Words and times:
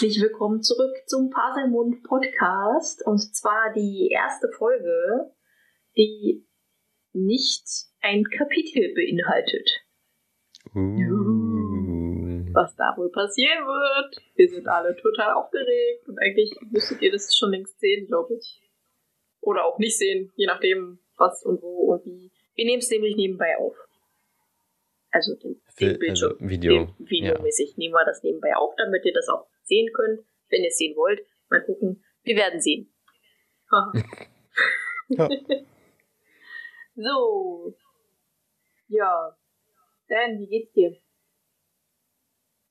Herzlich 0.00 0.22
willkommen 0.22 0.62
zurück 0.62 0.96
zum 1.04 1.28
Paselmund 1.28 2.02
Podcast 2.04 3.06
und 3.06 3.18
zwar 3.18 3.70
die 3.74 4.08
erste 4.10 4.48
Folge, 4.48 5.30
die 5.94 6.46
nicht 7.12 7.66
ein 8.00 8.24
Kapitel 8.24 8.94
beinhaltet. 8.94 9.70
Uh. 10.74 12.48
Was 12.54 12.74
da 12.76 12.94
wohl 12.96 13.10
passieren 13.10 13.58
wird. 13.66 14.16
Wir 14.36 14.48
sind 14.48 14.68
alle 14.68 14.96
total 14.96 15.34
aufgeregt 15.34 16.08
und 16.08 16.18
eigentlich 16.18 16.50
müsstet 16.70 17.02
ihr 17.02 17.12
das 17.12 17.36
schon 17.36 17.50
längst 17.50 17.78
sehen, 17.78 18.06
glaube 18.06 18.36
ich. 18.36 18.62
Oder 19.42 19.66
auch 19.66 19.78
nicht 19.78 19.98
sehen, 19.98 20.32
je 20.34 20.46
nachdem, 20.46 20.98
was 21.18 21.44
und 21.44 21.60
wo 21.60 21.92
und 21.92 22.06
wie. 22.06 22.32
Wir 22.54 22.64
nehmen 22.64 22.78
es 22.78 22.88
nämlich 22.88 23.16
nebenbei 23.16 23.58
auf. 23.58 23.76
Also 25.10 25.34
den, 25.34 25.60
den 25.78 25.98
Bildschirm. 25.98 26.36
also 26.40 26.48
Video. 26.48 26.86
Den 26.86 27.10
videomäßig 27.10 27.76
nehmen 27.76 27.92
wir 27.92 28.06
das 28.06 28.22
nebenbei 28.22 28.56
auf, 28.56 28.74
damit 28.76 29.04
ihr 29.04 29.12
das 29.12 29.28
auch 29.28 29.46
sehen 29.70 29.90
könnt, 29.94 30.20
wenn 30.50 30.62
ihr 30.62 30.68
es 30.68 30.76
sehen 30.76 30.96
wollt. 30.96 31.20
Mal 31.48 31.64
gucken. 31.64 32.04
Wir 32.24 32.36
werden 32.36 32.60
sehen. 32.60 32.92
Ja. 35.12 35.28
so. 36.94 37.74
Ja. 38.86 39.36
Dan, 40.08 40.38
wie 40.38 40.46
geht's 40.46 40.72
dir? 40.72 40.96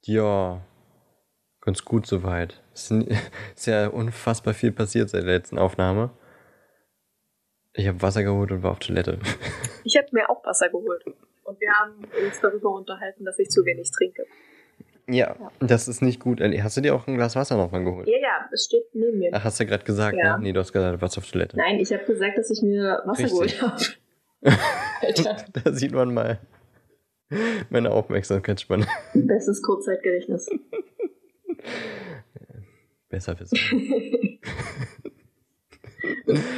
Ja, 0.03 0.65
ganz 1.59 1.83
gut 1.83 2.05
soweit. 2.05 2.61
Es 2.73 2.91
ist 2.91 3.65
ja 3.65 3.87
unfassbar 3.89 4.53
viel 4.53 4.71
passiert 4.71 5.09
seit 5.09 5.23
der 5.23 5.37
letzten 5.37 5.57
Aufnahme. 5.57 6.11
Ich 7.73 7.87
habe 7.87 8.01
Wasser 8.01 8.23
geholt 8.23 8.51
und 8.51 8.63
war 8.63 8.71
auf 8.71 8.79
Toilette. 8.79 9.19
Ich 9.83 9.97
habe 9.97 10.07
mir 10.11 10.29
auch 10.29 10.43
Wasser 10.45 10.69
geholt. 10.69 11.03
Und 11.43 11.59
wir 11.59 11.71
haben 11.73 12.05
uns 12.25 12.39
darüber 12.41 12.71
unterhalten, 12.71 13.25
dass 13.25 13.39
ich 13.39 13.49
zu 13.49 13.65
wenig 13.65 13.91
trinke. 13.91 14.25
Ja, 15.11 15.35
das 15.59 15.87
ist 15.87 16.01
nicht 16.01 16.19
gut. 16.19 16.39
Ellie, 16.41 16.61
Hast 16.63 16.77
du 16.77 16.81
dir 16.81 16.93
auch 16.93 17.07
ein 17.07 17.15
Glas 17.15 17.35
Wasser 17.35 17.57
nochmal 17.57 17.83
geholt? 17.83 18.07
Ja, 18.07 18.17
ja, 18.19 18.49
es 18.53 18.65
steht 18.65 18.83
neben 18.93 19.17
mir. 19.19 19.29
Ach, 19.33 19.43
hast 19.43 19.59
du 19.59 19.65
gerade 19.65 19.83
gesagt, 19.83 20.17
Ja. 20.17 20.37
ne? 20.37 20.43
Nee, 20.43 20.53
du 20.53 20.59
hast 20.59 20.71
gesagt, 20.71 20.97
du 20.97 21.01
warst 21.01 21.17
auf 21.17 21.29
Toilette. 21.31 21.57
Nein, 21.57 21.79
ich 21.79 21.91
habe 21.91 22.03
gesagt, 22.05 22.37
dass 22.37 22.49
ich 22.51 22.61
mir 22.61 23.01
Wasser 23.05 23.23
Richtig. 23.23 23.59
geholt 23.59 23.61
habe. 23.61 23.83
Da 25.63 25.71
sieht 25.73 25.91
man 25.91 26.13
mal 26.13 26.39
meine 27.69 27.91
Aufmerksamkeitsspanne. 27.91 28.85
Bestes 29.13 29.61
Kurzzeitgedächtnis. 29.61 30.49
Besser 33.09 33.39
wissen. 33.39 33.57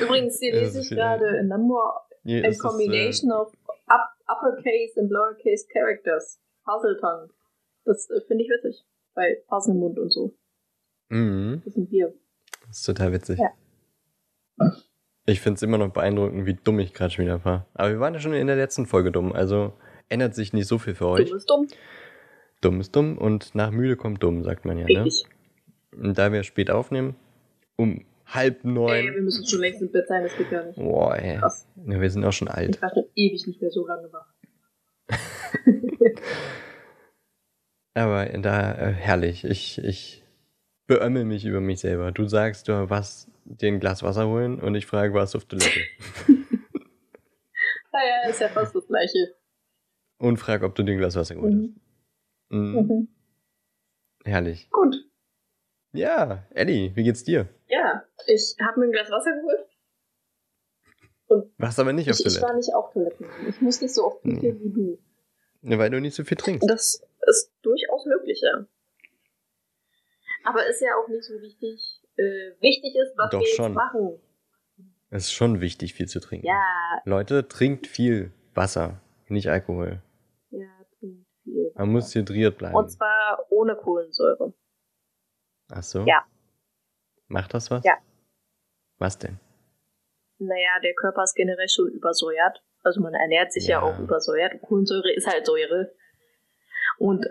Übrigens, 0.01 0.39
hier 0.39 0.53
Ja, 0.53 0.61
lese 0.61 0.81
ich 0.81 0.89
gerade 0.89 1.39
a 1.39 1.43
number 1.43 2.01
Hier 2.23 2.43
a 2.43 2.47
ist 2.47 2.57
es, 2.57 2.61
combination 2.61 3.31
of 3.31 3.51
up, 3.87 4.09
uppercase 4.27 4.99
and 4.99 5.09
lowercase 5.11 5.65
characters. 5.71 6.39
Puzzle-Tongue. 6.65 7.29
Das 7.85 8.09
äh, 8.09 8.21
finde 8.27 8.43
ich 8.43 8.49
witzig. 8.49 8.83
Bei 9.13 9.37
Puzzlemund 9.47 9.99
und 9.99 10.09
so. 10.11 10.33
Mhm, 11.09 11.61
Das 11.65 11.73
sind 11.73 11.91
wir. 11.91 12.13
das 12.67 12.77
ist 12.79 12.85
total 12.85 13.11
witzig. 13.13 13.39
Ja. 13.39 14.71
Ich 15.25 15.41
finde 15.41 15.55
es 15.55 15.61
immer 15.63 15.77
noch 15.77 15.91
beeindruckend, 15.91 16.45
wie 16.45 16.53
dumm 16.53 16.79
ich 16.79 16.93
gerade 16.93 17.11
schon 17.13 17.25
wieder 17.25 17.43
war. 17.45 17.67
Aber 17.73 17.89
wir 17.89 17.99
waren 17.99 18.13
ja 18.13 18.19
schon 18.19 18.33
in 18.33 18.47
der 18.47 18.55
letzten 18.55 18.85
Folge 18.85 19.11
dumm, 19.11 19.33
also 19.33 19.73
ändert 20.09 20.35
sich 20.35 20.53
nicht 20.53 20.67
so 20.67 20.77
viel 20.77 20.95
für 20.95 21.07
euch. 21.07 21.27
Dumm 21.29 21.37
ist 21.37 21.49
dumm. 21.49 21.67
Dumm 22.61 22.79
ist 22.81 22.95
dumm 22.95 23.17
und 23.17 23.53
nach 23.55 23.71
müde 23.71 23.95
kommt 23.95 24.21
dumm, 24.23 24.43
sagt 24.43 24.65
man 24.65 24.77
ja. 24.77 24.85
Ne? 24.85 25.05
Richtig. 25.05 25.25
Und 25.91 26.17
da 26.17 26.31
wir 26.31 26.43
spät 26.43 26.71
aufnehmen, 26.71 27.15
um 27.75 28.05
halb 28.25 28.59
Ey, 28.59 28.63
wir 28.63 28.71
neun. 28.71 29.23
müssen 29.25 29.45
schon 29.45 29.59
längst 29.59 29.81
im 29.81 29.91
Bett 29.91 30.07
sein, 30.07 30.23
das 30.23 30.35
geht 30.37 30.49
gar 30.49 30.63
nicht. 30.65 30.77
Boah, 30.77 31.15
ey. 31.17 31.37
Krass. 31.39 31.67
Ja, 31.85 31.99
wir 31.99 32.09
sind 32.09 32.23
auch 32.23 32.31
schon 32.31 32.47
alt. 32.47 32.75
Ich 32.75 32.81
war 32.81 32.93
schon 32.93 33.05
ewig 33.15 33.45
nicht 33.47 33.61
mehr 33.61 33.71
so 33.71 33.85
lange 33.85 34.11
wach. 34.13 34.27
Aber 37.93 38.25
da, 38.25 38.71
äh, 38.73 38.91
herrlich. 38.93 39.43
Ich, 39.43 39.77
ich 39.79 40.23
beömmel 40.87 41.25
mich 41.25 41.45
über 41.45 41.59
mich 41.61 41.79
selber. 41.81 42.11
Du 42.11 42.25
sagst, 42.27 42.67
du 42.67 42.89
warst 42.89 43.29
dir 43.45 43.67
ein 43.69 43.79
Glas 43.79 44.01
Wasser 44.03 44.27
holen 44.27 44.59
und 44.59 44.75
ich 44.75 44.85
frage, 44.85 45.13
warst 45.13 45.33
du 45.33 45.37
auf 45.39 45.45
Toilette? 45.45 45.79
Naja, 47.93 48.29
ist 48.29 48.39
ja 48.39 48.47
fast 48.47 48.73
das 48.73 48.87
Gleiche. 48.87 49.35
und 50.17 50.37
frag, 50.37 50.63
ob 50.63 50.75
du 50.75 50.83
dir 50.83 50.93
ein 50.93 50.97
Glas 50.97 51.17
Wasser 51.17 51.35
geholt 51.35 51.53
hast. 51.53 51.75
Mhm. 52.49 52.59
Mhm. 52.59 52.87
Mhm. 52.87 53.07
Herrlich. 54.23 54.69
Gut. 54.69 54.95
Ja, 55.91 56.47
Eddie, 56.51 56.91
wie 56.95 57.03
geht's 57.03 57.25
dir? 57.25 57.49
Ja, 57.67 58.05
ich 58.27 58.55
habe 58.61 58.79
mir 58.79 58.85
ein 58.85 58.91
Glas 58.93 59.11
Wasser 59.11 59.31
geholt. 59.35 59.67
Warst 61.57 61.79
aber 61.79 61.91
nicht 61.91 62.09
auf 62.09 62.19
Ich, 62.19 62.25
ich 62.25 62.33
war 62.41 62.49
Toilette. 62.51 62.57
nicht 62.59 62.73
auf 62.75 62.93
Toiletten. 62.93 63.25
Ich 63.49 63.59
muss 63.61 63.81
nicht 63.81 63.93
so 63.93 64.05
oft 64.05 64.23
Nee. 64.25 64.33
pinkeln 64.39 64.59
wie 64.63 64.97
du. 65.63 65.77
Weil 65.77 65.89
du 65.89 65.99
nicht 65.99 66.15
so 66.15 66.23
viel 66.23 66.37
trinkst. 66.37 66.69
Das 66.69 67.01
ist 67.27 67.53
durchaus 67.61 68.05
möglich, 68.05 68.41
ja. 68.43 68.65
Aber 70.43 70.65
ist 70.67 70.81
ja 70.81 70.89
auch 70.95 71.07
nicht 71.07 71.23
so 71.23 71.33
wichtig. 71.41 72.01
Äh, 72.17 72.51
wichtig 72.61 72.95
ist, 72.95 73.13
was 73.17 73.29
Doch 73.29 73.39
wir 73.39 73.47
schon. 73.55 73.73
machen. 73.73 74.19
Es 75.09 75.23
ist 75.25 75.33
schon 75.33 75.61
wichtig, 75.61 75.93
viel 75.93 76.07
zu 76.07 76.19
trinken. 76.19 76.47
Ja, 76.47 77.01
Leute, 77.05 77.47
trinkt 77.47 77.87
viel 77.87 78.31
Wasser, 78.53 79.01
nicht 79.27 79.49
Alkohol. 79.49 80.01
ja, 80.49 80.67
trinkt 80.99 81.27
viel. 81.43 81.71
Man 81.75 81.89
muss 81.91 82.13
hydriert 82.15 82.57
bleiben. 82.57 82.75
Und 82.75 82.89
zwar 82.89 83.45
ohne 83.49 83.75
Kohlensäure. 83.75 84.53
Ach 85.69 85.83
so? 85.83 86.03
Ja. 86.05 86.25
Macht 87.27 87.53
das 87.53 87.69
was? 87.71 87.83
Ja. 87.83 87.97
Was 88.97 89.17
denn? 89.17 89.39
Naja, 90.37 90.79
der 90.83 90.93
Körper 90.95 91.23
ist 91.23 91.35
generell 91.35 91.69
schon 91.69 91.87
übersäuert. 91.89 92.63
Also 92.83 92.99
man 93.01 93.13
ernährt 93.13 93.53
sich 93.53 93.67
ja, 93.67 93.79
Ja. 93.79 93.81
auch 93.83 93.99
übersäuert. 93.99 94.59
Kohlensäure 94.61 95.13
ist 95.13 95.27
halt 95.27 95.45
Säure. 95.45 95.93
Und 97.01 97.25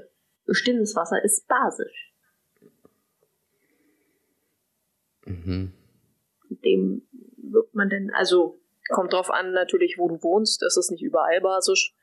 stilles 0.50 0.97
Wasser 0.97 1.22
ist 1.22 1.47
basisch. 1.47 2.12
Mhm. 5.25 5.72
Dem 6.64 7.03
wirkt 7.36 7.76
man 7.76 7.88
denn, 7.88 8.10
also 8.12 8.59
kommt 8.88 9.12
drauf 9.12 9.30
an 9.30 9.53
natürlich, 9.53 9.97
wo 9.97 10.09
du 10.09 10.20
wohnst. 10.25 10.62
Das 10.62 10.76
ist 10.76 10.91
nicht 10.91 11.04
überall 11.04 11.41
basisch. 11.41 11.94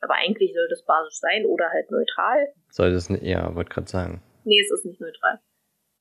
Aber 0.00 0.14
eigentlich 0.14 0.54
sollte 0.54 0.72
es 0.72 0.82
basisch 0.86 1.18
sein 1.20 1.44
oder 1.44 1.68
halt 1.68 1.90
neutral. 1.90 2.54
Soll 2.70 2.90
das 2.90 3.10
nicht, 3.10 3.22
ja, 3.22 3.54
wollte 3.54 3.68
gerade 3.68 3.90
sagen. 3.90 4.22
Nee, 4.44 4.62
es 4.62 4.70
ist 4.70 4.86
nicht 4.86 5.02
neutral. 5.02 5.40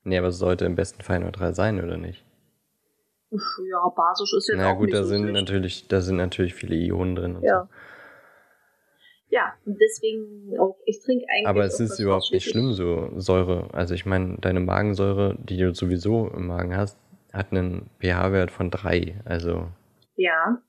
Nee, 0.05 0.19
aber 0.19 0.29
es 0.29 0.37
sollte 0.37 0.63
im 0.63 0.75
besten 0.75 1.03
Fall 1.03 1.19
neutral 1.19 1.53
sein, 1.53 1.83
oder 1.83 1.97
nicht? 1.97 2.23
Ja, 3.31 3.89
basisch 3.93 4.33
ist 4.37 4.47
jetzt 4.47 4.57
Na 4.57 4.71
auch 4.71 4.77
gut, 4.77 4.85
nicht 4.85 4.95
da 4.95 5.03
so 5.03 5.09
sind 5.09 5.33
natürlich, 5.33 5.89
da 5.89 5.99
sind 5.99 6.15
natürlich 6.15 6.55
viele 6.55 6.75
Ionen 6.75 7.17
drin 7.17 7.35
und 7.35 7.43
Ja. 7.43 7.67
Ja, 9.29 9.53
und 9.65 9.79
deswegen 9.79 10.59
auch, 10.59 10.77
ich 10.85 11.01
trinke 11.01 11.25
eigentlich. 11.29 11.47
Aber 11.47 11.63
es 11.63 11.79
ist 11.79 11.99
überhaupt 11.99 12.31
nicht 12.31 12.49
schlimm, 12.49 12.73
so 12.73 13.11
Säure. 13.15 13.67
Also 13.73 13.93
ich 13.93 14.05
meine, 14.05 14.37
deine 14.39 14.59
Magensäure, 14.59 15.37
die 15.39 15.57
du 15.57 15.73
sowieso 15.73 16.27
im 16.29 16.47
Magen 16.47 16.75
hast, 16.75 16.97
hat 17.31 17.51
einen 17.51 17.89
pH-Wert 17.99 18.49
von 18.49 18.71
3. 18.71 19.21
Also 19.25 19.67
Ja, 20.15 20.61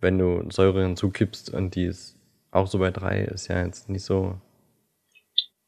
wenn 0.00 0.18
du 0.18 0.48
Säure 0.50 0.82
hinzukippst 0.82 1.52
und 1.52 1.74
die 1.74 1.86
ist 1.86 2.16
auch 2.50 2.66
so 2.66 2.78
bei 2.78 2.90
3, 2.90 3.24
ist 3.24 3.48
ja 3.48 3.64
jetzt 3.64 3.88
nicht 3.88 4.04
so 4.04 4.40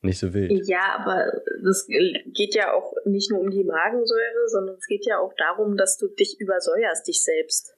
nicht 0.03 0.19
so 0.19 0.33
wild. 0.33 0.67
Ja, 0.67 0.97
aber 0.99 1.31
das 1.63 1.87
geht 1.87 2.55
ja 2.55 2.73
auch 2.73 2.95
nicht 3.05 3.31
nur 3.31 3.41
um 3.41 3.51
die 3.51 3.65
Magensäure, 3.65 4.49
sondern 4.49 4.77
es 4.77 4.87
geht 4.87 5.07
ja 5.07 5.19
auch 5.19 5.35
darum, 5.37 5.77
dass 5.77 5.99
du 5.99 6.09
dich 6.09 6.41
übersäuerst, 6.41 7.07
dich 7.07 7.23
selbst. 7.23 7.77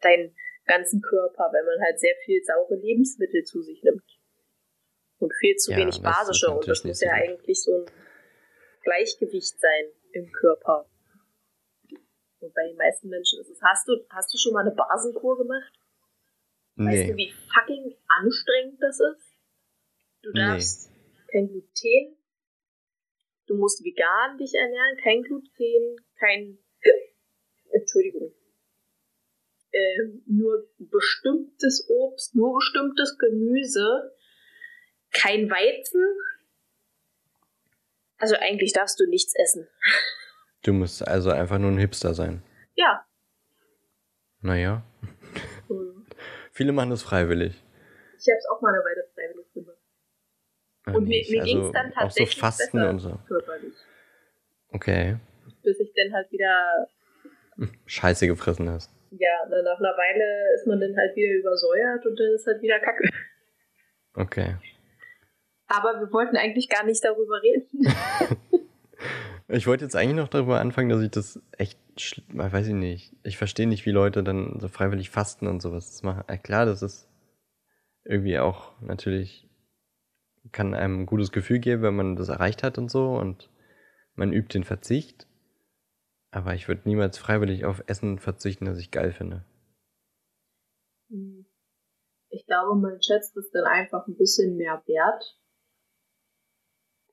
Deinen 0.00 0.34
ganzen 0.66 1.00
Körper, 1.02 1.50
wenn 1.52 1.64
man 1.64 1.80
halt 1.84 1.98
sehr 2.00 2.14
viel 2.24 2.42
saure 2.44 2.76
Lebensmittel 2.76 3.44
zu 3.44 3.62
sich 3.62 3.82
nimmt. 3.82 4.04
Und 5.18 5.32
viel 5.40 5.56
zu 5.56 5.70
Ja, 5.72 5.78
wenig 5.78 6.00
basische. 6.02 6.50
Und 6.50 6.66
das 6.68 6.84
muss 6.84 7.00
ja 7.00 7.12
gut. 7.16 7.28
eigentlich 7.28 7.62
so 7.62 7.72
ein 7.84 7.86
Gleichgewicht 8.82 9.58
sein 9.60 9.84
im 10.12 10.30
Körper. 10.32 10.88
Und 12.40 12.52
bei 12.54 12.66
den 12.68 12.76
meisten 12.76 13.08
Menschen 13.08 13.40
ist 13.40 13.48
es. 13.50 13.60
Hast 13.62 13.88
du, 13.88 13.92
hast 14.10 14.32
du 14.34 14.38
schon 14.38 14.52
mal 14.52 14.60
eine 14.66 14.74
Basenkur 14.74 15.38
gemacht? 15.38 15.72
Weißt 16.76 17.08
du, 17.08 17.14
Nee. 17.14 17.16
wie 17.16 17.32
fucking 17.54 17.96
anstrengend 18.08 18.82
das 18.82 18.98
ist? 19.00 19.38
Du 20.22 20.30
Nee. 20.32 20.40
darfst 20.40 20.90
kein 21.30 21.48
Gluten, 21.48 22.16
du 23.46 23.56
musst 23.56 23.82
vegan 23.84 24.36
dich 24.38 24.52
ernähren, 24.54 24.96
kein 25.02 25.22
Gluten, 25.22 25.96
kein, 26.18 26.58
Entschuldigung, 27.70 28.34
ähm, 29.74 30.22
nur 30.26 30.68
bestimmtes 30.78 31.88
Obst, 31.88 32.34
nur 32.34 32.54
bestimmtes 32.54 33.18
Gemüse, 33.18 34.14
kein 35.12 35.50
Weizen. 35.50 36.02
Also 38.18 38.36
eigentlich 38.36 38.72
darfst 38.72 38.98
du 39.00 39.06
nichts 39.06 39.34
essen. 39.34 39.66
Du 40.62 40.72
musst 40.72 41.06
also 41.06 41.30
einfach 41.30 41.58
nur 41.58 41.70
ein 41.70 41.78
Hipster 41.78 42.14
sein. 42.14 42.42
Ja. 42.74 43.04
Naja. 44.40 44.82
Hm. 45.68 46.06
Viele 46.52 46.72
machen 46.72 46.90
das 46.90 47.02
freiwillig. 47.02 47.62
Ich 48.18 48.28
habe 48.28 48.38
es 48.38 48.46
auch 48.48 48.62
mal 48.62 48.72
eine 48.72 48.84
Weile 48.84 49.08
freiwillig 49.14 49.52
gemacht. 49.52 49.76
Und 50.86 51.08
mir, 51.08 51.18
nicht. 51.18 51.30
mir 51.30 51.42
ging 51.42 51.58
es 51.58 51.64
Also 51.64 51.72
dann 51.72 51.86
auch 51.88 51.92
so 51.92 52.00
tatsächlich 52.00 52.38
Fasten 52.38 52.78
besser 52.78 52.90
und 52.90 52.98
so. 53.00 53.18
körperlich. 53.26 53.74
Okay. 54.68 55.16
Bis 55.62 55.80
ich 55.80 55.92
dann 55.94 56.12
halt 56.12 56.30
wieder 56.30 56.88
Scheiße 57.86 58.26
gefressen 58.26 58.68
hast. 58.70 58.93
Ja, 59.18 59.48
dann 59.50 59.64
nach 59.64 59.78
einer 59.78 59.96
Weile 59.96 60.54
ist 60.54 60.66
man 60.66 60.80
dann 60.80 60.96
halt 60.96 61.14
wieder 61.16 61.34
übersäuert 61.34 62.06
und 62.06 62.18
dann 62.18 62.32
ist 62.34 62.46
halt 62.46 62.62
wieder 62.62 62.80
Kacke. 62.80 63.08
Okay. 64.14 64.56
Aber 65.66 66.00
wir 66.00 66.12
wollten 66.12 66.36
eigentlich 66.36 66.68
gar 66.68 66.84
nicht 66.84 67.04
darüber 67.04 67.42
reden. 67.42 67.68
Ich 69.48 69.66
wollte 69.66 69.84
jetzt 69.84 69.94
eigentlich 69.94 70.16
noch 70.16 70.28
darüber 70.28 70.60
anfangen, 70.60 70.88
dass 70.88 71.02
ich 71.02 71.10
das 71.10 71.40
echt, 71.58 71.78
weiß 72.32 72.68
ich 72.68 72.74
nicht. 72.74 73.14
Ich 73.24 73.36
verstehe 73.36 73.66
nicht, 73.66 73.84
wie 73.84 73.90
Leute 73.90 74.24
dann 74.24 74.58
so 74.58 74.68
freiwillig 74.68 75.10
fasten 75.10 75.46
und 75.46 75.60
sowas 75.60 76.02
machen. 76.02 76.24
klar, 76.42 76.64
das 76.64 76.82
ist 76.82 77.08
irgendwie 78.04 78.38
auch 78.38 78.72
natürlich, 78.80 79.46
kann 80.52 80.74
einem 80.74 81.00
ein 81.00 81.06
gutes 81.06 81.30
Gefühl 81.30 81.58
geben, 81.58 81.82
wenn 81.82 81.94
man 81.94 82.16
das 82.16 82.30
erreicht 82.30 82.62
hat 82.62 82.78
und 82.78 82.90
so 82.90 83.16
und 83.16 83.50
man 84.14 84.32
übt 84.32 84.54
den 84.54 84.64
Verzicht. 84.64 85.26
Aber 86.34 86.52
ich 86.52 86.66
würde 86.66 86.82
niemals 86.84 87.16
freiwillig 87.16 87.64
auf 87.64 87.84
Essen 87.86 88.18
verzichten, 88.18 88.64
das 88.64 88.78
ich 88.78 88.90
geil 88.90 89.12
finde. 89.12 89.44
Ich 92.28 92.44
glaube, 92.46 92.74
man 92.74 93.00
schätzt 93.00 93.36
es 93.36 93.52
dann 93.52 93.64
einfach 93.64 94.08
ein 94.08 94.16
bisschen 94.16 94.56
mehr 94.56 94.82
wert, 94.86 95.38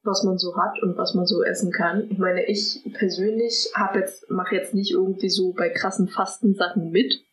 was 0.02 0.24
man 0.24 0.40
so 0.40 0.58
hat 0.58 0.82
und 0.82 0.98
was 0.98 1.14
man 1.14 1.28
so 1.28 1.44
essen 1.44 1.72
kann. 1.72 2.10
Ich 2.10 2.18
meine, 2.18 2.48
ich 2.48 2.82
persönlich 2.94 3.72
habe 3.76 4.00
jetzt 4.00 4.28
mache 4.32 4.56
jetzt 4.56 4.74
nicht 4.74 4.90
irgendwie 4.90 5.30
so 5.30 5.54
bei 5.54 5.70
krassen 5.70 6.08
Fastensachen 6.08 6.90
mit. 6.90 7.24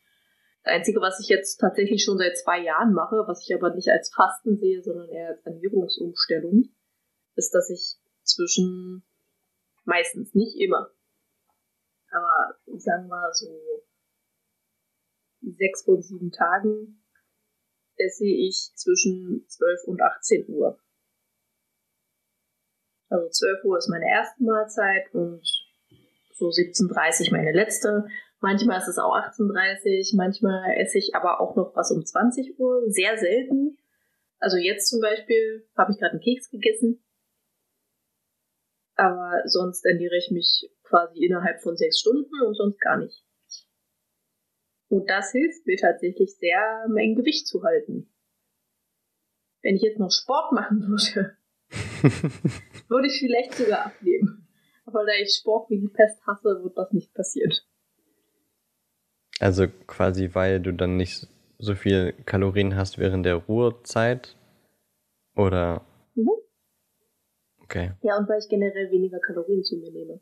Das 0.65 0.75
Einzige, 0.75 1.01
was 1.01 1.19
ich 1.21 1.29
jetzt 1.29 1.57
tatsächlich 1.57 2.05
schon 2.05 2.19
seit 2.19 2.37
zwei 2.37 2.63
Jahren 2.63 2.93
mache, 2.93 3.25
was 3.27 3.49
ich 3.49 3.55
aber 3.55 3.75
nicht 3.75 3.89
als 3.89 4.13
Fasten 4.15 4.59
sehe, 4.59 4.83
sondern 4.83 5.09
eher 5.09 5.29
als 5.29 5.47
Ernährungsumstellung, 5.47 6.69
ist, 7.35 7.55
dass 7.55 7.71
ich 7.71 7.97
zwischen 8.25 9.05
meistens, 9.87 10.35
nicht 10.35 10.61
immer, 10.61 10.91
aber 12.11 12.59
sagen 12.79 13.09
wir 13.09 13.33
so 13.33 13.85
sechs 15.41 15.85
von 15.85 16.03
sieben 16.03 16.31
Tagen 16.31 17.03
esse 17.97 18.27
ich 18.27 18.73
zwischen 18.75 19.45
12 19.49 19.85
und 19.87 20.03
18 20.03 20.49
Uhr. 20.49 20.79
Also 23.09 23.29
12 23.29 23.65
Uhr 23.65 23.79
ist 23.79 23.89
meine 23.89 24.09
erste 24.09 24.43
Mahlzeit 24.43 25.13
und 25.15 25.43
so 26.35 26.47
17.30 26.47 27.31
Uhr 27.31 27.39
meine 27.39 27.53
letzte. 27.53 28.07
Manchmal 28.41 28.79
ist 28.79 28.89
es 28.89 28.99
auch 28.99 29.15
18.30 29.15 30.13
Uhr, 30.13 30.17
manchmal 30.17 30.77
esse 30.77 30.99
ich 30.99 31.15
aber 31.15 31.41
auch 31.41 31.57
noch 31.57 31.75
was 31.75 31.91
um 31.91 32.05
20 32.05 32.59
Uhr. 32.59 32.83
Sehr 32.89 33.19
selten. 33.19 33.79
Also 34.39 34.57
jetzt 34.57 34.89
zum 34.89 35.01
Beispiel 35.01 35.69
habe 35.77 35.93
ich 35.93 35.99
gerade 35.99 36.13
einen 36.13 36.21
Keks 36.21 36.51
gegessen. 36.51 37.03
Aber 38.95 39.43
sonst 39.47 39.85
ernähre 39.85 40.17
ich 40.17 40.31
mich 40.31 40.71
quasi 40.89 41.25
innerhalb 41.25 41.61
von 41.63 41.77
sechs 41.77 42.01
Stunden 42.01 42.43
und 42.47 42.55
sonst 42.55 42.81
gar 42.81 42.99
nicht. 42.99 43.25
Und 44.89 45.09
das 45.09 45.33
hilft 45.33 45.67
mir 45.67 45.77
tatsächlich 45.77 46.37
sehr, 46.37 46.87
mein 46.89 47.15
Gewicht 47.15 47.47
zu 47.47 47.63
halten. 47.63 48.11
Wenn 49.63 49.77
ich 49.77 49.83
jetzt 49.83 49.99
noch 49.99 50.11
Sport 50.11 50.53
machen 50.53 50.89
würde, 50.89 51.37
würde 52.89 53.07
ich 53.09 53.19
vielleicht 53.19 53.55
sogar 53.55 53.87
abnehmen. 53.87 54.49
Aber 54.87 55.05
da 55.05 55.13
ich 55.21 55.35
Sport 55.35 55.69
wie 55.69 55.81
die 55.81 55.89
Pest 55.89 56.25
hasse, 56.27 56.63
wird 56.63 56.79
das 56.79 56.93
nicht 56.93 57.13
passieren. 57.13 57.53
Also 59.41 59.67
quasi, 59.87 60.31
weil 60.33 60.61
du 60.61 60.73
dann 60.73 60.97
nicht 60.97 61.29
so 61.59 61.75
viel 61.75 62.13
Kalorien 62.25 62.77
hast 62.77 62.99
während 62.99 63.27
der 63.27 63.35
Ruhezeit? 63.35 64.37
Oder? 65.37 65.85
Mhm. 66.15 66.31
Okay. 67.63 67.93
Ja, 68.03 68.17
und 68.17 68.29
weil 68.29 68.39
ich 68.39 68.49
generell 68.49 68.91
weniger 68.91 69.19
Kalorien 69.21 69.63
zu 69.63 69.77
mir 69.77 69.93
nehme. 69.93 70.21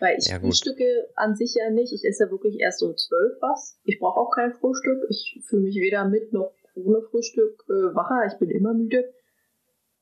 Weil 0.00 0.18
ich 0.18 0.28
ja, 0.28 0.40
frühstücke 0.40 1.08
an 1.14 1.34
sich 1.34 1.54
ja 1.54 1.70
nicht. 1.70 1.92
Ich 1.92 2.04
esse 2.04 2.24
ja 2.24 2.30
wirklich 2.30 2.60
erst 2.60 2.82
um 2.82 2.96
zwölf 2.96 3.36
was. 3.40 3.78
Ich 3.84 3.98
brauche 3.98 4.20
auch 4.20 4.30
kein 4.30 4.52
Frühstück. 4.52 5.04
Ich 5.08 5.40
fühle 5.44 5.62
mich 5.62 5.76
weder 5.76 6.06
mit 6.06 6.32
noch 6.32 6.52
ohne 6.74 7.02
Frühstück 7.02 7.64
äh, 7.68 7.94
wacher. 7.94 8.26
Ich 8.32 8.38
bin 8.38 8.50
immer 8.50 8.74
müde. 8.74 9.12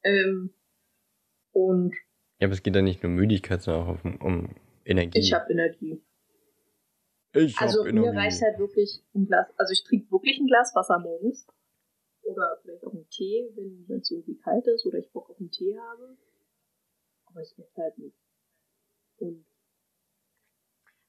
Ähm, 0.02 0.52
und. 1.52 1.94
Ja, 2.38 2.49
aber 2.49 2.55
es 2.55 2.62
geht 2.62 2.75
ja 2.75 2.82
nicht 2.82 3.02
nur 3.02 3.12
Müdigkeit, 3.12 3.62
sondern 3.62 3.82
auch 3.82 4.05
um, 4.05 4.17
um 4.20 4.49
Energie. 4.84 5.19
Ich 5.19 5.32
habe 5.32 5.52
Energie. 5.52 6.02
Ich 7.35 7.56
also 7.58 7.81
hab 7.81 7.88
Energie. 7.88 8.11
mir 8.11 8.17
reicht 8.17 8.43
halt 8.43 8.58
wirklich 8.58 9.02
ein 9.14 9.26
Glas. 9.26 9.46
Also 9.56 9.73
ich 9.73 9.85
trinke 9.85 10.11
wirklich 10.11 10.38
ein 10.38 10.46
Glas 10.46 10.75
Wasser 10.75 10.99
morgens. 10.99 11.46
Oder 12.23 12.58
vielleicht 12.62 12.85
auch 12.85 12.93
einen 12.93 13.08
Tee, 13.08 13.50
wenn 13.56 13.99
es 13.99 14.11
irgendwie 14.11 14.37
kalt 14.37 14.67
ist 14.69 14.87
oder 14.87 14.99
ich 14.99 15.11
Bock 15.11 15.28
auf 15.28 15.40
einen 15.40 15.50
Tee 15.50 15.76
habe. 15.76 16.17
Aber 17.26 17.40
ich 17.40 17.52
esse 17.58 17.82
halt 17.82 17.99
nicht. 17.99 18.17
Und 19.17 19.44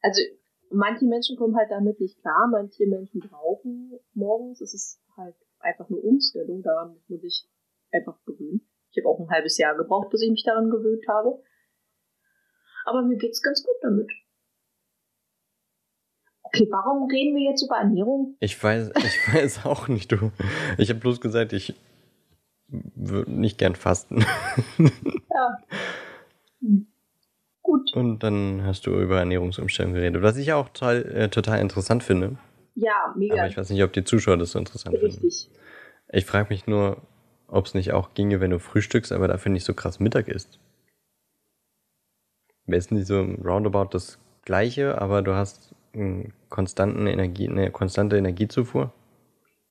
also 0.03 0.21
manche 0.69 1.05
Menschen 1.05 1.37
kommen 1.37 1.55
halt 1.55 1.71
damit 1.71 1.99
nicht 1.99 2.19
klar, 2.19 2.47
manche 2.51 2.85
Menschen 2.85 3.21
brauchen 3.21 3.97
morgens. 4.13 4.61
Es 4.61 4.73
ist 4.73 5.01
halt 5.17 5.35
einfach 5.59 5.89
eine 5.89 5.97
Umstellung, 5.97 6.61
daran 6.61 6.93
muss 6.93 7.09
man 7.09 7.19
sich 7.19 7.47
einfach 7.91 8.17
gewöhnen. 8.25 8.67
Ich 8.91 9.01
habe 9.01 9.09
auch 9.09 9.19
ein 9.19 9.29
halbes 9.29 9.57
Jahr 9.57 9.75
gebraucht, 9.75 10.09
bis 10.11 10.21
ich 10.21 10.29
mich 10.29 10.43
daran 10.43 10.69
gewöhnt 10.69 11.07
habe. 11.07 11.41
Aber 12.85 13.01
mir 13.01 13.17
geht's 13.17 13.41
ganz 13.41 13.63
gut 13.63 13.75
damit. 13.81 14.11
Okay, 16.43 16.67
warum 16.69 17.09
reden 17.09 17.35
wir 17.35 17.49
jetzt 17.49 17.63
über 17.63 17.77
Ernährung? 17.77 18.35
Ich 18.39 18.61
weiß, 18.61 18.91
ich 18.97 19.33
weiß 19.33 19.65
auch 19.65 19.87
nicht, 19.87 20.11
du. 20.11 20.31
Ich 20.77 20.89
habe 20.89 20.99
bloß 20.99 21.21
gesagt, 21.21 21.53
ich 21.53 21.73
würde 22.67 23.31
nicht 23.31 23.57
gern 23.57 23.75
fasten. 23.75 24.25
ja. 25.29 25.57
Hm. 26.61 26.92
Gut. 27.63 27.93
Und 27.95 28.19
dann 28.19 28.63
hast 28.65 28.85
du 28.85 28.99
über 28.99 29.19
Ernährungsumstellung 29.19 29.93
geredet, 29.93 30.21
was 30.21 30.37
ich 30.37 30.53
auch 30.53 30.69
total, 30.69 31.01
äh, 31.11 31.29
total 31.29 31.59
interessant 31.59 32.03
finde. 32.03 32.37
Ja, 32.75 33.13
mega. 33.17 33.35
Aber 33.35 33.47
ich 33.47 33.57
weiß 33.57 33.69
nicht, 33.69 33.83
ob 33.83 33.93
die 33.93 34.03
Zuschauer 34.03 34.37
das 34.37 34.51
so 34.51 34.59
interessant 34.59 34.95
Richtig. 34.95 35.13
finden. 35.13 35.25
Richtig. 35.25 35.49
Ich 36.11 36.25
frage 36.25 36.49
mich 36.49 36.67
nur, 36.67 36.97
ob 37.47 37.65
es 37.65 37.73
nicht 37.73 37.93
auch 37.93 38.13
ginge, 38.13 38.41
wenn 38.41 38.51
du 38.51 38.59
frühstückst, 38.59 39.11
aber 39.11 39.27
dafür 39.27 39.51
nicht 39.51 39.65
so 39.65 39.73
krass 39.73 39.99
Mittag 39.99 40.27
isst. 40.27 40.59
Wäre 42.65 42.79
es 42.79 42.91
nicht 42.91 43.07
so 43.07 43.21
roundabout 43.21 43.89
das 43.91 44.19
Gleiche, 44.43 45.01
aber 45.01 45.21
du 45.21 45.33
hast 45.33 45.73
einen 45.93 46.33
konstanten 46.49 47.07
Energie, 47.07 47.47
eine 47.47 47.71
konstante 47.71 48.17
Energiezufuhr? 48.17 48.91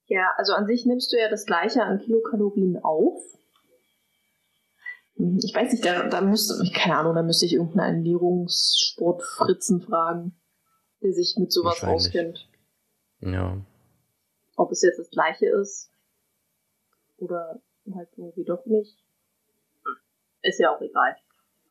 Ja, 0.07 0.33
also 0.37 0.55
an 0.55 0.67
sich 0.67 0.87
nimmst 0.87 1.13
du 1.13 1.17
ja 1.19 1.29
das 1.29 1.47
Gleiche 1.47 1.83
an 1.83 1.99
Kilokalorien 1.99 2.83
auf. 2.83 3.23
Hm, 5.17 5.39
ich 5.43 5.55
weiß 5.55 5.73
nicht, 5.73 5.85
da, 5.85 6.09
da 6.09 6.21
müsste, 6.21 6.55
keine 6.75 6.97
Ahnung, 6.99 7.15
da 7.15 7.23
müsste 7.23 7.47
ich 7.47 7.55
irgendeinen 7.55 7.97
Ernährungssportfritzen 7.97 9.81
fragen, 9.83 10.35
der 11.03 11.13
sich 11.13 11.37
mit 11.39 11.53
sowas 11.53 11.83
auskennt. 11.83 12.49
Ja. 13.21 13.65
Ob 14.57 14.71
es 14.73 14.83
jetzt 14.83 14.99
das 14.99 15.11
gleiche 15.11 15.47
ist 15.47 15.91
oder 17.17 17.63
halt 17.95 18.09
irgendwie 18.17 18.45
doch 18.45 18.67
nicht. 18.67 18.99
Ist 20.43 20.59
ja 20.59 20.75
auch 20.75 20.81
egal. 20.81 21.17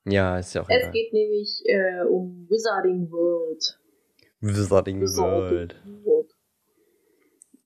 Ja, 0.06 0.38
ist 0.40 0.54
ja 0.54 0.62
auch 0.62 0.70
es 0.70 0.76
egal. 0.76 0.88
Es 0.88 0.94
geht 0.94 1.14
nämlich 1.14 1.62
äh, 1.66 2.04
um 2.04 2.48
Wizarding 2.50 3.12
World. 3.12 3.80
Wizarding, 4.40 5.02
Wizarding 5.02 5.32
World. 5.32 5.76
World. 6.04 6.36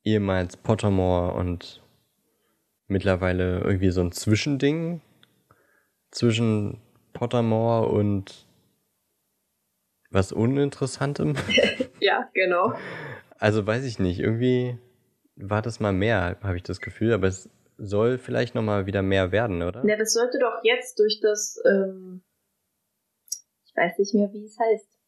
Ehemals 0.03 0.57
Pottermore 0.57 1.33
und 1.33 1.81
mittlerweile 2.87 3.61
irgendwie 3.61 3.91
so 3.91 4.01
ein 4.01 4.11
Zwischending 4.11 5.01
zwischen 6.15 6.81
Pottermore 7.13 7.89
und 7.89 8.47
was 10.09 10.31
Uninteressantem. 10.31 11.35
ja, 11.99 12.29
genau. 12.33 12.73
Also 13.37 13.67
weiß 13.67 13.83
ich 13.83 13.99
nicht, 13.99 14.19
irgendwie 14.19 14.79
war 15.35 15.61
das 15.61 15.81
mal 15.81 15.91
mehr, 15.91 16.37
habe 16.41 16.55
ich 16.55 16.63
das 16.63 16.79
Gefühl, 16.79 17.13
aber 17.13 17.27
es 17.27 17.49
soll 17.77 18.17
vielleicht 18.17 18.55
nochmal 18.55 18.85
wieder 18.85 19.01
mehr 19.01 19.33
werden, 19.33 19.61
oder? 19.61 19.85
Ja, 19.85 19.97
das 19.97 20.13
sollte 20.13 20.39
doch 20.39 20.63
jetzt 20.63 20.97
durch 20.99 21.19
das, 21.21 21.61
ähm, 21.65 22.23
ich 23.65 23.75
weiß 23.75 23.97
nicht 23.99 24.13
mehr, 24.13 24.31
wie 24.31 24.45
es 24.45 24.57
heißt. 24.57 24.99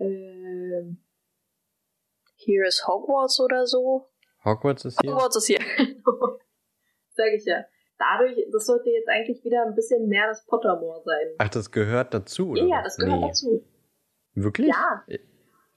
Ähm, 0.00 0.98
Here 2.34 2.66
is 2.66 2.84
Hogwarts 2.88 3.38
oder 3.38 3.64
so. 3.66 4.10
Hogwarts 4.44 4.84
ist 4.84 5.00
hier? 5.00 5.14
Hogwarts 5.14 5.36
ist 5.36 5.46
hier, 5.46 5.60
Sag 7.14 7.32
ich 7.32 7.44
ja. 7.44 7.64
Dadurch, 7.98 8.46
das 8.50 8.66
sollte 8.66 8.90
jetzt 8.90 9.08
eigentlich 9.08 9.44
wieder 9.44 9.64
ein 9.64 9.74
bisschen 9.74 10.08
mehr 10.08 10.26
das 10.26 10.44
Pottermore 10.46 11.02
sein. 11.04 11.34
Ach, 11.38 11.48
das 11.48 11.70
gehört 11.70 12.12
dazu, 12.12 12.50
oder? 12.50 12.64
Ja, 12.64 12.82
das 12.82 12.96
gehört 12.96 13.20
nee. 13.20 13.26
dazu. 13.28 13.64
Wirklich? 14.34 14.68
Ja. 14.68 15.04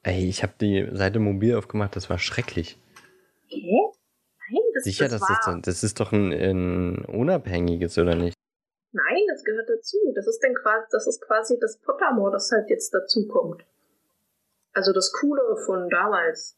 Ey, 0.04 0.28
ich 0.28 0.42
habe 0.42 0.54
die 0.60 0.90
Seite 0.94 1.20
mobil 1.20 1.56
aufgemacht, 1.56 1.96
das 1.96 2.10
war 2.10 2.18
schrecklich. 2.18 2.82
Hä? 3.48 3.92
Nein, 4.50 4.62
das, 4.74 4.84
Sicher, 4.84 5.10
das, 5.10 5.20
das 5.20 5.30
ist 5.30 5.46
dann, 5.46 5.62
das 5.62 5.84
ist 5.84 6.00
doch 6.00 6.12
ein, 6.12 6.32
ein 6.32 7.06
unabhängiges, 7.06 7.98
oder 7.98 8.16
nicht? 8.16 8.36
Nein, 8.92 9.24
das 9.28 9.44
gehört 9.44 9.70
dazu. 9.70 9.98
Das 10.16 10.26
ist 10.28 10.40
dann 10.42 10.56
quasi, 10.56 10.86
das 10.92 11.08
ist 11.08 11.22
quasi 11.22 11.58
das 11.60 11.78
Pottermore, 11.80 12.32
das 12.32 12.50
halt 12.52 12.70
jetzt 12.70 12.94
dazu 12.94 13.28
kommt. 13.28 13.64
Also 14.74 14.94
das 14.94 15.12
Coole 15.12 15.58
von 15.66 15.90
damals. 15.90 16.58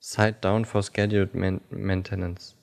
Side 0.00 0.38
down 0.40 0.64
for 0.64 0.82
scheduled 0.82 1.34
maintenance. 1.34 2.56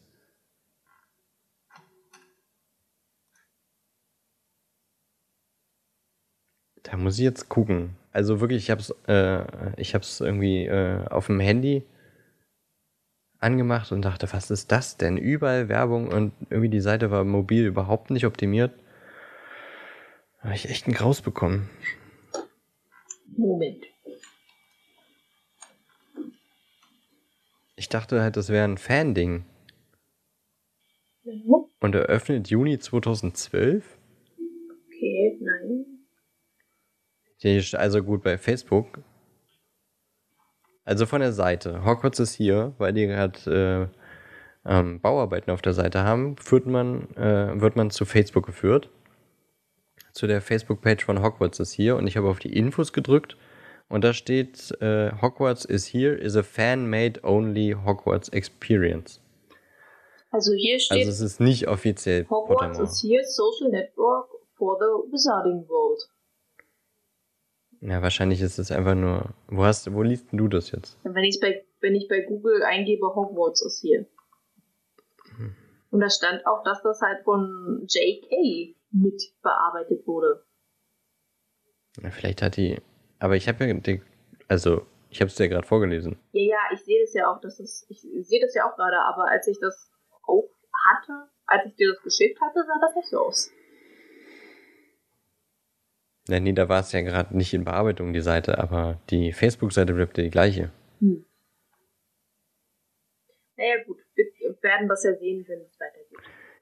Da 6.84 6.98
muss 6.98 7.18
ich 7.18 7.24
jetzt 7.24 7.50
gucken. 7.50 7.96
Also 8.12 8.42
wirklich, 8.42 8.64
ich 8.64 8.72
hab's, 8.72 8.94
äh, 9.08 9.44
ich 9.80 9.96
hab's 9.96 10.20
irgendwie 10.20 10.66
äh, 10.66 11.06
auf 11.08 11.28
dem 11.28 11.40
Handy 11.40 11.84
angemacht 13.40 13.92
und 13.92 14.04
dachte, 14.04 14.32
was 14.32 14.52
ist 14.52 14.72
das 14.72 14.98
denn? 14.98 15.18
Überall 15.18 15.70
Werbung 15.70 16.10
und 16.10 16.34
irgendwie 16.50 16.70
die 16.70 16.82
Seite 16.82 17.12
war 17.12 17.24
mobil 17.24 17.66
überhaupt 17.66 18.12
nicht 18.12 18.26
optimiert. 18.26 18.72
Habe 20.40 20.56
ich 20.56 20.70
echt 20.70 20.88
einen 20.88 20.96
Graus 20.96 21.22
bekommen. 21.22 21.70
Moment. 23.38 23.86
Ich 27.76 27.90
dachte 27.90 28.22
halt, 28.22 28.38
das 28.38 28.50
wäre 28.50 28.66
ein 28.66 28.78
Fan-Ding. 28.78 29.46
Und 31.80 31.96
eröffnet 31.96 32.50
Juni 32.50 32.78
2012? 32.78 33.98
Okay, 34.88 35.38
nein. 35.42 35.86
Hier 37.41 37.57
ist 37.57 37.74
Also 37.75 38.03
gut, 38.03 38.24
bei 38.24 38.38
Facebook. 38.38 39.00
Also 40.86 41.05
von 41.05 41.21
der 41.21 41.31
Seite. 41.33 41.83
Hogwarts 41.86 42.19
ist 42.19 42.33
hier, 42.33 42.74
weil 42.77 42.93
die 42.93 43.07
gerade 43.07 43.89
äh, 44.65 44.69
ähm, 44.69 45.00
Bauarbeiten 45.00 45.51
auf 45.51 45.62
der 45.62 45.74
Seite 45.74 46.03
haben, 46.03 46.38
führt 46.38 46.65
man, 46.67 47.10
äh, 47.15 47.60
wird 47.60 47.75
man 47.75 47.89
zu 47.89 48.05
Facebook 48.05 48.45
geführt. 48.45 48.89
Zu 50.13 50.27
der 50.27 50.41
Facebook-Page 50.41 51.05
von 51.05 51.24
Hogwarts 51.24 51.60
ist 51.60 51.71
hier 51.71 51.95
und 51.95 52.05
ich 52.05 52.17
habe 52.17 52.29
auf 52.29 52.39
die 52.39 52.55
Infos 52.55 52.93
gedrückt 52.93 53.38
und 53.89 54.03
da 54.03 54.13
steht 54.13 54.71
äh, 54.81 55.12
Hogwarts 55.21 55.65
is 55.65 55.86
here 55.88 56.13
is 56.13 56.36
a 56.36 56.43
fan-made 56.43 57.21
only 57.24 57.75
Hogwarts 57.86 58.29
experience. 58.29 59.19
Also 60.29 60.53
hier 60.53 60.79
steht 60.79 61.00
Also 61.00 61.10
es 61.12 61.21
ist 61.21 61.39
nicht 61.39 61.67
offiziell 61.67 62.25
Hogwarts 62.29 62.77
Pottermore. 62.77 62.83
is 62.83 63.01
here, 63.01 63.24
social 63.24 63.69
network 63.71 64.29
for 64.57 64.77
the 64.79 65.12
Wizarding 65.12 65.67
World. 65.67 66.01
Ja, 67.82 68.02
wahrscheinlich 68.04 68.42
ist 68.42 68.60
es 68.60 68.72
einfach 68.72 68.94
nur. 68.94 69.34
Wo 69.48 69.64
hast 69.64 69.92
wo 69.92 70.04
liest 70.04 70.32
denn 70.32 70.38
du 70.38 70.48
das 70.48 70.72
jetzt? 70.72 71.00
Wenn, 71.04 71.24
ich's 71.24 71.40
bei, 71.40 71.66
wenn 71.80 71.96
ich 71.96 72.08
bei 72.08 72.22
Google 72.22 72.64
eingebe, 72.64 73.08
Hogwarts 73.16 73.66
ist 73.66 73.82
hier. 73.82 74.06
Hm. 75.36 75.56
Und 75.90 76.00
da 76.00 76.10
stand 76.10 76.46
auch, 76.46 76.64
dass 76.64 76.84
das 76.84 77.02
halt 77.02 77.24
von 77.24 77.88
J.K. 77.90 78.76
mit 78.92 79.22
bearbeitet 79.42 80.06
wurde. 80.06 80.46
Ja, 82.02 82.12
vielleicht 82.12 82.44
hat 82.44 82.56
die. 82.56 82.80
Aber 83.20 83.36
ich 83.36 83.48
habe 83.48 83.66
ja 83.66 83.74
die, 83.74 84.02
also 84.48 84.86
ich 85.10 85.20
habe 85.20 85.30
es 85.30 85.36
dir 85.36 85.50
gerade 85.50 85.68
vorgelesen. 85.68 86.20
Ja, 86.34 86.42
ja, 86.42 86.60
ich 86.74 86.84
sehe 86.86 87.02
das 87.02 87.14
ja 87.14 87.32
auch, 87.32 87.42
dass 87.42 87.60
es, 87.60 87.86
ich 87.90 88.02
sehe 88.02 88.40
das 88.40 88.54
ja 88.54 88.70
auch 88.70 88.76
gerade, 88.76 88.98
aber 89.00 89.28
als 89.30 89.48
ich 89.48 89.60
das 89.60 89.92
auch 90.24 90.50
hatte, 90.86 91.30
als 91.48 91.66
ich 91.66 91.76
dir 91.76 91.92
das 91.94 92.02
geschickt 92.04 92.40
hatte, 92.40 92.64
sah 92.66 92.80
das 92.80 92.96
nicht 92.96 93.10
so 93.10 93.20
aus. 93.20 93.52
Ja, 96.28 96.40
nee, 96.40 96.54
da 96.54 96.70
war 96.70 96.82
es 96.82 96.92
ja 96.92 97.01
gerade 97.01 97.36
nicht 97.36 97.54
in 97.54 97.66
Bearbeitung, 97.66 98.13
die 98.13 98.22
Seite, 98.22 98.60
aber 98.60 99.00
die 99.10 99.34
Facebook-Seite 99.34 99.94
bleibt 99.94 100.18
ja 100.18 100.24
die 100.24 100.30
gleiche. 100.30 100.72
Hm. 101.00 101.25
Naja, 103.58 103.84
gut, 103.86 103.98
wir 104.16 104.56
werden 104.62 104.88
das 104.88 105.04
ja 105.04 105.16
sehen, 105.16 105.46
wenn 105.48 105.62
es 105.62 105.80
weitergeht. 105.80 106.18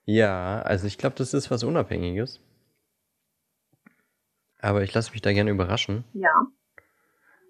Ja, 0.06 0.62
also 0.62 0.88
ich 0.88 0.98
glaube, 0.98 1.16
das 1.18 1.34
ist 1.34 1.52
was 1.52 1.64
Unabhängiges. 1.64 2.42
Aber 4.62 4.84
ich 4.84 4.94
lasse 4.94 5.12
mich 5.12 5.22
da 5.22 5.32
gerne 5.32 5.52
überraschen. 5.52 6.04
Ja. 6.14 6.48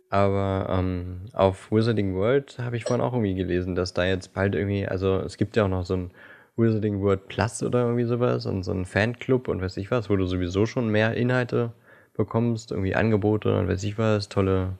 Aber 0.09 0.67
ähm, 0.69 1.25
auf 1.33 1.71
Wizarding 1.71 2.15
World 2.15 2.57
habe 2.59 2.77
ich 2.77 2.83
vorhin 2.83 3.01
auch 3.01 3.13
irgendwie 3.13 3.35
gelesen, 3.35 3.75
dass 3.75 3.93
da 3.93 4.05
jetzt 4.05 4.33
bald 4.33 4.55
irgendwie, 4.55 4.87
also 4.87 5.19
es 5.19 5.37
gibt 5.37 5.55
ja 5.55 5.65
auch 5.65 5.69
noch 5.69 5.85
so 5.85 5.95
ein 5.95 6.11
Wizarding 6.57 7.01
World 7.01 7.27
Plus 7.27 7.63
oder 7.63 7.83
irgendwie 7.83 8.05
sowas 8.05 8.45
und 8.45 8.63
so 8.63 8.71
ein 8.71 8.85
Fanclub 8.85 9.47
und 9.47 9.61
weiß 9.61 9.77
ich 9.77 9.91
was, 9.91 10.09
wo 10.09 10.15
du 10.15 10.25
sowieso 10.25 10.65
schon 10.65 10.89
mehr 10.89 11.13
Inhalte 11.13 11.73
bekommst, 12.13 12.71
irgendwie 12.71 12.95
Angebote 12.95 13.57
und 13.57 13.67
weiß 13.67 13.83
ich 13.83 13.97
was, 13.97 14.29
tolle 14.29 14.77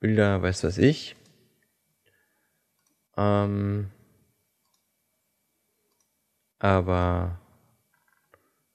Bilder, 0.00 0.42
weiß 0.42 0.64
was 0.64 0.78
ich. 0.78 1.16
Ähm, 3.16 3.90
aber 6.58 7.38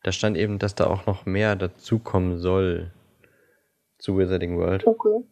da 0.04 0.12
stand 0.12 0.38
eben, 0.38 0.60
dass 0.60 0.76
da 0.76 0.86
auch 0.88 1.06
noch 1.08 1.26
mehr 1.26 1.56
dazukommen 1.56 2.38
soll 2.38 2.92
zu 3.98 4.18
Wizarding 4.18 4.58
World. 4.58 4.86
Okay. 4.86 5.24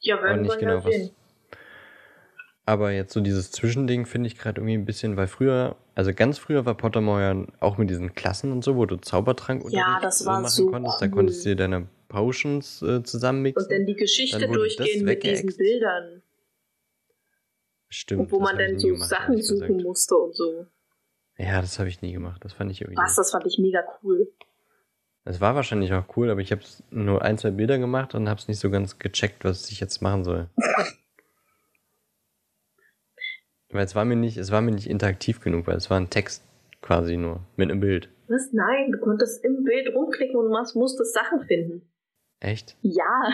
Ja, 0.00 0.22
werden 0.22 0.42
nicht 0.42 0.52
wir 0.52 0.58
genau 0.58 0.78
ja 0.78 0.84
was. 0.84 0.94
sehen. 0.94 1.10
Aber 2.70 2.92
jetzt 2.92 3.12
so 3.12 3.20
dieses 3.20 3.50
Zwischending 3.50 4.06
finde 4.06 4.28
ich 4.28 4.38
gerade 4.38 4.60
irgendwie 4.60 4.74
ein 4.74 4.84
bisschen, 4.84 5.16
weil 5.16 5.26
früher, 5.26 5.74
also 5.96 6.14
ganz 6.14 6.38
früher 6.38 6.66
war 6.66 6.76
Pottermore 6.76 7.20
ja 7.20 7.46
auch 7.58 7.78
mit 7.78 7.90
diesen 7.90 8.14
Klassen 8.14 8.52
und 8.52 8.62
so, 8.62 8.76
wo 8.76 8.86
du 8.86 8.94
Zaubertrank 8.94 9.64
Ja, 9.70 9.98
das 10.00 10.24
war 10.24 10.40
machen 10.40 10.50
so 10.52 10.70
konntest. 10.70 11.02
Da 11.02 11.08
konntest 11.08 11.44
du 11.44 11.48
dir 11.48 11.56
deine 11.56 11.88
Potions 12.06 12.80
äh, 12.82 13.02
zusammenmixen. 13.02 13.64
Und 13.64 13.72
dann 13.72 13.86
die 13.86 13.96
Geschichte 13.96 14.38
Dann 14.38 14.52
durchgehen 14.52 15.04
mit 15.04 15.24
diesen. 15.24 15.52
Bildern. 15.56 16.22
Stimmt. 17.88 18.20
Und 18.20 18.30
wo 18.30 18.38
man 18.38 18.56
dann 18.56 18.78
so 18.78 18.86
gemacht, 18.86 19.08
Sachen 19.08 19.42
suchen 19.42 19.66
gesagt. 19.66 19.82
musste 19.82 20.14
und 20.14 20.36
so. 20.36 20.66
Ja, 21.38 21.60
das 21.62 21.80
habe 21.80 21.88
ich 21.88 22.02
nie 22.02 22.12
gemacht. 22.12 22.44
Das 22.44 22.52
fand 22.52 22.70
ich 22.70 22.82
irgendwie. 22.82 23.02
Was, 23.02 23.16
das 23.16 23.32
fand 23.32 23.46
ich 23.46 23.58
mega 23.58 23.82
cool. 24.04 24.30
Das 25.24 25.40
war 25.40 25.56
wahrscheinlich 25.56 25.92
auch 25.92 26.04
cool, 26.16 26.30
aber 26.30 26.40
ich 26.40 26.52
habe 26.52 26.62
nur 26.90 27.22
ein, 27.22 27.36
zwei 27.36 27.50
Bilder 27.50 27.78
gemacht 27.78 28.14
und 28.14 28.28
habe 28.28 28.38
es 28.38 28.46
nicht 28.46 28.60
so 28.60 28.70
ganz 28.70 29.00
gecheckt, 29.00 29.44
was 29.44 29.72
ich 29.72 29.80
jetzt 29.80 30.02
machen 30.02 30.22
soll. 30.22 30.48
weil 33.72 33.84
es 33.84 33.94
war 33.94 34.04
mir 34.04 34.16
nicht, 34.16 34.36
es 34.36 34.50
war 34.50 34.60
mir 34.60 34.72
nicht 34.72 34.88
interaktiv 34.88 35.40
genug, 35.40 35.66
weil 35.66 35.76
es 35.76 35.90
war 35.90 35.98
ein 35.98 36.10
Text 36.10 36.42
quasi 36.82 37.16
nur 37.16 37.40
mit 37.56 37.70
einem 37.70 37.80
Bild. 37.80 38.08
Was? 38.28 38.52
Nein, 38.52 38.92
du 38.92 38.98
konntest 38.98 39.44
im 39.44 39.64
Bild 39.64 39.94
rumklicken 39.94 40.36
und 40.36 40.48
mus- 40.48 40.74
musstest 40.74 41.14
Sachen 41.14 41.46
finden. 41.46 41.82
Echt? 42.40 42.76
Ja. 42.82 43.30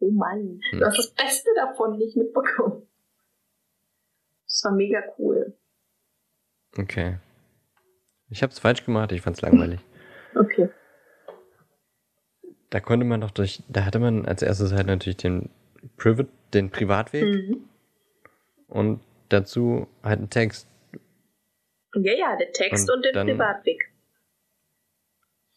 Oh 0.00 0.10
Mann, 0.10 0.60
Hm. 0.70 0.78
du 0.80 0.84
hast 0.86 0.98
das 0.98 1.10
Beste 1.10 1.48
davon 1.56 1.98
nicht 1.98 2.16
mitbekommen. 2.16 2.82
Das 4.46 4.62
war 4.64 4.72
mega 4.72 5.02
cool. 5.18 5.56
Okay. 6.76 7.18
Ich 8.30 8.42
habe 8.42 8.52
es 8.52 8.58
falsch 8.58 8.84
gemacht, 8.84 9.12
ich 9.12 9.20
fand's 9.22 9.40
langweilig. 9.42 9.80
Okay. 10.34 10.68
Da 12.70 12.80
konnte 12.80 13.04
man 13.06 13.20
doch 13.22 13.30
durch, 13.30 13.62
da 13.68 13.84
hatte 13.86 13.98
man 13.98 14.26
als 14.26 14.42
erstes 14.42 14.72
halt 14.72 14.86
natürlich 14.86 15.16
den 15.16 15.48
Privat, 15.96 16.28
den 16.54 16.70
Privatweg 16.70 17.24
Mhm. 17.24 17.68
Und 18.68 19.00
dazu 19.28 19.86
halt 20.02 20.18
einen 20.20 20.30
Text. 20.30 20.68
Ja, 21.94 22.12
ja, 22.12 22.36
der 22.36 22.52
Text 22.52 22.88
Und 22.90 22.96
und, 22.96 23.04
den 23.06 23.12
dann- 23.14 23.26
Privatweg. 23.26 23.92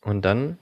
Und 0.04 0.24
dann, 0.26 0.58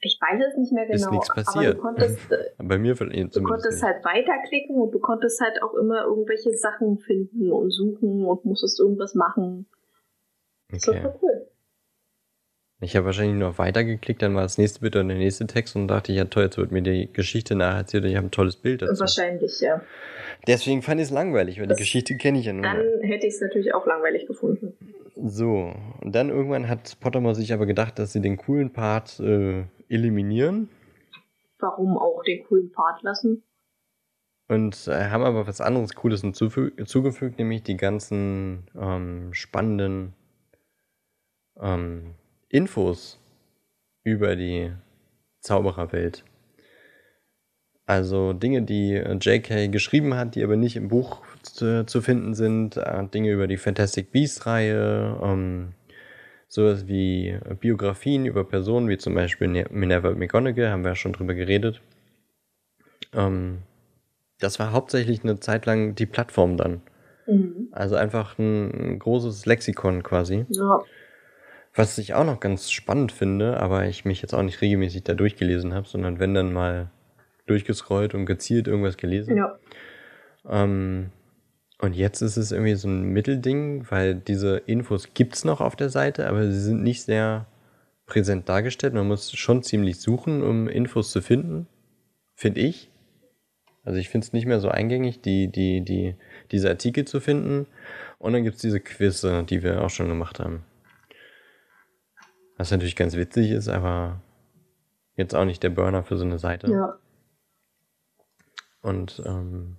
Ich 0.00 0.18
weiß 0.20 0.38
es 0.50 0.58
nicht 0.58 0.72
mehr 0.72 0.86
Ist 0.90 1.00
genau. 1.06 1.12
nichts 1.14 1.30
Aber 1.30 1.42
passiert. 1.42 1.78
du 1.78 1.80
konntest, 1.80 2.30
äh, 2.30 2.36
bei 2.58 2.76
mir 2.76 2.94
du 2.94 3.42
konntest 3.42 3.82
nicht. 3.82 3.82
halt 3.82 4.04
weiterklicken 4.04 4.76
und 4.76 4.90
du 4.92 4.98
konntest 4.98 5.40
halt 5.40 5.62
auch 5.62 5.72
immer 5.74 6.04
irgendwelche 6.04 6.52
Sachen 6.54 6.98
finden 6.98 7.50
und 7.50 7.70
suchen 7.70 8.26
und 8.26 8.44
musstest 8.44 8.78
irgendwas 8.80 9.14
machen. 9.14 9.66
Das 10.68 10.86
war 10.88 10.94
Okay. 10.96 11.18
cool. 11.22 11.48
Ich 12.80 12.96
habe 12.96 13.06
wahrscheinlich 13.06 13.36
nur 13.38 13.48
auf 13.50 13.58
weiter 13.58 13.84
geklickt, 13.84 14.20
dann 14.20 14.34
war 14.34 14.42
das 14.42 14.58
nächste 14.58 14.80
Bild 14.80 14.96
und 14.96 15.08
der 15.08 15.16
nächste 15.16 15.46
Text 15.46 15.74
und 15.76 15.88
dachte, 15.88 16.12
ja 16.12 16.24
toll, 16.26 16.44
jetzt 16.44 16.58
wird 16.58 16.72
mir 16.72 16.82
die 16.82 17.10
Geschichte 17.12 17.54
nacherzählt 17.54 18.04
und 18.04 18.10
ich 18.10 18.16
habe 18.16 18.26
ein 18.26 18.30
tolles 18.32 18.56
Bild 18.56 18.82
dazu. 18.82 19.00
Wahrscheinlich, 19.00 19.60
ja. 19.60 19.80
Deswegen 20.46 20.82
fand 20.82 21.00
ich 21.00 21.06
es 21.06 21.10
langweilig, 21.12 21.60
weil 21.60 21.66
Das- 21.68 21.76
die 21.78 21.82
Geschichte 21.84 22.16
kenne 22.16 22.38
ich 22.40 22.46
ja 22.46 22.52
nun 22.52 22.62
Dann 22.62 22.82
hätte 23.02 23.26
ich 23.26 23.34
es 23.34 23.40
natürlich 23.40 23.72
auch 23.74 23.86
langweilig 23.86 24.26
gefunden. 24.26 24.74
So, 25.16 25.72
und 26.00 26.14
dann 26.14 26.28
irgendwann 26.28 26.68
hat 26.68 26.98
Pottermore 27.00 27.34
sich 27.36 27.52
aber 27.52 27.66
gedacht, 27.66 27.98
dass 27.98 28.12
sie 28.12 28.20
den 28.20 28.36
coolen 28.36 28.72
Part 28.72 29.20
äh, 29.20 29.64
eliminieren 29.88 30.68
Warum 31.60 31.96
auch 31.96 32.22
den 32.24 32.44
coolen 32.44 32.70
Part 32.72 33.02
lassen? 33.02 33.42
und 34.48 34.88
äh, 34.88 35.08
haben 35.08 35.24
aber 35.24 35.46
was 35.46 35.62
anderes 35.62 35.94
Cooles 35.94 36.22
hinzufü- 36.22 36.84
zugefügt, 36.84 37.38
nämlich 37.38 37.62
die 37.62 37.78
ganzen 37.78 38.66
ähm, 38.78 39.32
spannenden 39.32 40.12
ähm, 41.58 42.14
Infos 42.54 43.18
über 44.04 44.36
die 44.36 44.70
Zaubererwelt. 45.40 46.24
Also 47.84 48.32
Dinge, 48.32 48.62
die 48.62 48.94
äh, 48.94 49.12
J.K. 49.14 49.68
geschrieben 49.68 50.14
hat, 50.14 50.36
die 50.36 50.44
aber 50.44 50.56
nicht 50.56 50.76
im 50.76 50.88
Buch 50.88 51.22
zu, 51.42 51.84
zu 51.84 52.00
finden 52.00 52.34
sind. 52.34 52.76
Äh, 52.76 53.08
Dinge 53.08 53.32
über 53.32 53.48
die 53.48 53.56
Fantastic 53.56 54.12
Beasts-Reihe. 54.12 55.20
Ähm, 55.22 55.72
sowas 56.46 56.86
wie 56.86 57.36
Biografien 57.60 58.24
über 58.24 58.44
Personen, 58.44 58.88
wie 58.88 58.98
zum 58.98 59.14
Beispiel 59.14 59.48
Ne- 59.48 59.66
Minerva 59.70 60.12
McGonagall, 60.12 60.70
haben 60.70 60.84
wir 60.84 60.90
ja 60.92 60.96
schon 60.96 61.12
drüber 61.12 61.34
geredet. 61.34 61.82
Ähm, 63.12 63.62
das 64.38 64.60
war 64.60 64.70
hauptsächlich 64.70 65.24
eine 65.24 65.40
Zeit 65.40 65.66
lang 65.66 65.96
die 65.96 66.06
Plattform 66.06 66.56
dann. 66.56 66.82
Mhm. 67.26 67.68
Also 67.72 67.96
einfach 67.96 68.38
ein, 68.38 68.70
ein 68.70 68.98
großes 69.00 69.44
Lexikon 69.44 70.04
quasi. 70.04 70.46
Ja. 70.48 70.84
Was 71.74 71.98
ich 71.98 72.14
auch 72.14 72.24
noch 72.24 72.38
ganz 72.38 72.70
spannend 72.70 73.10
finde, 73.10 73.58
aber 73.58 73.86
ich 73.86 74.04
mich 74.04 74.22
jetzt 74.22 74.32
auch 74.32 74.42
nicht 74.42 74.60
regelmäßig 74.60 75.02
da 75.02 75.14
durchgelesen 75.14 75.74
habe, 75.74 75.88
sondern 75.88 76.20
wenn 76.20 76.32
dann 76.32 76.52
mal 76.52 76.90
durchgescrollt 77.46 78.14
und 78.14 78.26
gezielt 78.26 78.68
irgendwas 78.68 78.96
gelesen. 78.96 79.36
ja. 79.36 79.58
Ähm, 80.48 81.10
und 81.80 81.94
jetzt 81.94 82.22
ist 82.22 82.36
es 82.36 82.52
irgendwie 82.52 82.76
so 82.76 82.88
ein 82.88 83.02
Mittelding, 83.02 83.86
weil 83.90 84.14
diese 84.14 84.58
Infos 84.58 85.12
gibt's 85.12 85.44
noch 85.44 85.60
auf 85.60 85.74
der 85.76 85.90
Seite, 85.90 86.28
aber 86.28 86.46
sie 86.46 86.60
sind 86.60 86.82
nicht 86.82 87.02
sehr 87.02 87.46
präsent 88.06 88.48
dargestellt. 88.48 88.94
Man 88.94 89.08
muss 89.08 89.32
schon 89.32 89.62
ziemlich 89.62 89.98
suchen, 89.98 90.42
um 90.42 90.68
Infos 90.68 91.10
zu 91.10 91.20
finden, 91.20 91.66
finde 92.34 92.60
ich. 92.60 92.90
Also 93.82 93.98
ich 93.98 94.08
finde 94.08 94.26
es 94.26 94.32
nicht 94.32 94.46
mehr 94.46 94.60
so 94.60 94.68
eingängig, 94.68 95.20
die, 95.20 95.48
die, 95.48 95.82
die, 95.82 96.14
diese 96.52 96.70
Artikel 96.70 97.04
zu 97.04 97.20
finden. 97.20 97.66
Und 98.18 98.32
dann 98.32 98.44
gibt's 98.44 98.62
diese 98.62 98.80
Quizze, 98.80 99.42
die 99.42 99.62
wir 99.62 99.82
auch 99.82 99.90
schon 99.90 100.08
gemacht 100.08 100.38
haben. 100.38 100.64
Was 102.56 102.70
natürlich 102.70 102.96
ganz 102.96 103.16
witzig 103.16 103.50
ist, 103.50 103.68
aber 103.68 104.20
jetzt 105.16 105.34
auch 105.34 105.44
nicht 105.44 105.62
der 105.62 105.70
Burner 105.70 106.04
für 106.04 106.16
so 106.16 106.24
eine 106.24 106.38
Seite. 106.38 106.70
Ja. 106.70 106.98
Und 108.80 109.22
ähm, 109.24 109.76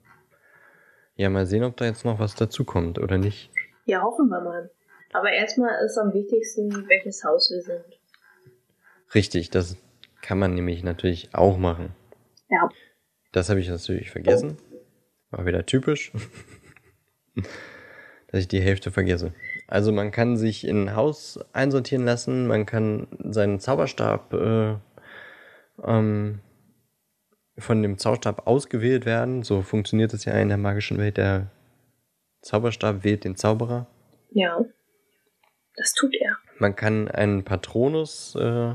ja, 1.16 1.30
mal 1.30 1.46
sehen, 1.46 1.64
ob 1.64 1.78
da 1.78 1.86
jetzt 1.86 2.04
noch 2.04 2.20
was 2.20 2.36
dazukommt 2.36 3.00
oder 3.00 3.18
nicht. 3.18 3.50
Ja, 3.86 4.02
hoffen 4.02 4.28
wir 4.28 4.42
mal. 4.42 4.72
Aber 5.14 5.32
erstmal 5.32 5.86
ist 5.86 5.98
am 5.98 6.14
wichtigsten, 6.14 6.70
welches 6.90 7.24
Haus 7.24 7.50
wir 7.52 7.62
sind. 7.62 7.86
Richtig, 9.14 9.50
das 9.50 9.78
kann 10.22 10.40
man 10.40 10.56
nämlich 10.56 10.84
natürlich 10.84 11.30
auch 11.34 11.58
machen. 11.58 11.96
Ja. 12.50 12.68
Das 13.32 13.50
habe 13.50 13.60
ich 13.60 13.70
natürlich 13.70 14.12
vergessen. 14.12 14.58
War 15.30 15.46
wieder 15.46 15.66
typisch. 15.66 16.12
Dass 18.28 18.42
ich 18.42 18.48
die 18.48 18.62
Hälfte 18.62 18.92
vergesse. 18.92 19.34
Also 19.68 19.92
man 19.92 20.12
kann 20.12 20.38
sich 20.38 20.68
in 20.68 20.86
ein 20.86 20.96
Haus 20.96 21.40
einsortieren 21.54 22.06
lassen, 22.06 22.48
man 22.48 22.66
kann 22.66 23.08
seinen 23.20 23.60
Zauberstab 23.60 24.34
äh, 24.34 24.76
ähm, 25.84 26.40
von 27.58 27.82
dem 27.82 27.98
Zauberstab 27.98 28.48
ausgewählt 28.48 29.06
werden. 29.06 29.44
So 29.44 29.62
funktioniert 29.62 30.14
es 30.14 30.26
ja 30.26 30.34
in 30.34 30.50
der 30.50 30.58
magischen 30.58 30.98
Welt. 30.98 31.18
Der 31.18 31.52
Zauberstab 32.42 33.04
wählt 33.04 33.24
den 33.24 33.36
Zauberer. 33.36 33.88
Ja. 34.32 34.64
Das 35.76 35.94
tut 35.94 36.16
er. 36.16 36.38
Man 36.60 36.76
kann 36.76 37.10
einen 37.10 37.44
Patronus, 37.44 38.36
äh, 38.36 38.74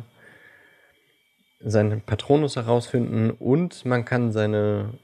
seinen 1.60 2.00
Patronus 2.02 2.56
herausfinden 2.56 3.30
und 3.30 3.84
man 3.84 4.04
kann 4.04 4.32
seine 4.32 4.98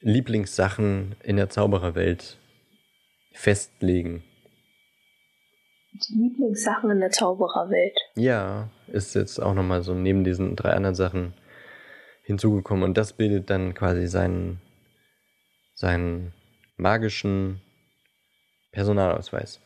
Lieblingssachen 0.00 1.16
in 1.22 1.36
der 1.36 1.48
Zaubererwelt 1.48 2.38
festlegen. 3.32 4.22
Die 5.92 6.14
Lieblingssachen 6.14 6.90
in 6.90 7.00
der 7.00 7.10
Zaubererwelt. 7.10 7.96
Ja, 8.14 8.68
ist 8.88 9.14
jetzt 9.14 9.40
auch 9.40 9.54
nochmal 9.54 9.82
so 9.82 9.94
neben 9.94 10.22
diesen 10.22 10.54
drei 10.54 10.72
anderen 10.72 10.94
Sachen 10.94 11.34
hinzugekommen 12.22 12.84
und 12.84 12.98
das 12.98 13.14
bildet 13.14 13.50
dann 13.50 13.74
quasi 13.74 14.06
seinen, 14.06 14.60
seinen 15.74 16.34
magischen 16.76 17.62
Personalausweis. 18.70 19.60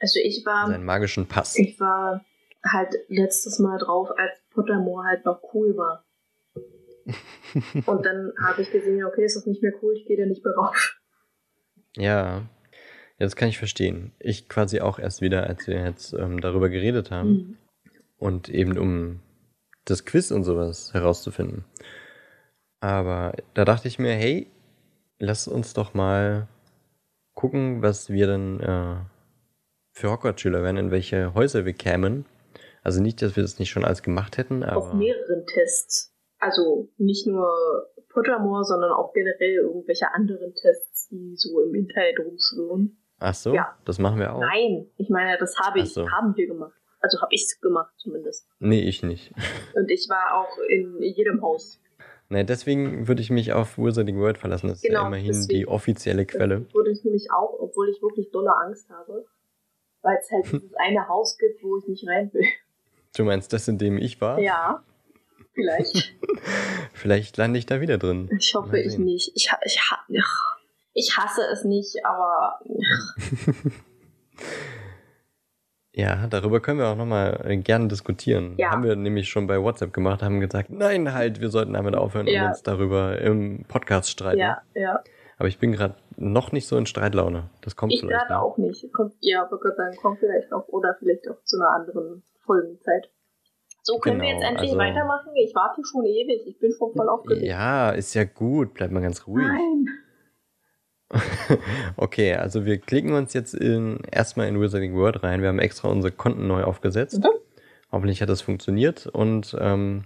Also 0.00 0.18
ich 0.22 0.44
war. 0.44 0.68
Seinen 0.68 0.84
magischen 0.84 1.28
Pass. 1.28 1.56
Ich 1.56 1.78
war 1.78 2.24
halt 2.64 2.94
letztes 3.08 3.58
Mal 3.58 3.78
drauf, 3.78 4.10
als 4.16 4.40
Pottermore 4.50 5.06
halt 5.06 5.24
noch 5.24 5.40
cool 5.54 5.76
war. 5.76 6.04
und 7.86 8.06
dann 8.06 8.32
habe 8.44 8.62
ich 8.62 8.70
gesehen, 8.70 9.04
okay, 9.04 9.24
ist 9.24 9.36
das 9.36 9.46
nicht 9.46 9.62
mehr 9.62 9.72
cool, 9.82 9.94
ich 9.96 10.06
gehe 10.06 10.16
da 10.16 10.26
nicht 10.26 10.44
mehr 10.44 10.54
rauf. 10.54 11.00
Ja, 11.96 12.42
ja, 13.22 13.26
das 13.26 13.36
kann 13.36 13.48
ich 13.48 13.58
verstehen. 13.58 14.10
Ich 14.18 14.48
quasi 14.48 14.80
auch 14.80 14.98
erst 14.98 15.20
wieder, 15.20 15.46
als 15.46 15.68
wir 15.68 15.80
jetzt 15.84 16.12
ähm, 16.12 16.40
darüber 16.40 16.68
geredet 16.68 17.12
haben. 17.12 17.30
Mhm. 17.30 17.58
Und 18.18 18.48
eben 18.48 18.76
um 18.76 19.20
das 19.84 20.04
Quiz 20.04 20.32
und 20.32 20.42
sowas 20.42 20.92
herauszufinden. 20.92 21.64
Aber 22.80 23.34
da 23.54 23.64
dachte 23.64 23.86
ich 23.86 24.00
mir, 24.00 24.12
hey, 24.12 24.50
lass 25.20 25.46
uns 25.46 25.72
doch 25.72 25.94
mal 25.94 26.48
gucken, 27.34 27.80
was 27.80 28.10
wir 28.10 28.26
dann 28.26 28.58
äh, 28.58 28.96
für 29.92 30.10
Hogwarts-Schüler 30.10 30.64
werden, 30.64 30.78
in 30.78 30.90
welche 30.90 31.32
Häuser 31.32 31.64
wir 31.64 31.74
kämen. 31.74 32.26
Also 32.82 33.00
nicht, 33.00 33.22
dass 33.22 33.36
wir 33.36 33.44
das 33.44 33.60
nicht 33.60 33.70
schon 33.70 33.84
alles 33.84 34.02
gemacht 34.02 34.36
hätten, 34.36 34.64
aber. 34.64 34.78
Auf 34.78 34.94
mehreren 34.94 35.46
Tests. 35.46 36.12
Also 36.40 36.88
nicht 36.96 37.28
nur 37.28 37.46
Pottermore, 38.08 38.64
sondern 38.64 38.90
auch 38.90 39.12
generell 39.12 39.58
irgendwelche 39.62 40.12
anderen 40.12 40.54
Tests, 40.54 41.08
die 41.08 41.36
so 41.36 41.60
im 41.60 41.72
Internet 41.76 42.18
rumschwirren. 42.18 42.98
Ach 43.22 43.34
so, 43.34 43.54
Ja. 43.54 43.76
das 43.84 43.98
machen 43.98 44.18
wir 44.18 44.34
auch. 44.34 44.40
Nein, 44.40 44.86
ich 44.96 45.08
meine, 45.08 45.38
das 45.38 45.56
habe 45.58 45.78
ich, 45.80 45.92
so. 45.94 46.10
haben 46.10 46.36
wir 46.36 46.46
gemacht. 46.48 46.72
Also 47.00 47.20
habe 47.20 47.32
ich 47.34 47.48
gemacht 47.60 47.92
zumindest. 47.98 48.48
Nee, 48.58 48.80
ich 48.80 49.02
nicht. 49.02 49.32
Und 49.74 49.90
ich 49.90 50.08
war 50.08 50.34
auch 50.40 50.58
in 50.68 51.00
jedem 51.02 51.40
Haus. 51.42 51.80
Nee, 52.28 52.44
deswegen 52.44 53.06
würde 53.08 53.20
ich 53.22 53.30
mich 53.30 53.52
auf 53.52 53.76
Wizarding 53.78 54.18
World 54.18 54.38
verlassen. 54.38 54.68
Das 54.68 54.78
ist 54.78 54.84
ja 54.84 54.90
Genau, 54.90 55.06
immerhin 55.06 55.26
deswegen. 55.28 55.48
die 55.60 55.68
offizielle 55.68 56.24
Quelle. 56.26 56.60
Das 56.62 56.74
würde 56.74 56.90
ich 56.90 57.04
nämlich 57.04 57.30
auch, 57.30 57.58
obwohl 57.60 57.88
ich 57.90 58.00
wirklich 58.02 58.30
dolle 58.30 58.56
Angst 58.56 58.88
habe. 58.90 59.24
Weil 60.02 60.18
es 60.20 60.30
halt 60.32 60.44
dieses 60.52 60.74
eine 60.76 61.06
Haus 61.08 61.36
gibt, 61.38 61.62
wo 61.62 61.76
ich 61.78 61.86
nicht 61.86 62.06
rein 62.08 62.32
will. 62.32 62.46
Du 63.16 63.24
meinst 63.24 63.52
das, 63.52 63.68
in 63.68 63.78
dem 63.78 63.98
ich 63.98 64.20
war? 64.20 64.38
Ja, 64.40 64.82
vielleicht. 65.52 66.14
Vielleicht 66.94 67.36
lande 67.36 67.58
ich 67.58 67.66
da 67.66 67.80
wieder 67.80 67.98
drin. 67.98 68.30
Ich 68.38 68.54
hoffe, 68.54 68.78
ich 68.78 68.96
nicht. 68.98 69.32
Ich, 69.34 69.50
ich, 69.64 69.80
ha 69.90 69.98
ich 70.94 71.16
hasse 71.16 71.42
es 71.52 71.64
nicht, 71.64 71.96
aber 72.04 72.60
Ja, 75.94 76.26
darüber 76.26 76.60
können 76.60 76.78
wir 76.78 76.88
auch 76.88 76.96
nochmal 76.96 77.38
äh, 77.44 77.56
gerne 77.58 77.86
diskutieren. 77.88 78.54
Ja. 78.56 78.70
Haben 78.70 78.82
wir 78.82 78.96
nämlich 78.96 79.28
schon 79.28 79.46
bei 79.46 79.60
WhatsApp 79.62 79.92
gemacht, 79.92 80.22
haben 80.22 80.40
gesagt, 80.40 80.70
nein, 80.70 81.12
halt, 81.12 81.40
wir 81.42 81.50
sollten 81.50 81.74
damit 81.74 81.94
aufhören 81.94 82.26
Ja. 82.26 82.44
und 82.44 82.48
uns 82.48 82.62
darüber 82.62 83.18
im 83.20 83.64
Podcast 83.68 84.08
streiten. 84.10 84.38
ja, 84.38 84.62
ja. 84.74 85.02
Aber 85.36 85.48
ich 85.48 85.58
bin 85.58 85.72
gerade 85.72 85.96
noch 86.16 86.52
nicht 86.52 86.66
so 86.68 86.76
in 86.78 86.86
Streitlaune. 86.86 87.50
Das 87.62 87.74
kommt 87.76 87.92
Ich 87.92 88.00
vielleicht. 88.00 88.16
gerade 88.28 88.32
noch. 88.34 88.40
auch 88.42 88.58
nicht. 88.58 88.90
Kommt, 88.92 89.14
ja, 89.20 89.42
aber 89.42 89.58
Gott 89.58 89.76
Dank 89.76 89.96
kommt 90.00 90.20
vielleicht 90.20 90.50
noch 90.50 90.66
oder 90.68 90.94
vielleicht 90.98 91.28
auch 91.28 91.42
zu 91.44 91.56
einer 91.56 91.70
anderen 91.74 92.22
Folgenzeit. 92.46 93.10
So, 93.82 93.98
können 93.98 94.20
wir 94.20 94.28
Genau, 94.28 94.38
jetzt 94.40 94.48
endlich 94.48 94.70
also- 94.70 94.78
weitermachen? 94.80 95.32
Ich 95.34 95.54
warte 95.54 95.82
schon 95.84 96.04
ewig. 96.06 96.46
Ich 96.46 96.58
bin 96.60 96.72
schon 96.72 96.92
voll 96.94 97.08
aufgeregt. 97.08 97.44
Ja, 97.44 97.90
ist 97.90 98.14
ja 98.14 98.24
gut. 98.24 98.72
Bleib 98.72 98.92
mal 98.92 99.02
ganz 99.02 99.26
ruhig. 99.26 99.44
Nein. 99.46 99.86
Okay, 101.96 102.34
also 102.34 102.64
wir 102.64 102.78
klicken 102.78 103.12
uns 103.12 103.34
jetzt 103.34 103.54
in, 103.54 104.00
erstmal 104.10 104.48
in 104.48 104.60
Wizarding 104.60 104.94
World 104.94 105.22
rein. 105.22 105.42
Wir 105.42 105.48
haben 105.48 105.58
extra 105.58 105.88
unsere 105.88 106.12
Konten 106.12 106.46
neu 106.46 106.64
aufgesetzt. 106.64 107.22
Mhm. 107.22 107.28
Hoffentlich 107.90 108.22
hat 108.22 108.28
das 108.30 108.40
funktioniert 108.40 109.06
und 109.06 109.56
ähm, 109.60 110.04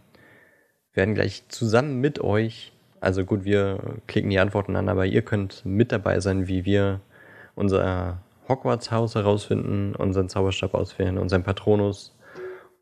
werden 0.92 1.14
gleich 1.14 1.49
zusammen 1.49 2.01
mit 2.01 2.21
euch, 2.21 2.73
also 3.01 3.25
gut, 3.25 3.45
wir 3.45 3.79
klicken 4.09 4.31
die 4.31 4.38
Antworten 4.40 4.75
an, 4.75 4.88
aber 4.88 5.07
ihr 5.07 5.23
könnt 5.23 5.64
mit 5.64 5.92
dabei 5.92 6.19
sein, 6.21 6.49
wie 6.49 6.64
wir 6.64 7.01
unser 7.55 8.23
Hogwarts-Haus 8.49 9.14
herausfinden, 9.14 9.95
unseren 9.95 10.29
Zauberstab 10.29 10.75
auswählen, 10.75 11.19
unseren 11.19 11.45
Patronus 11.45 12.16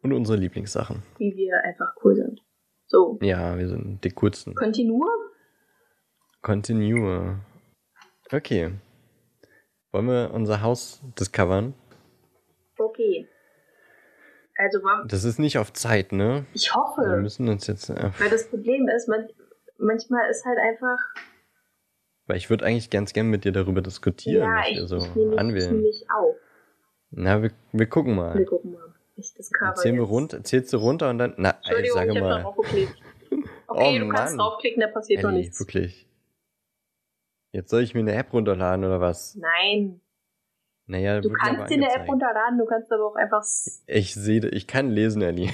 und 0.02 0.12
unsere 0.12 0.38
Lieblingssachen. 0.38 1.02
Wie 1.18 1.34
wir 1.36 1.62
einfach 1.64 1.94
cool 2.02 2.14
sind. 2.14 2.40
So, 2.86 3.18
Ja, 3.22 3.58
wir 3.58 3.68
sind 3.68 4.04
die 4.04 4.10
coolsten. 4.10 4.54
Continue? 4.54 5.06
Continue. 6.42 7.40
Okay. 8.34 8.72
Wollen 9.92 10.06
wir 10.08 10.30
unser 10.32 10.60
Haus 10.62 11.00
discovern? 11.18 11.74
Okay. 12.78 13.28
Also, 14.56 14.80
Das 15.08 15.24
ist 15.24 15.38
nicht 15.38 15.58
auf 15.58 15.72
Zeit, 15.72 16.12
ne? 16.12 16.46
ich 16.54 16.66
Wir 16.68 16.74
hoffe. 16.74 17.16
müssen 17.20 17.48
uns 17.48 17.66
jetzt. 17.66 17.90
Äh, 17.90 18.10
Weil 18.18 18.30
das 18.30 18.48
Problem 18.48 18.88
ist, 18.88 19.08
man, 19.08 19.28
manchmal 19.78 20.28
ist 20.30 20.44
halt 20.44 20.58
einfach. 20.58 20.98
weil 22.26 22.36
ich 22.36 22.50
würde 22.50 22.64
eigentlich 22.64 22.90
ganz 22.90 23.12
gern 23.12 23.28
mit 23.28 23.44
dir 23.44 23.52
darüber 23.52 23.82
diskutieren, 23.82 24.42
ja, 24.42 24.58
was 24.60 24.68
ich, 24.70 24.76
wir 24.78 24.86
so 24.86 24.96
ich 24.98 25.14
nehme 25.14 25.38
anwählen. 25.38 25.68
ziemlich 25.70 26.04
auf. 26.16 26.36
Na, 27.10 27.42
wir, 27.42 27.50
wir 27.72 27.86
gucken 27.88 28.14
Wir 28.16 28.22
mal. 28.22 28.44
gucken 28.44 28.72
mal. 28.72 28.94
Ich 29.16 29.32
Zählen 29.76 29.94
wir 29.96 30.02
runter, 30.04 30.42
zählst 30.42 30.72
du 30.72 30.78
runter 30.78 31.10
und 31.10 31.18
dann. 31.18 31.34
Na, 31.36 31.50
ich 31.50 31.68
Entschuldigung, 31.68 31.96
sage 31.98 32.12
ich 32.14 32.20
mal. 32.20 32.42
drauf 32.42 32.56
geklickt. 32.56 32.96
Okay, 33.66 33.96
Oh 33.96 34.04
du 34.04 34.08
kannst 34.12 34.36
Mann. 34.36 34.38
draufklicken, 34.46 34.80
da 34.82 34.86
passiert 34.86 35.24
doch 35.24 35.30
Ellie, 35.30 35.40
nichts. 35.40 35.58
wirklich. 35.58 36.06
Jetzt 37.54 37.70
soll 37.70 37.82
ich 37.82 37.94
mir 37.94 38.00
eine 38.00 38.14
App 38.14 38.32
runterladen 38.32 38.84
oder 38.84 39.00
was? 39.00 39.36
Nein, 39.36 40.00
Naja, 40.86 41.20
du 41.20 41.30
kannst 41.30 41.70
dir 41.70 41.74
eine 41.74 41.94
App 41.94 42.08
runterladen, 42.08 42.58
du 42.58 42.66
kannst 42.66 42.92
aber 42.92 43.06
auch 43.06 43.14
einfach. 43.14 43.44
Ich 43.86 44.12
sehe, 44.12 44.44
ich 44.48 44.66
kann 44.66 44.90
lesen, 44.90 45.22
Ellie. 45.22 45.50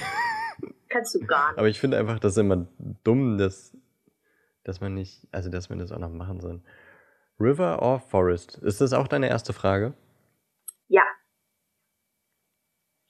Kannst 0.89 1.13
du 1.13 1.19
gar 1.19 1.51
nicht. 1.51 1.59
Aber 1.59 1.67
ich 1.67 1.79
finde 1.79 1.99
einfach, 1.99 2.17
das 2.17 2.31
ist 2.33 2.37
immer 2.39 2.65
dumm, 3.03 3.37
dass, 3.37 3.77
dass 4.63 4.81
man 4.81 4.95
nicht, 4.95 5.27
also 5.31 5.51
dass 5.51 5.69
wir 5.69 5.77
das 5.77 5.91
auch 5.91 5.99
noch 5.99 6.09
machen 6.09 6.39
sollen. 6.41 6.65
River 7.39 7.83
or 7.83 7.99
Forest? 7.99 8.57
Ist 8.57 8.81
das 8.81 8.93
auch 8.93 9.07
deine 9.07 9.29
erste 9.29 9.53
Frage? 9.53 9.93
Ja. 10.87 11.03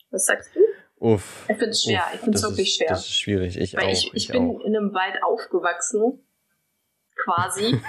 Was 0.10 0.26
sagst 0.26 0.54
du? 0.54 0.60
Uff. 0.98 1.46
Ich 1.50 1.58
find's 1.58 1.84
schwer, 1.84 2.04
Uff, 2.08 2.14
ich 2.16 2.20
find's 2.20 2.42
das 2.42 2.52
wirklich 2.52 2.68
ist, 2.68 2.76
schwer. 2.76 2.90
Das 2.90 3.00
ist 3.00 3.16
schwierig. 3.16 3.58
Ich 3.58 3.74
Weil 3.78 3.86
auch. 3.86 3.90
ich, 3.92 4.08
ich, 4.08 4.14
ich 4.16 4.28
bin 4.28 4.50
auch. 4.50 4.60
in 4.60 4.76
einem 4.76 4.94
Wald 4.94 5.24
aufgewachsen. 5.24 6.20
Quasi. 7.24 7.80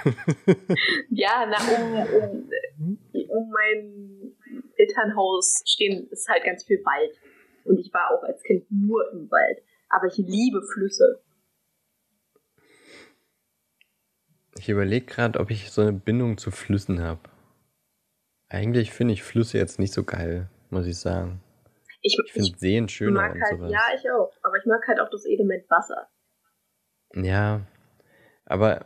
ja, 1.09 1.45
na, 1.47 1.57
um, 1.75 1.93
um, 2.21 2.99
um 3.29 3.49
mein 3.51 4.35
Elternhaus 4.75 5.61
stehen 5.65 6.07
ist 6.09 6.27
halt 6.29 6.43
ganz 6.43 6.63
viel 6.63 6.83
Wald. 6.85 7.19
Und 7.65 7.79
ich 7.79 7.93
war 7.93 8.11
auch 8.11 8.23
als 8.23 8.41
Kind 8.43 8.65
nur 8.69 9.11
im 9.11 9.29
Wald. 9.31 9.63
Aber 9.89 10.07
ich 10.07 10.17
liebe 10.17 10.61
Flüsse. 10.73 11.21
Ich 14.57 14.69
überlege 14.69 15.05
gerade, 15.05 15.39
ob 15.39 15.49
ich 15.49 15.71
so 15.71 15.81
eine 15.81 15.93
Bindung 15.93 16.37
zu 16.37 16.51
Flüssen 16.51 17.01
habe. 17.01 17.21
Eigentlich 18.49 18.91
finde 18.91 19.13
ich 19.13 19.23
Flüsse 19.23 19.57
jetzt 19.57 19.79
nicht 19.79 19.93
so 19.93 20.03
geil, 20.03 20.49
muss 20.69 20.85
ich 20.85 20.97
sagen. 20.97 21.41
Ich, 22.01 22.19
Ich 22.23 22.33
finde 22.33 22.57
Seen 22.59 22.89
schöner 22.89 23.21
mag 23.21 23.35
und 23.35 23.41
halt, 23.41 23.57
sowas. 23.57 23.71
ja, 23.71 23.81
ich 23.95 24.11
auch. 24.11 24.31
Aber 24.43 24.57
ich 24.57 24.65
mag 24.65 24.85
halt 24.87 24.99
auch 24.99 25.09
das 25.09 25.25
Element 25.25 25.67
Wasser. 25.69 26.07
Ja, 27.15 27.61
aber 28.45 28.85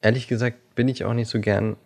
ehrlich 0.00 0.28
gesagt 0.28 0.74
bin 0.74 0.88
ich 0.88 1.04
auch 1.04 1.14
nicht 1.14 1.28
so 1.28 1.40
gern 1.40 1.76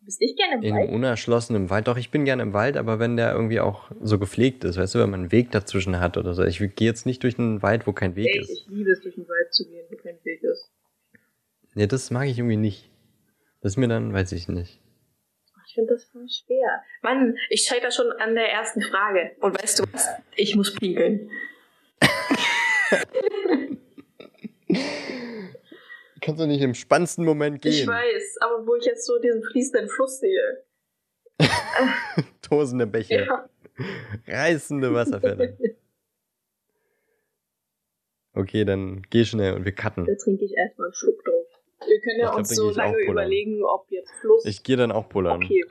Du 0.00 0.06
bist 0.06 0.20
nicht 0.22 0.38
gerne 0.38 0.54
im 0.54 0.62
In 0.62 0.74
Wald? 0.74 0.84
einem 0.86 0.94
unerschlossenen 0.94 1.68
Wald. 1.68 1.86
Doch, 1.86 1.98
ich 1.98 2.10
bin 2.10 2.24
gerne 2.24 2.42
im 2.42 2.54
Wald, 2.54 2.78
aber 2.78 2.98
wenn 2.98 3.18
der 3.18 3.32
irgendwie 3.32 3.60
auch 3.60 3.90
so 4.00 4.18
gepflegt 4.18 4.64
ist, 4.64 4.78
weißt 4.78 4.94
du, 4.94 4.98
wenn 5.00 5.10
man 5.10 5.20
einen 5.20 5.32
Weg 5.32 5.50
dazwischen 5.50 6.00
hat 6.00 6.16
oder 6.16 6.32
so. 6.32 6.42
Ich 6.42 6.58
gehe 6.58 6.88
jetzt 6.88 7.04
nicht 7.04 7.22
durch 7.22 7.38
einen 7.38 7.60
Wald, 7.62 7.86
wo 7.86 7.92
kein 7.92 8.16
Weg 8.16 8.28
Ey, 8.28 8.40
ist. 8.40 8.48
ich 8.50 8.66
liebe 8.68 8.90
es, 8.90 9.02
durch 9.02 9.14
den 9.16 9.28
Wald 9.28 9.52
zu 9.52 9.68
gehen, 9.68 9.84
wo 9.90 9.96
kein 9.96 10.16
Weg 10.24 10.42
ist. 10.42 10.70
Nee, 11.74 11.86
das 11.86 12.10
mag 12.10 12.26
ich 12.28 12.38
irgendwie 12.38 12.56
nicht. 12.56 12.90
Das 13.60 13.72
ist 13.72 13.76
mir 13.76 13.88
dann, 13.88 14.14
weiß 14.14 14.32
ich 14.32 14.48
nicht. 14.48 14.80
Ich 15.68 15.74
finde 15.74 15.92
das 15.92 16.04
voll 16.06 16.26
schwer. 16.28 16.82
Mann, 17.02 17.36
ich 17.50 17.62
scheitere 17.64 17.92
schon 17.92 18.10
an 18.18 18.34
der 18.34 18.50
ersten 18.50 18.80
Frage. 18.80 19.32
Und 19.40 19.62
weißt 19.62 19.80
du 19.80 19.84
was? 19.92 20.08
Ich 20.34 20.56
muss 20.56 20.74
pinkeln. 20.74 21.30
Kannst 26.20 26.40
du 26.40 26.46
nicht 26.46 26.60
im 26.60 26.74
spannendsten 26.74 27.24
Moment 27.24 27.64
Ich 27.64 27.86
weiß, 27.86 28.36
aber 28.40 28.66
wo 28.66 28.74
ich 28.76 28.84
jetzt 28.84 29.06
so 29.06 29.18
diesen 29.18 29.42
fließenden 29.42 29.88
Fluss 29.88 30.18
sehe. 30.20 30.64
Tosende 32.42 32.86
Bäche, 32.86 33.26
Ja. 33.26 33.48
reißende 34.26 34.92
Wasserfälle. 34.92 35.56
Okay, 38.34 38.64
dann 38.64 39.02
geh 39.10 39.24
schnell 39.24 39.54
und 39.54 39.64
wir 39.64 39.72
cutten. 39.72 40.04
Da 40.06 40.14
trinke 40.14 40.44
ich 40.44 40.52
erstmal 40.56 40.88
einen 40.88 40.94
Schluck 40.94 41.24
drauf. 41.24 41.46
Wir 41.86 42.00
können 42.00 42.18
ja 42.20 42.24
Ich 42.26 42.30
glaub, 42.30 42.38
uns 42.38 42.54
so 42.54 42.70
lange 42.70 42.98
überlegen, 43.00 43.64
ob 43.64 43.90
jetzt 43.90 44.12
Fluss. 44.20 44.44
Ich 44.44 44.62
gehe 44.62 44.76
dann 44.76 44.92
auch 44.92 45.08
pullern. 45.08 45.42
okay. 45.42 45.64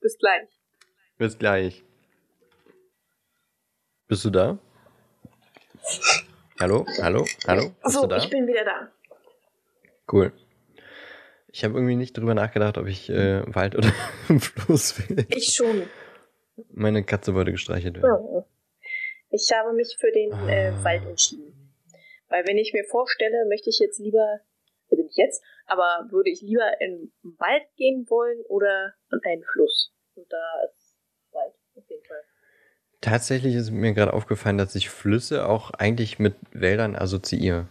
Bis 0.00 0.16
gleich. 0.18 0.48
Bis 1.16 1.38
gleich. 1.38 1.82
Bist 4.06 4.24
du 4.24 4.30
da? 4.30 4.58
Hallo? 6.60 6.86
Hallo? 7.02 7.24
Hallo? 7.46 7.70
Bist 7.82 7.94
So, 7.94 8.02
du 8.02 8.08
da? 8.08 8.16
ich 8.18 8.30
bin 8.30 8.46
wieder 8.46 8.64
da. 8.64 8.92
Cool. 10.10 10.32
Ich 11.50 11.64
habe 11.64 11.74
irgendwie 11.74 11.96
nicht 11.96 12.16
drüber 12.16 12.34
nachgedacht, 12.34 12.78
ob 12.78 12.86
ich 12.86 13.08
äh, 13.10 13.42
Wald 13.54 13.74
oder 13.74 13.88
Fluss 14.40 14.98
will. 15.08 15.26
Ich 15.30 15.54
schon. 15.54 15.82
Meine 16.70 17.04
Katze 17.04 17.34
wollte 17.34 17.52
gestreichelt 17.52 18.02
werden. 18.02 18.26
Ja. 18.34 18.44
Ich 19.30 19.50
habe 19.54 19.72
mich 19.74 19.96
für 19.98 20.10
den 20.10 20.32
äh, 20.48 20.68
Ah. 20.74 20.84
Wald 20.84 21.06
entschieden. 21.06 21.54
Weil 22.28 22.46
wenn 22.46 22.58
ich 22.58 22.72
mir 22.74 22.84
vorstelle, 22.84 23.46
möchte 23.48 23.70
ich 23.70 23.78
jetzt 23.78 23.98
lieber, 23.98 24.40
also 24.90 25.02
nicht 25.02 25.16
jetzt, 25.16 25.42
aber 25.66 26.06
würde 26.10 26.30
ich 26.30 26.42
lieber 26.42 26.80
in 26.80 27.10
den 27.22 27.34
Wald 27.38 27.62
gehen 27.76 28.06
wollen 28.08 28.40
oder 28.48 28.94
an 29.10 29.20
einen 29.24 29.42
Fluss. 29.52 29.92
Und 30.14 30.30
da 30.30 30.62
ist 30.68 30.98
Wald 31.32 31.54
auf 31.76 31.88
jeden 31.88 32.04
Fall. 32.04 32.22
Tatsächlich 33.00 33.54
ist 33.54 33.70
mir 33.70 33.94
gerade 33.94 34.12
aufgefallen, 34.12 34.58
dass 34.58 34.74
ich 34.74 34.90
Flüsse 34.90 35.46
auch 35.48 35.70
eigentlich 35.70 36.18
mit 36.18 36.34
Wäldern 36.50 36.96
assoziiere. 36.96 37.68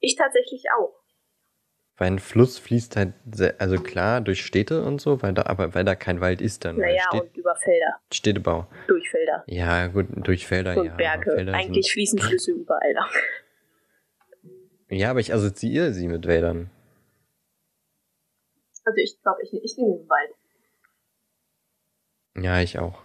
Ich 0.00 0.16
tatsächlich 0.16 0.64
auch. 0.78 0.97
Weil 1.98 2.12
ein 2.12 2.18
Fluss 2.20 2.58
fließt 2.58 2.94
halt, 2.94 3.12
sehr, 3.32 3.60
also 3.60 3.76
klar, 3.76 4.20
durch 4.20 4.44
Städte 4.44 4.84
und 4.84 5.00
so, 5.00 5.20
weil 5.20 5.34
da, 5.34 5.46
aber 5.46 5.74
weil 5.74 5.84
da 5.84 5.96
kein 5.96 6.20
Wald 6.20 6.40
ist 6.40 6.64
dann. 6.64 6.76
Naja, 6.76 7.02
Städ- 7.10 7.22
und 7.22 7.36
über 7.36 7.56
Felder, 7.56 7.96
Städtebau. 8.12 8.66
durch 8.86 9.10
Felder 9.10 9.42
Ja, 9.46 9.88
gut, 9.88 10.06
durch 10.14 10.46
Felder, 10.46 10.76
und 10.76 10.86
ja. 10.86 10.94
Berge. 10.94 11.32
Felder 11.32 11.54
Eigentlich 11.54 11.86
sind, 11.86 11.92
fließen 11.92 12.18
Flüsse 12.20 12.52
überall 12.52 12.92
lang. 12.92 13.10
Ja, 14.90 15.10
aber 15.10 15.20
ich 15.20 15.34
assoziiere 15.34 15.92
sie 15.92 16.06
mit 16.06 16.26
Wäldern. 16.26 16.70
Also 18.84 18.96
ich 18.96 19.20
glaube, 19.20 19.42
ich, 19.42 19.52
ich 19.52 19.76
nehme 19.76 19.98
den 19.98 20.08
Wald. 20.08 20.30
Ja, 22.36 22.60
ich 22.60 22.78
auch. 22.78 23.02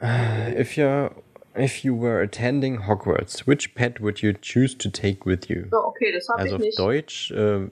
Uh, 0.00 0.60
If 0.60 0.76
you're, 0.76 1.10
if 1.56 1.84
you 1.84 1.94
were 1.94 2.20
attending 2.20 2.82
Hogwarts, 2.82 3.46
which 3.46 3.74
pet 3.74 4.00
would 4.00 4.22
you 4.22 4.32
choose 4.32 4.74
to 4.78 4.90
take 4.90 5.24
with 5.24 5.48
you? 5.48 5.66
So, 5.70 5.78
okay, 5.86 6.12
das 6.12 6.28
habe 6.28 6.40
Also 6.42 6.54
ich 6.56 6.60
auf 6.60 6.60
nicht. 6.60 6.78
Deutsch, 6.78 7.30
äh, 7.32 7.68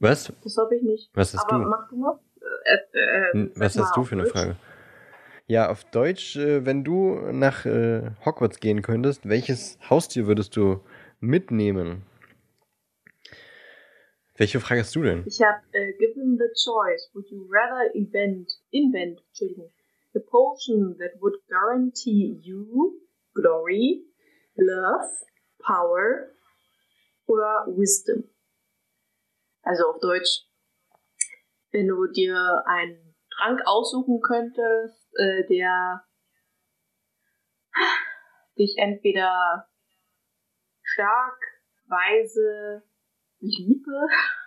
was? 0.00 0.32
Das 0.44 0.56
habe 0.56 0.76
ich 0.76 0.82
nicht. 0.82 1.10
Was 1.14 1.34
hast 1.34 1.44
Aber 1.50 1.64
du? 1.64 1.68
mach 1.70 1.88
du 1.88 1.96
mal. 1.96 2.18
Äh, 2.64 2.98
äh, 2.98 3.48
sag 3.54 3.60
Was 3.60 3.78
hast 3.78 3.96
du 3.96 4.00
auf 4.00 4.08
für 4.08 4.14
eine 4.14 4.22
Deutsch. 4.24 4.32
Frage? 4.32 4.56
Ja, 5.46 5.70
auf 5.70 5.84
Deutsch, 5.84 6.36
äh, 6.36 6.64
wenn 6.66 6.84
du 6.84 7.14
nach 7.32 7.64
äh, 7.66 8.10
Hogwarts 8.24 8.60
gehen 8.60 8.82
könntest, 8.82 9.28
welches 9.28 9.78
Haustier 9.88 10.26
würdest 10.26 10.56
du 10.56 10.80
mitnehmen? 11.20 12.02
Welche 14.36 14.60
Frage 14.60 14.82
hast 14.82 14.94
du 14.94 15.02
denn? 15.02 15.24
Ich 15.26 15.40
habe 15.42 15.58
äh, 15.72 15.92
given 15.98 16.38
the 16.38 16.46
choice, 16.54 17.10
would 17.14 17.28
you 17.30 17.44
rather 17.50 17.92
invent, 17.94 18.52
invent, 18.70 19.20
Entschuldigung, 19.28 19.70
a 20.14 20.20
potion 20.20 20.96
that 20.98 21.10
would 21.20 21.34
guarantee 21.48 22.38
you 22.42 22.94
glory, 23.40 24.04
love, 24.56 25.10
power 25.58 26.28
oder 27.26 27.66
wisdom? 27.68 28.24
Also 29.62 29.84
auf 29.84 30.00
Deutsch, 30.00 30.46
wenn 31.72 31.88
du 31.88 32.06
dir 32.06 32.62
einen 32.66 33.14
Trank 33.30 33.60
aussuchen 33.66 34.20
könntest, 34.20 35.10
äh, 35.18 35.46
der 35.46 36.04
dich 38.58 38.74
entweder 38.78 39.68
stark, 40.82 41.38
weise, 41.86 42.82
Liebe, 43.40 44.08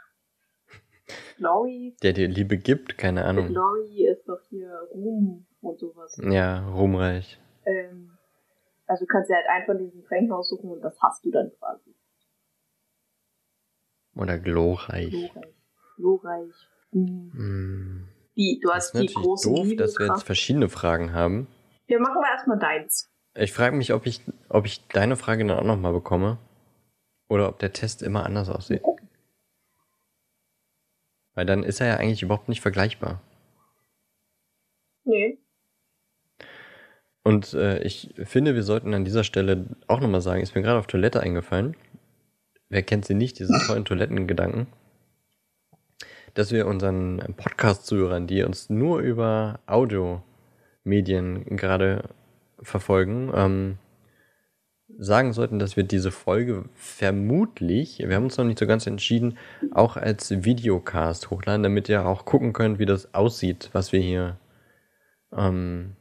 Glory, 1.38 1.96
Der 2.04 2.14
dir 2.14 2.28
Liebe 2.28 2.58
gibt? 2.58 2.98
Keine 2.98 3.26
Ahnung. 3.26 3.48
Glory 3.48 4.06
ist 4.06 4.28
doch 4.28 4.42
hier 4.50 4.72
Ruhm 4.92 5.48
und 5.62 5.80
sowas. 5.80 6.20
Ja, 6.22 6.68
ruhmreich. 6.70 7.40
Ähm, 7.66 8.11
also 8.92 9.06
du 9.06 9.08
kannst 9.08 9.30
dir 9.30 9.36
halt 9.36 9.48
einen 9.48 9.66
von 9.66 9.78
diesen 9.78 10.04
Tränken 10.04 10.34
aussuchen 10.34 10.70
und 10.70 10.82
das 10.82 11.02
hast 11.02 11.24
du 11.24 11.32
dann 11.32 11.50
quasi. 11.58 11.96
Oder 14.16 14.38
glorreich. 14.38 15.12
Glorreich. 15.12 15.54
Glorreich. 15.96 16.54
Ruhm. 16.94 17.32
Hm. 17.34 18.08
Die, 18.36 18.60
du 18.62 18.68
Das 18.68 18.76
hast 18.76 18.86
ist 18.88 18.94
die 18.94 18.98
natürlich 19.00 19.16
große 19.16 19.50
doof, 19.50 19.68
dass 19.78 19.98
wir 19.98 20.08
jetzt 20.08 20.24
verschiedene 20.24 20.68
Fragen 20.68 21.14
haben. 21.14 21.48
Ja, 21.88 22.00
machen 22.00 22.22
wir 22.22 22.30
erstmal 22.30 22.60
deins. 22.60 23.10
Ich 23.34 23.54
frage 23.54 23.78
mich, 23.78 23.94
ob 23.94 24.06
ich, 24.06 24.22
ob 24.50 24.66
ich 24.66 24.86
deine 24.88 25.16
Frage 25.16 25.46
dann 25.46 25.58
auch 25.58 25.64
nochmal 25.64 25.94
bekomme. 25.94 26.38
Oder 27.30 27.48
ob 27.48 27.60
der 27.60 27.72
Test 27.72 28.04
immer 28.04 28.26
anders 28.26 28.50
aussieht. 28.50 28.84
Weil 31.34 31.46
dann 31.46 31.64
ist 31.64 31.80
er 31.80 31.88
ja 31.88 31.96
eigentlich 31.96 32.24
überhaupt 32.24 32.50
nicht 32.50 32.60
vergleichbar. 32.60 33.22
Nee. 35.06 35.41
Und 37.24 37.54
äh, 37.54 37.80
ich 37.84 38.14
finde, 38.24 38.56
wir 38.56 38.64
sollten 38.64 38.94
an 38.94 39.06
dieser 39.06 39.24
Stelle 39.24 39.66
auch 39.88 40.00
nochmal 40.00 40.22
sagen, 40.22 40.42
ist 40.42 40.56
mir 40.56 40.62
gerade 40.62 40.80
auf 40.80 40.88
Toilette 40.88 41.20
eingefallen. 41.22 41.76
Wer 42.70 42.84
kennt 42.84 43.06
sie 43.06 43.14
nicht, 43.14 43.38
diese 43.40 43.54
tollen 43.68 43.86
Toilettengedanken? 43.86 44.68
Dass 46.34 46.52
wir 46.52 46.66
unseren 46.66 47.18
Podcast-Zuhörern, 47.36 48.26
die 48.26 48.44
uns 48.44 48.70
nur 48.70 49.00
über 49.00 49.60
Audiomedien 49.68 51.58
gerade 51.58 52.10
verfolgen, 52.62 53.32
ähm, 53.36 53.78
sagen 54.98 55.34
sollten, 55.34 55.60
dass 55.60 55.78
wir 55.78 55.84
diese 55.84 56.12
Folge 56.12 56.66
vermutlich, 56.76 58.00
wir 58.00 58.16
haben 58.16 58.26
uns 58.26 58.38
noch 58.38 58.46
nicht 58.46 58.60
so 58.60 58.68
ganz 58.68 58.88
entschieden, 58.88 59.38
auch 59.72 59.98
als 59.98 60.44
Videocast 60.44 61.30
hochladen, 61.30 61.64
damit 61.64 61.90
ihr 61.90 62.06
auch 62.06 62.26
gucken 62.26 62.54
könnt, 62.54 62.80
wie 62.80 62.86
das 62.86 63.14
aussieht, 63.14 63.70
was 63.74 63.92
wir 63.92 64.00
hier 64.00 64.38
ähm, 65.36 65.96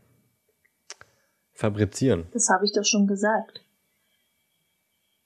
fabrizieren. 1.60 2.26
Das 2.32 2.48
habe 2.48 2.64
ich 2.64 2.72
doch 2.72 2.84
schon 2.84 3.06
gesagt. 3.06 3.60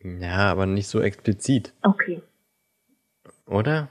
Ja, 0.03 0.51
aber 0.51 0.67
nicht 0.67 0.89
so 0.89 1.01
explizit, 1.01 1.73
Okay. 1.83 2.21
oder? 3.47 3.89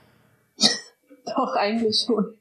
Doch, 1.26 1.56
eigentlich 1.56 2.04
schon. 2.06 2.34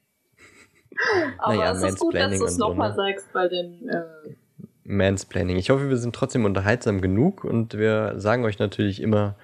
Aber 1.39 1.55
Naja, 1.55 1.71
es 1.71 1.81
ist 1.81 1.99
gut, 1.99 2.13
dass 2.13 2.37
du 2.37 2.45
es 2.45 2.51
und 2.51 2.57
so, 2.59 2.67
nochmal 2.67 2.89
ne? 2.89 2.95
sagst, 2.95 3.27
weil 3.33 3.49
dann, 3.49 3.89
äh, 3.89 4.35
Mansplaining. 4.83 5.57
Ich 5.57 5.69
hoffe, 5.71 5.89
wir 5.89 5.97
sind 5.97 6.13
trotzdem 6.13 6.45
unterhaltsam 6.45 7.01
genug 7.01 7.43
und 7.45 7.75
wir 7.75 8.13
sagen 8.19 8.43
euch 8.45 8.59
natürlich 8.59 9.01
immer, 9.01 9.35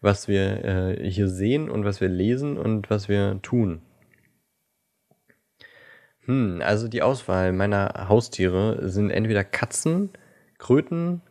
was 0.00 0.26
wir 0.26 0.64
äh, 0.64 1.10
hier 1.10 1.28
sehen 1.28 1.70
und 1.70 1.84
was 1.84 2.00
wir 2.00 2.08
lesen 2.08 2.56
und 2.58 2.90
was 2.90 3.08
wir 3.08 3.40
tun. 3.42 3.82
Hm, 6.30 6.62
also 6.64 6.86
die 6.86 7.02
Auswahl 7.02 7.52
meiner 7.52 8.06
Haustiere 8.08 8.88
sind 8.88 9.10
entweder 9.10 9.42
Katzen, 9.42 10.10
Kröten 10.58 11.22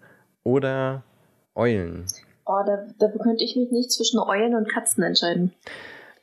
oder 0.44 1.04
Eulen. 1.56 2.06
oh, 2.46 2.60
da, 2.66 2.86
da 3.00 3.08
könnte 3.08 3.46
ich 3.46 3.56
mich 3.56 3.72
nicht 3.72 3.94
zwischen 3.94 4.20
Eulen 4.20 4.56
und 4.56 4.68
Katzen 4.68 5.02
entscheiden. 5.04 5.54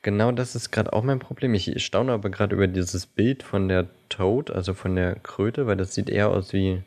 Genau 0.03 0.31
das 0.31 0.53
ist 0.53 0.69
gerade 0.69 0.93
auch 0.93 1.01
mein 1.01 1.17
Problem. 1.17 1.55
Ich 1.55 1.83
staune 1.83 2.11
aber 2.11 2.29
gerade 2.29 2.55
über 2.55 2.67
dieses 2.67 3.07
Bild 3.07 3.41
von 3.41 3.67
der 3.67 3.87
Toad, 4.09 4.51
also 4.51 4.75
von 4.75 4.95
der 4.95 5.15
Kröte, 5.15 5.65
weil 5.65 5.77
das 5.77 5.95
sieht 5.95 6.11
eher 6.11 6.29
aus 6.29 6.53
wie. 6.53 6.83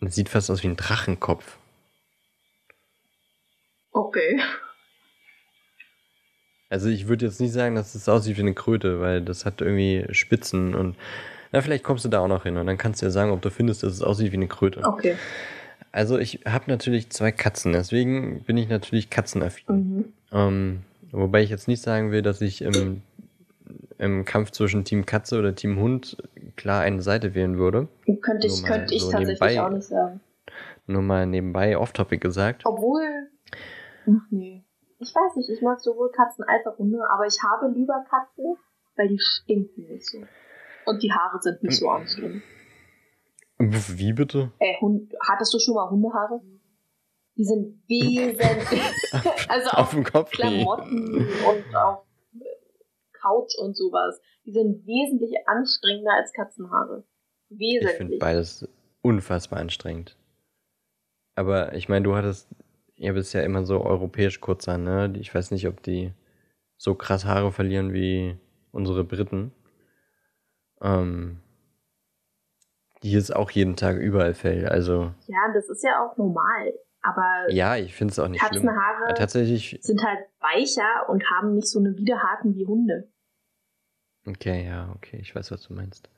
Das 0.00 0.16
sieht 0.16 0.30
fast 0.30 0.50
aus 0.50 0.64
wie 0.64 0.68
ein 0.68 0.76
Drachenkopf. 0.76 1.58
Okay. 3.92 4.40
Also 6.72 6.88
ich 6.88 7.06
würde 7.06 7.26
jetzt 7.26 7.40
nicht 7.40 7.52
sagen, 7.52 7.74
dass 7.74 7.94
es 7.94 8.08
aussieht 8.08 8.38
wie 8.38 8.40
eine 8.40 8.54
Kröte, 8.54 9.00
weil 9.00 9.20
das 9.20 9.44
hat 9.44 9.60
irgendwie 9.60 10.06
Spitzen 10.12 10.74
und. 10.74 10.96
Na, 11.52 11.60
vielleicht 11.60 11.84
kommst 11.84 12.04
du 12.06 12.08
da 12.08 12.20
auch 12.20 12.28
noch 12.28 12.44
hin 12.44 12.56
und 12.56 12.66
dann 12.66 12.78
kannst 12.78 13.02
du 13.02 13.06
ja 13.06 13.10
sagen, 13.10 13.30
ob 13.30 13.42
du 13.42 13.50
findest, 13.50 13.82
dass 13.82 13.92
es 13.92 14.02
aussieht 14.02 14.32
wie 14.32 14.36
eine 14.36 14.48
Kröte. 14.48 14.82
Okay. 14.82 15.16
Also 15.92 16.18
ich 16.18 16.40
habe 16.46 16.64
natürlich 16.68 17.10
zwei 17.10 17.30
Katzen, 17.30 17.74
deswegen 17.74 18.42
bin 18.44 18.56
ich 18.56 18.70
natürlich 18.70 19.10
katzenaffin. 19.10 19.64
Mhm. 19.68 20.04
Ähm, 20.32 20.82
Wobei 21.12 21.42
ich 21.42 21.50
jetzt 21.50 21.68
nicht 21.68 21.82
sagen 21.82 22.10
will, 22.10 22.22
dass 22.22 22.40
ich 22.40 22.62
im, 22.62 23.02
im 23.98 24.24
Kampf 24.24 24.50
zwischen 24.50 24.84
Team 24.84 25.04
Katze 25.04 25.38
oder 25.38 25.54
Team 25.54 25.78
Hund 25.78 26.16
klar 26.56 26.80
eine 26.80 27.02
Seite 27.02 27.34
wählen 27.34 27.58
würde. 27.58 27.88
Könnte 28.22 28.46
ich, 28.46 28.62
mal 28.62 28.68
könnte 28.68 28.94
ich 28.94 29.02
so 29.02 29.10
tatsächlich 29.10 29.40
nebenbei. 29.40 29.62
auch 29.62 29.70
nicht 29.70 29.86
sagen. 29.86 30.20
Nur 30.86 31.02
mal 31.02 31.26
nebenbei 31.26 31.76
off-topic 31.76 32.18
gesagt. 32.18 32.62
Obwohl. 32.64 33.28
Ach 34.06 34.26
nee. 34.30 34.64
Ich 35.02 35.12
weiß 35.12 35.36
nicht, 35.36 35.50
ich 35.50 35.60
mag 35.62 35.80
sowohl 35.80 36.12
Katzen 36.12 36.44
als 36.44 36.64
auch 36.66 36.78
Hunde, 36.78 36.98
aber 37.10 37.26
ich 37.26 37.36
habe 37.42 37.72
lieber 37.74 38.04
Katzen, 38.08 38.56
weil 38.96 39.08
die 39.08 39.18
stinken 39.18 39.88
nicht 39.88 40.06
so. 40.06 40.18
Und 40.86 41.02
die 41.02 41.12
Haare 41.12 41.40
sind 41.40 41.62
nicht 41.62 41.78
so 41.78 41.88
anstrengend. 41.90 42.42
Wie 43.58 44.12
bitte? 44.12 44.52
Ey, 44.58 44.76
Hund, 44.80 45.12
hattest 45.28 45.52
du 45.54 45.58
schon 45.58 45.74
mal 45.74 45.90
Hundehaare? 45.90 46.40
Die 47.36 47.44
sind 47.44 47.82
wesentlich. 47.88 48.82
also 49.48 49.70
Auf 49.70 49.78
auf 49.78 49.90
dem 49.90 50.04
Kopf? 50.04 50.30
Klamotten 50.30 51.16
und 51.16 51.76
auf 51.76 52.04
äh, 52.34 52.44
Couch 53.12 53.54
und 53.58 53.76
sowas. 53.76 54.20
Die 54.44 54.52
sind 54.52 54.86
wesentlich 54.86 55.34
anstrengender 55.46 56.12
als 56.12 56.32
Katzenhaare. 56.32 57.04
Ich 57.48 57.58
finde 57.58 57.90
Wesentlich. 57.90 58.18
beides 58.20 58.68
unfassbar 59.02 59.58
anstrengend. 59.58 60.16
Aber 61.34 61.74
ich 61.74 61.88
meine, 61.88 62.04
du 62.04 62.14
hattest, 62.14 62.48
ihr 63.02 63.12
bist 63.14 63.34
ja 63.34 63.42
immer 63.42 63.64
so 63.64 63.84
europäisch 63.84 64.40
kurzer, 64.40 64.78
ne? 64.78 65.10
Die- 65.10 65.20
Ich 65.20 65.34
weiß 65.34 65.50
nicht, 65.50 65.66
ob 65.68 65.82
die 65.82 66.12
so 66.76 66.94
krass 66.94 67.24
Haare 67.24 67.52
verlieren 67.52 67.92
wie 67.92 68.36
unsere 68.72 69.04
Briten. 69.04 69.52
Ähm, 70.80 71.40
die 73.02 73.14
ist 73.14 73.34
auch 73.34 73.50
jeden 73.50 73.76
Tag 73.76 73.96
überall 73.96 74.34
Fell. 74.34 74.68
Also, 74.68 75.12
Ja, 75.26 75.38
das 75.54 75.68
ist 75.68 75.82
ja 75.82 76.04
auch 76.04 76.16
normal. 76.16 76.72
Aber 77.02 77.46
ja, 77.50 77.76
ich 77.76 77.94
finde 77.94 78.12
es 78.12 78.18
auch 78.18 78.28
nicht 78.28 78.40
schlimm. 78.40 78.62
Katzenhaare 78.62 79.08
Ja, 79.08 79.14
tatsächlich, 79.14 79.78
sind 79.82 80.00
halt 80.04 80.20
weicher 80.40 81.08
und 81.08 81.24
haben 81.30 81.54
nicht 81.54 81.68
so 81.68 81.80
eine 81.80 81.96
Widerhaken 81.96 82.54
wie 82.54 82.66
Hunde. 82.66 83.08
okay, 84.26 84.64
ja, 84.66 84.92
okay, 84.96 85.18
ich 85.20 85.34
weiß, 85.34 85.50
was 85.50 85.62
du 85.62 85.74
meinst. 85.74 86.08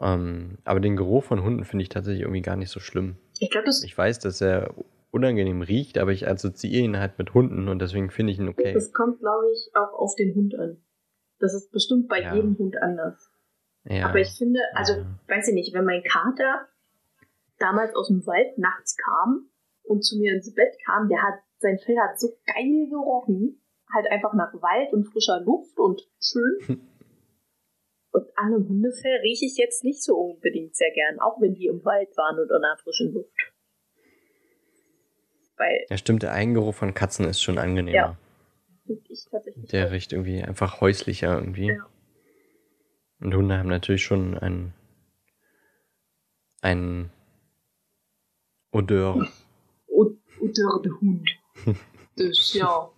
Ähm, 0.00 0.58
aber 0.64 0.78
den 0.80 0.96
Geruch 0.96 1.24
von 1.24 1.42
Hunden 1.42 1.64
finde 1.64 1.82
ich 1.82 1.88
tatsächlich 1.88 2.22
irgendwie 2.22 2.42
gar 2.42 2.56
nicht 2.56 2.70
so 2.70 2.78
schlimm. 2.80 3.16
Ich 3.40 3.50
glaube, 3.50 3.66
das, 3.66 3.82
Ich 3.82 3.96
weiß, 3.96 4.18
dass 4.20 4.40
er 4.40 4.72
unangenehm 5.16 5.62
riecht, 5.62 5.98
aber 5.98 6.12
ich 6.12 6.28
assoziiere 6.28 6.84
ihn 6.84 6.98
halt 6.98 7.18
mit 7.18 7.34
Hunden 7.34 7.68
und 7.68 7.80
deswegen 7.80 8.10
finde 8.10 8.32
ich 8.32 8.38
ihn 8.38 8.48
okay. 8.48 8.72
das 8.72 8.92
kommt, 8.92 9.18
glaube 9.20 9.46
ich, 9.52 9.70
auch 9.74 9.92
auf 9.98 10.14
den 10.14 10.34
Hund 10.34 10.54
an. 10.58 10.80
Das 11.38 11.54
ist 11.54 11.72
bestimmt 11.72 12.08
bei 12.08 12.20
Ja. 12.20 12.34
jedem 12.34 12.56
Hund 12.58 12.76
anders. 12.80 13.30
Ja. 13.84 14.08
Aber 14.08 14.18
ich 14.20 14.30
finde, 14.36 14.60
also, 14.74 14.94
Ja. 14.94 15.06
weiß 15.28 15.48
ich 15.48 15.54
nicht, 15.54 15.74
wenn 15.74 15.84
mein 15.84 16.02
Kater 16.02 16.68
damals 17.58 17.94
aus 17.94 18.08
dem 18.08 18.26
Wald 18.26 18.58
nachts 18.58 18.96
kam 18.96 19.48
und 19.84 20.04
zu 20.04 20.18
mir 20.18 20.32
ins 20.34 20.52
Bett 20.54 20.74
kam, 20.84 21.08
der 21.08 21.22
hat, 21.22 21.34
sein 21.58 21.78
Fell 21.78 21.96
hat 21.98 22.18
so 22.20 22.28
geil 22.46 22.88
gerochen. 22.88 23.60
Halt 23.92 24.06
einfach 24.10 24.34
nach 24.34 24.52
Wald 24.54 24.92
und 24.92 25.04
frischer 25.04 25.40
Luft 25.40 25.78
und 25.78 26.02
schön. 26.20 26.58
und 28.10 28.26
an 28.36 28.46
einem 28.54 28.68
Hundefell 28.68 29.20
rieche 29.22 29.46
ich 29.46 29.56
jetzt 29.56 29.84
nicht 29.84 30.02
so 30.02 30.16
unbedingt 30.16 30.74
sehr 30.74 30.90
gern, 30.92 31.20
auch 31.20 31.40
wenn 31.40 31.54
die 31.54 31.66
im 31.66 31.84
Wald 31.84 32.16
waren 32.16 32.38
und 32.40 32.50
an 32.50 32.62
der 32.62 32.76
frischen 32.82 33.12
Luft. 33.14 33.30
Weil 35.56 35.86
Ja, 35.88 35.96
stimmt, 35.96 36.22
der 36.22 36.32
Eigengeruch 36.32 36.74
von 36.74 36.94
Katzen 36.94 37.26
ist 37.26 37.40
schon 37.42 37.58
angenehmer. 37.58 37.96
Ja. 37.96 38.96
ich 39.08 39.26
tatsächlich. 39.30 39.68
Der 39.70 39.90
riecht 39.90 40.12
irgendwie 40.12 40.42
einfach 40.42 40.80
häuslicher 40.80 41.38
irgendwie. 41.38 41.68
Ja. 41.68 41.86
Und 43.20 43.34
Hunde 43.34 43.56
haben 43.58 43.68
natürlich 43.68 44.04
schon 44.04 44.36
ein, 44.38 44.74
ein 46.62 47.10
Odeur. 48.72 49.26
Der 50.38 50.80
der 50.84 50.92
Hund. 51.00 51.30
Das, 52.18 52.54
ja. 52.54 52.88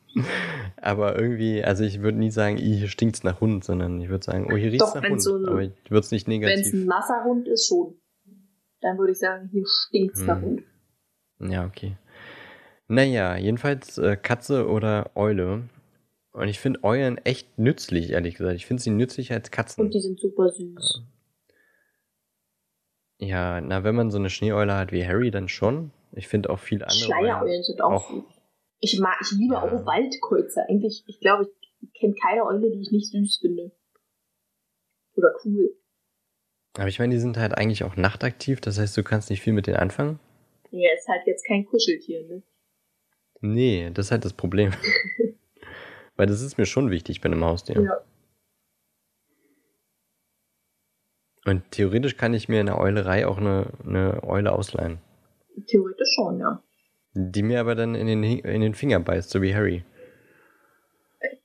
Aber 0.76 1.18
irgendwie, 1.18 1.64
also 1.64 1.82
ich 1.82 2.00
würde 2.02 2.18
nie 2.18 2.30
sagen, 2.30 2.56
"Ih, 2.56 2.76
hier 2.78 2.86
stinkt's 2.88 3.24
nach 3.24 3.40
Hund, 3.40 3.64
sondern 3.64 4.00
ich 4.00 4.08
würde 4.08 4.24
sagen, 4.24 4.46
oh, 4.46 4.54
hier 4.56 4.70
riecht's 4.70 4.92
Doch, 4.92 5.02
nach 5.02 5.08
Hund. 5.10 5.20
so 5.20 5.36
ein- 5.36 5.46
aber 5.48 5.62
ich 5.62 5.72
würde 5.90 6.00
es 6.04 6.12
nicht 6.12 6.28
Wenn 6.28 6.40
es 6.42 6.46
negativ. 6.46 6.72
ein 6.74 6.84
nasser 6.86 7.24
Hund 7.24 7.48
ist, 7.48 7.66
schon. 7.66 8.00
Dann 8.80 8.96
würde 8.96 9.10
ich 9.10 9.18
sagen, 9.18 9.48
hier 9.50 9.64
stinkt's 9.66 10.20
nach 10.22 10.36
Hm. 10.40 10.44
Hund. 10.44 10.62
Ja, 11.52 11.66
okay. 11.66 11.96
Naja, 12.88 13.36
jedenfalls 13.36 13.98
äh, 13.98 14.16
Katze 14.16 14.66
oder 14.68 15.10
Eule. 15.14 15.68
Und 16.32 16.48
ich 16.48 16.58
finde 16.60 16.84
Eulen 16.84 17.18
echt 17.18 17.58
nützlich, 17.58 18.10
ehrlich 18.10 18.36
gesagt. 18.36 18.56
Ich 18.56 18.66
finde 18.66 18.82
sie 18.82 18.90
nützlicher 18.90 19.34
als 19.34 19.50
Katzen. 19.50 19.84
Und 19.84 19.94
die 19.94 20.00
sind 20.00 20.18
super 20.18 20.48
süß. 20.50 21.02
Ja, 23.18 23.60
na, 23.60 23.82
wenn 23.84 23.94
man 23.96 24.10
so 24.10 24.18
eine 24.18 24.30
Schneeeule 24.30 24.74
hat 24.74 24.92
wie 24.92 25.04
Harry, 25.06 25.30
dann 25.30 25.48
schon. 25.48 25.90
Ich 26.12 26.28
finde 26.28 26.50
auch 26.50 26.58
viele 26.58 26.84
andere 26.86 26.98
Schleiereulen 27.04 27.62
sind 27.62 27.80
auch, 27.82 27.92
auch- 27.92 28.10
süß. 28.10 28.24
Ich 28.80 28.98
mag, 29.00 29.16
ich 29.20 29.32
liebe 29.32 29.54
Ja. 29.54 29.62
auch 29.62 29.84
Waldkreuzer. 29.86 30.64
Eigentlich, 30.68 31.02
ich 31.08 31.18
glaube, 31.20 31.50
ich 31.80 31.92
kenne 32.00 32.14
keine 32.22 32.44
Eule, 32.44 32.70
die 32.70 32.80
ich 32.80 32.92
nicht 32.92 33.10
süß 33.10 33.38
finde. 33.40 33.72
Oder 35.16 35.34
cool. 35.44 35.74
Aber 36.76 36.86
ich 36.86 37.00
meine, 37.00 37.12
die 37.12 37.20
sind 37.20 37.36
halt 37.36 37.54
eigentlich 37.58 37.82
auch 37.82 37.96
nachtaktiv, 37.96 38.60
das 38.60 38.78
heißt, 38.78 38.96
du 38.96 39.02
kannst 39.02 39.30
nicht 39.30 39.42
viel 39.42 39.52
mit 39.52 39.66
denen 39.66 39.78
anfangen. 39.78 40.20
Ja, 40.70 40.90
ist 40.96 41.08
halt 41.08 41.26
jetzt 41.26 41.44
kein 41.44 41.64
Kuscheltier, 41.66 42.24
ne? 42.28 42.42
Nee, 43.40 43.90
das 43.92 44.06
ist 44.06 44.12
halt 44.12 44.24
das 44.24 44.32
Problem. 44.32 44.72
Weil 46.16 46.26
das 46.26 46.42
ist 46.42 46.58
mir 46.58 46.66
schon 46.66 46.90
wichtig 46.90 47.20
bei 47.20 47.26
einem 47.26 47.44
Haustier. 47.44 47.80
Ja. 47.80 48.00
Und 51.44 51.70
theoretisch 51.70 52.16
kann 52.16 52.34
ich 52.34 52.48
mir 52.48 52.60
in 52.60 52.66
der 52.66 52.78
Eulerei 52.78 53.26
auch 53.26 53.38
eine, 53.38 53.72
eine 53.86 54.22
Eule 54.24 54.52
ausleihen. 54.52 54.98
Theoretisch 55.66 56.12
schon, 56.14 56.40
ja. 56.40 56.62
Die 57.14 57.42
mir 57.42 57.60
aber 57.60 57.74
dann 57.74 57.94
in 57.94 58.06
den, 58.06 58.22
in 58.22 58.60
den 58.60 58.74
Finger 58.74 59.00
beißt, 59.00 59.30
so 59.30 59.40
wie 59.40 59.54
Harry. 59.54 59.84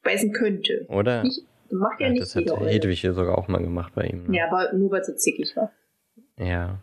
Beißen 0.03 0.34
könnte. 0.34 0.86
Oder? 0.89 1.23
Nicht, 1.23 1.45
macht 1.71 1.99
ja, 1.99 2.08
Ja, 2.08 2.13
nicht 2.13 2.21
das 2.21 2.36
hat. 2.36 2.45
Hedwig 2.45 2.99
hier 2.99 3.13
sogar 3.13 3.38
auch 3.38 3.47
mal 3.47 3.62
gemacht 3.62 3.93
bei 3.95 4.06
ihm. 4.06 4.27
Ne? 4.27 4.38
Ja, 4.38 4.47
aber 4.47 4.73
nur 4.73 4.91
weil 4.91 5.03
sie 5.03 5.15
zickig 5.15 5.56
war. 5.56 5.71
Ja. 6.38 6.79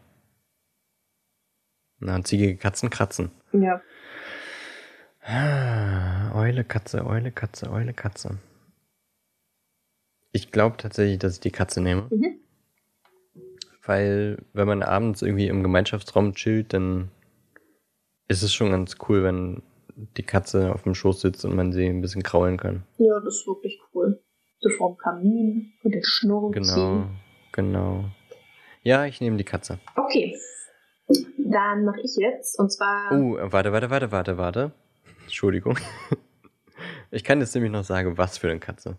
Na, 1.99 2.15
und 2.15 2.27
ziegige 2.27 2.57
Katzen 2.57 2.89
kratzen. 2.89 3.31
Ja. 3.53 3.83
Ah, 5.23 6.33
Eule, 6.35 6.65
Katze, 6.65 7.07
Eule, 7.07 7.31
Katze, 7.31 7.71
Eule, 7.71 7.93
Katze. 7.93 8.39
Ich 10.33 10.51
glaube 10.53 10.77
tatsächlich, 10.77 11.19
dass 11.19 11.35
ich 11.35 11.41
die 11.41 11.51
Katze 11.51 11.81
nehme. 11.81 12.09
Mhm. 12.11 12.41
Weil, 13.85 14.39
wenn 14.53 14.69
man 14.69 14.83
abends 14.83 15.23
irgendwie 15.23 15.49
im 15.49 15.63
Gemeinschaftsraum 15.63 16.35
chillt, 16.35 16.73
dann 16.73 17.11
ist 18.29 18.43
es 18.43 18.53
schon 18.55 18.71
ganz 18.71 18.97
cool, 19.09 19.25
wenn 19.25 19.63
die 20.17 20.23
Katze 20.23 20.73
auf 20.73 20.83
dem 20.83 20.95
Schoß 20.95 21.21
sitzt 21.21 21.45
und 21.45 21.57
man 21.57 21.73
sie 21.73 21.87
ein 21.87 22.01
bisschen 22.01 22.23
kraulen 22.23 22.57
kann. 22.57 22.85
Ja, 22.99 23.19
das 23.21 23.35
ist 23.37 23.47
wirklich 23.47 23.81
cool. 23.93 24.23
So 24.61 24.71
vorm 24.71 24.97
Kamin 24.97 25.73
und 25.83 25.95
der 25.95 26.03
Schnurren 26.05 26.53
Genau, 26.53 26.67
ziehen. 26.75 27.17
genau. 27.53 28.05
Ja, 28.83 29.05
ich 29.07 29.21
nehme 29.21 29.37
die 29.37 29.45
Katze. 29.45 29.79
Okay. 29.97 30.39
Dann 31.39 31.85
mache 31.85 32.01
ich 32.03 32.15
jetzt, 32.17 32.59
und 32.59 32.71
zwar. 32.71 33.11
Oh, 33.13 33.37
warte, 33.41 33.73
warte, 33.73 33.91
warte, 33.91 34.13
warte, 34.13 34.39
warte. 34.39 34.73
Entschuldigung. 35.31 35.79
Ich 37.13 37.25
kann 37.25 37.41
jetzt 37.41 37.55
nämlich 37.55 37.71
noch 37.73 37.85
sagen, 37.85 38.19
was 38.19 38.39
für 38.39 38.51
eine 38.51 38.59
Katze. 38.59 38.97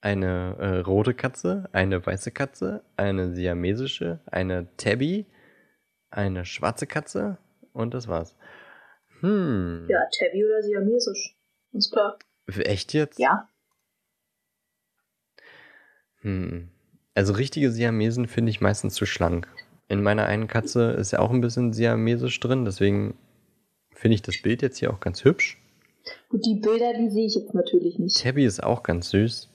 Eine 0.00 0.56
äh, 0.58 0.78
rote 0.78 1.14
Katze, 1.14 1.68
eine 1.72 2.04
weiße 2.04 2.30
Katze, 2.30 2.84
eine 2.96 3.34
siamesische, 3.34 4.20
eine 4.26 4.68
Tabby, 4.76 5.26
eine 6.10 6.44
schwarze 6.44 6.86
Katze 6.86 7.38
und 7.72 7.94
das 7.94 8.08
war's. 8.08 8.36
Hm. 9.20 9.86
Ja, 9.88 9.98
Tabby 10.16 10.44
oder 10.44 10.62
Siamesisch. 10.62 11.36
Ist 11.72 11.92
klar. 11.92 12.18
Echt 12.46 12.92
jetzt? 12.94 13.18
Ja. 13.18 13.48
Hm. 16.20 16.68
Also 17.14 17.32
richtige 17.32 17.70
Siamesen 17.70 18.26
finde 18.26 18.50
ich 18.50 18.60
meistens 18.60 18.94
zu 18.94 19.06
schlank. 19.06 19.48
In 19.88 20.02
meiner 20.02 20.26
einen 20.26 20.48
Katze 20.48 20.92
ist 20.92 21.12
ja 21.12 21.18
auch 21.18 21.30
ein 21.30 21.40
bisschen 21.40 21.72
siamesisch 21.72 22.38
drin, 22.40 22.64
deswegen 22.64 23.18
finde 23.98 24.14
ich 24.14 24.22
das 24.22 24.40
Bild 24.40 24.62
jetzt 24.62 24.78
hier 24.78 24.92
auch 24.92 25.00
ganz 25.00 25.24
hübsch. 25.24 25.60
Gut, 26.28 26.44
die 26.46 26.54
Bilder, 26.60 26.94
die 26.94 27.10
sehe 27.10 27.26
ich 27.26 27.34
jetzt 27.34 27.52
natürlich 27.52 27.98
nicht. 27.98 28.22
Tabby 28.22 28.44
ist 28.44 28.62
auch 28.62 28.82
ganz 28.82 29.10
süß. 29.10 29.48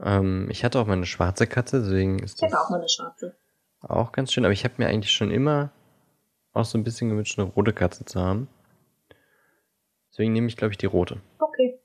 Ähm, 0.00 0.48
ich 0.50 0.64
hatte 0.64 0.80
auch 0.80 0.86
mal 0.86 0.94
eine 0.94 1.06
schwarze 1.06 1.46
Katze, 1.46 1.80
deswegen 1.82 2.18
ist 2.18 2.34
Ich 2.42 2.48
das 2.48 2.52
habe 2.52 2.64
auch 2.64 2.70
mal 2.70 2.78
eine 2.78 2.88
schwarze. 2.88 3.36
auch 3.80 4.10
ganz 4.12 4.32
schön. 4.32 4.44
Aber 4.44 4.52
ich 4.52 4.64
habe 4.64 4.74
mir 4.78 4.88
eigentlich 4.88 5.12
schon 5.12 5.30
immer 5.30 5.70
auch 6.52 6.64
so 6.64 6.76
ein 6.78 6.84
bisschen 6.84 7.10
gewünscht, 7.10 7.38
eine 7.38 7.48
rote 7.48 7.72
Katze 7.72 8.04
zu 8.04 8.20
haben. 8.20 8.48
Deswegen 10.10 10.32
nehme 10.32 10.48
ich, 10.48 10.56
glaube 10.56 10.72
ich, 10.72 10.78
die 10.78 10.86
rote. 10.86 11.20
Okay. 11.38 11.78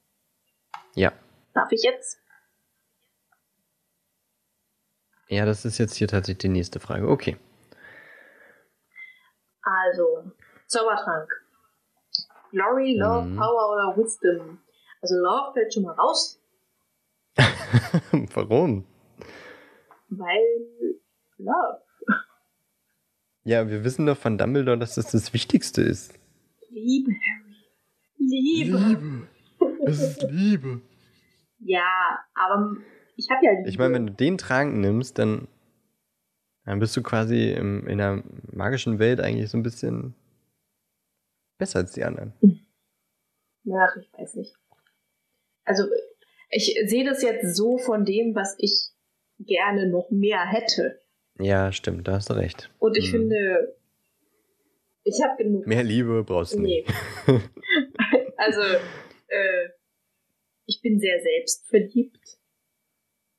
Ja. 0.96 1.14
Darf 1.54 1.72
ich 1.72 1.84
jetzt? 1.84 2.18
Ja, 5.30 5.46
das 5.46 5.66
ist 5.66 5.78
jetzt 5.78 5.96
hier 5.96 6.08
tatsächlich 6.08 6.40
die 6.40 6.50
nächste 6.50 6.80
Frage. 6.80 7.08
Okay. 7.10 7.38
Also, 9.62 10.32
Zaubertrank. 10.68 11.30
Glory, 12.52 12.96
Love, 12.98 13.28
Mhm. 13.30 13.36
Power 13.38 13.72
oder 13.74 13.98
Wisdom. 13.98 14.60
Also 15.02 15.16
Love 15.16 15.54
fällt 15.54 15.74
schon 15.74 15.84
mal 15.84 15.94
raus, 15.94 16.42
Warum? 18.34 18.86
weil 20.10 21.00
Love. 21.38 21.82
Ja, 23.44 23.70
wir 23.70 23.84
wissen 23.84 24.06
doch 24.06 24.18
von 24.18 24.38
Dumbledore, 24.38 24.78
dass 24.78 24.96
das 24.96 25.12
das 25.12 25.34
Wichtigste 25.34 25.82
ist. 25.82 26.14
Liebe, 26.70 27.12
Harry. 27.12 27.56
Liebe. 28.18 29.28
Es 29.86 30.02
ist 30.02 30.22
Liebe. 30.30 30.82
Ja, 31.60 32.20
aber 32.34 32.76
ich 33.16 33.30
habe 33.30 33.46
ja 33.46 33.52
Liebe. 33.52 33.70
Ich 33.70 33.78
meine, 33.78 33.94
wenn 33.94 34.08
du 34.08 34.14
den 34.14 34.38
Trank 34.38 34.76
nimmst, 34.76 35.18
dann, 35.20 35.48
dann 36.66 36.80
bist 36.80 36.96
du 36.98 37.04
quasi 37.04 37.52
im, 37.52 37.88
in 37.88 38.00
der 38.00 38.24
magischen 38.52 39.00
Welt 39.00 39.22
eigentlich 39.22 39.50
so 39.50 39.58
ein 39.58 39.64
bisschen 39.64 40.14
besser 41.58 41.80
als 41.80 41.94
die 41.94 42.04
anderen. 42.04 42.34
Ach, 43.70 43.96
ich 43.98 44.12
weiß 44.14 44.36
nicht. 44.36 44.56
Also, 45.66 45.84
ich 46.50 46.80
sehe 46.86 47.04
das 47.06 47.22
jetzt 47.22 47.56
so 47.56 47.78
von 47.78 48.06
dem, 48.06 48.34
was 48.36 48.56
ich 48.60 48.90
gerne 49.40 49.88
noch 49.90 50.10
mehr 50.10 50.46
hätte. 50.46 51.00
Ja, 51.40 51.72
stimmt, 51.72 52.08
da 52.08 52.14
hast 52.14 52.30
du 52.30 52.34
recht. 52.34 52.72
Und 52.80 52.98
ich 52.98 53.12
Hm. 53.12 53.20
finde, 53.22 53.78
ich 55.04 55.22
habe 55.24 55.42
genug. 55.44 55.68
Mehr 55.68 55.84
Liebe 55.84 56.24
brauchst 56.24 56.54
du 56.54 56.60
Nee. 56.62 56.86
nicht. 56.86 56.94
Also, 58.40 58.62
äh, 58.62 59.70
ich 60.68 60.80
bin 60.82 61.00
sehr 61.00 61.20
selbstverliebt. 61.22 62.38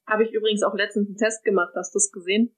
Habe 0.09 0.25
ich 0.25 0.33
übrigens 0.33 0.63
auch 0.65 0.75
letztens 0.75 1.07
einen 1.07 1.17
Test 1.17 1.45
gemacht, 1.45 1.73
hast 1.77 1.95
du 1.95 1.99
es 1.99 2.11
gesehen? 2.11 2.53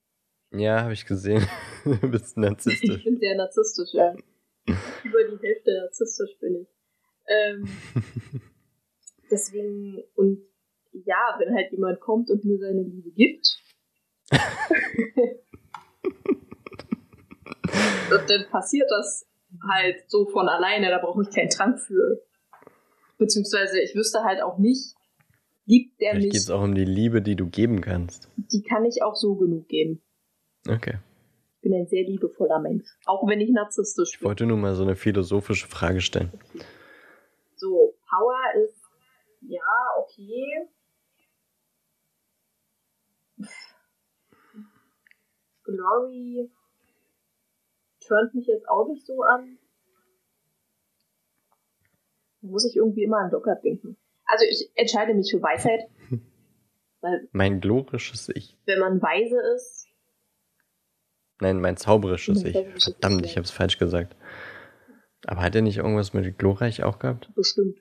Ja, 0.53 0.83
habe 0.83 0.95
ich 0.95 1.05
gesehen. 1.05 1.47
du 1.85 2.11
bist 2.11 2.29
Ich 2.37 2.37
narzisstisch. 2.37 3.05
bin 3.05 3.19
sehr 3.21 3.37
narzisstisch, 3.37 3.93
ja. 3.93 4.15
Über 5.05 5.25
die 5.25 5.39
Hälfte 5.47 5.73
narzisstisch 5.81 6.39
bin 6.41 6.63
ich. 6.63 6.69
Ähm, 7.29 7.69
deswegen, 9.31 10.03
und 10.15 10.43
ja, 10.93 11.37
wenn 11.39 11.55
halt 11.55 11.71
jemand 11.73 12.01
kommt 12.01 12.31
und 12.31 12.45
mir 12.45 12.59
seine 12.59 12.83
Liebe 12.83 13.11
gibt, 13.11 13.57
dann 18.29 18.49
passiert 18.51 18.91
das 18.91 19.27
halt 19.69 20.09
so 20.09 20.27
von 20.27 20.49
alleine, 20.49 20.91
da 20.91 20.99
brauche 20.99 21.23
ich 21.23 21.31
keinen 21.31 21.51
Trank 21.51 21.81
für. 21.81 22.23
Beziehungsweise 23.19 23.81
ich 23.81 23.95
wüsste 23.95 24.23
halt 24.25 24.43
auch 24.43 24.59
nicht, 24.59 24.95
liebt 25.67 26.01
der 26.01 26.13
Vielleicht 26.13 26.25
mich, 26.27 26.33
geht 26.33 26.43
es 26.43 26.51
auch 26.51 26.63
um 26.63 26.75
die 26.75 26.85
Liebe, 26.85 27.23
die 27.23 27.37
du 27.37 27.49
geben 27.49 27.81
kannst. 27.81 28.29
die 28.37 28.63
kann 28.63 28.85
ich 28.85 29.03
auch 29.03 29.15
so 29.15 29.37
genug 29.37 29.69
geben. 29.69 30.03
Okay. 30.69 30.99
Ich 31.63 31.63
bin 31.63 31.75
ein 31.75 31.87
sehr 31.89 32.05
liebevoller 32.05 32.59
Mensch. 32.59 32.87
Auch 33.05 33.29
wenn 33.29 33.39
ich 33.39 33.51
narzisstisch 33.51 34.13
Ich 34.15 34.19
bin. 34.21 34.29
wollte 34.29 34.47
nur 34.47 34.57
mal 34.57 34.75
so 34.75 34.83
eine 34.83 34.97
philosophische 34.97 35.69
Frage 35.69 36.01
stellen. 36.01 36.33
So, 37.57 37.95
Power 38.09 38.39
ist, 38.65 38.81
ja, 39.43 39.61
okay. 39.99 40.69
Glory 45.65 46.51
turnt 48.07 48.35
mich 48.35 48.47
jetzt 48.47 48.69
auch 48.69 48.89
nicht 48.89 49.07
so 49.07 49.23
an. 49.23 49.59
Da 52.43 52.49
muss 52.49 52.65
ich 52.69 52.77
irgendwie 52.77 53.05
immer 53.05 53.19
an 53.19 53.31
Docker 53.31 53.57
denken. 53.57 53.97
Also 54.25 54.45
ich 54.49 54.71
entscheide 54.75 55.15
mich 55.15 55.31
für 55.31 55.43
Weisheit, 55.43 55.89
Mein 57.33 57.61
glorisches 57.61 58.29
Ich. 58.35 58.59
wenn 58.67 58.79
man 58.79 59.01
weise 59.01 59.41
ist, 59.55 59.80
Nein, 61.41 61.61
mein 61.61 61.77
zauberisches 61.77 62.45
Ich. 62.45 62.57
Verdammt, 62.83 63.25
Ich, 63.25 63.37
habe 63.37 63.45
es 63.45 63.51
falsch 63.51 63.79
gesagt. 63.79 64.15
Aber 65.27 65.43
hat 65.43 65.55
er 65.55 65.63
nicht 65.63 65.79
irgendwas 65.79 66.13
mit 66.13 66.39
glorreich 66.39 66.83
auch 66.83 66.99
gehabt? 66.99 67.31
bestimmt 67.35 67.79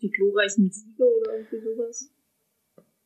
die 0.00 0.10
glorreichen 0.10 0.70
Siege 0.70 1.04
oder 1.04 1.34
irgendwie 1.36 1.60
sowas. 1.60 2.10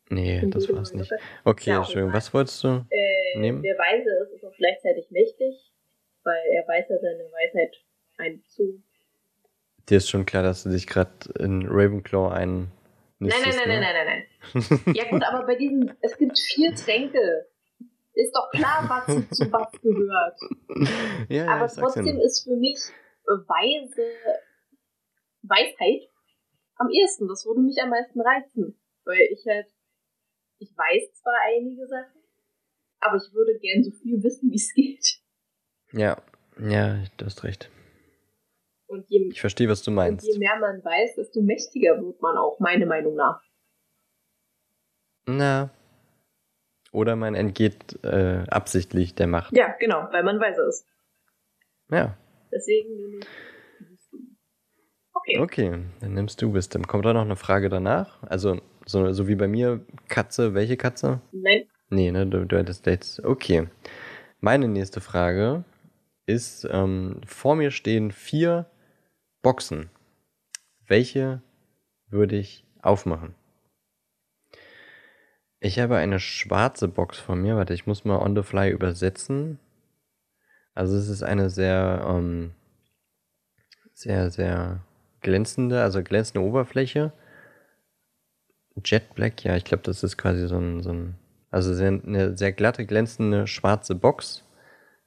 Nee, 0.08 0.40
Bin 0.40 0.50
das 0.50 0.66
gut 0.66 0.76
war's 0.76 0.94
nicht. 0.94 1.12
Okay, 1.44 1.70
Ja, 1.70 1.78
Entschuldigung, 1.78 2.12
was 2.12 2.32
wolltest 2.32 2.62
du? 2.64 2.86
Äh, 2.90 3.38
Nehmen? 3.38 3.62
Wer 3.62 3.76
weise 3.76 4.08
ist, 4.24 4.36
ist 4.36 4.44
auch 4.44 4.56
gleichzeitig 4.56 5.10
mächtig, 5.10 5.72
weil 6.22 6.40
er 6.52 6.66
weiß 6.66 6.86
ja 6.88 6.96
seine 6.98 7.24
Weisheit 7.24 7.76
einzu. 8.16 8.82
Dir 9.88 9.98
ist 9.98 10.08
schon 10.08 10.24
klar, 10.26 10.42
dass 10.42 10.62
du 10.62 10.70
dich 10.70 10.86
gerade 10.86 11.10
in 11.38 11.66
Ravenclaw 11.68 12.32
ein. 12.32 12.70
Nein, 13.18 13.32
nein, 13.42 13.54
nein, 13.56 13.68
nein, 13.68 13.80
nein, 13.80 14.06
nein, 14.54 14.70
nein. 14.86 14.94
ja 14.94 15.04
gut, 15.10 15.22
aber 15.22 15.44
bei 15.46 15.56
diesen, 15.56 15.92
es 16.00 16.16
gibt 16.16 16.38
vier 16.38 16.74
Tränke. 16.74 17.46
Ist 18.16 18.34
doch 18.34 18.50
klar, 18.50 18.84
was 18.88 19.06
zu 19.30 19.52
was 19.52 19.70
gehört. 19.80 20.38
ja, 21.28 21.44
ja, 21.44 21.52
aber 21.52 21.66
ja 21.66 21.72
trotzdem 21.74 22.18
ist 22.18 22.44
für 22.44 22.56
mich 22.56 22.78
weise 23.26 24.08
Weisheit 25.42 26.08
am 26.76 26.88
ehesten. 26.90 27.28
Das 27.28 27.44
würde 27.44 27.60
mich 27.60 27.76
am 27.82 27.90
meisten 27.90 28.20
reizen. 28.20 28.80
Weil 29.04 29.20
ich 29.30 29.44
halt, 29.46 29.66
ich 30.58 30.70
weiß 30.76 31.12
zwar 31.12 31.34
einige 31.46 31.86
Sachen, 31.86 32.22
aber 33.00 33.16
ich 33.16 33.32
würde 33.34 33.58
gern 33.58 33.84
so 33.84 33.90
viel 33.90 34.22
wissen, 34.22 34.50
wie 34.50 34.56
es 34.56 34.72
geht. 34.74 35.20
Ja, 35.92 36.20
ja, 36.58 37.04
du 37.18 37.24
hast 37.26 37.44
recht. 37.44 37.70
Und 38.88 39.08
je, 39.10 39.28
Ich 39.30 39.40
verstehe, 39.40 39.68
was 39.68 39.82
du 39.82 39.90
meinst. 39.90 40.26
je 40.26 40.38
mehr 40.38 40.58
man 40.58 40.82
weiß, 40.82 41.16
desto 41.16 41.42
mächtiger 41.42 42.00
wird 42.00 42.20
man 42.22 42.36
auch, 42.38 42.58
meine 42.60 42.86
Meinung 42.86 43.14
nach. 43.14 43.42
Na. 45.26 45.70
Oder 46.96 47.14
man 47.14 47.34
entgeht 47.34 48.02
äh, 48.04 48.44
absichtlich 48.48 49.14
der 49.14 49.26
Macht. 49.26 49.54
Ja, 49.54 49.74
genau, 49.78 50.08
weil 50.12 50.22
man 50.22 50.40
weise 50.40 50.62
ist. 50.62 50.86
Ja. 51.90 52.16
Deswegen. 52.50 53.20
Okay. 55.12 55.38
Okay, 55.40 55.84
dann 56.00 56.14
nimmst 56.14 56.40
du 56.40 56.54
Wisdom. 56.54 56.86
Kommt 56.86 57.04
da 57.04 57.12
noch 57.12 57.20
eine 57.20 57.36
Frage 57.36 57.68
danach? 57.68 58.22
Also, 58.22 58.62
so, 58.86 59.12
so 59.12 59.28
wie 59.28 59.34
bei 59.34 59.46
mir, 59.46 59.84
Katze, 60.08 60.54
welche 60.54 60.78
Katze? 60.78 61.20
Nein, 61.32 61.66
Nee, 61.90 62.10
ne, 62.10 62.26
du, 62.26 62.46
du 62.46 62.56
hättest 62.56 62.86
jetzt. 62.86 63.22
Okay. 63.22 63.68
Meine 64.40 64.66
nächste 64.66 65.02
Frage 65.02 65.64
ist: 66.24 66.66
ähm, 66.70 67.20
Vor 67.26 67.56
mir 67.56 67.72
stehen 67.72 68.10
vier 68.10 68.70
Boxen. 69.42 69.90
Welche 70.86 71.42
würde 72.08 72.36
ich 72.36 72.64
aufmachen? 72.80 73.34
Ich 75.60 75.78
habe 75.78 75.96
eine 75.96 76.20
schwarze 76.20 76.88
Box 76.88 77.18
vor 77.18 77.36
mir. 77.36 77.56
Warte, 77.56 77.74
ich 77.74 77.86
muss 77.86 78.04
mal 78.04 78.18
on 78.18 78.36
the 78.36 78.42
fly 78.42 78.70
übersetzen. 78.70 79.58
Also, 80.74 80.96
es 80.96 81.08
ist 81.08 81.22
eine 81.22 81.48
sehr, 81.50 82.04
ähm, 82.08 82.52
sehr, 83.94 84.30
sehr 84.30 84.80
glänzende, 85.20 85.82
also 85.82 86.02
glänzende 86.02 86.46
Oberfläche. 86.46 87.12
Jet 88.84 89.14
Black, 89.14 89.42
ja, 89.44 89.56
ich 89.56 89.64
glaube, 89.64 89.82
das 89.84 90.02
ist 90.02 90.18
quasi 90.18 90.46
so 90.46 90.58
ein, 90.58 90.82
so 90.82 90.90
ein 90.92 91.14
also 91.50 91.72
sehr, 91.72 91.88
eine 91.88 92.36
sehr 92.36 92.52
glatte, 92.52 92.84
glänzende 92.84 93.46
schwarze 93.46 93.94
Box 93.94 94.44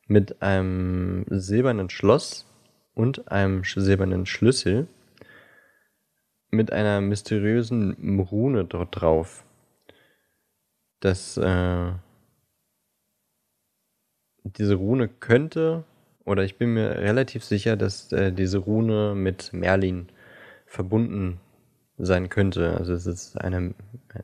mit 0.08 0.42
einem 0.42 1.26
silbernen 1.30 1.90
Schloss 1.92 2.48
und 2.96 3.32
einem 3.32 3.64
silbernen 3.64 4.26
Schlüssel 4.26 4.88
mit 6.50 6.74
einer 6.74 7.02
mysteriösen 7.02 8.20
Rune 8.20 8.66
dort 8.66 9.00
drauf. 9.00 9.46
Das, 11.00 11.38
äh, 11.38 11.92
diese 14.44 14.76
Rune 14.76 15.08
könnte, 15.08 15.84
oder 16.26 16.44
ich 16.44 16.58
bin 16.58 16.74
mir 16.74 16.90
relativ 16.98 17.44
sicher, 17.44 17.78
dass 17.78 18.12
äh, 18.12 18.32
diese 18.32 18.60
Rune 18.60 19.16
mit 19.16 19.54
Merlin 19.54 20.10
verbunden 20.66 21.40
sein 21.98 22.30
könnte. 22.30 22.78
Also 22.78 22.94
es 22.94 23.06
ist 23.06 23.40
eine, 23.40 23.74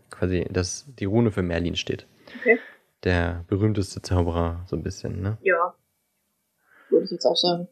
quasi, 0.10 0.46
dass 0.50 0.86
die 1.00 1.06
Rune 1.06 1.32
für 1.32 1.44
Merlin 1.44 1.76
steht. 1.76 2.08
Okay. 2.40 2.60
Der 3.04 3.44
berühmteste 3.48 4.02
Zauberer, 4.02 4.64
so 4.68 4.76
ein 4.76 4.84
bisschen, 4.84 5.22
ne? 5.22 5.38
ja. 5.42 5.76
Würde 6.90 7.06
ich 7.06 7.12
jetzt 7.12 7.26
auch 7.26 7.36
sagen. 7.36 7.68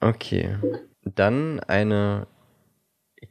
Okay. 0.00 0.56
Dann 1.04 1.60
eine 1.60 2.26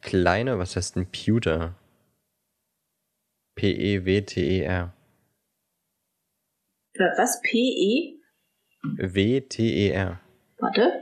kleine, 0.02 0.58
was 0.58 0.76
heißt 0.76 0.96
ein 0.96 1.08
Pewter? 1.08 1.76
E 3.58 4.00
P-E-W-T-E-R. 4.00 4.94
Äh, 6.94 7.00
Was? 7.18 7.42
P-E? 7.42 8.20
W-T-E-R. 8.84 10.20
Warte. 10.58 11.02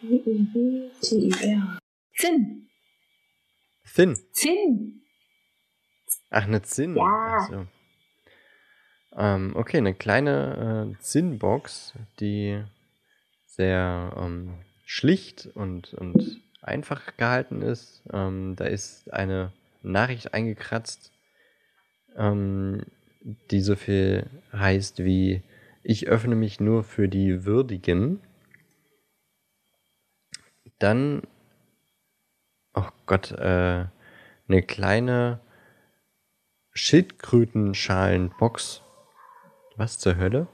P-E-W-T-E-R. 0.00 1.78
Zinn. 2.14 2.68
Thin. 3.94 4.16
Zinn. 4.32 5.02
Ach, 6.30 6.44
eine 6.44 6.62
Zinn. 6.62 6.96
Ja. 6.96 7.38
Ach 7.40 7.48
so. 7.48 7.66
Ähm, 9.14 9.54
okay, 9.56 9.78
eine 9.78 9.94
kleine 9.94 10.94
äh, 10.96 11.02
Zinnbox, 11.02 11.94
die 12.20 12.62
sehr 13.46 14.14
ähm, 14.16 14.54
schlicht 14.86 15.48
und, 15.54 15.92
und 15.94 16.40
einfach 16.62 17.16
gehalten 17.18 17.60
ist. 17.60 18.02
Ähm, 18.10 18.54
da 18.56 18.64
ist 18.64 19.12
eine 19.12 19.52
Nachricht 19.82 20.32
eingekratzt, 20.32 21.11
ähm, 22.16 22.86
die 23.50 23.60
so 23.60 23.76
viel 23.76 24.26
heißt 24.52 25.04
wie 25.04 25.42
Ich 25.82 26.08
öffne 26.08 26.34
mich 26.34 26.60
nur 26.60 26.84
für 26.84 27.08
die 27.08 27.44
Würdigen. 27.44 28.20
Dann, 30.78 31.22
oh 32.74 32.88
Gott, 33.06 33.32
äh, 33.32 33.86
eine 34.48 34.62
kleine 34.66 35.40
Schildkrötenschalenbox. 36.72 38.82
Was 39.76 39.98
zur 39.98 40.16
Hölle? 40.16 40.46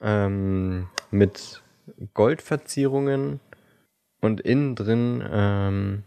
Ähm, 0.00 0.88
mit 1.10 1.62
Goldverzierungen 2.14 3.40
und 4.20 4.40
innen 4.40 4.74
drin 4.74 5.22
ähm, 5.28 6.04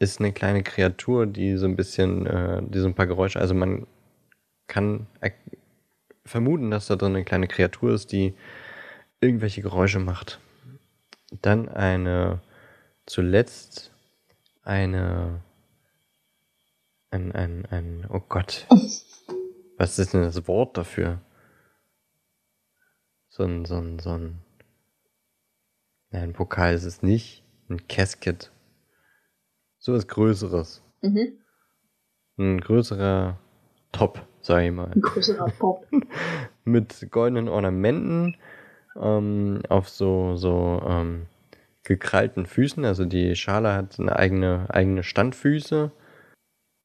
ist 0.00 0.18
eine 0.18 0.32
kleine 0.32 0.62
Kreatur, 0.62 1.26
die 1.26 1.56
so 1.56 1.66
ein 1.66 1.76
bisschen, 1.76 2.26
äh, 2.26 2.62
die 2.62 2.80
so 2.80 2.86
ein 2.86 2.94
paar 2.94 3.06
Geräusche, 3.06 3.38
also 3.38 3.54
man 3.54 3.86
kann 4.66 5.06
vermuten, 6.24 6.70
dass 6.70 6.86
da 6.86 6.96
drin 6.96 7.14
eine 7.14 7.24
kleine 7.24 7.48
Kreatur 7.48 7.92
ist, 7.92 8.10
die 8.10 8.34
irgendwelche 9.20 9.62
Geräusche 9.62 9.98
macht. 9.98 10.40
Dann 11.42 11.68
eine, 11.68 12.40
zuletzt 13.04 13.92
eine, 14.62 15.42
ein, 17.10 17.32
ein, 17.32 17.66
ein, 17.66 18.06
oh 18.08 18.20
Gott. 18.20 18.66
Was 19.76 19.98
ist 19.98 20.14
denn 20.14 20.22
das 20.22 20.48
Wort 20.48 20.78
dafür? 20.78 21.20
So 23.28 23.44
ein, 23.44 23.64
so 23.66 23.76
ein, 23.76 23.98
so 23.98 24.10
ein, 24.10 24.38
nein, 26.10 26.22
ein 26.22 26.32
Pokal 26.32 26.74
ist 26.74 26.84
es 26.84 27.02
nicht, 27.02 27.42
ein 27.68 27.86
Casket. 27.86 28.50
So 29.90 29.96
was 29.96 30.06
Größeres. 30.06 30.82
Mhm. 31.02 31.32
Ein 32.38 32.60
größerer 32.60 33.40
Top, 33.90 34.24
sag 34.40 34.62
ich 34.62 34.70
mal. 34.70 34.92
Ein 34.92 35.00
größerer 35.00 35.52
Top. 35.58 35.84
Mit 36.64 37.10
goldenen 37.10 37.48
Ornamenten 37.48 38.36
ähm, 38.94 39.62
auf 39.68 39.88
so, 39.88 40.36
so 40.36 40.80
ähm, 40.86 41.26
gekrallten 41.82 42.46
Füßen. 42.46 42.84
Also 42.84 43.04
die 43.04 43.34
Schale 43.34 43.72
hat 43.72 43.98
eine 43.98 44.14
eigene, 44.14 44.68
eigene 44.68 45.02
Standfüße. 45.02 45.90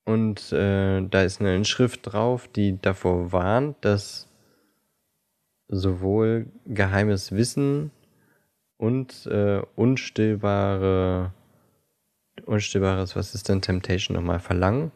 Und 0.05 0.51
äh, 0.51 1.07
da 1.07 1.21
ist 1.21 1.41
eine 1.41 1.55
Inschrift 1.55 2.11
drauf, 2.11 2.47
die 2.47 2.81
davor 2.81 3.31
warnt, 3.31 3.75
dass 3.81 4.27
sowohl 5.67 6.47
geheimes 6.65 7.33
Wissen 7.33 7.91
und 8.77 9.27
äh, 9.27 9.61
unstillbare, 9.75 11.33
unstillbares, 12.45 13.15
was 13.15 13.35
ist 13.35 13.49
denn 13.49 13.61
Temptation 13.61 14.15
nochmal, 14.15 14.39
Verlangen 14.39 14.91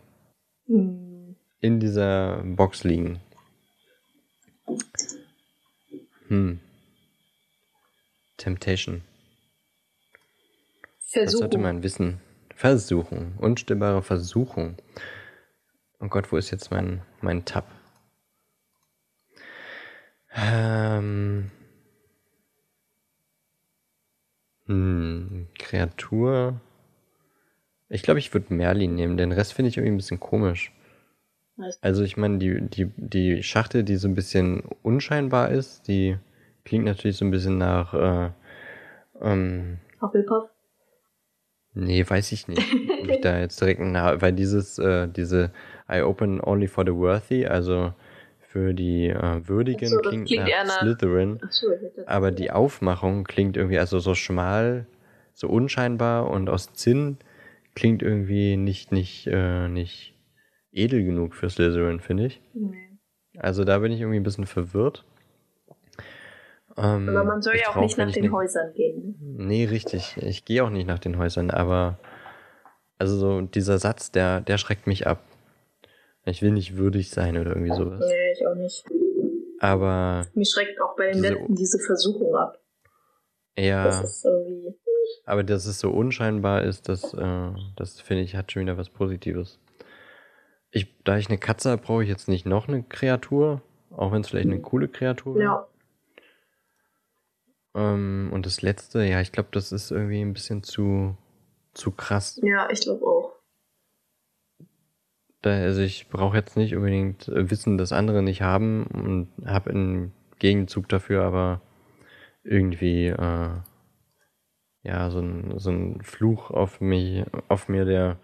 hm. 0.65 1.35
in 1.59 1.79
dieser 1.79 2.43
Box 2.43 2.83
liegen. 2.83 3.19
Hm. 6.27 6.59
Temptation. 8.37 9.01
Versuchung. 10.99 11.25
Das 11.25 11.39
sollte 11.39 11.57
man 11.57 11.83
wissen. 11.83 12.21
Versuchung. 12.55 13.33
Unstillbare 13.37 14.03
Versuchung. 14.03 14.77
Oh 15.99 16.07
Gott, 16.07 16.31
wo 16.31 16.37
ist 16.37 16.51
jetzt 16.51 16.71
mein, 16.71 17.01
mein 17.21 17.45
Tab? 17.45 17.67
Ähm. 20.33 21.51
Hm, 24.65 25.47
Kreatur. 25.57 26.61
Ich 27.89 28.03
glaube, 28.03 28.19
ich 28.19 28.33
würde 28.33 28.53
Merlin 28.53 28.95
nehmen. 28.95 29.17
Den 29.17 29.31
Rest 29.31 29.53
finde 29.53 29.69
ich 29.69 29.77
irgendwie 29.77 29.93
ein 29.93 29.97
bisschen 29.97 30.19
komisch. 30.19 30.71
Also 31.81 32.03
ich 32.03 32.15
meine, 32.15 32.37
die, 32.37 32.61
die, 32.61 32.91
die 32.95 33.43
Schachtel, 33.43 33.83
die 33.83 33.97
so 33.97 34.07
ein 34.07 34.15
bisschen 34.15 34.63
unscheinbar 34.81 35.49
ist, 35.49 35.87
die 35.87 36.17
klingt 36.63 36.85
natürlich 36.85 37.17
so 37.17 37.25
ein 37.25 37.31
bisschen 37.31 37.57
nach 37.57 37.93
äh, 37.93 38.29
ähm, 39.21 39.79
Hufflepuff. 40.01 40.49
Nee, 41.73 42.05
weiß 42.07 42.31
ich 42.31 42.47
nicht. 42.47 42.65
ob 43.01 43.09
ich 43.09 43.21
da 43.21 43.39
jetzt 43.39 43.59
direkt 43.59 43.81
nah, 43.81 44.21
weil 44.21 44.33
dieses, 44.33 44.79
äh, 44.79 45.07
diese 45.07 45.51
I 45.91 46.01
open 46.01 46.41
only 46.41 46.67
for 46.67 46.85
the 46.85 46.93
worthy, 46.93 47.45
also 47.45 47.93
für 48.39 48.73
die 48.73 49.09
äh, 49.09 49.47
Würdigen 49.47 49.89
so, 49.89 49.99
klingt, 49.99 50.27
klingt 50.27 50.47
nach, 50.47 50.65
nach 50.65 50.79
Slytherin. 50.79 51.39
So, 51.49 51.67
aber 52.05 52.31
die 52.31 52.51
Aufmachung 52.51 53.23
klingt 53.25 53.57
irgendwie 53.57 53.79
also 53.79 53.99
so 53.99 54.15
schmal, 54.15 54.85
so 55.33 55.47
unscheinbar 55.47 56.29
und 56.29 56.49
aus 56.49 56.73
Zinn 56.73 57.17
klingt 57.75 58.01
irgendwie 58.01 58.57
nicht, 58.57 58.91
nicht, 58.91 59.27
äh, 59.27 59.67
nicht 59.67 60.15
edel 60.71 61.03
genug 61.03 61.35
für 61.35 61.49
Slytherin, 61.49 61.99
finde 61.99 62.27
ich. 62.27 62.41
Nee. 62.53 62.97
Also 63.37 63.63
da 63.63 63.79
bin 63.79 63.91
ich 63.91 64.01
irgendwie 64.01 64.19
ein 64.19 64.23
bisschen 64.23 64.45
verwirrt. 64.45 65.05
Ähm, 66.77 67.09
aber 67.09 67.23
man 67.23 67.41
soll 67.41 67.55
ja 67.55 67.69
auch 67.69 67.81
nicht 67.81 67.97
nach 67.97 68.11
den 68.11 68.25
ne 68.25 68.31
Häusern 68.31 68.73
gehen. 68.73 69.15
Nee, 69.19 69.65
richtig. 69.65 70.17
Ich 70.17 70.45
gehe 70.45 70.63
auch 70.63 70.69
nicht 70.69 70.87
nach 70.87 70.99
den 70.99 71.17
Häusern, 71.17 71.51
aber 71.51 71.99
also 72.97 73.17
so 73.17 73.41
dieser 73.41 73.79
Satz, 73.79 74.11
der, 74.11 74.41
der 74.41 74.57
schreckt 74.57 74.87
mich 74.87 75.07
ab. 75.07 75.23
Ich 76.25 76.41
will 76.41 76.51
nicht 76.51 76.77
würdig 76.77 77.09
sein 77.09 77.37
oder 77.37 77.51
irgendwie 77.51 77.75
sowas. 77.75 77.99
Nee, 77.99 78.31
ich 78.33 78.45
auch 78.45 78.55
nicht. 78.55 78.85
Aber. 79.59 80.27
Mich 80.33 80.49
schreckt 80.51 80.79
auch 80.81 80.95
bei 80.95 81.11
den 81.11 81.21
diese, 81.21 81.33
letzten 81.33 81.55
diese 81.55 81.79
Versuchung 81.79 82.35
ab. 82.35 82.59
Ja. 83.57 83.85
Das 83.85 84.03
ist 84.03 84.25
irgendwie. 84.25 84.75
Aber 85.25 85.43
dass 85.43 85.65
es 85.65 85.79
so 85.79 85.91
unscheinbar 85.91 86.63
ist, 86.63 86.89
das, 86.89 87.13
äh, 87.13 87.51
das 87.75 88.01
finde 88.01 88.23
ich, 88.23 88.35
hat 88.35 88.51
schon 88.51 88.63
wieder 88.63 88.77
was 88.77 88.89
Positives. 88.89 89.59
Ich, 90.71 90.93
da 91.03 91.17
ich 91.17 91.29
eine 91.29 91.37
Katze 91.37 91.71
habe, 91.71 91.81
brauche 91.81 92.03
ich 92.03 92.09
jetzt 92.09 92.27
nicht 92.27 92.45
noch 92.45 92.67
eine 92.67 92.83
Kreatur, 92.83 93.61
auch 93.91 94.11
wenn 94.11 94.21
es 94.21 94.29
vielleicht 94.29 94.47
eine 94.47 94.61
coole 94.61 94.87
Kreatur 94.87 95.35
wäre. 95.35 95.43
Ja. 95.43 95.67
Ähm, 97.75 98.29
und 98.33 98.45
das 98.45 98.61
letzte, 98.61 99.03
ja, 99.03 99.21
ich 99.21 99.31
glaube, 99.31 99.49
das 99.51 99.71
ist 99.71 99.91
irgendwie 99.91 100.21
ein 100.21 100.33
bisschen 100.33 100.63
zu, 100.63 101.15
zu 101.73 101.91
krass. 101.91 102.39
Ja, 102.43 102.69
ich 102.71 102.81
glaube 102.81 103.05
auch. 103.05 103.33
Da, 105.41 105.51
also 105.51 105.81
ich 105.81 106.09
brauche 106.09 106.35
jetzt 106.35 106.57
nicht 106.57 106.75
unbedingt 106.75 107.27
äh, 107.29 107.49
Wissen, 107.49 107.77
das 107.77 107.93
andere 107.93 108.21
nicht 108.21 108.41
haben 108.41 108.87
und 108.87 109.29
habe 109.45 109.69
einen 109.69 110.13
Gegenzug 110.39 110.89
dafür, 110.89 111.23
aber 111.23 111.61
irgendwie 112.43 113.07
äh, 113.07 113.49
ja 114.83 115.09
so 115.09 115.19
ein, 115.19 115.59
so 115.59 115.71
ein 115.71 116.01
Fluch 116.01 116.51
auf 116.51 116.81
mich, 116.81 117.23
auf 117.47 117.69
mir, 117.69 117.85
der 117.85 118.17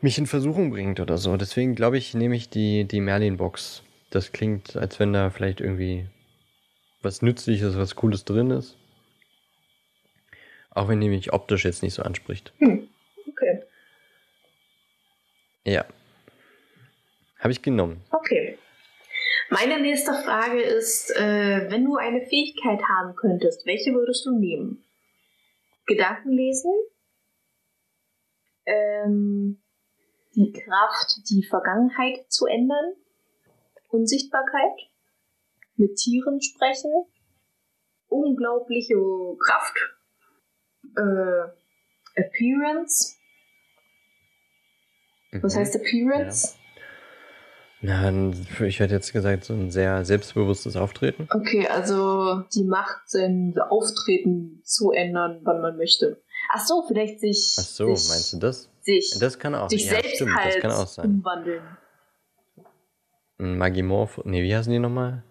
mich 0.00 0.18
in 0.18 0.26
Versuchung 0.26 0.70
bringt 0.70 1.00
oder 1.00 1.18
so. 1.18 1.36
Deswegen 1.36 1.74
glaube 1.74 1.98
ich, 1.98 2.14
nehme 2.14 2.36
ich 2.36 2.50
die, 2.50 2.84
die 2.84 3.00
Merlin-Box. 3.00 3.82
Das 4.10 4.32
klingt, 4.32 4.76
als 4.76 5.00
wenn 5.00 5.12
da 5.12 5.30
vielleicht 5.30 5.60
irgendwie 5.60 6.06
was 7.02 7.22
Nützliches, 7.22 7.76
was 7.76 7.96
Cooles 7.96 8.24
drin 8.24 8.50
ist. 8.50 8.76
Auch 10.70 10.88
wenn 10.88 11.00
die 11.00 11.08
mich 11.08 11.32
optisch 11.32 11.64
jetzt 11.64 11.82
nicht 11.82 11.94
so 11.94 12.02
anspricht. 12.02 12.52
Hm. 12.58 12.88
Okay. 13.28 13.62
Ja. 15.64 15.84
Habe 17.38 17.52
ich 17.52 17.62
genommen. 17.62 18.02
Okay. 18.10 18.58
Meine 19.50 19.80
nächste 19.80 20.14
Frage 20.14 20.60
ist, 20.60 21.10
äh, 21.16 21.70
wenn 21.70 21.84
du 21.84 21.96
eine 21.96 22.22
Fähigkeit 22.26 22.80
haben 22.88 23.14
könntest, 23.14 23.66
welche 23.66 23.92
würdest 23.92 24.26
du 24.26 24.38
nehmen? 24.38 24.84
Gedanken 25.86 26.32
lesen? 26.32 26.72
Ähm, 28.66 29.62
die 30.34 30.52
Kraft, 30.52 31.28
die 31.30 31.42
Vergangenheit 31.42 32.24
zu 32.30 32.46
ändern? 32.46 32.94
Unsichtbarkeit? 33.88 34.90
mit 35.76 35.96
Tieren 35.96 36.40
sprechen, 36.40 37.06
unglaubliche 38.08 38.96
Kraft, 39.38 39.76
äh, 40.96 42.20
Appearance. 42.20 43.16
Was 45.32 45.54
mhm. 45.54 45.58
heißt 45.58 45.76
Appearance? 45.76 46.54
Ja. 46.54 46.63
Na, 47.86 48.10
ich 48.66 48.80
hätte 48.80 48.94
jetzt 48.94 49.12
gesagt, 49.12 49.44
so 49.44 49.52
ein 49.52 49.70
sehr 49.70 50.06
selbstbewusstes 50.06 50.74
Auftreten. 50.74 51.28
Okay, 51.30 51.68
also 51.68 52.40
die 52.54 52.64
Macht, 52.64 53.10
sein 53.10 53.54
Auftreten 53.58 54.62
zu 54.64 54.92
ändern, 54.92 55.40
wann 55.42 55.60
man 55.60 55.76
möchte. 55.76 56.22
Ach 56.48 56.64
so, 56.64 56.82
vielleicht 56.88 57.20
sich. 57.20 57.56
Ach 57.58 57.62
so, 57.62 57.94
sich, 57.94 58.08
meinst 58.08 58.32
du 58.32 58.38
das? 58.38 58.70
Sich, 58.80 59.14
das 59.20 59.38
kann 59.38 59.54
auch, 59.54 59.68
sich 59.68 59.84
ja, 59.84 59.90
selbst 59.90 60.14
stimmt, 60.14 60.34
halt 60.34 60.54
das 60.54 60.62
kann 60.62 60.70
auch 60.70 60.86
sein. 60.86 61.04
umwandeln. 61.10 61.62
Magimorph, 63.36 64.18
nee, 64.24 64.42
wie 64.42 64.56
heißen 64.56 64.72
die 64.72 64.78
nochmal? 64.78 65.22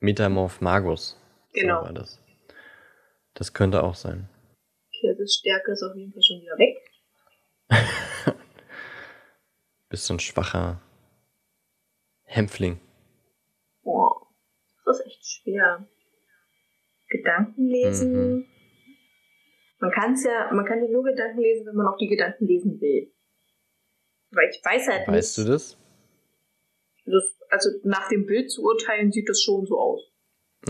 Metamorph 0.00 0.60
Magus. 0.60 1.16
Genau. 1.52 1.82
So 1.82 1.86
war 1.86 1.92
das. 1.92 2.18
das 3.34 3.52
könnte 3.52 3.84
auch 3.84 3.94
sein. 3.94 4.28
Okay, 4.88 5.14
das 5.16 5.34
Stärke 5.34 5.70
ist 5.70 5.84
auf 5.84 5.94
jeden 5.94 6.12
Fall 6.12 6.22
schon 6.22 6.40
wieder 6.40 6.58
weg. 6.58 6.78
Bist 9.90 10.06
so 10.06 10.14
ein 10.14 10.20
schwacher 10.20 10.80
Hämpfling. 12.22 12.80
Boah, 13.82 14.28
das 14.86 15.00
ist 15.00 15.06
echt 15.06 15.26
schwer. 15.26 15.86
Gedanken 17.08 17.66
lesen. 17.66 18.12
Mhm. 18.12 18.46
Man 19.80 19.90
kann 19.90 20.14
es 20.14 20.24
ja, 20.24 20.50
man 20.52 20.64
kann 20.64 20.82
ja 20.82 20.88
nur 20.88 21.04
Gedanken 21.04 21.40
lesen, 21.40 21.66
wenn 21.66 21.74
man 21.74 21.88
auch 21.88 21.98
die 21.98 22.08
Gedanken 22.08 22.46
lesen 22.46 22.80
will. 22.80 23.12
Weil 24.30 24.48
ich 24.48 24.64
weiß 24.64 24.88
halt 24.88 25.00
weißt 25.00 25.08
nicht. 25.08 25.16
Weißt 25.16 25.38
du 25.38 25.44
das? 25.44 25.76
Das 27.06 27.40
also 27.50 27.70
nach 27.82 28.08
dem 28.08 28.26
Bild 28.26 28.50
zu 28.50 28.62
urteilen, 28.62 29.10
sieht 29.10 29.28
das 29.28 29.42
schon 29.42 29.66
so 29.66 29.78
aus. 29.78 30.12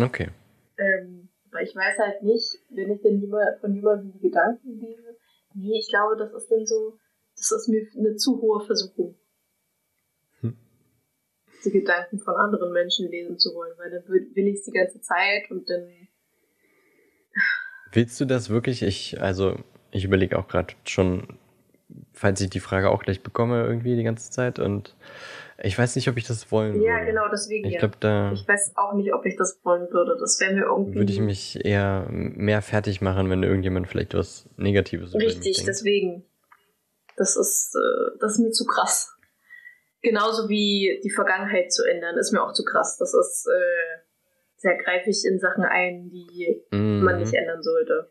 Okay. 0.01 0.31
Ähm, 0.79 1.29
aber 1.51 1.62
ich 1.62 1.75
weiß 1.75 1.99
halt 1.99 2.23
nicht, 2.23 2.59
wenn 2.71 2.91
ich 2.91 3.03
denn 3.03 3.21
von 3.61 3.75
jemandem 3.75 4.12
die 4.12 4.21
Gedanken 4.21 4.81
lese, 4.81 5.16
nee, 5.55 5.79
ich 5.79 5.89
glaube, 5.91 6.16
das 6.16 6.33
ist 6.33 6.51
dann 6.51 6.64
so, 6.64 6.97
das 7.41 7.53
ist 7.53 7.68
mir 7.68 7.86
eine 7.99 8.16
zu 8.16 8.41
hohe 8.41 8.61
Versuchung. 8.64 9.14
Hm. 10.41 10.57
Die 11.64 11.70
Gedanken 11.70 12.18
von 12.18 12.34
anderen 12.36 12.72
Menschen 12.72 13.11
lesen 13.11 13.38
zu 13.38 13.55
wollen, 13.55 13.72
weil 13.78 13.91
dann 13.91 14.07
will 14.09 14.47
ich 14.47 14.57
es 14.59 14.64
die 14.64 14.72
ganze 14.72 15.01
Zeit 15.01 15.51
und 15.51 15.68
dann. 15.70 15.88
Willst 17.93 18.20
du 18.20 18.24
das 18.24 18.51
wirklich? 18.51 18.82
Ich, 18.82 19.20
also, 19.20 19.57
ich 19.91 20.05
überlege 20.05 20.38
auch 20.38 20.47
gerade 20.49 20.74
schon, 20.84 21.38
falls 22.12 22.41
ich 22.41 22.51
die 22.51 22.61
Frage 22.61 22.91
auch 22.91 23.03
gleich 23.03 23.22
bekomme, 23.22 23.64
irgendwie 23.64 23.97
die 23.97 24.05
ganze 24.05 24.30
Zeit. 24.30 24.59
Und 24.59 24.95
ich 25.62 25.76
weiß 25.78 25.97
nicht, 25.97 26.09
ob 26.09 26.16
ich 26.16 26.24
das 26.26 26.53
wollen 26.53 26.80
Ja, 26.82 26.95
würde. 26.95 27.07
genau, 27.07 27.28
deswegen. 27.32 27.66
Ich 27.66 27.74
ja. 27.74 27.80
glaube, 27.80 27.97
da 28.01 28.32
Ich 28.32 28.47
weiß 28.47 28.74
auch 28.76 28.95
nicht, 28.95 29.12
ob 29.12 29.26
ich 29.26 29.36
das 29.36 29.61
wollen 29.64 29.91
würde. 29.91 30.16
Das 30.20 30.38
wäre 30.41 30.55
mir 30.55 30.64
irgendwie. 30.66 30.95
würde 30.95 31.12
ich 31.12 31.20
mich 31.20 31.64
eher 31.64 32.07
mehr 32.11 32.62
fertig 32.62 33.01
machen, 33.01 33.28
wenn 33.30 33.43
irgendjemand 33.43 33.88
vielleicht 33.88 34.14
was 34.14 34.49
Negatives 34.57 35.11
über 35.11 35.18
mich 35.18 35.28
Richtig, 35.36 35.57
denkt. 35.57 35.68
deswegen. 35.68 36.24
Das 37.21 37.37
ist, 37.37 37.75
äh, 37.77 38.16
das 38.18 38.33
ist 38.33 38.39
mir 38.39 38.51
zu 38.51 38.64
krass. 38.64 39.14
Genauso 40.01 40.49
wie 40.49 40.99
die 41.05 41.11
Vergangenheit 41.11 41.71
zu 41.71 41.85
ändern, 41.85 42.16
ist 42.16 42.33
mir 42.33 42.43
auch 42.43 42.55
zu 42.55 42.64
krass. 42.64 42.97
Das 42.99 43.12
ist, 43.12 43.47
äh, 43.47 43.99
sehr 44.57 44.79
greife 44.79 45.11
ich 45.11 45.27
in 45.27 45.39
Sachen 45.39 45.62
ein, 45.64 46.09
die 46.09 46.62
Mhm. 46.71 47.05
man 47.05 47.18
nicht 47.18 47.35
ändern 47.35 47.62
sollte. 47.62 48.11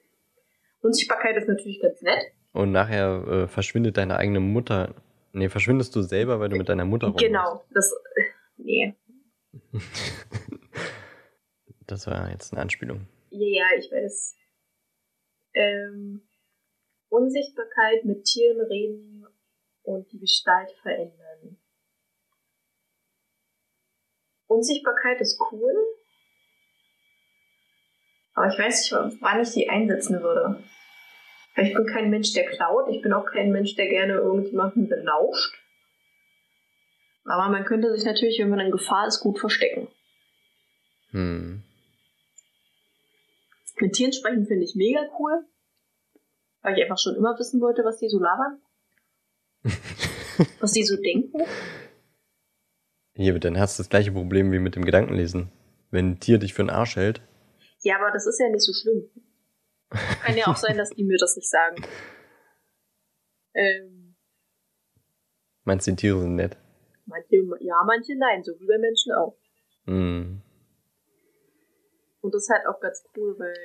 Unsichtbarkeit 0.81 1.35
ist 1.37 1.47
natürlich 1.47 1.81
ganz 1.81 1.99
nett. 2.03 2.21
Und 2.53 2.71
nachher 2.71 3.23
äh, 3.27 3.47
verschwindet 3.47 3.97
deine 3.97 4.17
eigene 4.17 4.39
Mutter. 4.39 4.93
Nee, 5.33 5.49
verschwindest 5.49 5.95
du 5.95 6.03
selber, 6.03 6.39
weil 6.39 6.49
du 6.49 6.57
mit 6.57 6.69
deiner 6.69 6.85
Mutter 6.85 7.07
rum 7.07 7.15
Genau, 7.17 7.63
das, 7.73 7.91
nee. 8.57 8.95
Das 11.87 12.05
war 12.05 12.29
jetzt 12.29 12.53
eine 12.53 12.61
Anspielung. 12.61 13.07
Ja, 13.31 13.47
ja, 13.47 13.65
ich 13.79 13.91
weiß. 13.91 14.35
Ähm, 15.55 16.21
Unsichtbarkeit 17.09 18.05
mit 18.05 18.23
Tieren 18.25 18.61
reden 18.61 19.27
und 19.83 20.11
die 20.11 20.19
Gestalt 20.19 20.71
verändern. 20.81 21.57
Unsichtbarkeit 24.47 25.21
ist 25.21 25.39
cool, 25.51 25.73
aber 28.33 28.47
ich 28.47 28.57
weiß 28.57 28.91
nicht, 28.91 29.21
wann 29.21 29.41
ich 29.41 29.51
die 29.51 29.69
einsetzen 29.69 30.21
würde. 30.21 30.63
Ich 31.57 31.73
bin 31.73 31.85
kein 31.85 32.09
Mensch, 32.09 32.31
der 32.33 32.45
klaut. 32.45 32.89
Ich 32.89 33.01
bin 33.01 33.11
auch 33.11 33.25
kein 33.25 33.51
Mensch, 33.51 33.75
der 33.75 33.87
gerne 33.87 34.13
irgendjemanden 34.13 34.87
belauscht. 34.87 35.55
Aber 37.25 37.49
man 37.49 37.65
könnte 37.65 37.93
sich 37.93 38.05
natürlich, 38.05 38.39
wenn 38.39 38.49
man 38.49 38.61
in 38.61 38.71
Gefahr 38.71 39.07
ist, 39.07 39.19
gut 39.19 39.39
verstecken. 39.39 39.89
Hm. 41.11 41.63
Mit 43.81 43.93
Tieren 43.93 44.13
sprechen 44.13 44.45
finde 44.45 44.63
ich 44.63 44.75
mega 44.75 45.01
cool. 45.19 45.45
Weil 46.61 46.77
ich 46.77 46.83
einfach 46.83 46.97
schon 46.97 47.15
immer 47.15 47.37
wissen 47.37 47.61
wollte, 47.61 47.83
was 47.83 47.97
die 47.97 48.09
so 48.09 48.19
labern. 48.19 48.61
was 50.59 50.71
die 50.71 50.83
so 50.83 50.95
denken. 50.97 51.41
Hier, 53.13 53.37
dann 53.39 53.57
hast 53.57 53.77
du 53.77 53.83
das 53.83 53.89
gleiche 53.89 54.11
Problem 54.11 54.51
wie 54.51 54.59
mit 54.59 54.75
dem 54.75 54.85
Gedankenlesen. 54.85 55.51
Wenn 55.91 56.11
ein 56.11 56.19
Tier 56.19 56.37
dich 56.37 56.53
für 56.53 56.61
einen 56.61 56.69
Arsch 56.69 56.95
hält, 56.95 57.21
Ja, 57.81 57.97
aber 57.97 58.11
das 58.11 58.27
ist 58.27 58.39
ja 58.39 58.49
nicht 58.49 58.63
so 58.63 58.73
schlimm. 58.73 59.09
Kann 59.89 60.37
ja 60.37 60.47
auch 60.47 60.55
sein, 60.55 60.77
dass 60.77 60.91
die 60.91 61.03
mir 61.03 61.17
das 61.17 61.35
nicht 61.35 61.49
sagen. 61.49 61.83
Ähm, 63.55 64.15
meinst 65.63 65.87
du, 65.87 65.91
die 65.91 65.97
Tiere 65.97 66.21
sind 66.21 66.35
nett? 66.35 66.57
manche 67.09 67.35
ja, 67.59 67.83
manche 67.85 68.15
nein, 68.15 68.43
so 68.43 68.53
wie 68.59 68.67
bei 68.67 68.77
Menschen 68.77 69.13
auch. 69.13 69.35
Hm. 69.85 70.41
Und 72.21 72.33
das 72.33 72.43
ist 72.43 72.49
halt 72.49 72.67
auch 72.67 72.79
ganz 72.79 73.03
cool, 73.15 73.37
weil 73.39 73.55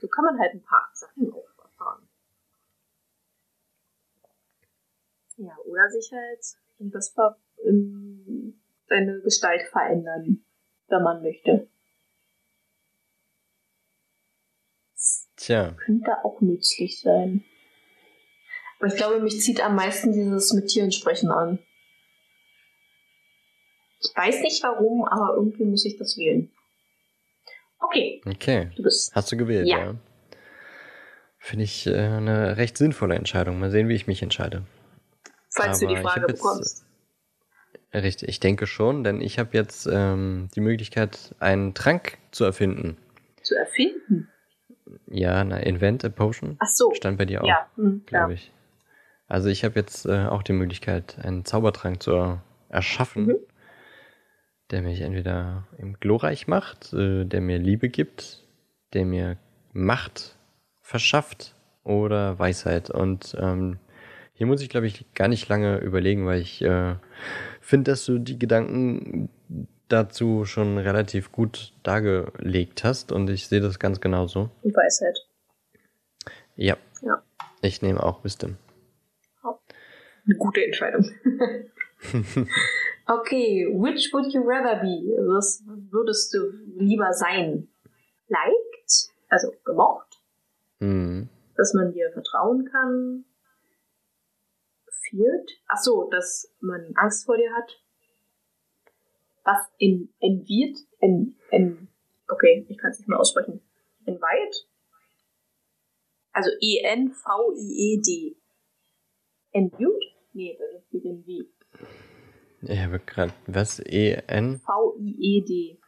so 0.00 0.08
kann 0.08 0.24
man 0.24 0.38
halt 0.38 0.54
ein 0.54 0.62
paar 0.62 0.88
Sachen 0.94 1.32
auch 1.32 1.48
erfahren. 1.62 2.08
Ja, 5.36 5.56
oder 5.64 5.88
sich 5.90 6.10
halt 6.12 6.44
in 6.78 6.90
das 6.90 7.10
Ver 7.10 7.36
in 7.64 8.60
seine 8.88 9.20
Gestalt 9.20 9.62
verändern, 9.70 10.44
wenn 10.88 11.02
man 11.02 11.22
möchte. 11.22 11.68
Tja, 15.36 15.74
könnte 15.84 16.24
auch 16.24 16.40
nützlich 16.40 17.00
sein. 17.00 17.44
Aber 18.78 18.88
ich 18.88 18.96
glaube, 18.96 19.20
mich 19.20 19.40
zieht 19.40 19.60
am 19.60 19.76
meisten 19.76 20.12
dieses 20.12 20.52
mit 20.52 20.68
Tieren 20.68 20.92
sprechen 20.92 21.30
an. 21.30 21.58
Ich 24.00 24.10
weiß 24.14 24.40
nicht 24.42 24.62
warum, 24.62 25.04
aber 25.04 25.34
irgendwie 25.36 25.64
muss 25.64 25.84
ich 25.84 25.96
das 25.96 26.16
wählen. 26.16 26.50
Okay, 27.78 28.20
okay. 28.26 28.70
du 28.76 28.82
bist. 28.82 29.14
Hast 29.14 29.30
du 29.32 29.36
gewählt, 29.36 29.66
Ja. 29.68 29.78
ja. 29.78 29.94
Finde 31.38 31.64
ich 31.64 31.88
äh, 31.88 31.96
eine 31.96 32.56
recht 32.56 32.78
sinnvolle 32.78 33.16
Entscheidung. 33.16 33.58
Mal 33.58 33.70
sehen, 33.72 33.88
wie 33.88 33.94
ich 33.94 34.06
mich 34.06 34.22
entscheide. 34.22 34.64
Falls 35.54 35.80
du 35.80 35.86
die 35.86 35.96
Aber 35.96 36.08
Frage 36.08 36.22
hab 36.22 36.28
jetzt- 36.30 36.42
bekommst. 36.42 36.86
Richtig, 37.94 38.28
ich 38.28 38.40
denke 38.40 38.66
schon, 38.66 39.04
denn 39.04 39.20
ich 39.20 39.38
habe 39.38 39.50
jetzt 39.52 39.86
ähm, 39.90 40.48
die 40.54 40.60
Möglichkeit, 40.60 41.34
einen 41.40 41.74
Trank 41.74 42.16
zu 42.30 42.44
erfinden. 42.44 42.96
Zu 43.42 43.54
erfinden. 43.54 44.28
Ja, 45.08 45.44
na, 45.44 45.58
Invent 45.58 46.04
a 46.04 46.08
Potion. 46.08 46.56
Ach 46.58 46.68
so. 46.68 46.92
Stand 46.94 47.18
bei 47.18 47.26
dir 47.26 47.42
auch, 47.42 47.46
Ja, 47.48 47.66
hm, 47.76 48.02
glaube 48.06 48.32
ich. 48.34 48.50
Also 49.28 49.48
ich 49.50 49.62
habe 49.64 49.78
jetzt 49.78 50.06
äh, 50.06 50.26
auch 50.26 50.42
die 50.42 50.52
Möglichkeit, 50.54 51.18
einen 51.22 51.44
Zaubertrank 51.44 52.02
zu 52.02 52.40
erschaffen, 52.70 53.26
Mhm. 53.26 53.36
der 54.70 54.82
mich 54.82 55.02
entweder 55.02 55.66
im 55.78 55.98
glorreich 56.00 56.46
macht, 56.46 56.92
äh, 56.94 57.24
der 57.26 57.42
mir 57.42 57.58
Liebe 57.58 57.88
gibt, 57.90 58.42
der 58.94 59.04
mir 59.04 59.36
Macht 59.74 60.36
verschafft 60.80 61.54
oder 61.84 62.38
Weisheit. 62.38 62.88
Und 62.90 63.36
ähm, 63.38 63.78
hier 64.42 64.48
muss 64.48 64.60
ich, 64.60 64.70
glaube 64.70 64.88
ich, 64.88 65.06
gar 65.14 65.28
nicht 65.28 65.48
lange 65.48 65.78
überlegen, 65.78 66.26
weil 66.26 66.40
ich 66.40 66.62
äh, 66.62 66.96
finde, 67.60 67.92
dass 67.92 68.04
du 68.04 68.18
die 68.18 68.40
Gedanken 68.40 69.28
dazu 69.86 70.44
schon 70.46 70.78
relativ 70.78 71.30
gut 71.30 71.72
dargelegt 71.84 72.82
hast 72.82 73.12
und 73.12 73.30
ich 73.30 73.46
sehe 73.46 73.60
das 73.60 73.78
ganz 73.78 74.00
genauso. 74.00 74.50
Und 74.62 74.74
Weisheit. 74.74 75.16
Ja. 76.56 76.76
Ja. 77.02 77.22
Ich 77.60 77.82
nehme 77.82 78.02
auch 78.02 78.24
Wisdom. 78.24 78.56
Eine 79.44 80.34
gute 80.38 80.64
Entscheidung. 80.64 81.08
okay, 83.06 83.68
which 83.72 84.10
would 84.12 84.34
you 84.34 84.42
rather 84.44 84.80
be? 84.80 85.04
Was 85.32 85.62
würdest 85.92 86.34
du 86.34 86.50
lieber 86.78 87.12
sein? 87.12 87.68
Liked, 88.26 89.12
also 89.28 89.52
gemocht, 89.64 90.20
Mhm. 90.80 91.28
dass 91.54 91.74
man 91.74 91.92
dir 91.92 92.10
vertrauen 92.12 92.68
kann. 92.72 93.24
Feared, 95.12 95.50
ach 95.68 95.76
so, 95.76 96.08
dass 96.10 96.50
man 96.60 96.92
Angst 96.96 97.26
vor 97.26 97.36
dir 97.36 97.52
hat. 97.52 97.78
Was 99.44 99.70
in 99.78 100.08
envied, 100.20 100.78
en, 101.00 101.36
en, 101.50 101.88
okay, 102.28 102.64
ich 102.68 102.78
kann 102.78 102.92
es 102.92 102.98
nicht 102.98 103.08
mehr 103.08 103.20
aussprechen. 103.20 103.60
Envied? 104.06 104.66
Also 106.32 106.50
E 106.60 106.78
E-N-V-I-E-D. 106.78 108.36
Envied? 109.52 110.02
Nee, 110.32 110.58
das 110.58 110.82
ist 110.82 111.04
dem 111.04 111.22
V. 111.24 111.46
Ich 112.62 112.78
habe 112.78 112.98
gerade, 113.00 113.34
was? 113.46 113.80
E-N? 113.80 114.60
V-I-E-D. 114.60 115.78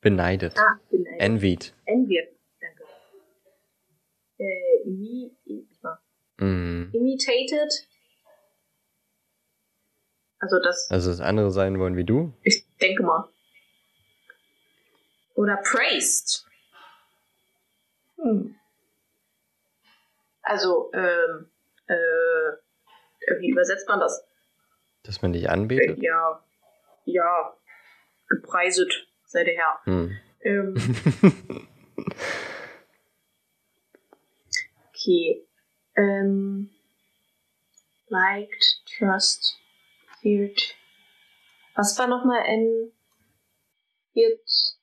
Beneidet. 0.00 0.58
Ah, 0.58 0.80
bin 0.90 1.06
ein 1.06 1.20
Envied. 1.20 1.74
Envied. 1.84 2.28
Danke. 2.60 2.84
Äh, 4.38 5.30
ich 5.44 5.82
war. 5.82 6.02
Mhm. 6.38 6.90
Imitated. 6.92 7.87
Also 10.40 10.58
das, 10.60 10.90
Also 10.90 11.10
das 11.10 11.20
andere 11.20 11.50
sein 11.50 11.78
wollen 11.78 11.96
wie 11.96 12.04
du? 12.04 12.32
ich 12.42 12.64
denke 12.80 13.02
mal. 13.02 13.28
Oder 15.34 15.56
praised. 15.58 16.46
Hm. 18.16 18.54
Also, 20.42 20.90
ähm, 20.94 21.50
äh, 21.86 23.40
wie 23.40 23.50
übersetzt 23.50 23.88
man 23.88 24.00
das? 24.00 24.24
Dass 25.04 25.22
man 25.22 25.32
dich 25.32 25.44
Äh, 25.44 25.48
anbetet? 25.48 25.98
ja, 26.02 26.42
ja, 27.04 27.56
gepreiset 28.28 29.06
sei 29.24 29.44
der 29.44 29.54
Herr. 29.56 29.80
Hm. 29.84 30.18
Ähm, 30.40 30.74
okay. 34.88 35.44
Ähm, 35.96 36.70
liked, 38.08 38.82
trust, 38.98 39.58
feared. 40.22 40.60
Was 41.74 41.98
war 41.98 42.06
nochmal 42.08 42.42
N? 42.46 42.92
Jetzt 44.12 44.80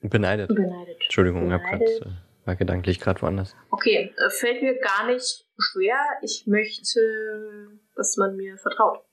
Beneidet. 0.00 0.48
beneidet. 0.54 1.00
Entschuldigung, 1.02 1.48
grad, 1.48 1.62
Beneidet. 1.62 2.02
äh, 2.06 2.10
war 2.46 2.56
gedanklich 2.56 3.00
gerade 3.00 3.22
woanders. 3.22 3.54
Okay, 3.70 4.14
äh, 4.18 4.30
fällt 4.30 4.62
mir 4.62 4.78
gar 4.78 5.06
nicht 5.06 5.48
schwer. 5.58 5.96
Ich 6.22 6.46
möchte, 6.46 7.78
dass 7.96 8.16
man 8.16 8.36
mir 8.36 8.58
vertraut. 8.58 9.04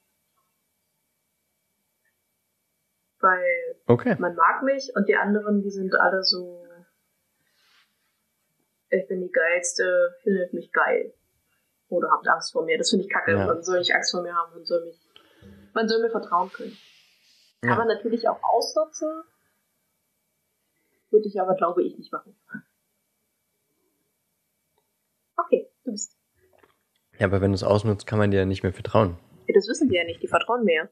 Weil 3.19 3.75
Okay. 3.85 4.15
man 4.19 4.35
mag 4.35 4.63
mich 4.63 4.91
und 4.95 5.07
die 5.07 5.15
anderen, 5.15 5.61
die 5.61 5.69
sind 5.71 5.93
alle 5.95 6.23
so. 6.23 6.65
Ich 8.91 9.07
bin 9.07 9.21
die 9.21 9.31
geilste, 9.31 10.15
findet 10.23 10.53
mich 10.53 10.71
geil. 10.71 11.13
Oder 11.89 12.09
habt 12.11 12.27
Angst 12.27 12.51
vor 12.53 12.65
mir. 12.65 12.77
Das 12.77 12.89
finde 12.89 13.05
ich 13.05 13.11
kacke. 13.11 13.31
Ja. 13.31 13.45
Man 13.45 13.61
soll 13.61 13.79
nicht 13.79 13.93
Angst 13.93 14.11
vor 14.11 14.21
mir 14.23 14.33
haben, 14.33 14.53
man 14.53 14.65
soll 14.65 14.83
mich. 14.85 14.99
Man 15.73 15.87
soll 15.87 16.01
mir 16.01 16.09
vertrauen 16.09 16.51
können. 16.51 16.77
Kann 17.61 17.71
Ja. 17.71 17.75
man 17.77 17.87
natürlich 17.87 18.27
auch 18.27 18.41
ausnutzen. 18.43 19.23
Würde 21.11 21.27
ich 21.27 21.39
aber, 21.41 21.55
glaube 21.55 21.83
ich, 21.83 21.97
nicht 21.97 22.11
machen. 22.11 22.35
Okay, 25.37 25.69
du 25.83 25.91
bist. 25.91 26.15
Ja, 27.17 27.25
aber 27.27 27.41
wenn 27.41 27.51
du 27.51 27.55
es 27.55 27.63
ausnutzt, 27.63 28.05
kann 28.07 28.19
man 28.19 28.31
dir 28.31 28.37
ja 28.39 28.45
nicht 28.45 28.63
mehr 28.63 28.73
vertrauen. 28.73 29.17
Ja, 29.47 29.53
das 29.55 29.67
wissen 29.67 29.89
die 29.89 29.95
ja 29.95 30.03
nicht, 30.05 30.21
die 30.21 30.27
vertrauen 30.27 30.63
mir. 30.63 30.89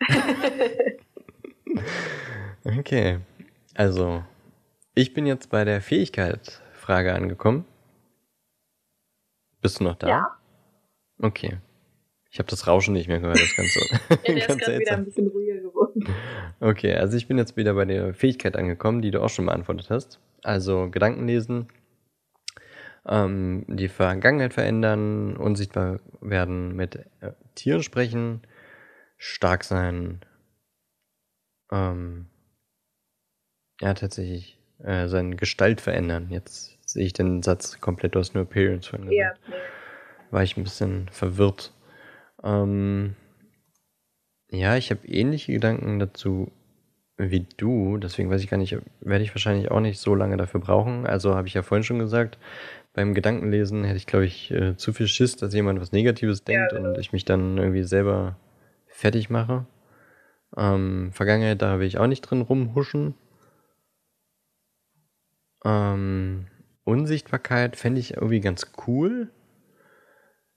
okay. 2.64 3.20
Also, 3.74 4.24
ich 4.94 5.12
bin 5.14 5.26
jetzt 5.26 5.50
bei 5.50 5.64
der 5.64 5.80
Fähigkeit-Frage 5.82 7.14
angekommen. 7.14 7.64
Bist 9.60 9.80
du 9.80 9.84
noch 9.84 9.96
da? 9.96 10.08
Ja. 10.08 10.38
Okay. 11.20 11.58
Ich 12.34 12.40
habe 12.40 12.50
das 12.50 12.66
Rauschen 12.66 12.94
nicht 12.94 13.06
mehr 13.06 13.20
gehört, 13.20 13.40
das 13.40 13.54
Ganze. 13.54 13.78
ja, 14.10 14.34
der 14.34 14.48
ist 14.48 14.58
gerade 14.58 14.80
wieder 14.80 14.96
ein 14.96 15.04
bisschen 15.04 15.28
ruhiger 15.28 15.60
geworden. 15.60 16.04
Okay, 16.58 16.92
also 16.92 17.16
ich 17.16 17.28
bin 17.28 17.38
jetzt 17.38 17.56
wieder 17.56 17.74
bei 17.74 17.84
der 17.84 18.12
Fähigkeit 18.12 18.56
angekommen, 18.56 19.02
die 19.02 19.12
du 19.12 19.22
auch 19.22 19.28
schon 19.28 19.46
beantwortet 19.46 19.88
hast. 19.88 20.18
Also 20.42 20.90
Gedanken 20.90 21.28
lesen, 21.28 21.68
ähm, 23.06 23.64
die 23.68 23.86
Vergangenheit 23.86 24.52
verändern, 24.52 25.36
unsichtbar 25.36 26.00
werden, 26.20 26.74
mit 26.74 26.96
äh, 26.96 27.34
Tieren 27.54 27.84
sprechen, 27.84 28.42
stark 29.16 29.62
sein. 29.62 30.18
Ähm, 31.70 32.26
ja, 33.80 33.94
tatsächlich 33.94 34.58
äh, 34.82 35.06
seine 35.06 35.36
Gestalt 35.36 35.80
verändern. 35.80 36.26
Jetzt 36.30 36.80
sehe 36.84 37.06
ich 37.06 37.12
den 37.12 37.44
Satz 37.44 37.80
komplett 37.80 38.16
aus 38.16 38.34
New 38.34 38.40
Appearance 38.40 38.90
von 38.90 39.12
Ja. 39.12 39.34
War 40.32 40.42
ich 40.42 40.56
ein 40.56 40.64
bisschen 40.64 41.08
verwirrt. 41.10 41.72
Ähm, 42.44 43.16
ja, 44.50 44.76
ich 44.76 44.90
habe 44.90 45.06
ähnliche 45.08 45.52
Gedanken 45.52 45.98
dazu 45.98 46.52
wie 47.16 47.46
du, 47.56 47.98
deswegen 47.98 48.28
weiß 48.28 48.42
ich 48.42 48.50
gar 48.50 48.56
nicht, 48.56 48.76
werde 49.00 49.24
ich 49.24 49.34
wahrscheinlich 49.34 49.70
auch 49.70 49.80
nicht 49.80 50.00
so 50.00 50.14
lange 50.14 50.36
dafür 50.36 50.60
brauchen. 50.60 51.06
Also 51.06 51.34
habe 51.34 51.46
ich 51.46 51.54
ja 51.54 51.62
vorhin 51.62 51.84
schon 51.84 52.00
gesagt, 52.00 52.38
beim 52.92 53.14
Gedankenlesen 53.14 53.84
hätte 53.84 53.96
ich, 53.96 54.06
glaube 54.06 54.24
ich, 54.24 54.50
äh, 54.50 54.76
zu 54.76 54.92
viel 54.92 55.08
Schiss, 55.08 55.36
dass 55.36 55.54
jemand 55.54 55.80
was 55.80 55.92
Negatives 55.92 56.44
denkt 56.44 56.72
genau. 56.72 56.90
und 56.90 56.98
ich 56.98 57.12
mich 57.12 57.24
dann 57.24 57.56
irgendwie 57.58 57.84
selber 57.84 58.36
fertig 58.86 59.30
mache. 59.30 59.66
Ähm, 60.56 61.10
Vergangenheit, 61.12 61.62
da 61.62 61.78
will 61.78 61.86
ich 61.86 61.98
auch 61.98 62.06
nicht 62.06 62.22
drin 62.22 62.40
rumhuschen. 62.40 63.14
Ähm, 65.64 66.46
Unsichtbarkeit 66.84 67.76
fände 67.76 68.00
ich 68.00 68.14
irgendwie 68.14 68.40
ganz 68.40 68.72
cool. 68.86 69.30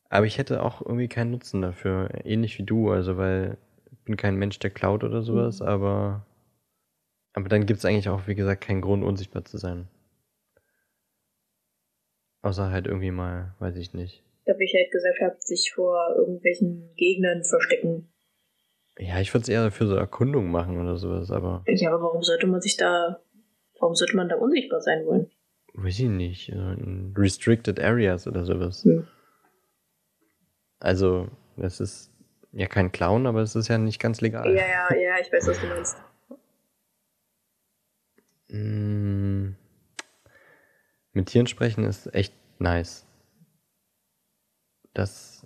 Aber 0.09 0.25
ich 0.25 0.37
hätte 0.37 0.63
auch 0.63 0.81
irgendwie 0.81 1.07
keinen 1.07 1.31
Nutzen 1.31 1.61
dafür. 1.61 2.09
Ähnlich 2.25 2.57
wie 2.57 2.63
du, 2.63 2.91
also 2.91 3.17
weil 3.17 3.57
ich 3.91 3.99
bin 4.05 4.15
kein 4.17 4.35
Mensch, 4.35 4.57
der 4.59 4.69
klaut 4.69 5.03
oder 5.03 5.21
sowas, 5.21 5.59
Mhm. 5.59 5.67
aber, 5.67 6.25
aber 7.33 7.49
dann 7.49 7.65
gibt 7.65 7.79
es 7.79 7.85
eigentlich 7.85 8.07
auch, 8.09 8.27
wie 8.27 8.35
gesagt, 8.35 8.61
keinen 8.63 8.81
Grund, 8.81 9.03
unsichtbar 9.03 9.43
zu 9.43 9.57
sein. 9.57 9.87
Außer 12.41 12.71
halt 12.71 12.87
irgendwie 12.87 13.11
mal, 13.11 13.53
weiß 13.59 13.75
ich 13.75 13.93
nicht. 13.93 14.23
Da 14.45 14.53
habe 14.53 14.63
ich 14.63 14.73
halt 14.73 14.91
gesagt 14.91 15.19
habe, 15.21 15.35
sich 15.39 15.73
vor 15.75 16.15
irgendwelchen 16.15 16.93
Gegnern 16.95 17.43
verstecken. 17.43 18.07
Ja, 18.97 19.19
ich 19.19 19.33
würde 19.33 19.43
es 19.43 19.49
eher 19.49 19.69
für 19.71 19.87
so 19.87 19.95
Erkundung 19.95 20.49
machen 20.49 20.79
oder 20.79 20.97
sowas, 20.97 21.29
aber 21.31 21.63
Ja, 21.67 21.89
aber 21.93 22.01
warum 22.03 22.23
sollte 22.23 22.47
man 22.47 22.61
sich 22.61 22.77
da, 22.77 23.21
warum 23.79 23.93
sollte 23.95 24.15
man 24.15 24.29
da 24.29 24.35
unsichtbar 24.37 24.81
sein 24.81 25.05
wollen? 25.05 25.29
weiß 25.73 25.99
ich 25.99 26.07
nicht. 26.09 26.49
In 26.49 27.13
restricted 27.15 27.79
areas 27.79 28.25
oder 28.25 28.45
sowas. 28.45 28.83
Hm. 28.85 29.05
Also, 30.79 31.29
das 31.55 31.79
ist 31.79 32.11
ja 32.51 32.67
kein 32.67 32.91
Clown, 32.91 33.27
aber 33.27 33.41
es 33.41 33.55
ist 33.55 33.67
ja 33.67 33.77
nicht 33.77 33.99
ganz 33.99 34.21
legal. 34.21 34.53
Ja, 34.55 34.65
ja, 34.67 34.95
ja, 34.95 35.19
ich 35.19 35.31
weiß, 35.31 35.47
was 35.47 35.59
du 35.59 35.67
meinst. 35.67 35.97
Mm, 38.49 39.55
Mit 41.13 41.27
Tieren 41.27 41.47
sprechen 41.47 41.83
ist 41.83 42.13
echt 42.13 42.33
nice. 42.59 43.05
Das. 44.93 45.45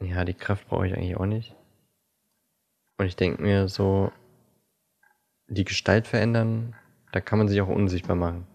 Ja, 0.00 0.24
die 0.24 0.34
Kraft 0.34 0.66
brauche 0.68 0.86
ich 0.86 0.94
eigentlich 0.94 1.16
auch 1.16 1.26
nicht. 1.26 1.54
Und 2.98 3.06
ich 3.06 3.14
denke 3.16 3.42
mir 3.42 3.68
so, 3.68 4.10
die 5.46 5.64
Gestalt 5.64 6.06
verändern, 6.06 6.74
da 7.12 7.20
kann 7.20 7.38
man 7.38 7.48
sich 7.48 7.60
auch 7.60 7.68
unsichtbar 7.68 8.16
machen. 8.16 8.46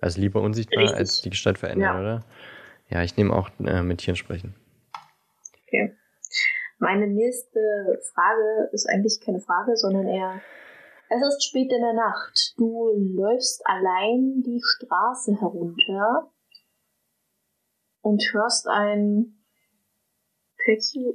Also 0.00 0.20
lieber 0.20 0.42
unsichtbar 0.42 0.82
Richtig. 0.82 0.98
als 0.98 1.22
die 1.22 1.30
Gestalt 1.30 1.58
verändern, 1.58 1.94
Ja. 1.94 2.00
oder? 2.00 2.24
Ja, 2.90 3.02
ich 3.02 3.16
nehme 3.16 3.32
auch 3.34 3.50
äh, 3.60 3.82
mit 3.82 3.98
Tieren 3.98 4.16
sprechen. 4.16 4.54
Meine 6.84 7.06
nächste 7.06 7.98
Frage 8.12 8.68
ist 8.72 8.86
eigentlich 8.86 9.18
keine 9.24 9.40
Frage, 9.40 9.74
sondern 9.74 10.06
eher, 10.06 10.42
es 11.08 11.26
ist 11.26 11.42
spät 11.42 11.72
in 11.72 11.80
der 11.80 11.94
Nacht. 11.94 12.52
Du 12.58 12.90
läufst 12.94 13.66
allein 13.66 14.42
die 14.42 14.60
Straße 14.62 15.40
herunter 15.40 16.30
und 18.02 18.22
hörst 18.34 18.68
ein 18.68 19.42
Pecu 20.58 21.14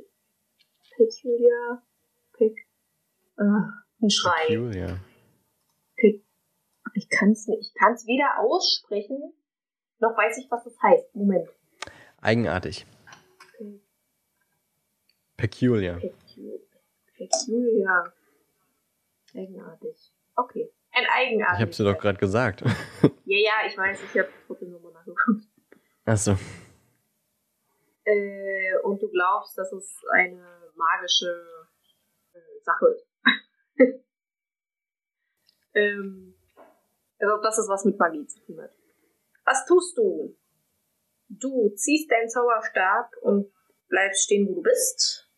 peculiar, 0.97 1.83
pec, 2.33 2.57
äh, 3.37 3.43
ein 4.01 4.09
Schrei. 4.09 4.47
Peculiar. 4.47 4.97
Pe 5.97 6.23
ich 6.95 7.09
kann 7.09 7.29
es 7.29 7.47
nicht, 7.47 7.61
ich 7.61 7.73
kann 7.75 7.93
es 7.93 8.07
weder 8.07 8.39
aussprechen, 8.39 9.33
noch 9.99 10.17
weiß 10.17 10.39
ich, 10.39 10.49
was 10.49 10.63
das 10.63 10.73
heißt. 10.81 11.15
Moment. 11.15 11.47
Eigenartig. 12.21 12.87
Pe 15.39 15.47
Peculiar. 15.47 15.99
Pecu 15.99 16.59
peculiar. 17.17 18.13
Eigenartig. 19.33 20.11
Okay. 20.35 20.69
Ein 20.91 21.05
eigenartig. 21.15 21.55
Ich 21.55 21.61
habe 21.61 21.73
sie 21.73 21.83
doch 21.85 21.97
gerade 21.97 22.17
gesagt. 22.17 22.61
Ja, 22.61 23.37
ja, 23.37 23.53
ich 23.67 23.77
weiß, 23.77 23.99
ich 24.03 24.19
habe 24.19 24.29
trotzdem 24.47 24.71
nochmal 24.71 24.91
nachgeguckt. 24.91 25.45
Achso. 26.03 26.35
Äh, 28.03 28.77
und 28.83 29.01
du 29.01 29.07
glaubst, 29.09 29.57
dass 29.57 29.71
es 29.71 30.01
eine 30.11 30.43
magische 30.75 31.45
äh, 32.33 32.39
Sache 32.61 32.87
ist. 32.87 33.07
ähm, 35.75 36.35
also, 37.19 37.41
dass 37.41 37.59
es 37.59 37.69
was 37.69 37.85
mit 37.85 37.97
Magie 37.97 38.25
zu 38.25 38.41
tun 38.41 38.59
hat. 38.59 38.71
Was 39.45 39.65
tust 39.65 39.97
du? 39.97 40.35
Du 41.29 41.69
ziehst 41.75 42.11
deinen 42.11 42.29
Zauberstab 42.29 43.11
und 43.21 43.53
bleibst 43.87 44.23
stehen, 44.23 44.49
wo 44.49 44.55
du 44.55 44.63
bist. 44.63 45.28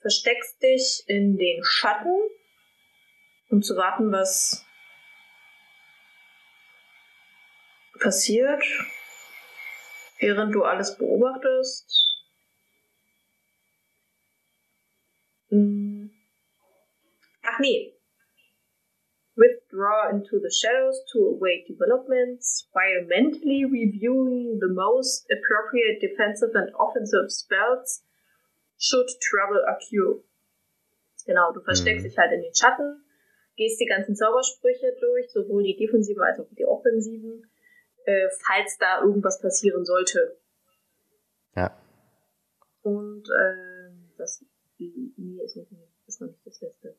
Versteckst 0.00 0.62
dich 0.62 1.04
in 1.08 1.36
den 1.36 1.62
Schatten, 1.64 2.16
um 3.50 3.62
zu 3.62 3.76
warten, 3.76 4.12
was 4.12 4.64
passiert, 7.98 8.62
während 10.20 10.54
du 10.54 10.62
alles 10.62 10.96
beobachtest. 10.96 12.08
Hm. 15.50 16.10
Ach 17.42 17.58
nee. 17.58 17.94
Withdraw 19.34 20.10
into 20.10 20.38
the 20.40 20.50
shadows 20.50 21.00
to 21.12 21.18
await 21.26 21.66
developments 21.66 22.68
while 22.72 23.04
mentally 23.06 23.64
reviewing 23.64 24.58
the 24.60 24.68
most 24.68 25.26
appropriate 25.30 26.00
defensive 26.00 26.50
and 26.54 26.70
offensive 26.78 27.30
spells 27.30 28.02
should 28.78 29.08
trouble 29.20 29.60
occur. 29.68 30.22
Genau, 31.26 31.52
du 31.52 31.60
versteckst 31.60 32.04
Mhm. 32.04 32.08
dich 32.08 32.18
halt 32.18 32.32
in 32.32 32.42
den 32.42 32.54
Schatten, 32.54 33.04
gehst 33.56 33.80
die 33.80 33.86
ganzen 33.86 34.16
Zaubersprüche 34.16 34.96
durch, 35.00 35.30
sowohl 35.30 35.62
die 35.64 35.76
defensiven 35.76 36.22
als 36.22 36.40
auch 36.40 36.48
die 36.56 36.64
offensiven, 36.64 37.50
äh, 38.04 38.28
falls 38.46 38.78
da 38.78 39.02
irgendwas 39.02 39.40
passieren 39.40 39.84
sollte. 39.84 40.38
Ja. 41.54 41.76
Und 42.82 43.28
äh, 43.28 43.90
das 44.16 44.44
nee, 44.78 45.40
ist, 45.44 45.56
nicht, 45.56 45.72
ist 46.06 46.20
noch 46.20 46.28
nicht 46.28 46.46
das 46.46 46.60
letzte. 46.60 46.96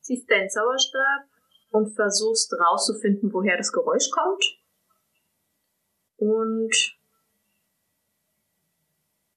Ziehst 0.00 0.30
deinen 0.30 0.50
Zauberstab 0.50 1.24
und 1.70 1.94
versuchst 1.94 2.52
rauszufinden, 2.52 3.32
woher 3.32 3.56
das 3.56 3.72
Geräusch 3.72 4.10
kommt. 4.10 4.44
Und 6.16 6.74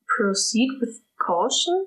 proceed 0.08 0.80
with 0.80 1.02
caution. 1.18 1.86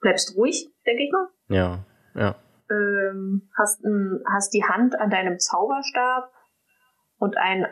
Bleibst 0.00 0.34
ruhig, 0.36 0.68
denke 0.86 1.02
ich 1.04 1.12
mal. 1.12 1.28
Ja. 1.48 1.84
Ja. 2.14 2.36
Ähm, 2.70 3.50
hast, 3.56 3.84
ein, 3.84 4.22
hast 4.32 4.52
die 4.54 4.64
Hand 4.64 4.98
an 4.98 5.10
deinem 5.10 5.38
Zauberstab 5.38 6.32
und 7.18 7.36
ein 7.36 7.66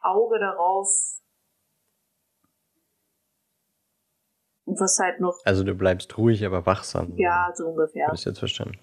Auge 0.00 0.38
darauf, 0.38 0.88
was 4.66 4.98
halt 4.98 5.20
noch, 5.20 5.38
Also 5.44 5.64
du 5.64 5.74
bleibst 5.74 6.16
ruhig, 6.18 6.44
aber 6.44 6.66
wachsam. 6.66 7.12
ja, 7.16 7.50
so 7.54 7.68
ungefähr. 7.68 8.06
Habe 8.06 8.16
ich 8.16 8.24
jetzt 8.24 8.38
verstanden. 8.38 8.78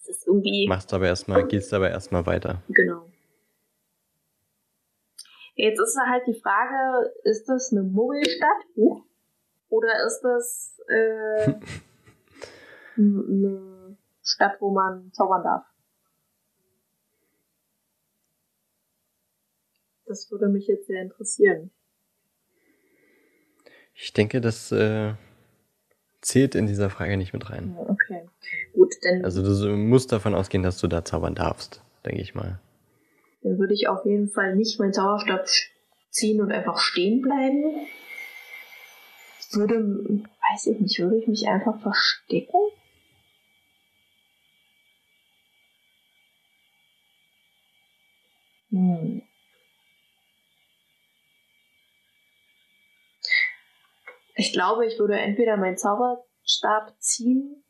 Es 0.00 0.08
ist 0.08 0.26
irgendwie, 0.26 0.66
Machst 0.68 0.92
aber 0.94 1.06
erstmal, 1.06 1.46
gehst 1.46 1.72
aber 1.74 1.90
erstmal 1.90 2.26
weiter. 2.26 2.62
genau. 2.68 3.10
Jetzt 5.58 5.80
ist 5.80 5.98
halt 5.98 6.24
die 6.28 6.40
Frage, 6.40 7.12
ist 7.24 7.48
das 7.48 7.72
eine 7.72 7.82
Muggelstadt? 7.82 8.64
Oder 9.68 10.06
ist 10.06 10.20
das 10.20 10.80
äh, 10.88 11.52
eine 12.96 13.96
Stadt, 14.22 14.60
wo 14.60 14.70
man 14.70 15.12
zaubern 15.12 15.42
darf? 15.42 15.64
Das 20.06 20.30
würde 20.30 20.46
mich 20.46 20.68
jetzt 20.68 20.86
sehr 20.86 21.02
interessieren. 21.02 21.72
Ich 23.94 24.12
denke, 24.12 24.40
das 24.40 24.70
äh, 24.70 25.14
zählt 26.20 26.54
in 26.54 26.68
dieser 26.68 26.88
Frage 26.88 27.16
nicht 27.16 27.32
mit 27.32 27.50
rein. 27.50 27.76
Okay, 27.76 28.28
gut, 28.74 28.94
dann. 29.02 29.24
Also 29.24 29.42
du 29.42 29.76
musst 29.76 30.12
davon 30.12 30.36
ausgehen, 30.36 30.62
dass 30.62 30.78
du 30.78 30.86
da 30.86 31.04
zaubern 31.04 31.34
darfst, 31.34 31.82
denke 32.06 32.20
ich 32.22 32.36
mal. 32.36 32.60
Dann 33.48 33.58
würde 33.58 33.72
ich 33.72 33.88
auf 33.88 34.04
jeden 34.04 34.28
Fall 34.28 34.54
nicht 34.56 34.78
meinen 34.78 34.92
Zauberstab 34.92 35.46
ziehen 36.10 36.42
und 36.42 36.52
einfach 36.52 36.78
stehen 36.78 37.22
bleiben. 37.22 37.86
Würde, 39.52 39.76
weiß 40.52 40.66
ich 40.66 40.80
nicht, 40.80 40.98
würde 40.98 41.16
ich 41.16 41.26
mich 41.26 41.48
einfach 41.48 41.80
verstecken? 41.80 42.58
Hm. 48.68 49.22
Ich 54.34 54.52
glaube, 54.52 54.84
ich 54.84 54.98
würde 54.98 55.18
entweder 55.18 55.56
meinen 55.56 55.78
Zauberstab 55.78 57.00
ziehen 57.00 57.64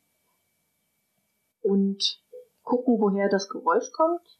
und 1.61 2.21
gucken, 2.63 2.99
woher 2.99 3.29
das 3.29 3.47
Geräusch 3.47 3.93
kommt. 3.93 4.38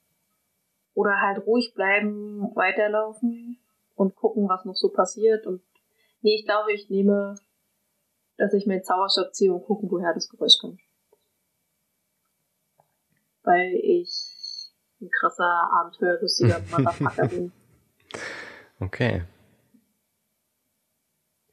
Oder 0.94 1.22
halt 1.22 1.46
ruhig 1.46 1.74
bleiben, 1.74 2.56
weiterlaufen 2.56 3.60
und 3.96 4.16
gucken, 4.16 4.50
was 4.50 4.66
noch 4.66 4.76
so 4.76 4.90
passiert. 4.90 5.46
Und 5.46 5.62
nee, 6.22 6.36
ich 6.36 6.46
glaube, 6.46 6.74
ich 6.74 6.90
nehme, 6.90 7.36
dass 8.38 8.54
ich 8.54 8.66
meinen 8.66 8.84
Zauberstab 8.84 9.34
ziehe 9.34 9.54
und 9.54 9.66
gucken, 9.66 9.90
woher 9.92 10.14
das 10.14 10.30
Geräusch 10.30 10.58
kommt. 10.60 10.82
Weil 13.44 13.74
ich 13.76 14.72
ein 15.02 15.10
krasser, 15.10 15.70
abenteuerlustiger 15.72 16.60
Motherfucker 16.72 17.28
bin. 17.28 17.52
Okay. 18.80 19.24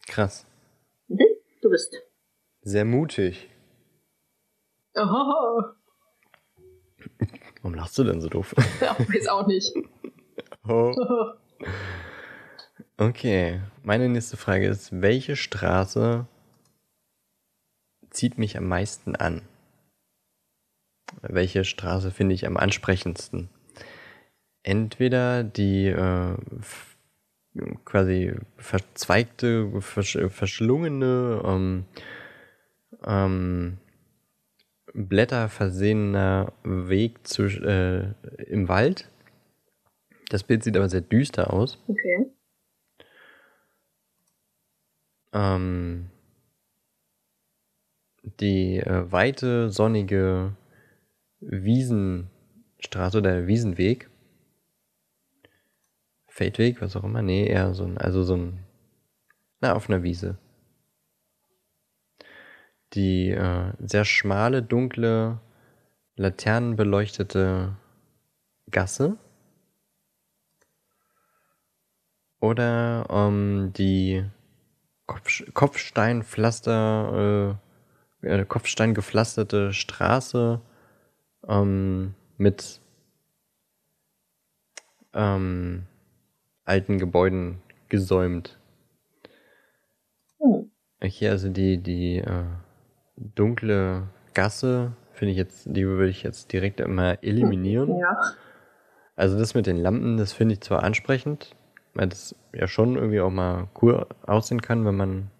Krass. 0.07 0.47
Mhm, 1.09 1.26
du 1.62 1.70
bist. 1.70 1.95
Sehr 2.62 2.84
mutig. 2.84 3.51
Oh. 4.95 5.76
Warum 7.67 7.75
lachst 7.75 7.99
du 7.99 8.05
denn 8.05 8.21
so 8.21 8.29
doof? 8.29 8.55
Ja, 8.81 8.97
weiß 8.97 9.27
auch 9.27 9.49
nicht. 9.49 9.73
Oh. 10.69 10.95
Okay, 12.99 13.61
meine 13.83 14.09
nächste 14.09 14.37
Frage 14.37 14.69
ist, 14.69 15.03
welche 15.03 15.37
Straße 15.37 16.27
zieht 18.11 18.39
mich 18.39 18.57
am 18.57 18.69
meisten 18.69 19.17
an? 19.17 19.43
Welche 21.23 21.64
Straße 21.64 22.11
finde 22.11 22.35
ich 22.35 22.47
am 22.47 22.57
ansprechendsten? 22.57 23.51
Entweder 24.62 25.43
die 25.45 25.89
äh, 25.89 26.37
quasi 27.85 28.35
verzweigte, 28.57 29.81
versch 29.81 30.19
verschlungene, 30.29 31.43
ähm, 31.45 31.85
ähm, 33.05 33.79
blätterversehener 34.97 36.53
Weg 36.65 37.27
zu, 37.27 37.45
äh, 37.45 38.13
im 38.47 38.69
Wald. 38.69 39.11
Das 40.31 40.43
Bild 40.43 40.65
sieht 40.65 40.77
aber 40.77 40.89
sehr 40.89 41.03
düster 41.03 41.53
aus. 41.53 41.79
Okay. 41.87 42.27
Ähm, 45.33 46.11
die 48.41 48.79
äh, 48.79 49.13
weite, 49.13 49.71
sonnige 49.71 50.57
Wiesenstraße 51.41 53.19
oder 53.19 53.47
Wiesenweg 53.47 54.09
Feldweg, 56.37 56.83
was 56.83 56.95
auch 56.97 57.05
immer. 57.05 57.23
Nee, 57.23 57.47
eher 57.47 57.73
so 57.73 57.85
ein, 57.85 57.97
also 57.97 58.23
so 58.23 58.37
ein, 58.37 58.59
na, 59.61 59.75
auf 59.75 59.89
einer 59.89 60.03
Wiese. 60.03 60.37
Die 62.97 63.31
äh, 63.31 63.73
sehr 63.79 64.07
schmale, 64.07 64.63
dunkle, 64.63 65.39
laternenbeleuchtete 66.17 67.77
Gasse. 68.71 69.19
Oder 72.41 73.07
ähm, 73.11 73.73
die 73.77 74.25
Kopf, 75.07 75.43
Kopfsteinpflaster, 75.53 77.59
äh, 78.23 78.29
äh, 78.29 78.45
Kopfsteingepflasterte 78.47 79.75
Straße 79.75 80.63
ähm, 81.47 82.15
mit 82.39 82.81
ähm, 85.13 85.87
alten 86.65 86.99
Gebäuden 86.99 87.61
gesäumt. 87.89 88.59
Hm. 90.41 90.71
Hier 91.03 91.33
also 91.33 91.51
die, 91.51 91.77
die 91.77 92.19
äh, 92.19 92.45
dunkle 93.17 94.09
Gasse, 94.35 94.93
finde 95.12 95.33
ich 95.33 95.39
jetzt, 95.39 95.67
die 95.67 95.87
würde 95.87 96.09
ich 96.09 96.23
jetzt 96.23 96.53
direkt 96.53 96.81
immer 96.81 97.23
eliminieren. 97.23 97.99
Ja. 97.99 98.19
Also 99.17 99.39
das 99.39 99.55
mit 99.55 99.67
den 99.67 99.79
Lampen, 99.79 100.19
das 100.19 100.33
finde 100.33 100.55
ich 100.55 100.61
zwar 100.61 100.83
ansprechend, 100.83 101.57
weil 101.95 102.09
das 102.09 102.35
ja 102.53 102.69
schon 102.69 102.97
irgendwie 102.97 103.21
auch 103.21 103.31
mal 103.31 103.69
cool 103.81 104.07
aussehen 104.27 104.61
kann, 104.61 104.85
wenn 104.85 104.97
man 104.97 105.31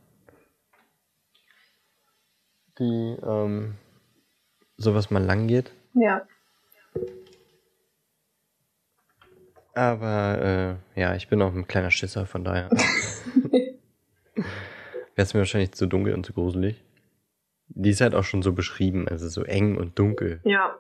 die 2.79 3.17
ähm, 3.23 3.75
sowas 4.77 5.11
mal 5.11 5.23
lang 5.23 5.47
geht. 5.47 5.73
Ja. 5.95 6.27
Aber 9.75 10.79
äh, 10.97 11.01
ja, 11.01 11.15
ich 11.15 11.29
bin 11.29 11.43
auch 11.43 11.53
ein 11.53 11.69
kleiner 11.69 11.91
Schisser, 11.91 12.25
von 12.25 12.45
daher. 12.45 12.71
Wäre 14.35 14.47
es 15.17 15.35
mir 15.35 15.41
wahrscheinlich 15.41 15.73
zu 15.73 15.87
dunkel 15.87 16.15
und 16.15 16.25
zu 16.25 16.33
gruselig. 16.33 16.83
Die 17.69 17.91
ist 17.91 18.01
halt 18.01 18.15
auch 18.15 18.25
schon 18.25 18.43
so 18.43 18.53
beschrieben, 18.53 19.09
also 19.09 19.29
so 19.29 19.43
eng 19.43 19.77
und 19.77 19.99
dunkel. 19.99 20.41
Ja. 20.45 20.79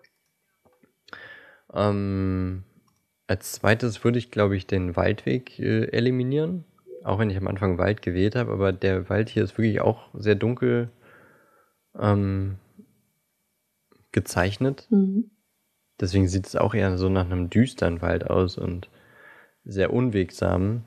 Ähm, 1.72 2.64
als 3.26 3.52
zweites 3.52 4.04
würde 4.04 4.18
ich, 4.18 4.30
glaube 4.30 4.56
ich, 4.56 4.66
den 4.66 4.96
Waldweg 4.96 5.58
äh, 5.58 5.86
eliminieren. 5.86 6.64
Auch 7.02 7.18
wenn 7.18 7.30
ich 7.30 7.36
am 7.36 7.46
Anfang 7.48 7.78
Wald 7.78 8.02
gewählt 8.02 8.34
habe, 8.34 8.52
aber 8.52 8.72
der 8.72 9.08
Wald 9.08 9.28
hier 9.28 9.44
ist 9.44 9.56
wirklich 9.58 9.80
auch 9.80 10.08
sehr 10.14 10.34
dunkel 10.34 10.90
ähm, 11.98 12.56
gezeichnet. 14.12 14.86
Mhm. 14.90 15.30
Deswegen 16.00 16.28
sieht 16.28 16.46
es 16.46 16.56
auch 16.56 16.74
eher 16.74 16.98
so 16.98 17.08
nach 17.08 17.24
einem 17.24 17.48
düsteren 17.48 18.02
Wald 18.02 18.28
aus 18.28 18.58
und 18.58 18.88
sehr 19.64 19.92
unwegsam. 19.92 20.84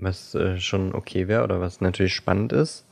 Was 0.00 0.34
äh, 0.34 0.58
schon 0.58 0.94
okay 0.94 1.28
wäre 1.28 1.44
oder 1.44 1.60
was 1.60 1.80
natürlich 1.80 2.14
spannend 2.14 2.52
ist. 2.52 2.86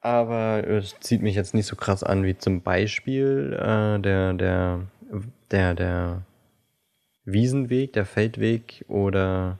Aber 0.00 0.66
es 0.68 1.00
zieht 1.00 1.22
mich 1.22 1.34
jetzt 1.34 1.54
nicht 1.54 1.66
so 1.66 1.76
krass 1.76 2.02
an 2.04 2.24
wie 2.24 2.36
zum 2.36 2.60
Beispiel 2.60 3.54
äh, 3.58 3.98
der, 3.98 4.34
der, 4.34 4.86
der, 5.50 5.74
der 5.74 6.26
Wiesenweg, 7.24 7.94
der 7.94 8.04
Feldweg 8.04 8.84
oder 8.88 9.58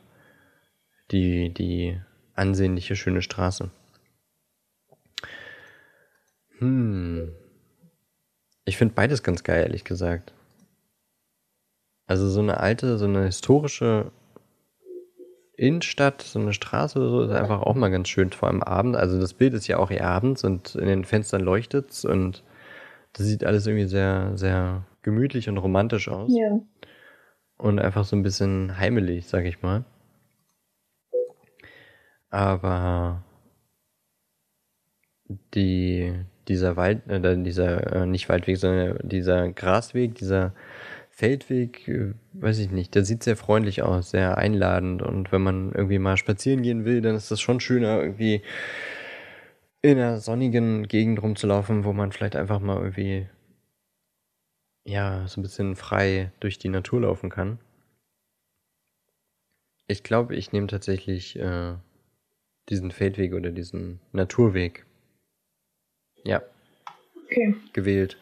die, 1.11 1.53
die 1.55 1.99
ansehnliche 2.35 2.95
schöne 2.95 3.23
Straße. 3.23 3.71
Hm. 6.59 7.33
Ich 8.67 8.77
finde 8.77 8.95
beides 8.95 9.23
ganz 9.23 9.45
geil, 9.45 9.63
ehrlich 9.63 9.85
gesagt. 9.85 10.33
Also 12.07 12.29
so 12.29 12.41
eine 12.41 12.59
alte, 12.61 12.99
so 12.99 13.07
eine 13.07 13.25
historische 13.25 14.13
Innenstadt, 15.57 16.23
so 16.23 16.39
eine 16.39 16.53
Straße 16.53 16.99
oder 16.99 17.09
so, 17.11 17.23
ist 17.23 17.31
einfach 17.31 17.63
auch 17.63 17.75
mal 17.75 17.91
ganz 17.91 18.09
schön, 18.09 18.31
vor 18.31 18.49
allem 18.49 18.63
Abend. 18.63 18.97
Also 18.97 19.21
das 19.21 19.35
Bild 19.35 19.55
ist 19.55 19.67
ja 19.69 19.79
auch 19.79 19.91
eher 19.91 20.09
abends 20.09 20.45
und 20.45 20.75
in 20.75 20.87
den 20.87 21.05
Fenstern 21.05 21.43
leuchtet's 21.43 22.05
und 22.05 22.43
das 23.13 23.27
sieht 23.27 23.45
alles 23.45 23.67
irgendwie 23.67 23.87
sehr, 23.87 24.33
sehr 24.35 24.85
gemütlich 25.03 25.49
und 25.49 25.59
romantisch 25.59 26.09
aus. 26.09 26.33
Ja. 26.35 26.59
Und 27.57 27.79
einfach 27.79 28.05
so 28.05 28.17
ein 28.17 28.25
bisschen 28.25 28.79
heimelig, 28.79 29.27
sag 29.27 29.45
ich 29.45 29.63
mal. 29.63 29.85
Aber 32.31 33.23
die, 35.55 36.13
dieser 36.49 36.77
Wald, 36.77 37.09
äh, 37.09 37.43
dieser, 37.43 37.95
äh, 37.95 38.07
nicht 38.07 38.29
Waldweg, 38.29 38.57
sondern 38.57 38.99
dieser 39.09 39.53
Grasweg, 39.53 40.17
dieser 40.17 40.53
Feldweg, 41.17 41.87
äh, 41.87 42.15
weiß 42.33 42.59
ich 42.59 42.73
nicht, 42.73 42.97
der 42.97 43.05
sieht 43.05 43.23
sehr 43.23 43.37
freundlich 43.37 43.83
aus, 43.83 44.11
sehr 44.11 44.37
einladend 44.37 45.01
und 45.01 45.31
wenn 45.31 45.43
man 45.43 45.71
irgendwie 45.71 46.01
mal 46.01 46.17
spazieren 46.17 46.63
gehen 46.63 46.85
will, 46.85 47.03
dann 47.03 47.15
ist 47.15 47.31
das 47.31 47.41
schon 47.41 47.61
schöner, 47.61 48.03
irgendwie 48.03 48.43
in 49.81 49.99
einer 49.99 50.19
sonnigen 50.19 50.89
Gegend 50.89 51.23
rumzulaufen, 51.23 51.85
wo 51.85 51.93
man 51.93 52.11
vielleicht 52.11 52.35
einfach 52.35 52.59
mal 52.59 52.79
irgendwie, 52.79 53.29
ja, 54.85 55.29
so 55.29 55.41
ein 55.41 55.45
bisschen 55.45 55.77
frei 55.77 56.33
durch 56.41 56.59
die 56.59 56.69
Natur 56.69 57.03
laufen 57.03 57.31
kann. 57.31 57.61
Ich 59.87 60.03
glaube, 60.03 60.35
ich 60.35 60.51
nehme 60.51 60.67
tatsächlich 60.67 61.39
äh, 61.39 61.75
diesen 62.71 62.91
Feldweg 62.91 63.35
oder 63.35 63.53
diesen 63.53 64.01
Naturweg. 64.11 64.85
Ja. 66.25 66.43
Okay. 67.25 67.55
Gewählt. 67.73 68.17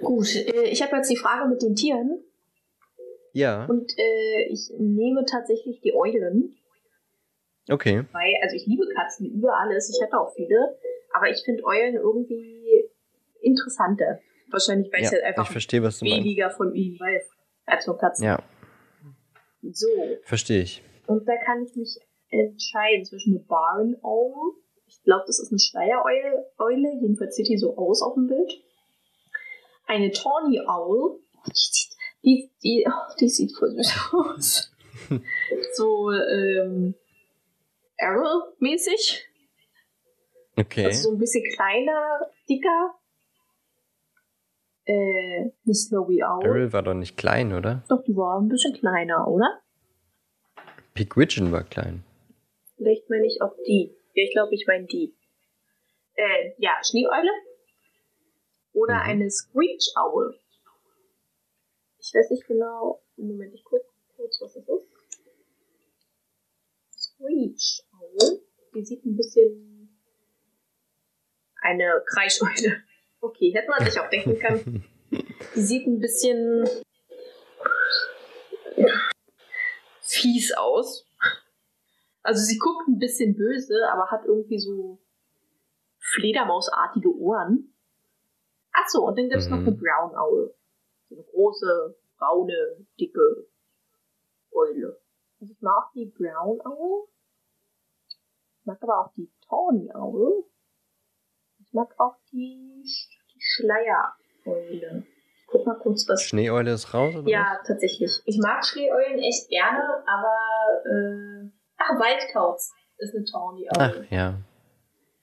Gut, 0.00 0.34
äh, 0.36 0.64
ich 0.70 0.82
habe 0.82 0.96
jetzt 0.96 1.10
die 1.10 1.16
Frage 1.16 1.48
mit 1.48 1.62
den 1.62 1.74
Tieren. 1.74 2.22
Ja. 3.32 3.66
Und 3.66 3.92
äh, 3.98 4.48
ich 4.50 4.70
nehme 4.78 5.24
tatsächlich 5.24 5.80
die 5.80 5.94
Eulen. 5.94 6.56
Okay. 7.68 8.04
Weil, 8.12 8.34
also 8.42 8.56
ich 8.56 8.66
liebe 8.66 8.86
Katzen 8.94 9.26
über 9.30 9.58
alles. 9.58 9.90
Ich 9.94 10.02
hatte 10.02 10.18
auch 10.18 10.32
viele. 10.34 10.78
Aber 11.12 11.28
ich 11.28 11.42
finde 11.44 11.64
Eulen 11.64 11.94
irgendwie 11.96 12.88
interessanter. 13.40 14.20
Wahrscheinlich, 14.50 14.92
weil 14.92 15.00
ja, 15.02 15.06
ich 15.08 15.12
halt 15.12 15.24
einfach 15.24 15.44
ich 15.44 15.50
verstehe, 15.50 15.82
was 15.82 15.98
du 15.98 16.04
meinst. 16.04 16.18
weniger 16.24 16.50
von 16.50 16.74
ihnen 16.74 16.98
weiß 16.98 17.30
als 17.66 17.84
von 17.84 17.98
Katzen. 17.98 18.24
Ja, 18.24 18.42
So. 19.70 19.88
verstehe 20.22 20.62
ich. 20.62 20.82
Und 21.06 21.26
da 21.28 21.36
kann 21.44 21.64
ich 21.64 21.74
mich 21.74 21.98
entscheiden 22.30 23.04
zwischen 23.04 23.36
einer 23.36 23.44
Barn 23.46 23.96
Owl. 24.02 24.54
Ich 24.86 25.02
glaube, 25.02 25.24
das 25.26 25.40
ist 25.40 25.50
eine 25.50 25.58
Schleiereule. 25.58 26.46
Eule. 26.58 27.00
Jedenfalls 27.00 27.34
sieht 27.36 27.48
die 27.48 27.58
so 27.58 27.76
aus 27.76 28.02
auf 28.02 28.14
dem 28.14 28.28
Bild. 28.28 28.52
Eine 29.86 30.10
Tawny 30.10 30.60
Owl. 30.60 31.20
Die, 31.46 31.52
sieht- 31.54 31.96
die, 32.24 32.50
die, 32.62 32.86
oh, 32.88 33.14
die 33.20 33.28
sieht 33.28 33.56
voll 33.56 33.70
süß 33.70 33.92
aus. 34.12 34.72
so, 35.74 36.10
ähm, 36.10 36.94
Arrow-mäßig. 37.98 39.24
Okay. 40.56 40.86
Also 40.86 41.10
so 41.10 41.14
ein 41.14 41.18
bisschen 41.18 41.44
kleiner, 41.54 42.30
dicker. 42.48 42.94
Äh, 44.86 45.50
eine 45.64 45.74
Snowy 45.74 46.22
Owl. 46.22 46.44
Errol 46.44 46.72
war 46.72 46.82
doch 46.82 46.94
nicht 46.94 47.16
klein, 47.16 47.52
oder? 47.52 47.84
Doch, 47.88 48.02
die 48.04 48.16
war 48.16 48.40
ein 48.40 48.48
bisschen 48.48 48.72
kleiner, 48.74 49.26
oder? 49.28 49.60
Pigwidgeon 50.94 51.52
war 51.52 51.64
klein. 51.64 52.04
Vielleicht 52.76 53.08
meine 53.10 53.26
ich 53.26 53.42
auch 53.42 53.54
die. 53.66 53.94
Ja, 54.14 54.22
ich 54.24 54.32
glaube, 54.32 54.54
ich 54.54 54.64
meine 54.66 54.86
die. 54.86 55.14
Äh, 56.14 56.52
ja, 56.58 56.70
Schneeeule. 56.82 57.30
Oder 58.76 58.96
Mhm. 58.96 59.00
eine 59.10 59.30
Screech 59.30 59.92
Owl. 59.96 60.38
Ich 61.98 62.12
weiß 62.14 62.30
nicht 62.30 62.46
genau. 62.46 63.02
Moment, 63.16 63.54
ich 63.54 63.64
gucke 63.64 63.86
kurz, 64.16 64.38
was 64.42 64.52
das 64.52 64.68
ist. 64.68 64.86
Screech 66.90 67.82
Owl. 67.98 68.42
Die 68.74 68.84
sieht 68.84 69.04
ein 69.06 69.16
bisschen. 69.16 69.98
Eine 71.62 72.02
Kreischeule. 72.06 72.82
Okay, 73.20 73.50
hätte 73.52 73.70
man 73.70 73.84
sich 73.88 73.98
auch 73.98 74.10
denken 74.10 74.38
können. 74.40 74.84
Die 75.54 75.62
sieht 75.62 75.86
ein 75.86 75.98
bisschen 75.98 76.68
fies 80.02 80.52
aus. 80.52 81.06
Also 82.22 82.42
sie 82.44 82.58
guckt 82.58 82.86
ein 82.88 82.98
bisschen 82.98 83.36
böse, 83.36 83.74
aber 83.90 84.10
hat 84.10 84.24
irgendwie 84.26 84.58
so 84.58 85.00
Fledermausartige 85.98 87.08
Ohren. 87.16 87.72
Ach 88.78 88.88
so, 88.88 89.04
und 89.06 89.18
dann 89.18 89.28
gibt's 89.30 89.48
noch 89.48 89.58
Mhm. 89.58 89.68
eine 89.68 89.76
Brown 89.76 90.14
Owl. 90.16 90.54
So 91.08 91.14
eine 91.16 91.24
große, 91.24 91.96
braune, 92.18 92.86
dicke 93.00 93.46
Eule. 94.52 95.00
Also 95.40 95.52
ich 95.52 95.60
mag 95.62 95.90
die 95.94 96.06
Brown 96.06 96.60
Owl. 96.60 97.08
Ich 98.60 98.66
mag 98.66 98.82
aber 98.82 99.00
auch 99.06 99.12
die 99.14 99.30
Tawny 99.48 99.90
Owl. 99.94 100.44
Ich 101.60 101.72
mag 101.72 101.94
auch 101.98 102.16
die, 102.32 102.82
die 102.82 103.40
Schleiereule. 103.40 105.04
Ich 105.38 105.46
guck 105.46 105.64
mal 105.66 105.78
kurz, 105.78 106.08
was 106.08 106.22
Schneeeule 106.22 106.72
ist 106.72 106.92
raus, 106.92 107.14
oder 107.14 107.28
ja, 107.28 107.58
tatsächlich. 107.66 108.20
Ich 108.24 108.38
mag 108.38 108.64
Schneeeulen 108.64 109.18
echt 109.20 109.48
gerne, 109.48 110.02
aber 110.06 110.36
äh, 110.84 111.50
ach, 111.76 111.98
Waldkauz 112.00 112.72
ist 112.98 113.14
eine 113.14 113.24
Tawny 113.24 113.66
was? 113.70 113.78
Owl. 113.96 114.04
Ach, 114.06 114.10
ja. 114.10 114.34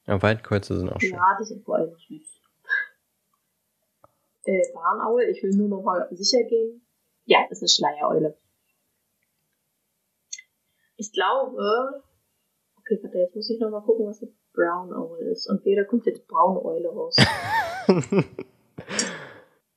Ja, 0.06 0.22
Waldkreuze 0.22 0.78
sind 0.78 0.90
auch 0.90 1.00
schön. 1.00 1.12
Ja, 1.14 1.38
die 1.40 1.46
sind 1.46 1.64
vor 1.64 1.76
allem 1.76 1.96
süß. 1.96 2.33
Äh, 4.46 4.74
Barnaul, 4.74 5.24
ich 5.24 5.42
will 5.42 5.56
nur 5.56 5.70
noch 5.70 5.84
mal 5.84 6.08
sicher 6.12 6.44
gehen. 6.44 6.86
Ja, 7.26 7.46
ist 7.50 7.62
eine 7.62 7.70
Schleiereule. 7.70 8.38
Ich 10.98 11.12
glaube, 11.14 12.04
okay, 12.78 13.00
warte, 13.02 13.18
jetzt 13.18 13.36
muss 13.36 13.50
ich 13.50 13.60
noch 13.60 13.70
mal 13.70 13.82
gucken, 13.82 14.06
was 14.08 14.22
eine 14.22 14.32
Brown 14.54 14.94
Owl 14.94 15.20
ist. 15.32 15.50
Und 15.50 15.66
wer 15.66 15.84
da 15.84 15.90
kommt 15.90 16.06
jetzt 16.06 16.28
braune 16.28 16.64
Eule 16.64 16.90
raus? 16.90 17.16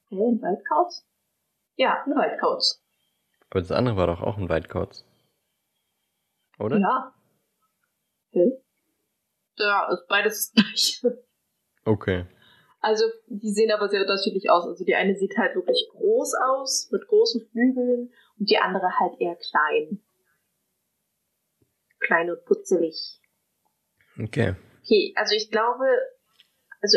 Hä, 0.08 0.16
ein 0.16 0.40
Waldkauz? 0.42 1.06
Ja, 1.76 2.02
ein 2.04 2.14
Waldkauz. 2.14 2.82
Aber 3.50 3.60
das 3.60 3.72
andere 3.72 3.96
war 3.96 4.06
doch 4.06 4.20
auch 4.20 4.36
ein 4.36 4.48
Waldkauz. 4.48 5.04
Oder? 6.58 6.78
Ja. 6.78 7.14
Hä? 8.30 8.62
Ja, 9.58 9.88
ist 9.92 10.06
beides 10.08 10.52
das 10.52 10.64
gleiche. 10.64 11.24
Okay. 11.84 12.26
Also, 12.86 13.04
die 13.26 13.50
sehen 13.52 13.72
aber 13.72 13.88
sehr 13.88 14.02
unterschiedlich 14.02 14.48
aus. 14.48 14.64
Also, 14.64 14.84
die 14.84 14.94
eine 14.94 15.16
sieht 15.16 15.36
halt 15.36 15.56
wirklich 15.56 15.88
groß 15.90 16.34
aus, 16.50 16.88
mit 16.92 17.04
großen 17.08 17.44
Flügeln, 17.50 18.12
und 18.38 18.48
die 18.48 18.58
andere 18.58 18.88
halt 19.00 19.20
eher 19.20 19.34
klein. 19.34 20.00
Klein 21.98 22.30
und 22.30 22.44
putzelig. 22.44 23.20
Okay. 24.22 24.54
Okay, 24.84 25.12
also 25.16 25.34
ich 25.34 25.50
glaube, 25.50 25.84
also, 26.80 26.96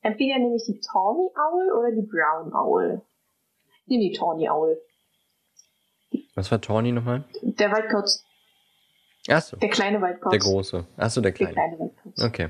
entweder 0.00 0.38
nehme 0.38 0.56
ich 0.56 0.64
die 0.64 0.80
Tawny 0.80 1.28
Owl 1.36 1.72
oder 1.78 1.90
die 1.92 2.06
Brown 2.06 2.54
Owl. 2.54 3.02
Ich 3.82 3.88
nehme 3.88 4.04
die 4.10 4.16
Tawny 4.16 4.48
Owl. 4.48 4.80
Was 6.34 6.50
war 6.50 6.62
Tawny 6.62 6.92
nochmal? 6.92 7.24
Der 7.42 7.70
Waldkauz, 7.70 8.24
Achso, 9.28 9.56
der 9.56 9.68
kleine 9.68 10.00
Waldkauz. 10.00 10.30
der 10.30 10.40
große. 10.40 10.86
Achso, 10.96 11.20
der 11.20 11.32
Der 11.32 11.36
kleine. 11.48 11.52
kleine 11.52 11.78
Waldkauz. 11.78 12.22
Okay. 12.24 12.48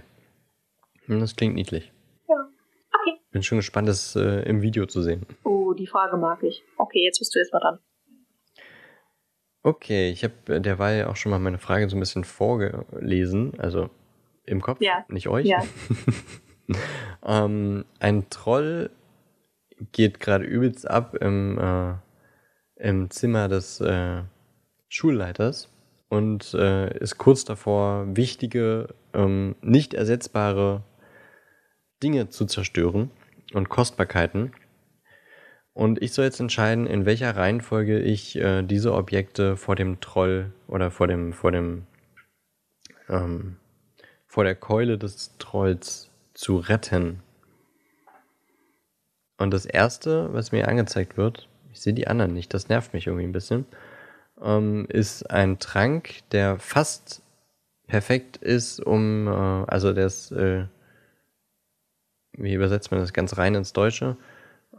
Hm, 1.11 1.21
Das 1.21 1.35
klingt 1.35 1.57
niedlich. 1.57 1.93
Ja. 2.29 2.37
Okay. 3.01 3.21
Bin 3.33 3.43
schon 3.43 3.59
gespannt, 3.59 3.89
das 3.89 4.15
äh, 4.17 4.43
im 4.49 4.63
Video 4.63 4.87
zu 4.87 5.03
sehen. 5.03 5.27
Oh, 5.45 5.73
die 5.73 5.87
Frage 5.89 6.17
mag 6.17 6.43
ich. 6.45 6.63
Okay, 6.79 7.03
jetzt 7.05 7.19
bist 7.19 7.35
du 7.35 7.41
erstmal 7.41 7.61
dran. 7.61 7.79
Okay, 9.63 10.11
ich 10.11 10.25
habe 10.25 10.61
derweil 10.61 11.05
auch 11.05 11.17
schon 11.17 11.31
mal 11.31 11.39
meine 11.39 11.59
Frage 11.59 11.89
so 11.91 11.97
ein 11.97 12.01
bisschen 12.01 12.25
vorgelesen, 12.25 13.59
also 13.59 13.91
im 14.45 14.63
Kopf, 14.63 14.81
Ja. 14.81 15.05
nicht 15.09 15.29
euch. 15.29 15.47
Ja. 15.47 15.63
ähm, 17.27 17.85
ein 17.99 18.31
Troll 18.31 18.91
geht 19.93 20.19
gerade 20.21 20.45
übelst 20.45 20.89
ab 20.89 21.15
im, 21.17 21.59
äh, 21.59 21.95
im 22.77 23.11
Zimmer 23.11 23.49
des 23.49 23.81
äh, 23.81 24.23
Schulleiters 24.89 25.69
und 26.09 26.55
äh, 26.55 26.97
ist 26.99 27.19
kurz 27.19 27.45
davor, 27.45 28.07
wichtige, 28.17 28.95
ähm, 29.13 29.57
nicht 29.61 29.93
ersetzbare 29.93 30.83
Dinge 32.03 32.29
zu 32.29 32.47
zerstören 32.47 33.11
und 33.53 33.69
Kostbarkeiten. 33.69 34.53
Und 35.73 36.03
ich 36.03 36.13
soll 36.13 36.25
jetzt 36.25 36.41
entscheiden, 36.41 36.87
in 36.87 37.07
welcher 37.07 37.37
Reihenfolge 37.37 38.01
ich 38.01 38.37
äh, 38.37 38.63
diese 38.63 38.93
Objekte 38.93 39.57
vor 39.57 39.77
dem 39.77 40.01
Troll 40.01 40.53
oder 40.67 40.91
vor 40.91 41.07
dem, 41.07 41.33
vor 41.33 41.53
dem, 41.53 41.87
ähm, 43.09 43.57
vor 44.27 44.45
der 44.45 44.55
Keule 44.55 44.99
des 44.99 45.37
Trolls 45.39 46.11
zu 46.35 46.57
retten. 46.57 47.23
Und 49.39 49.53
das 49.53 49.65
erste, 49.65 50.33
was 50.35 50.53
mir 50.53 50.69
angezeigt 50.69 51.17
wird, 51.17 51.49
ich 51.73 51.81
sehe 51.81 51.95
die 51.95 52.09
anderen 52.09 52.35
nicht, 52.35 52.53
das 52.53 52.69
nervt 52.69 52.93
mich 52.93 53.07
irgendwie 53.07 53.27
ein 53.27 53.33
bisschen, 53.33 53.65
ähm, 54.43 54.87
ist 54.89 55.31
ein 55.31 55.59
Trank, 55.59 56.29
der 56.33 56.59
fast 56.59 57.23
perfekt 57.87 58.37
ist, 58.37 58.81
um, 58.81 59.27
äh, 59.29 59.31
also 59.31 59.93
der 59.93 60.07
ist, 60.07 60.33
äh, 60.33 60.67
wie 62.43 62.55
übersetzt 62.55 62.91
man 62.91 63.01
das 63.01 63.12
ganz 63.12 63.36
rein 63.38 63.55
ins 63.55 63.72
Deutsche? 63.72 64.16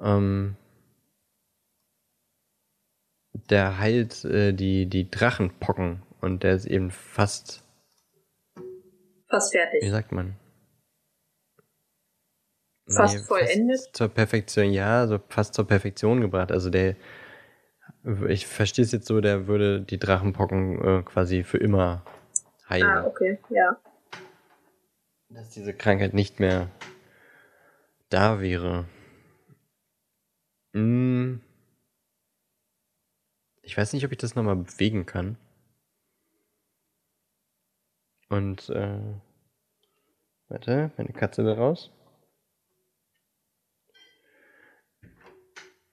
Ähm, 0.01 0.55
der 3.49 3.79
heilt 3.79 4.25
äh, 4.25 4.53
die, 4.53 4.87
die 4.87 5.09
Drachenpocken 5.09 6.03
und 6.19 6.43
der 6.43 6.53
ist 6.53 6.65
eben 6.65 6.91
fast, 6.91 7.63
Fast 9.29 9.53
wie 9.53 9.57
fertig. 9.57 9.89
sagt 9.89 10.11
man? 10.11 10.35
Fast 12.89 13.25
vollendet? 13.25 13.77
Fast 13.79 13.95
zur 13.95 14.09
Perfektion, 14.09 14.71
ja, 14.71 15.07
so 15.07 15.19
fast 15.29 15.53
zur 15.53 15.65
Perfektion 15.65 16.19
gebracht. 16.19 16.51
Also 16.51 16.69
der, 16.69 16.95
ich 18.27 18.47
verstehe 18.47 18.83
es 18.83 18.91
jetzt 18.91 19.07
so, 19.07 19.21
der 19.21 19.47
würde 19.47 19.81
die 19.81 19.97
Drachenpocken 19.97 20.99
äh, 20.99 21.03
quasi 21.03 21.43
für 21.43 21.57
immer 21.57 22.03
heilen. 22.67 22.87
Ah, 22.87 23.05
okay, 23.05 23.39
ja. 23.49 23.77
Dass 25.29 25.49
diese 25.51 25.73
Krankheit 25.73 26.13
nicht 26.13 26.41
mehr 26.41 26.69
da 28.11 28.41
wäre. 28.41 28.85
Hm. 30.73 31.41
Ich 33.63 33.77
weiß 33.77 33.93
nicht, 33.93 34.05
ob 34.05 34.11
ich 34.11 34.17
das 34.17 34.35
nochmal 34.35 34.55
bewegen 34.55 35.05
kann. 35.05 35.37
Und, 38.29 38.69
äh, 38.69 38.99
warte, 40.47 40.91
meine 40.97 41.13
Katze 41.13 41.43
will 41.43 41.53
raus. 41.53 41.91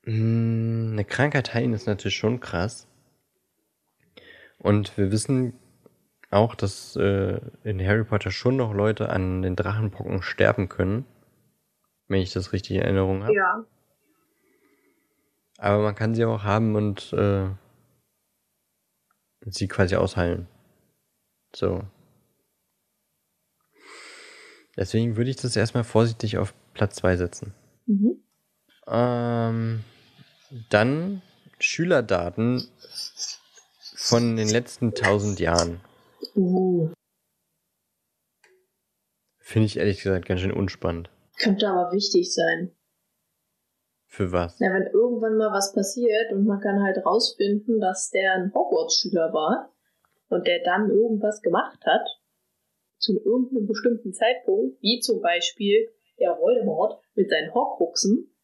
Hm, 0.04 0.90
Eine 0.92 1.04
Krankheit 1.04 1.54
heilen 1.54 1.72
ist 1.72 1.86
natürlich 1.86 2.16
schon 2.16 2.40
krass. 2.40 2.88
Und 4.58 4.96
wir 4.96 5.12
wissen 5.12 5.54
auch, 6.30 6.54
dass 6.54 6.96
äh, 6.96 7.40
in 7.64 7.80
Harry 7.80 8.04
Potter 8.04 8.30
schon 8.30 8.56
noch 8.56 8.74
Leute 8.74 9.10
an 9.10 9.42
den 9.42 9.56
Drachenpocken 9.56 10.22
sterben 10.22 10.68
können. 10.68 11.04
Wenn 12.08 12.20
ich 12.20 12.32
das 12.32 12.52
richtig 12.52 12.76
in 12.76 12.82
Erinnerung 12.82 13.22
habe. 13.22 13.34
Ja. 13.34 13.64
Aber 15.58 15.82
man 15.82 15.94
kann 15.94 16.14
sie 16.14 16.24
auch 16.24 16.42
haben 16.42 16.74
und 16.74 17.12
äh, 17.12 17.48
sie 19.42 19.68
quasi 19.68 19.96
ausheilen. 19.96 20.46
So. 21.54 21.82
Deswegen 24.76 25.16
würde 25.16 25.30
ich 25.30 25.36
das 25.36 25.56
erstmal 25.56 25.84
vorsichtig 25.84 26.38
auf 26.38 26.54
Platz 26.72 26.96
2 26.96 27.16
setzen. 27.16 27.52
Mhm. 27.86 28.22
Ähm, 28.86 29.84
dann 30.70 31.22
Schülerdaten 31.58 32.66
von 33.96 34.36
den 34.36 34.48
letzten 34.48 34.86
1000 34.94 35.40
Jahren. 35.40 35.80
Uh, 36.36 36.92
Finde 39.40 39.66
ich 39.66 39.78
ehrlich 39.78 40.02
gesagt 40.02 40.26
ganz 40.26 40.40
schön 40.40 40.52
unspannend. 40.52 41.10
Könnte 41.38 41.68
aber 41.68 41.92
wichtig 41.92 42.34
sein. 42.34 42.72
Für 44.06 44.32
was? 44.32 44.58
Ja, 44.58 44.72
wenn 44.72 44.86
irgendwann 44.86 45.36
mal 45.36 45.52
was 45.52 45.72
passiert 45.74 46.32
und 46.32 46.44
man 46.44 46.60
kann 46.60 46.82
halt 46.82 47.04
rausfinden, 47.04 47.78
dass 47.78 48.10
der 48.10 48.32
ein 48.32 48.52
Hogwarts-Schüler 48.54 49.32
war 49.32 49.74
und 50.28 50.46
der 50.46 50.62
dann 50.64 50.90
irgendwas 50.90 51.42
gemacht 51.42 51.84
hat, 51.84 52.08
zu 52.98 53.12
irgendeinem 53.22 53.66
bestimmten 53.66 54.12
Zeitpunkt, 54.12 54.80
wie 54.82 54.98
zum 55.00 55.20
Beispiel 55.20 55.88
der 56.18 56.38
Voldemort 56.38 57.00
mit 57.14 57.30
seinen 57.30 57.52
Horcruxen, 57.54 58.34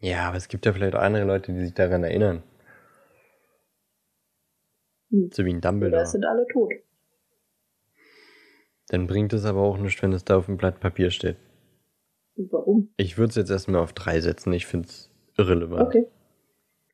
Ja, 0.00 0.28
aber 0.28 0.36
es 0.36 0.48
gibt 0.48 0.64
ja 0.64 0.72
vielleicht 0.72 0.94
auch 0.94 1.00
andere 1.00 1.24
Leute, 1.24 1.52
die 1.52 1.60
sich 1.60 1.74
daran 1.74 2.04
erinnern. 2.04 2.42
Hm. 5.10 5.30
So 5.32 5.44
wie 5.44 5.52
ein 5.52 5.60
Dumbledore. 5.60 6.06
sind 6.06 6.24
alle 6.24 6.46
tot. 6.46 6.72
Dann 8.88 9.06
bringt 9.06 9.32
es 9.32 9.44
aber 9.44 9.60
auch 9.60 9.76
nichts, 9.76 10.00
wenn 10.02 10.12
es 10.12 10.24
da 10.24 10.38
auf 10.38 10.46
dem 10.46 10.56
Blatt 10.56 10.80
Papier 10.80 11.10
steht. 11.10 11.36
Warum? 12.50 12.90
Ich 12.96 13.18
würde 13.18 13.30
es 13.30 13.36
jetzt 13.36 13.50
erstmal 13.50 13.80
auf 13.80 13.92
drei 13.92 14.20
setzen. 14.20 14.52
Ich 14.52 14.66
finde 14.66 14.88
es 14.88 15.10
irrelevant. 15.36 15.82
Okay. 15.82 16.06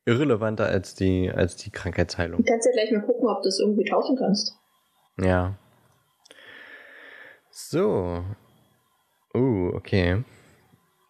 Irrelevanter 0.07 0.67
als 0.67 0.95
die, 0.95 1.31
als 1.31 1.57
die 1.57 1.71
Du 1.71 1.79
Krankheitsheilung. 1.79 2.45
kannst 2.45 2.67
ja 2.67 2.73
gleich 2.73 2.91
mal 2.93 3.03
gucken, 3.03 3.29
ob 3.29 3.43
du 3.43 3.49
das 3.49 3.59
irgendwie 3.59 3.85
tauschen 3.85 4.17
kannst. 4.17 4.59
Ja. 5.21 5.57
So. 7.51 8.25
Uh, 9.35 9.71
okay. 9.75 10.25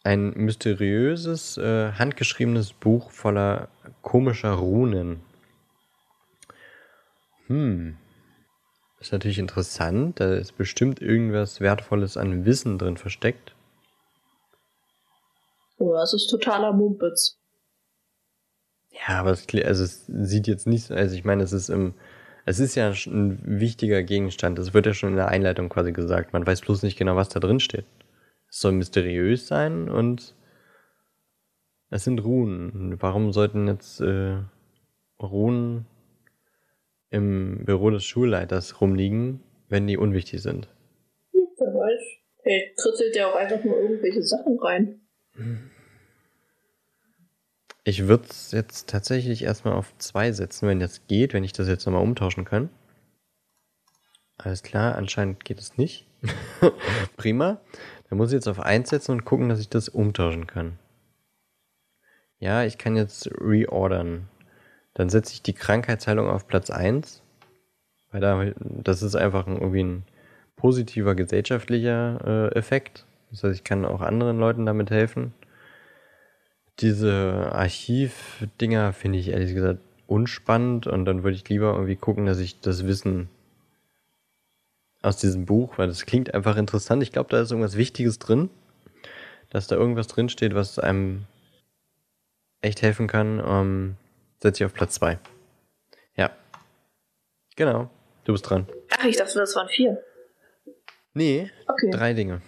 Ein 0.03 0.31
mysteriöses, 0.37 1.57
äh, 1.57 1.93
handgeschriebenes 1.93 2.73
Buch 2.73 3.11
voller 3.11 3.69
komischer 4.03 4.53
Runen. 4.53 5.23
Hm. 7.47 7.97
Ist 9.01 9.13
natürlich 9.13 9.39
interessant. 9.39 10.21
Da 10.21 10.35
ist 10.35 10.57
bestimmt 10.57 11.01
irgendwas 11.01 11.61
Wertvolles 11.61 12.17
an 12.17 12.45
Wissen 12.45 12.79
drin 12.79 12.97
versteckt. 12.97 13.54
Oder 15.79 16.03
es 16.03 16.15
ist 16.15 16.29
totaler 16.29 16.73
Mumpitz. 16.73 17.39
Ja, 18.91 19.19
aber 19.21 19.31
es, 19.33 19.47
also 19.65 19.85
es 19.85 20.07
sieht 20.07 20.47
jetzt 20.47 20.67
nicht, 20.67 20.85
so- 20.87 20.95
also 20.95 21.15
ich 21.17 21.25
meine, 21.25 21.43
es 21.43 21.53
ist 21.53 21.69
im, 21.69 21.95
es 22.47 22.61
ist 22.61 22.75
ja 22.75 22.91
ein 22.91 23.41
wichtiger 23.61 24.03
Gegenstand. 24.03 24.59
Es 24.59 24.73
wird 24.75 24.87
ja 24.87 24.95
schon 24.95 25.11
in 25.11 25.17
der 25.17 25.29
Einleitung 25.29 25.69
quasi 25.69 25.93
gesagt. 25.93 26.33
Man 26.33 26.47
weiß 26.47 26.61
bloß 26.63 26.83
nicht 26.83 26.97
genau, 26.99 27.17
was 27.17 27.29
da 27.29 27.41
drin 27.41 27.61
steht. 27.61 27.87
Es 28.49 28.61
soll 28.61 28.73
mysteriös 28.73 29.47
sein 29.49 29.89
und 29.89 30.35
es 31.91 32.05
sind 32.05 32.21
Runen. 32.21 32.97
Warum 33.01 33.33
sollten 33.33 33.67
jetzt 33.67 34.01
äh, 34.01 34.39
Runen 35.21 35.87
im 37.11 37.65
Büro 37.65 37.91
des 37.91 38.05
Schulleiters 38.05 38.81
rumliegen, 38.81 39.41
wenn 39.69 39.87
die 39.87 39.97
unwichtig 39.97 40.43
sind? 40.43 40.69
Hm, 41.33 41.47
wer 41.59 41.69
weiß. 41.69 42.03
Hey, 42.43 42.75
kritzelt 42.77 43.17
ja 43.17 43.31
auch 43.31 43.37
einfach 43.37 43.65
nur 43.65 43.79
irgendwelche 43.81 44.23
Sachen 44.23 44.59
rein. 44.61 45.04
Ich 47.85 48.07
würde 48.07 48.25
es 48.31 48.53
jetzt 48.53 48.89
tatsächlich 48.89 49.43
erstmal 49.43 49.75
auf 49.75 49.97
zwei 49.99 50.33
setzen, 50.33 50.69
wenn 50.69 50.81
das 50.81 51.07
geht, 51.07 51.35
wenn 51.35 51.45
ich 51.45 51.53
das 51.53 51.69
jetzt 51.69 51.85
nochmal 51.85 52.03
umtauschen 52.03 52.45
kann. 52.45 52.71
Alles 54.39 54.63
klar, 54.63 54.97
anscheinend 54.97 55.45
geht 55.45 55.61
es 55.61 55.77
nicht. 55.77 56.07
Prima. 57.17 57.61
Dann 58.09 58.19
muss 58.19 58.31
ich 58.31 58.35
jetzt 58.35 58.49
auf 58.49 58.61
eins 58.61 58.91
setzen 58.91 59.13
und 59.13 59.25
gucken, 59.25 59.49
dass 59.49 59.61
ich 59.61 59.69
das 59.69 59.89
umtauschen 59.89 60.47
kann. 60.47 60.79
Ja, 62.39 62.65
ich 62.65 62.79
kann 62.79 62.97
jetzt 62.97 63.31
reordern. 63.41 64.29
Dann 64.95 65.09
setze 65.09 65.33
ich 65.33 65.43
die 65.43 65.55
Krankheitsheilung 65.55 66.29
auf 66.29 66.47
Platz 66.47 66.71
1. 66.71 67.23
Weil 68.11 68.21
da, 68.21 68.53
das 68.57 69.03
ist 69.03 69.17
einfach 69.17 69.47
ein, 69.47 69.57
irgendwie 69.57 69.83
ein 69.83 70.05
positiver 70.57 71.15
gesellschaftlicher 71.15 72.51
äh, 72.53 72.59
Effekt. 72.59 73.07
Das 73.35 73.43
heißt, 73.43 73.57
ich 73.57 73.65
kann 73.65 73.85
auch 73.85 74.01
anderen 74.01 74.39
Leuten 74.39 74.65
damit 74.65 74.91
helfen. 74.91 75.35
Diese 76.79 77.51
Archivdinger 77.53 78.93
finde 78.93 79.19
ich 79.19 79.29
ehrlich 79.29 79.55
gesagt 79.55 79.81
unspannend 80.07 80.87
und 80.87 81.05
dann 81.05 81.25
würde 81.25 81.37
ich 81.37 81.49
lieber 81.49 81.73
irgendwie 81.73 81.97
gucken, 81.97 82.27
dass 82.27 82.39
ich 82.39 82.61
das 82.61 82.87
Wissen 82.87 83.29
aus 85.03 85.17
diesem 85.17 85.47
Buch, 85.47 85.79
weil 85.79 85.89
das 85.89 86.07
klingt 86.07 86.33
einfach 86.33 86.57
interessant. 86.57 87.03
Ich 87.03 87.11
glaube, 87.11 87.29
da 87.31 87.41
ist 87.41 87.51
irgendwas 87.51 87.77
Wichtiges 87.77 88.21
drin, 88.21 88.51
dass 89.51 89.67
da 89.67 89.75
irgendwas 89.75 90.07
drin 90.07 90.29
steht, 90.29 90.55
was 90.55 90.79
einem 90.79 91.25
echt 92.61 92.83
helfen 92.83 93.09
kann. 93.09 93.43
Ähm, 93.45 93.97
setze 94.41 94.63
ich 94.63 94.67
auf 94.67 94.75
Platz 94.75 94.95
2. 94.95 95.19
Ja. 96.17 96.31
Genau. 97.57 97.91
Du 98.25 98.33
bist 98.33 98.49
dran. 98.49 98.69
Ach, 98.97 99.05
ich 99.05 99.17
dachte, 99.17 99.41
das 99.41 99.57
waren 99.57 99.69
vier. 99.69 100.01
Nee, 101.15 101.51
Okay. 101.67 101.91
drei 101.91 102.13
Dinge. 102.15 102.41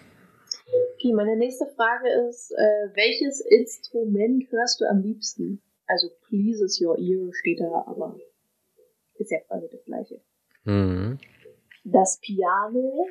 Okay, 0.97 1.13
meine 1.13 1.37
nächste 1.37 1.67
Frage 1.67 2.09
ist, 2.27 2.53
äh, 2.53 2.89
welches 2.95 3.43
Instrument 3.43 4.51
hörst 4.51 4.81
du 4.81 4.87
am 4.87 5.03
liebsten? 5.03 5.61
Also 5.87 6.09
pleases 6.27 6.81
your 6.81 6.97
ear 6.99 7.29
steht 7.35 7.61
da, 7.61 7.85
aber 7.87 8.19
ist 9.17 9.31
ja 9.31 9.41
quasi 9.41 9.69
das 9.71 9.85
gleiche. 9.85 10.23
Mhm. 10.65 11.19
Das 11.85 12.19
Piano, 12.21 13.09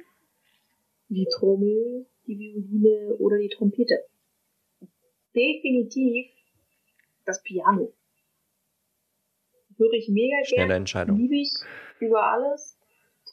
die 1.09 1.27
Trommel, 1.31 2.07
die 2.25 2.39
Violine 2.39 3.17
oder 3.17 3.37
die 3.37 3.49
Trompete? 3.49 4.03
Definitiv 5.35 6.25
das 7.25 7.43
Piano. 7.43 7.93
Höre 9.77 9.93
ich 9.93 10.09
mega 10.09 10.43
Schnelle 10.43 10.61
gerne, 10.61 10.75
Entscheidung. 10.75 11.17
liebe 11.19 11.35
ich 11.35 11.53
über 11.99 12.31
alles. 12.31 12.79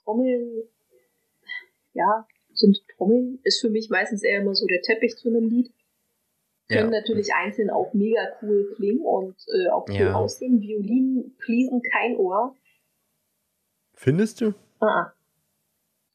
Trommeln, 0.04 0.68
ja, 1.94 2.26
sind 2.62 2.78
Trommeln, 2.96 3.38
ist 3.44 3.60
für 3.60 3.68
mich 3.70 3.90
meistens 3.90 4.22
eher 4.22 4.40
immer 4.40 4.54
so 4.54 4.66
der 4.66 4.80
Teppich 4.82 5.16
zu 5.16 5.28
einem 5.28 5.48
Lied. 5.48 5.72
Können 6.68 6.90
natürlich 6.90 7.34
einzeln 7.34 7.68
auch 7.68 7.92
mega 7.92 8.20
cool 8.40 8.72
klingen 8.76 9.00
und 9.04 9.36
äh, 9.54 9.68
auch 9.68 9.86
cool 9.90 9.94
Ja. 9.96 10.14
aussehen. 10.14 10.60
Violinen 10.62 11.36
pleasen 11.36 11.82
kein 11.82 12.16
Ohr. 12.16 12.56
Findest 13.94 14.40
du? 14.40 14.54
Ah, 14.80 14.86
ah. 14.86 15.12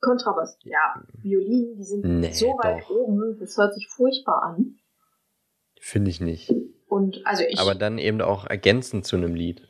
Kontrabass. 0.02 0.58
Ja, 0.64 1.04
Violinen, 1.22 1.76
die 1.78 1.84
sind 1.84 2.04
Nee, 2.06 2.32
so 2.32 2.48
weit 2.64 2.82
doch. 2.84 2.90
oben, 2.90 3.38
das 3.40 3.56
hört 3.58 3.76
sich 3.76 3.88
furchtbar 3.88 4.42
an. 4.44 4.80
Finde 5.80 6.10
ich 6.10 6.22
nicht. 6.22 6.52
Und 6.88 7.22
also 7.26 7.44
ich, 7.48 7.60
Aber 7.60 7.76
dann 7.76 7.98
eben 8.00 8.22
auch 8.22 8.46
ergänzend 8.48 9.06
zu 9.06 9.16
einem 9.16 9.36
Lied. 9.36 9.62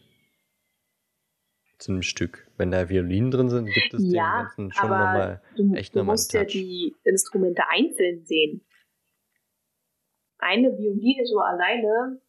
Zu 1.78 1.92
einem 1.92 2.02
Stück. 2.02 2.50
Wenn 2.58 2.72
da 2.72 2.90
Violinen 2.90 3.30
drin 3.30 3.50
sind, 3.50 3.66
gibt 3.68 3.94
es 3.94 4.02
ja, 4.12 4.24
dem 4.24 4.46
Ganzen 4.46 4.72
schon 4.72 4.90
nochmal. 4.90 5.42
du, 5.56 5.74
echt 5.76 5.94
du 5.94 6.00
nochmal 6.00 6.14
einen 6.14 6.14
musst 6.14 6.34
ja 6.34 6.44
die 6.44 6.96
Instrumente 7.04 7.64
einzeln 7.70 8.26
sehen. 8.26 8.66
Eine 10.40 10.78
Violine 10.78 11.26
so 11.26 11.40
alleine, 11.40 12.22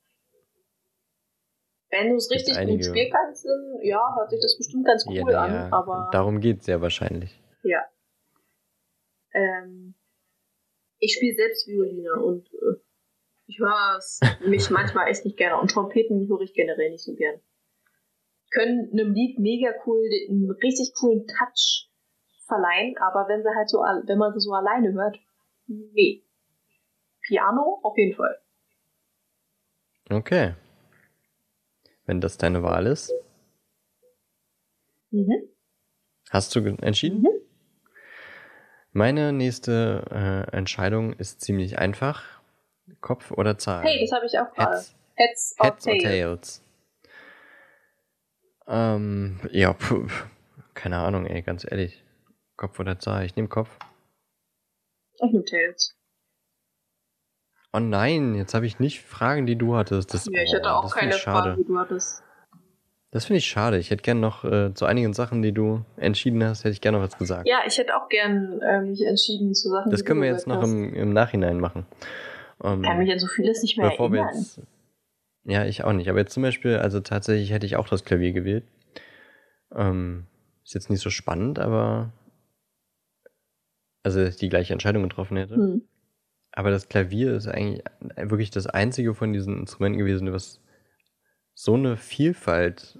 wenn 1.91 2.11
du 2.11 2.17
es 2.17 2.31
richtig 2.31 2.55
gut 2.67 2.85
spielen 2.85 3.11
kannst, 3.11 3.47
dann, 3.47 3.79
ja, 3.83 4.15
hört 4.17 4.31
sich 4.31 4.41
das 4.41 4.57
bestimmt 4.57 4.87
ganz 4.87 5.07
cool 5.07 5.15
Ja, 5.15 5.25
na 5.27 5.45
an, 5.45 5.53
ja, 5.53 5.73
aber 5.73 6.09
darum 6.13 6.41
geht 6.41 6.61
es 6.61 6.67
ja 6.67 6.81
wahrscheinlich. 6.81 7.43
ja. 7.63 7.83
Ähm, 9.33 9.95
ich 10.99 11.15
spiele 11.15 11.35
selbst 11.35 11.67
Violine 11.69 12.13
und 12.23 12.49
äh, 12.53 12.81
ich 13.47 13.59
höre 13.59 13.97
es 13.97 14.21
mich 14.47 14.71
manchmal 14.71 15.09
echt 15.09 15.25
nicht 15.25 15.37
gerne. 15.37 15.61
Und 15.61 15.71
Trompeten 15.71 16.29
höre 16.29 16.41
ich 16.41 16.55
generell 16.55 16.91
nicht 16.91 17.05
so 17.05 17.15
gern. 17.15 17.41
Können 18.51 18.91
einem 18.93 19.13
Lied 19.13 19.39
mega 19.39 19.71
cool, 19.87 20.01
einen 20.29 20.51
richtig 20.51 20.95
coolen 20.95 21.27
Touch 21.27 21.89
verleihen, 22.47 22.97
aber 22.99 23.29
wenn 23.29 23.43
sie 23.43 23.55
halt 23.55 23.69
so, 23.69 23.79
wenn 23.79 24.19
man 24.19 24.33
sie 24.33 24.41
so 24.41 24.53
alleine 24.53 24.93
hört, 24.93 25.19
nee. 25.67 26.25
Piano 27.21 27.81
auf 27.83 27.97
jeden 27.99 28.17
Fall. 28.17 28.39
Okay. 30.11 30.55
Wenn 32.07 32.21
das 32.23 32.39
deine 32.39 32.63
Wahl 32.63 32.87
ist, 32.87 33.13
Mhm. 35.11 35.49
hast 36.31 36.55
du 36.55 36.61
entschieden? 36.61 37.23
Mhm. 37.23 37.29
Meine 38.93 39.33
nächste 39.33 40.05
äh, 40.11 40.57
Entscheidung 40.57 41.13
ist 41.15 41.41
ziemlich 41.41 41.79
einfach. 41.79 42.25
Kopf 43.01 43.31
oder 43.31 43.59
Zahl? 43.59 43.85
Hey, 43.85 44.01
das 44.01 44.13
habe 44.13 44.27
ich 44.27 44.39
auch 44.39 44.51
gerade. 44.55 44.77
Heads, 44.77 44.95
Heads, 45.17 45.57
or 45.59 45.67
Heads 45.67 45.87
or 45.87 45.93
Tails. 45.99 46.03
Tails? 46.03 46.68
Ähm, 48.69 49.41
ja, 49.51 49.73
puh, 49.73 50.07
keine 50.75 50.99
Ahnung, 50.99 51.27
ey, 51.27 51.43
ganz 51.43 51.67
ehrlich. 51.69 52.05
Kopf 52.57 52.79
oder 52.81 52.99
Zahl? 52.99 53.25
Ich 53.25 53.35
nehme 53.37 53.49
Kopf. 53.49 53.71
Ich 55.15 55.33
nehme 55.33 55.45
Tails. 55.45 55.97
Oh 57.73 57.81
nein, 57.81 58.35
jetzt 58.35 58.55
habe 58.55 58.67
ich 58.67 58.79
nicht 58.79 59.03
Fragen, 59.03 59.47
die 59.47 59.57
du 59.57 59.77
hattest. 59.77 60.13
Das, 60.15 60.27
ja, 60.27 60.43
ich 60.43 60.55
hatte 60.55 60.69
oh, 60.69 60.85
auch 60.85 60.95
keine. 60.95 61.13
Fragen, 61.13 61.57
die 61.57 61.65
du 61.65 61.79
hattest. 61.79 62.23
Das 63.11 63.25
finde 63.25 63.39
ich 63.39 63.47
schade. 63.47 63.79
Ich 63.79 63.91
hätte 63.91 64.03
gern 64.03 64.21
noch 64.21 64.45
äh, 64.45 64.75
zu 64.75 64.85
einigen 64.85 65.15
Sachen, 65.15 65.41
die 65.41 65.53
du 65.53 65.83
entschieden 65.97 66.45
hast, 66.45 66.65
hätte 66.65 66.73
ich 66.73 66.81
gerne 66.83 66.99
noch 66.99 67.05
was 67.05 67.17
gesagt. 67.17 67.49
Ja, 67.49 67.61
ich 67.67 67.79
hätte 67.79 67.97
auch 67.97 68.09
gern 68.11 68.61
äh, 68.61 68.83
mich 68.83 69.03
entschieden 69.03 69.55
zu 69.55 69.71
Sachen, 69.71 69.91
das 69.91 70.05
können 70.05 70.21
wir 70.21 70.29
jetzt 70.29 70.47
noch 70.47 70.63
im, 70.63 70.93
im 70.93 71.13
Nachhinein 71.15 71.59
machen. 71.59 71.87
Ähm, 72.63 72.83
Ich 72.83 72.89
kann 72.89 72.99
mich 72.99 73.11
an 73.11 73.19
so 73.19 73.27
vieles 73.27 73.63
nicht 73.63 73.79
mehr 73.79 73.91
bevor 73.91 74.13
wir 74.13 74.21
erinnern. 74.21 74.43
jetzt. 74.43 74.61
Ja, 75.45 75.65
ich 75.65 75.85
auch 75.85 75.93
nicht. 75.93 76.09
Aber 76.09 76.19
jetzt 76.19 76.33
zum 76.33 76.43
Beispiel, 76.43 76.77
also 76.77 77.01
tatsächlich 77.01 77.51
hätte 77.51 77.67
ich 77.67 77.77
auch 77.77 77.89
das 77.89 78.05
Klavier 78.05 78.33
gewählt. 78.33 78.65
Ähm, 79.75 80.27
ist 80.65 80.75
jetzt 80.75 80.91
nicht 80.91 81.01
so 81.01 81.11
spannend, 81.11 81.59
aber. 81.59 82.13
Also, 84.03 84.21
dass 84.21 84.35
ich 84.35 84.37
die 84.37 84.49
gleiche 84.49 84.73
Entscheidung 84.73 85.03
getroffen 85.03 85.37
hätte. 85.37 85.57
Hm. 85.57 85.83
Aber 86.53 86.71
das 86.71 86.89
Klavier 86.89 87.35
ist 87.35 87.47
eigentlich 87.47 87.83
wirklich 88.17 88.51
das 88.51 88.67
einzige 88.67 89.15
von 89.15 89.33
diesen 89.33 89.61
Instrumenten 89.61 89.99
gewesen, 89.99 90.33
was 90.33 90.61
so 91.55 91.75
eine 91.75 91.97
Vielfalt 91.97 92.99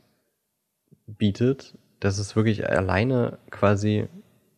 bietet, 1.07 1.77
dass 2.01 2.19
es 2.19 2.37
wirklich 2.37 2.69
alleine 2.69 3.39
quasi 3.51 4.09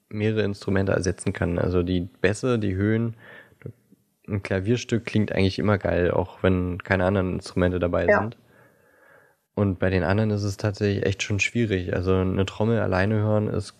mehrere 0.09 0.43
Instrumente 0.43 0.93
ersetzen 0.93 1.33
kann. 1.33 1.59
Also 1.59 1.83
die 1.83 2.09
Bässe, 2.21 2.59
die 2.59 2.75
Höhen. 2.75 3.17
Ein 4.31 4.43
Klavierstück 4.43 5.05
klingt 5.05 5.33
eigentlich 5.33 5.59
immer 5.59 5.79
geil, 5.79 6.11
auch 6.11 6.43
wenn 6.43 6.79
keine 6.83 7.05
anderen 7.05 7.35
Instrumente 7.35 7.79
dabei 7.79 8.07
Ja. 8.07 8.21
sind. 8.21 8.37
Und 9.55 9.79
bei 9.79 9.91
den 9.91 10.05
anderen 10.05 10.31
ist 10.31 10.45
es 10.45 10.57
tatsächlich 10.57 11.05
echt 11.05 11.23
schon 11.23 11.41
schwierig. 11.41 11.95
Also 11.95 12.15
eine 12.15 12.47
Trommel 12.47 12.79
alleine 12.79 13.17
hören 13.17 13.49
ist, 13.49 13.75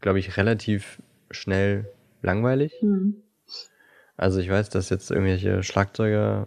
glaube 0.00 0.18
ich, 0.18 0.36
relativ 0.36 1.02
schnell 1.30 1.90
langweilig. 2.22 2.72
Hm. 2.80 3.22
Also 4.16 4.38
ich 4.40 4.50
weiß, 4.50 4.68
dass 4.68 4.90
jetzt 4.90 5.10
irgendwelche 5.10 5.62
Schlagzeuger 5.62 6.46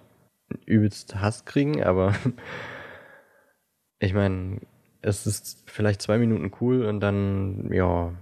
übelst 0.65 1.15
Hass 1.15 1.45
kriegen, 1.45 1.83
aber 1.83 2.13
ich 3.99 4.13
meine, 4.13 4.61
es 5.01 5.25
ist 5.25 5.63
vielleicht 5.65 6.01
zwei 6.01 6.17
Minuten 6.17 6.51
cool 6.61 6.85
und 6.85 6.99
dann, 6.99 7.71
ja, 7.73 8.13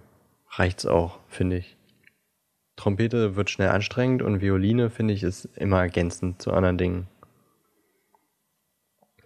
reicht's 0.49 0.85
auch, 0.85 1.19
finde 1.27 1.57
ich. 1.57 1.77
Trompete 2.81 3.35
wird 3.35 3.51
schnell 3.51 3.69
anstrengend 3.69 4.23
und 4.23 4.41
Violine, 4.41 4.89
finde 4.89 5.13
ich, 5.13 5.21
ist 5.21 5.45
immer 5.55 5.81
ergänzend 5.81 6.41
zu 6.41 6.51
anderen 6.51 6.79
Dingen. 6.79 7.07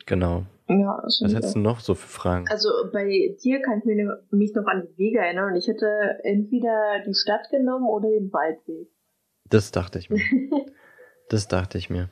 Genau. 0.06 0.46
Ja, 0.68 1.00
Was 1.04 1.22
hättest 1.34 1.56
du 1.56 1.60
noch 1.60 1.80
so 1.80 1.96
für 1.96 2.08
Fragen? 2.10 2.48
Also 2.50 2.68
bei 2.92 3.34
dir 3.42 3.62
kann 3.62 3.80
ich 3.80 3.86
mir- 3.86 4.22
mich 4.30 4.54
noch 4.54 4.66
an 4.66 4.86
die 4.86 4.98
Wege 4.98 5.20
erinnern 5.20 5.52
und 5.52 5.56
ich 5.56 5.68
hätte 5.70 6.20
entweder 6.24 7.00
die 7.08 7.14
Stadt 7.14 7.50
genommen 7.50 7.88
oder 7.88 8.10
den 8.10 8.34
Waldweg. 8.34 8.90
Das 9.50 9.72
dachte 9.72 10.00
ich 10.00 10.10
mir. 10.10 10.20
Das 11.30 11.48
dachte 11.48 11.78
ich 11.80 11.90
mir. 11.90 12.10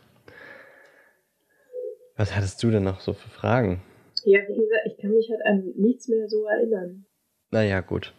Was 2.15 2.35
hattest 2.35 2.63
du 2.63 2.71
denn 2.71 2.83
noch 2.83 2.99
so 3.01 3.13
für 3.13 3.29
Fragen? 3.29 3.81
Ja, 4.23 4.39
wie 4.47 4.55
gesagt, 4.55 4.81
ich 4.87 4.97
kann 5.01 5.11
mich 5.11 5.29
halt 5.29 5.41
an 5.45 5.71
nichts 5.75 6.07
mehr 6.07 6.27
so 6.29 6.45
erinnern. 6.47 7.05
Naja, 7.51 7.81
gut. 7.81 8.13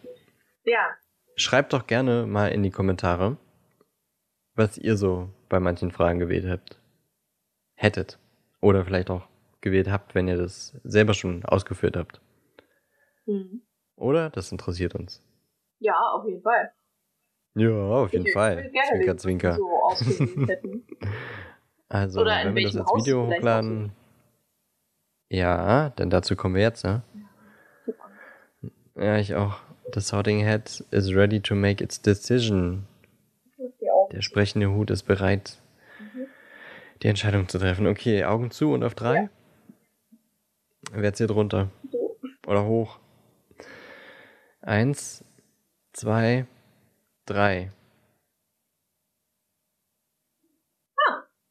Ja, 0.63 0.95
Schreibt 1.35 1.73
doch 1.73 1.87
gerne 1.87 2.25
mal 2.25 2.47
in 2.47 2.63
die 2.63 2.71
Kommentare, 2.71 3.37
was 4.55 4.77
ihr 4.77 4.95
so 4.97 5.29
bei 5.49 5.59
manchen 5.59 5.91
Fragen 5.91 6.19
gewählt 6.19 6.47
habt. 6.47 6.79
Hättet. 7.75 8.19
Oder 8.61 8.85
vielleicht 8.85 9.09
auch 9.09 9.27
gewählt 9.61 9.89
habt, 9.89 10.15
wenn 10.15 10.27
ihr 10.27 10.37
das 10.37 10.77
selber 10.83 11.13
schon 11.13 11.43
ausgeführt 11.45 11.97
habt. 11.97 12.21
hm. 13.25 13.61
Oder? 13.97 14.29
Das 14.29 14.51
interessiert 14.51 14.93
uns. 14.95 15.23
ja, 15.79 15.95
auf 16.13 16.25
jeden 16.25 16.41
Fall. 16.41 16.71
Ja, 17.55 17.69
auf 17.71 18.11
jeden 18.11 18.25
Ich 18.25 18.33
Fall. 18.33 18.69
Zwinker, 18.89 19.17
zwinker. 19.17 19.53
so. 19.55 19.69
Also, 21.87 22.21
Oder 22.21 22.43
wenn 22.43 22.55
wir 22.55 22.63
das 22.63 22.75
als 22.77 22.87
Haus 22.89 23.05
Video 23.05 23.27
hochladen. 23.27 23.91
Ja, 25.29 25.89
denn 25.91 26.09
dazu 26.09 26.35
kommen 26.35 26.55
wir 26.55 26.63
jetzt, 26.63 26.83
ne? 26.83 27.03
Ja, 28.95 29.17
ich 29.17 29.35
auch. 29.35 29.59
The 29.95 30.01
sorting 30.01 30.41
head 30.41 30.69
is 30.91 31.15
ready 31.15 31.39
to 31.39 31.55
make 31.55 31.81
its 31.81 32.01
decision. 32.01 32.85
Der 34.11 34.21
sprechende 34.21 34.69
Hut 34.69 34.91
ist 34.91 35.03
bereit, 35.03 35.61
Mhm. 35.99 36.27
die 37.01 37.07
Entscheidung 37.07 37.47
zu 37.47 37.57
treffen. 37.59 37.87
Okay, 37.87 38.25
Augen 38.25 38.51
zu 38.51 38.73
und 38.73 38.83
auf 38.83 38.93
drei. 38.93 39.29
Wer 40.91 41.13
zählt 41.13 41.31
runter? 41.31 41.71
So. 41.93 42.17
Oder 42.45 42.65
hoch? 42.65 42.99
Eins, 44.59 45.23
zwei, 45.93 46.45
drei. 47.25 47.71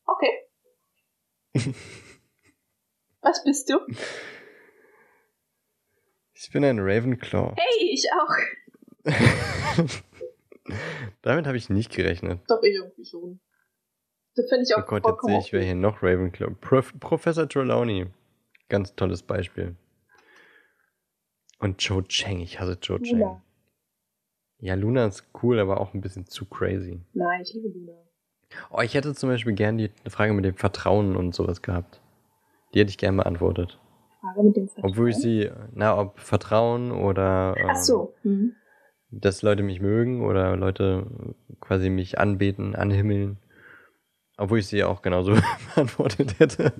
Okay. 0.05 0.49
Was 3.23 3.43
bist 3.43 3.71
du? 3.71 3.79
Ich 6.45 6.51
bin 6.51 6.63
ein 6.63 6.79
Ravenclaw. 6.79 7.55
Hey, 7.57 7.91
ich 7.91 8.07
auch. 8.13 9.05
Damit 11.23 11.47
habe 11.47 11.57
ich 11.57 11.71
nicht 11.71 11.91
gerechnet. 11.91 12.41
Doch, 12.49 12.63
ich 12.63 12.75
irgendwie 12.75 13.07
schon. 13.07 13.41
Das 14.35 14.51
finde 14.51 14.65
ich 14.65 14.77
Oh 14.77 14.81
auch 14.81 14.87
Gott, 14.87 15.07
jetzt 15.07 15.25
sehe 15.25 15.39
ich, 15.39 15.53
wer 15.55 15.63
hier 15.63 15.75
noch 15.75 16.03
Ravenclaw. 16.03 16.53
Prof 16.61 16.93
Professor 17.01 17.49
Trelawney. 17.49 18.09
Ganz 18.69 18.95
tolles 18.95 19.23
Beispiel. 19.23 19.75
Und 21.61 21.83
Joe 21.83 22.07
Chang. 22.09 22.41
Ich 22.41 22.61
hasse 22.61 22.77
Joe 22.83 23.01
Chang. 23.01 23.21
Luna. 23.21 23.43
Ja, 24.59 24.75
Luna 24.75 25.07
ist 25.07 25.25
cool, 25.43 25.59
aber 25.59 25.81
auch 25.81 25.95
ein 25.95 26.03
bisschen 26.03 26.27
zu 26.27 26.45
crazy. 26.45 27.01
Nein, 27.15 27.41
ich 27.41 27.55
liebe 27.55 27.69
Luna. 27.69 27.95
Oh, 28.71 28.83
ich 28.83 28.93
hätte 28.93 29.15
zum 29.15 29.31
Beispiel 29.31 29.55
gern 29.55 29.79
die 29.79 29.91
Frage 30.09 30.35
mit 30.35 30.45
dem 30.45 30.57
Vertrauen 30.57 31.17
und 31.17 31.35
sowas 31.35 31.63
gehabt. 31.63 32.03
Die 32.75 32.81
hätte 32.81 32.91
ich 32.91 32.99
gern 32.99 33.17
beantwortet. 33.17 33.79
Frage 34.25 34.43
mit 34.43 34.57
dem 34.57 34.69
Vertrauen. 34.69 34.91
Obwohl 34.93 35.11
ich 35.11 35.17
sie, 35.17 35.51
na, 35.73 35.99
ob 35.99 36.19
Vertrauen 36.19 36.91
oder 36.93 37.55
ähm, 37.59 37.67
Ach 37.71 37.77
so. 37.77 38.15
Mhm. 38.23 38.55
dass 39.11 39.43
Leute 39.43 39.63
mich 39.63 39.81
mögen 39.81 40.25
oder 40.25 40.57
Leute 40.57 41.07
quasi 41.61 41.91
mich 41.91 42.19
anbeten, 42.19 42.75
anhimmeln. 42.75 43.39
Obwohl 44.37 44.59
ich 44.59 44.67
sie 44.67 44.83
auch 44.83 45.03
genauso 45.03 45.33
beantwortet 45.75 46.39
hätte. 46.39 46.73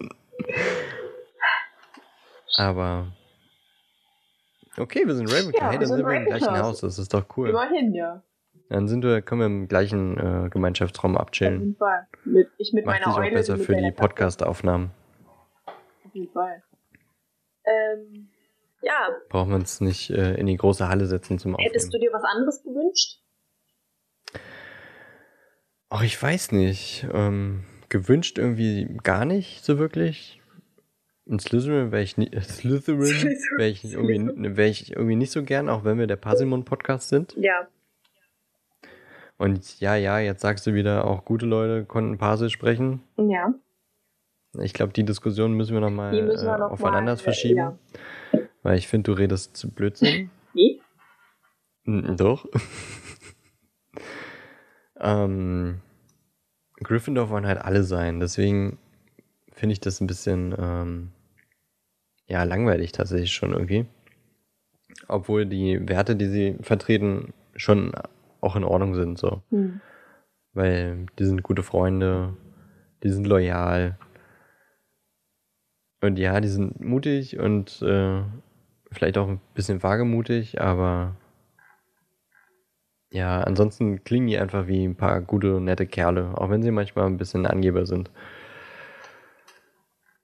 Aber. 2.57 3.07
Okay, 4.77 5.07
wir 5.07 5.15
sind 5.15 5.31
Ravenclaw. 5.33 5.57
Ja, 5.61 5.71
hey, 5.71 5.73
wir 5.75 5.79
dann 5.81 5.89
sind 5.89 5.97
sind 5.99 6.07
wir 6.07 6.17
im 6.17 6.25
gleichen. 6.25 6.59
Haus. 6.59 6.81
Das 6.81 6.99
ist 6.99 7.15
doch 7.15 7.25
cool. 7.37 7.51
Immerhin, 7.51 7.95
ja. 7.95 8.23
Dann 8.71 8.89
sind 8.89 9.05
wir, 9.05 9.23
können 9.23 9.41
wir 9.41 9.47
im 9.47 9.69
gleichen 9.69 10.17
äh, 10.19 10.49
Gemeinschaftsraum 10.49 11.17
Auf 11.17 11.23
abchillen. 11.23 11.61
jeden 11.61 11.77
Fall. 11.77 12.07
Mit, 12.25 12.49
ich 12.59 12.73
mit 12.73 12.87
Macht 12.87 13.01
meiner 13.01 13.13
sich 13.13 13.15
auch 13.15 13.25
Eule, 13.25 13.35
besser 13.37 13.57
für 13.59 13.77
die. 13.77 13.93
Podcast-Aufnahmen. 13.93 14.91
Auf 15.67 16.15
jeden 16.15 16.33
Fall. 16.33 16.63
Ähm, 17.67 18.29
ja, 18.83 19.09
Brauchen 19.31 19.51
wir 19.51 19.57
uns 19.57 19.81
nicht 19.81 20.11
äh, 20.11 20.35
in 20.35 20.47
die 20.47 20.57
große 20.57 20.89
Halle 20.89 21.07
setzen 21.07 21.39
zum 21.39 21.55
Aufnehmen. 21.55 21.71
hättest 21.73 21.93
du 21.95 21.99
dir 21.99 22.13
was 22.13 22.23
anderes 22.25 22.63
gewünscht? 22.63 23.21
Ach, 25.89 26.03
ich 26.03 26.21
weiß 26.21 26.53
nicht. 26.53 27.07
Ähm, 27.13 27.65
gewünscht 27.89 28.39
irgendwie 28.39 28.97
gar 29.03 29.25
nicht 29.25 29.65
so 29.65 29.79
wirklich. 29.79 30.41
In 31.27 31.39
Slytherin 31.39 31.93
wäre 31.93 32.03
ich, 32.03 32.19
nie, 32.19 32.31
äh, 32.33 32.41
Slytherin 32.43 33.03
Slytherin. 33.07 33.59
wäre 33.59 33.69
ich, 33.71 33.85
irgendwie, 33.85 34.57
wär 34.57 34.67
ich 34.69 34.93
irgendwie 34.93 35.17
nicht 35.17 35.33
so 35.33 35.43
gern, 35.43 35.69
auch 35.71 35.85
wenn 35.85 35.99
wir 35.99 36.07
der 36.07 36.17
Parsimon-Podcast 36.17 37.09
sind. 37.09 37.35
Ja. 37.39 37.67
Und 39.39 39.81
ja, 39.81 39.97
ja, 39.97 40.19
jetzt 40.19 40.43
sagst 40.43 40.67
du 40.67 40.75
wieder, 40.75 41.07
auch 41.07 41.25
gute 41.25 41.47
Leute 41.47 41.85
konnten 41.87 42.19
Parsisch 42.19 42.53
sprechen. 42.53 43.03
Ja. 43.17 43.55
Ich 44.61 44.73
glaube, 44.73 44.93
die 44.93 45.05
Diskussion 45.05 45.55
müssen 45.55 45.75
wir 45.75 45.81
nochmal 45.81 46.15
äh, 46.15 46.25
noch 46.25 46.71
aufeinander 46.71 47.13
mal, 47.13 47.21
äh, 47.21 47.23
verschieben. 47.23 47.59
ja. 47.59 47.79
Weil 48.63 48.79
ich 48.79 48.89
finde, 48.89 49.11
du 49.11 49.19
redest 49.19 49.57
zu 49.57 49.71
Blödsinn. 49.71 50.31
Wie? 50.55 50.81
Doch. 51.87 52.47
ähm, 55.01 55.81
Gryffindor 56.83 57.29
wollen 57.29 57.47
halt 57.47 57.59
alle 57.59 57.85
sein, 57.85 58.21
deswegen 58.21 58.79
finde 59.53 59.75
ich 59.75 59.81
das 59.81 60.01
ein 60.01 60.07
bisschen 60.07 60.55
ähm, 60.59 61.13
ja 62.27 62.43
langweilig 62.45 62.93
tatsächlich 62.93 63.33
schon 63.33 63.53
irgendwie. 63.53 63.87
Obwohl 65.09 65.47
die 65.47 65.89
Werte, 65.89 66.17
die 66.17 66.27
sie 66.27 66.57
vertreten, 66.61 67.33
schon 67.57 67.93
auch 68.41 68.57
in 68.57 68.65
Ordnung 68.65 68.95
sind, 68.95 69.19
so. 69.19 69.43
Hm. 69.51 69.81
Weil 70.53 71.07
die 71.19 71.25
sind 71.25 71.43
gute 71.43 71.63
Freunde, 71.63 72.37
die 73.03 73.11
sind 73.11 73.27
loyal. 73.27 73.99
Und 76.05 76.19
ja, 76.19 76.39
die 76.39 76.49
sind 76.49 76.85
mutig 76.85 77.39
und 77.39 77.81
äh, 77.81 78.21
vielleicht 78.93 79.17
auch 79.17 79.27
ein 79.27 79.41
bisschen 79.55 79.83
wagemutig, 79.83 80.61
aber 80.61 81.17
ja, 83.11 83.41
ansonsten 83.41 84.05
klingen 84.05 84.27
die 84.27 84.37
einfach 84.37 84.67
wie 84.67 84.85
ein 84.85 84.97
paar 84.97 85.23
gute, 85.23 85.63
nette 85.63 85.87
Kerle, 85.87 86.37
auch 86.37 86.51
wenn 86.51 86.63
sie 86.63 86.73
manchmal 86.73 87.07
ein 87.07 87.17
bisschen 87.17 87.47
Angeber 87.47 87.87
sind. 87.87 88.11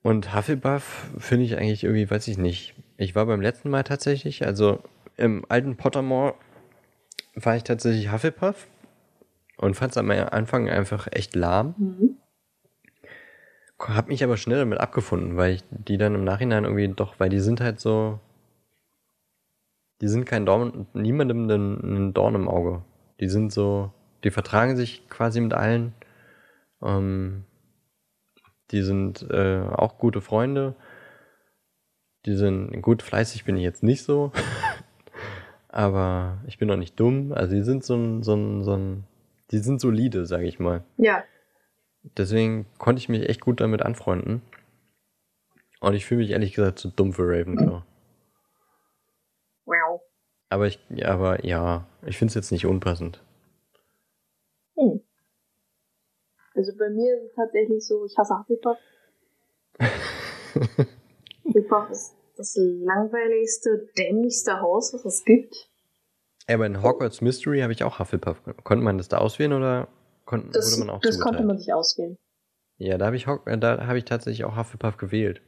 Und 0.02 0.34
Hufflepuff 0.34 1.12
finde 1.16 1.46
ich 1.46 1.56
eigentlich 1.56 1.82
irgendwie, 1.82 2.10
weiß 2.10 2.28
ich 2.28 2.36
nicht. 2.36 2.74
Ich 2.98 3.14
war 3.14 3.24
beim 3.24 3.40
letzten 3.40 3.70
Mal 3.70 3.82
tatsächlich, 3.82 4.44
also 4.44 4.82
im 5.16 5.46
alten 5.48 5.78
Pottermore 5.78 6.34
war 7.36 7.56
ich 7.56 7.64
tatsächlich 7.64 8.12
Hufflepuff 8.12 8.66
und 9.56 9.76
fand 9.76 9.92
es 9.92 9.96
am 9.96 10.10
Anfang 10.10 10.68
einfach 10.68 11.08
echt 11.10 11.34
lahm. 11.34 11.74
Mhm. 11.78 12.19
Hab 13.88 14.08
mich 14.08 14.22
aber 14.22 14.36
schnell 14.36 14.58
damit 14.58 14.80
abgefunden, 14.80 15.36
weil 15.36 15.54
ich 15.54 15.64
die 15.70 15.98
dann 15.98 16.14
im 16.14 16.24
Nachhinein 16.24 16.64
irgendwie 16.64 16.88
doch, 16.88 17.14
weil 17.18 17.28
die 17.28 17.40
sind 17.40 17.60
halt 17.60 17.80
so, 17.80 18.20
die 20.00 20.08
sind 20.08 20.24
kein 20.24 20.46
Dorn, 20.46 20.86
niemandem 20.92 21.48
ein 21.48 22.14
Dorn 22.14 22.34
im 22.34 22.48
Auge. 22.48 22.82
Die 23.20 23.28
sind 23.28 23.52
so, 23.52 23.92
die 24.24 24.30
vertragen 24.30 24.76
sich 24.76 25.08
quasi 25.08 25.40
mit 25.40 25.52
allen. 25.52 25.94
Ähm, 26.82 27.44
die 28.70 28.82
sind 28.82 29.28
äh, 29.30 29.60
auch 29.60 29.98
gute 29.98 30.20
Freunde. 30.20 30.74
Die 32.26 32.34
sind 32.34 32.80
gut 32.82 33.02
fleißig 33.02 33.44
bin 33.44 33.56
ich 33.56 33.62
jetzt 33.62 33.82
nicht 33.82 34.02
so. 34.02 34.32
Aber 35.68 36.38
ich 36.46 36.58
bin 36.58 36.70
auch 36.70 36.76
nicht 36.76 36.98
dumm. 36.98 37.32
Also 37.32 37.54
die 37.54 37.62
sind 37.62 37.84
so 37.84 37.94
ein, 37.94 38.22
so 38.22 38.34
ein, 38.34 38.64
so 38.64 38.74
ein, 38.74 39.04
die 39.50 39.58
sind 39.58 39.80
solide, 39.80 40.26
sage 40.26 40.46
ich 40.46 40.58
mal. 40.58 40.84
Ja. 40.96 41.24
Deswegen 42.02 42.66
konnte 42.78 43.00
ich 43.00 43.08
mich 43.08 43.28
echt 43.28 43.40
gut 43.40 43.60
damit 43.60 43.82
anfreunden. 43.82 44.42
Und 45.80 45.94
ich 45.94 46.06
fühle 46.06 46.20
mich 46.20 46.30
ehrlich 46.30 46.54
gesagt 46.54 46.78
zu 46.78 46.88
dumm 46.88 47.12
für 47.12 47.26
Ravenclaw. 47.26 47.82
Wow. 49.64 50.00
Aber 50.48 50.66
ich, 50.66 50.80
aber 51.04 51.44
ja, 51.44 51.86
ich 52.04 52.18
finde 52.18 52.30
es 52.30 52.34
jetzt 52.34 52.52
nicht 52.52 52.66
unpassend. 52.66 53.22
Hm. 54.76 55.00
Also 56.54 56.72
bei 56.76 56.90
mir 56.90 57.16
ist 57.16 57.30
es 57.30 57.34
tatsächlich 57.34 57.86
so, 57.86 58.04
ich 58.04 58.16
hasse 58.18 58.34
Hufflepuff. 58.38 58.78
Hufflepuff 61.44 61.90
ist 61.90 62.16
das 62.36 62.56
langweiligste, 62.56 63.88
dämlichste 63.96 64.60
Haus, 64.60 64.92
was 64.92 65.04
es 65.04 65.24
gibt. 65.24 65.70
Aber 66.48 66.66
in 66.66 66.82
Hogwarts 66.82 67.20
Mystery 67.20 67.60
habe 67.60 67.72
ich 67.72 67.84
auch 67.84 67.98
Hufflepuff. 67.98 68.42
Konnte 68.64 68.82
man 68.82 68.98
das 68.98 69.08
da 69.08 69.18
auswählen 69.18 69.52
oder 69.52 69.88
kon 70.30 70.50
Das, 70.52 70.72
wurde 70.72 70.86
man 70.86 70.96
auch 70.96 71.00
das 71.00 71.16
zugeteilt? 71.16 71.36
konnte 71.36 71.46
man 71.46 71.58
sich 71.58 71.72
auswählen. 71.72 72.18
Ja, 72.76 72.96
da 72.96 73.06
habe 73.06 73.16
ich, 73.16 73.26
äh, 73.26 73.58
da 73.58 73.86
habe 73.86 73.98
ich 73.98 74.04
tatsächlich 74.04 74.44
auch 74.44 74.56
Hufflepuff 74.56 74.96
gewählt. 74.96 75.42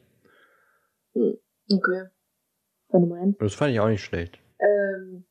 Hm. 1.15 1.39
Okay. 1.73 2.09
Wenn 2.89 3.03
du 3.03 3.07
meinst. 3.07 3.41
Das 3.41 3.55
fand 3.55 3.73
ich 3.73 3.81
auch 3.81 3.89
nicht 3.89 4.05
schlecht. 4.05 4.39
Ähm, 4.59 5.25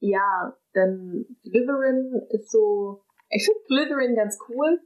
ja, 0.00 0.56
dann 0.72 1.26
Slytherin 1.42 2.22
ist 2.30 2.50
so. 2.50 3.04
Ich 3.30 3.44
finde 3.44 3.60
Slytherin 3.66 4.16
ganz 4.16 4.38
cool. 4.48 4.80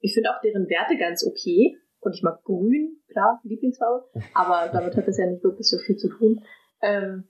Ich 0.00 0.14
finde 0.14 0.30
auch 0.30 0.40
deren 0.42 0.68
Werte 0.68 0.96
ganz 0.96 1.26
okay. 1.26 1.76
Und 2.00 2.14
ich 2.14 2.22
mag 2.22 2.42
Grün, 2.44 3.02
klar, 3.08 3.40
Lieblingsfarbe. 3.42 4.08
Aber 4.34 4.70
damit 4.72 4.96
hat 4.96 5.06
das 5.06 5.18
ja 5.18 5.26
nicht 5.26 5.44
wirklich 5.44 5.68
so 5.68 5.76
viel 5.78 5.96
zu 5.96 6.08
tun. 6.08 6.42
Ähm, 6.80 7.28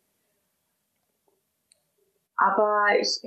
aber 2.36 2.86
ich 3.00 3.20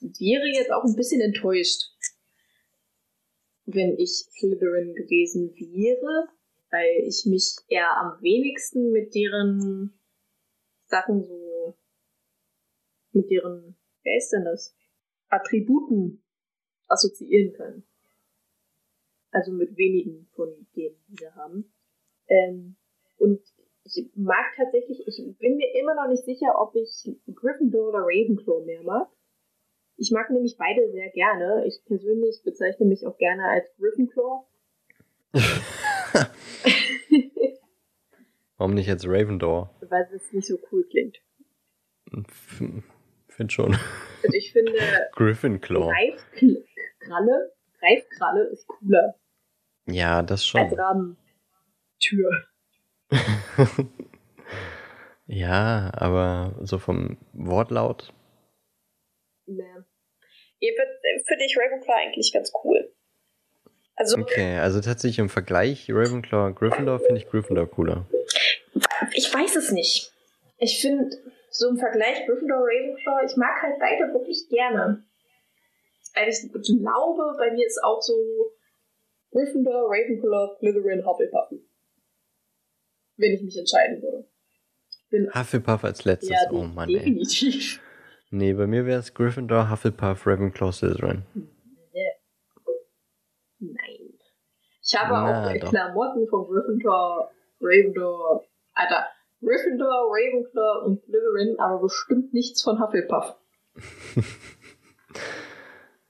wäre 0.00 0.46
jetzt 0.48 0.72
auch 0.72 0.84
ein 0.84 0.96
bisschen 0.96 1.20
enttäuscht, 1.20 1.90
wenn 3.66 3.96
ich 3.98 4.26
Slytherin 4.38 4.94
gewesen 4.94 5.54
wäre, 5.54 6.28
weil 6.70 7.04
ich 7.06 7.24
mich 7.26 7.56
eher 7.68 7.96
am 7.98 8.20
wenigsten 8.22 8.90
mit 8.90 9.14
deren 9.14 9.92
Sachen 10.86 11.22
so, 11.22 11.74
mit 13.12 13.30
deren, 13.30 13.76
wer 14.02 14.16
ist 14.16 14.30
denn 14.30 14.44
das? 14.44 14.74
Attributen 15.28 16.22
assoziieren 16.88 17.52
kann. 17.52 17.84
Also 19.30 19.52
mit 19.52 19.76
wenigen 19.76 20.28
von 20.34 20.66
denen, 20.74 20.96
die 21.08 21.20
wir 21.20 21.34
haben. 21.36 21.72
Ähm, 22.26 22.76
und 23.18 23.40
ich 23.84 24.10
mag 24.14 24.54
tatsächlich, 24.56 25.06
ich 25.06 25.38
bin 25.38 25.56
mir 25.56 25.72
immer 25.80 25.94
noch 25.94 26.08
nicht 26.08 26.24
sicher, 26.24 26.60
ob 26.60 26.74
ich 26.74 27.08
Gryffindor 27.32 27.90
oder 27.90 28.00
Ravenclaw 28.00 28.64
mehr 28.64 28.82
mag. 28.82 29.08
Ich 30.02 30.10
mag 30.12 30.30
nämlich 30.30 30.56
beide 30.56 30.90
sehr 30.92 31.10
gerne. 31.10 31.64
Ich 31.66 31.84
persönlich 31.84 32.40
bezeichne 32.42 32.86
mich 32.86 33.06
auch 33.06 33.18
gerne 33.18 33.46
als 33.50 33.66
Gryffindor. 33.76 34.48
Warum 38.56 38.72
nicht 38.74 38.86
jetzt 38.86 39.06
Ravendor? 39.06 39.74
weil 39.88 40.08
es 40.14 40.32
nicht 40.32 40.46
so 40.48 40.58
cool 40.72 40.84
klingt. 40.90 41.18
F- 42.12 42.62
Find 43.28 43.52
schon. 43.52 43.74
Also 44.22 44.36
ich 44.36 44.52
finde, 44.52 44.72
Gryffindor. 45.12 45.92
Greifkralle, 45.92 47.52
Greifkralle 47.78 48.44
ist 48.44 48.66
cooler 48.66 49.14
Ja, 49.86 50.22
das 50.22 50.40
als 50.40 50.46
schon. 50.46 50.78
Rabentür. 50.78 52.44
Ja, 55.32 55.92
aber 55.94 56.56
so 56.62 56.78
vom 56.80 57.16
Wortlaut. 57.34 58.12
Nee. 59.46 59.62
Ihr 60.60 60.72
wird- 60.72 61.26
Finde 61.26 61.44
ich 61.44 61.56
Ravenclaw 61.58 61.94
eigentlich 61.94 62.32
ganz 62.32 62.52
cool. 62.64 62.92
Also, 63.96 64.16
Okay, 64.18 64.58
also 64.58 64.80
tatsächlich 64.80 65.18
im 65.18 65.28
Vergleich 65.28 65.90
Ravenclaw 65.90 66.52
Gryffindor 66.54 67.00
finde 67.00 67.18
ich 67.20 67.26
Gryffindor 67.28 67.66
cooler. 67.70 68.06
ich 69.14 69.32
weiß 69.32 69.56
es 69.56 69.72
nicht. 69.72 70.12
Ich 70.58 70.80
finde, 70.80 71.10
so 71.50 71.68
im 71.68 71.78
Vergleich 71.78 72.24
Gryffindor, 72.26 72.58
Ravenclaw, 72.60 73.24
ich 73.26 73.36
mag 73.36 73.60
halt 73.62 73.78
beide 73.78 74.12
wirklich 74.12 74.48
gerne. 74.48 75.02
Also 76.14 76.46
ich 76.46 76.52
glaube, 76.82 77.34
bei 77.38 77.50
mir 77.52 77.66
ist 77.66 77.82
auch 77.84 78.00
so 78.02 78.14
Gryffindor, 79.32 79.88
Ravenclaw, 79.90 80.56
Slytherin, 80.58 81.04
Hufflepuff. 81.06 81.50
Wenn 83.16 83.32
ich 83.34 83.42
mich 83.42 83.56
entscheiden 83.58 84.02
würde. 84.02 84.26
Bin, 85.10 85.30
Hufflepuff 85.34 85.84
als 85.84 86.04
letztes. 86.04 86.30
ja, 86.30 86.50
oh 86.52 86.62
Mann, 86.64 86.88
ey. 86.88 87.22
Nee, 88.30 88.52
bei 88.54 88.66
mir 88.66 88.86
wäre 88.86 89.00
es 89.00 89.12
Gryffindor, 89.12 89.70
Hufflepuff, 89.70 90.26
Ravenclaw, 90.26 90.72
Slytherin. 90.72 91.24
Nein. 93.58 94.14
Ich 94.82 94.96
habe 94.96 95.12
Na, 95.12 95.48
auch 95.50 95.58
doch. 95.58 95.70
Klamotten 95.70 96.26
von 96.28 96.46
Gryffindor, 96.46 97.30
Ravenclaw, 97.60 98.44
Alter, 98.74 99.06
Gryffindor, 99.40 100.08
Ravenclaw 100.10 100.86
und 100.86 101.02
Slytherin, 101.04 101.58
aber 101.58 101.80
bestimmt 101.80 102.32
nichts 102.32 102.62
von 102.62 102.80
Hufflepuff. 102.80 103.36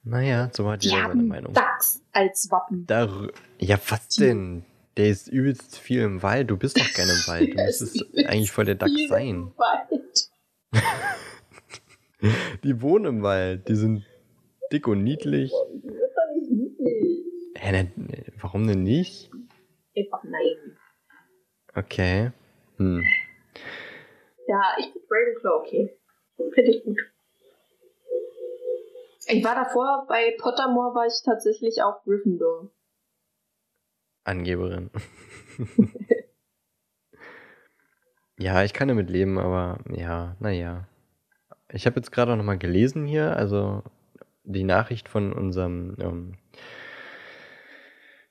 Naja, 0.02 0.48
so 0.52 0.70
hat 0.70 0.82
Die 0.82 0.88
jeder 0.88 1.08
seine 1.08 1.22
Meinung. 1.22 1.52
Dachs 1.52 2.02
als 2.12 2.50
Wappen. 2.50 2.86
Da, 2.86 3.28
ja, 3.58 3.78
was 3.88 4.08
denn? 4.08 4.64
Der 4.96 5.08
ist 5.08 5.28
übelst 5.28 5.78
viel 5.78 6.00
im 6.00 6.22
Wald. 6.22 6.50
Du 6.50 6.56
bist 6.56 6.78
doch 6.78 6.92
gerne 6.94 7.12
im 7.12 7.26
Wald. 7.26 7.52
Du 7.52 7.56
müsstest 7.62 8.02
eigentlich 8.26 8.50
voll 8.50 8.64
der 8.64 8.76
Dachs 8.76 9.08
sein. 9.08 9.28
im 9.28 9.52
Wald. 9.56 10.30
Die 12.64 12.82
wohnen 12.82 13.04
im 13.06 13.22
Wald. 13.22 13.68
Die 13.68 13.74
sind 13.74 14.04
dick 14.72 14.86
und 14.88 15.02
niedlich. 15.02 15.52
Die 15.72 15.88
wird 15.88 16.12
doch 16.16 16.34
nicht 16.34 16.50
niedlich. 16.50 17.24
Hä, 17.56 17.90
warum 18.40 18.66
denn 18.66 18.82
nicht? 18.82 19.30
Einfach 19.96 20.22
nein. 20.24 20.76
Okay. 21.74 22.32
Hm. 22.76 23.04
Ja, 24.46 24.74
ich 24.78 24.86
finde 24.86 25.06
Ravenclaw 25.10 25.60
okay. 25.60 25.96
Finde 26.54 26.70
ich 26.70 26.84
gut. 26.84 26.98
Ich 29.26 29.44
war 29.44 29.54
davor, 29.54 30.06
bei 30.08 30.34
Pottermore 30.38 30.94
war 30.94 31.06
ich 31.06 31.22
tatsächlich 31.24 31.82
auch 31.82 32.02
Gryffindor. 32.02 32.70
Angeberin. 34.24 34.90
ja, 38.38 38.64
ich 38.64 38.72
kann 38.72 38.88
damit 38.88 39.08
leben, 39.08 39.38
aber 39.38 39.78
ja, 39.94 40.36
naja. 40.40 40.88
Ich 41.72 41.86
habe 41.86 41.96
jetzt 41.96 42.10
gerade 42.10 42.32
auch 42.32 42.36
nochmal 42.36 42.58
gelesen 42.58 43.06
hier, 43.06 43.36
also 43.36 43.82
die 44.44 44.64
Nachricht 44.64 45.08
von 45.08 45.32
unserem 45.32 45.96
ähm, 46.00 46.34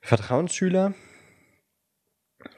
Vertrauensschüler 0.02 0.94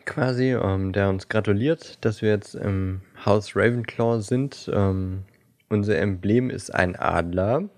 quasi, 0.05 0.53
ähm, 0.53 0.93
der 0.93 1.09
uns 1.09 1.29
gratuliert, 1.29 2.05
dass 2.05 2.23
wir 2.23 2.31
jetzt 2.31 2.55
im 2.55 3.03
Haus 3.25 3.55
Ravenclaw 3.55 4.21
sind. 4.21 4.71
Ähm, 4.73 5.25
unser 5.69 5.99
Emblem 5.99 6.51
ist 6.51 6.75
ein 6.75 6.97
Adler. 6.97 7.69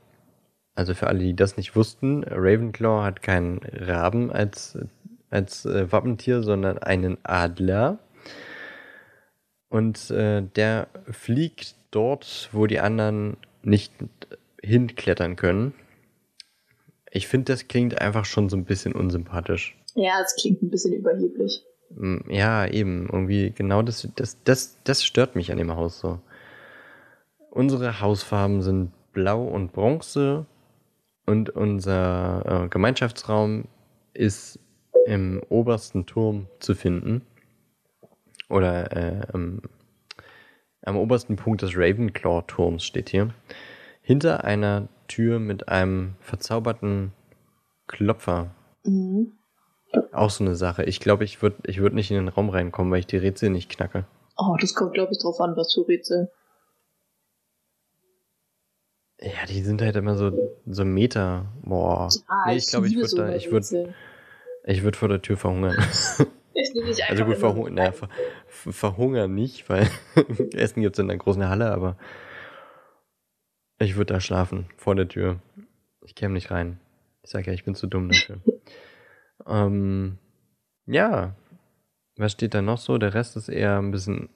Also 0.74 0.94
für 0.94 1.06
alle, 1.06 1.20
die 1.20 1.36
das 1.36 1.56
nicht 1.56 1.76
wussten, 1.76 2.24
Ravenclaw 2.24 3.04
hat 3.04 3.22
keinen 3.22 3.60
Raben 3.72 4.32
als, 4.32 4.78
als 5.30 5.64
äh, 5.66 5.90
Wappentier, 5.92 6.42
sondern 6.42 6.78
einen 6.78 7.18
Adler. 7.22 7.98
Und 9.68 10.10
äh, 10.10 10.42
der 10.42 10.88
fliegt 11.10 11.76
dort, 11.94 12.48
wo 12.52 12.66
die 12.66 12.80
anderen 12.80 13.36
nicht 13.62 13.92
hinklettern 14.62 15.36
können. 15.36 15.74
Ich 17.10 17.28
finde, 17.28 17.52
das 17.52 17.68
klingt 17.68 18.00
einfach 18.00 18.24
schon 18.24 18.48
so 18.48 18.56
ein 18.56 18.64
bisschen 18.64 18.92
unsympathisch. 18.92 19.76
Ja, 19.94 20.20
es 20.24 20.34
klingt 20.34 20.62
ein 20.62 20.70
bisschen 20.70 20.92
überheblich. 20.94 21.64
Mm, 21.90 22.28
Ja, 22.28 22.66
eben. 22.66 23.08
Irgendwie 23.12 23.52
genau 23.52 23.82
das, 23.82 24.08
das, 24.16 24.42
das, 24.42 24.78
das 24.84 25.04
stört 25.04 25.36
mich 25.36 25.52
an 25.52 25.58
dem 25.58 25.74
Haus 25.76 26.00
so. 26.00 26.18
Unsere 27.50 28.00
Hausfarben 28.00 28.62
sind 28.62 28.90
blau 29.12 29.44
und 29.44 29.72
bronze 29.72 30.46
und 31.24 31.50
unser 31.50 32.64
äh, 32.64 32.68
Gemeinschaftsraum 32.68 33.66
ist 34.12 34.58
im 35.06 35.40
obersten 35.48 36.06
Turm 36.06 36.48
zu 36.58 36.74
finden. 36.74 37.22
Oder 38.48 38.96
äh, 38.96 39.20
am, 39.32 39.62
am 40.84 40.96
obersten 40.96 41.36
Punkt 41.36 41.62
des 41.62 41.76
Ravenclaw-Turms 41.76 42.84
steht 42.84 43.08
hier. 43.10 43.30
Hinter 44.02 44.44
einer 44.44 44.88
Tür 45.08 45.38
mit 45.38 45.68
einem 45.68 46.14
verzauberten 46.20 47.12
Klopfer. 47.86 48.50
Mhm. 48.84 49.32
Auch 50.12 50.30
so 50.30 50.44
eine 50.44 50.56
Sache. 50.56 50.84
Ich 50.84 51.00
glaube, 51.00 51.24
ich 51.24 51.40
würde 51.42 51.56
ich 51.66 51.80
würd 51.80 51.94
nicht 51.94 52.10
in 52.10 52.16
den 52.16 52.28
Raum 52.28 52.48
reinkommen, 52.48 52.92
weil 52.92 53.00
ich 53.00 53.06
die 53.06 53.16
Rätsel 53.16 53.50
nicht 53.50 53.70
knacke. 53.70 54.04
Oh, 54.36 54.56
das 54.60 54.74
kommt, 54.74 54.94
glaube 54.94 55.12
ich, 55.12 55.18
drauf 55.18 55.40
an, 55.40 55.56
was 55.56 55.72
für 55.72 55.86
Rätsel. 55.86 56.30
Ja, 59.20 59.46
die 59.48 59.62
sind 59.62 59.80
halt 59.80 59.96
immer 59.96 60.16
so, 60.16 60.32
so 60.66 60.84
Meter. 60.84 61.46
Boah. 61.62 62.08
Ah, 62.26 62.48
nee, 62.48 62.56
ich 62.56 62.66
glaube, 62.66 62.88
ich 62.88 62.96
würde 62.96 63.14
da, 63.14 63.34
ich 63.34 63.50
würde, 63.50 63.94
ich 64.64 64.82
würde 64.82 64.98
vor 64.98 65.08
der 65.08 65.22
Tür 65.22 65.36
verhungern. 65.36 65.76
Ich 66.54 66.74
nehme 66.74 66.86
dich 66.86 67.04
Also 67.04 67.24
einfach 67.24 67.26
gut, 67.26 67.36
immer 67.36 67.36
verhu 67.36 67.64
mit 67.64 67.74
naja, 67.74 67.92
ver 67.92 68.08
verhungern 68.72 69.34
nicht, 69.34 69.68
weil 69.68 69.88
Essen 70.54 70.82
gibt's 70.82 70.98
in 70.98 71.10
einer 71.10 71.18
großen 71.18 71.48
Halle, 71.48 71.72
aber 71.72 71.96
ich 73.78 73.96
würde 73.96 74.14
da 74.14 74.20
schlafen, 74.20 74.66
vor 74.76 74.94
der 74.94 75.08
Tür. 75.08 75.40
Ich 76.04 76.14
käme 76.14 76.34
nicht 76.34 76.50
rein. 76.50 76.78
Ich 77.22 77.30
sage 77.30 77.46
ja, 77.46 77.52
ich 77.52 77.64
bin 77.64 77.74
zu 77.74 77.86
dumm 77.86 78.08
dafür. 78.08 78.40
ähm, 79.46 80.18
ja, 80.86 81.34
was 82.16 82.32
steht 82.32 82.54
da 82.54 82.62
noch 82.62 82.78
so? 82.78 82.98
Der 82.98 83.14
Rest 83.14 83.36
ist 83.36 83.48
eher 83.48 83.78
ein 83.78 83.90
bisschen 83.90 84.28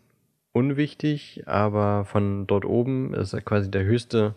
unwichtig, 0.53 1.45
aber 1.47 2.05
von 2.05 2.47
dort 2.47 2.65
oben 2.65 3.15
ist 3.15 3.37
quasi 3.45 3.71
der 3.71 3.85
höchste, 3.85 4.35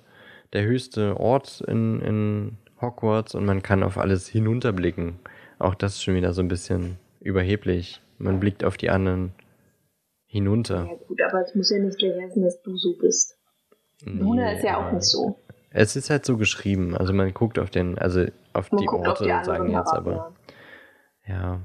der 0.54 0.64
höchste 0.64 1.20
Ort 1.20 1.62
in, 1.62 2.00
in 2.02 2.58
Hogwarts 2.80 3.34
und 3.34 3.46
man 3.46 3.64
kann 3.64 3.84
auf 3.84 3.98
alles 3.98 4.28
hinunterblicken. 4.28 5.20
Auch 5.58 5.76
das 5.76 5.94
ist 5.94 6.04
schon 6.04 6.16
wieder 6.16 6.34
so 6.34 6.42
ein 6.42 6.48
bisschen 6.48 6.98
überheblich. 7.22 8.02
Man 8.18 8.40
blickt 8.40 8.64
auf 8.64 8.78
die 8.78 8.90
anderen 8.90 9.34
hinunter. 10.26 10.86
Ja, 10.86 10.96
gut, 11.08 11.22
aber 11.22 11.42
es 11.42 11.56
muss 11.56 11.70
ja 11.72 11.80
nicht 11.80 11.98
gleich 11.98 12.22
heißen, 12.22 12.42
dass 12.42 12.62
du 12.62 12.78
so 12.78 12.98
bist. 12.98 13.38
Luna 14.04 14.54
ist 14.54 14.64
ja 14.64 14.78
auch 14.78 14.92
nicht 14.92 15.04
so. 15.04 15.38
Es 15.70 15.96
ist 15.96 16.10
halt 16.10 16.26
so 16.26 16.38
geschrieben. 16.38 16.98
Also 16.98 17.14
man 17.14 17.34
guckt 17.34 17.60
auf 17.60 17.70
den, 17.70 17.98
also 17.98 18.26
auf 18.54 18.72
Man 18.72 18.82
die 18.82 18.90
Orte, 18.90 19.10
auf 19.10 19.18
die 19.20 19.46
sagen 19.46 19.72
jetzt, 19.72 19.94
aber 19.94 20.34
ja. 21.28 21.34
ja. 21.34 21.62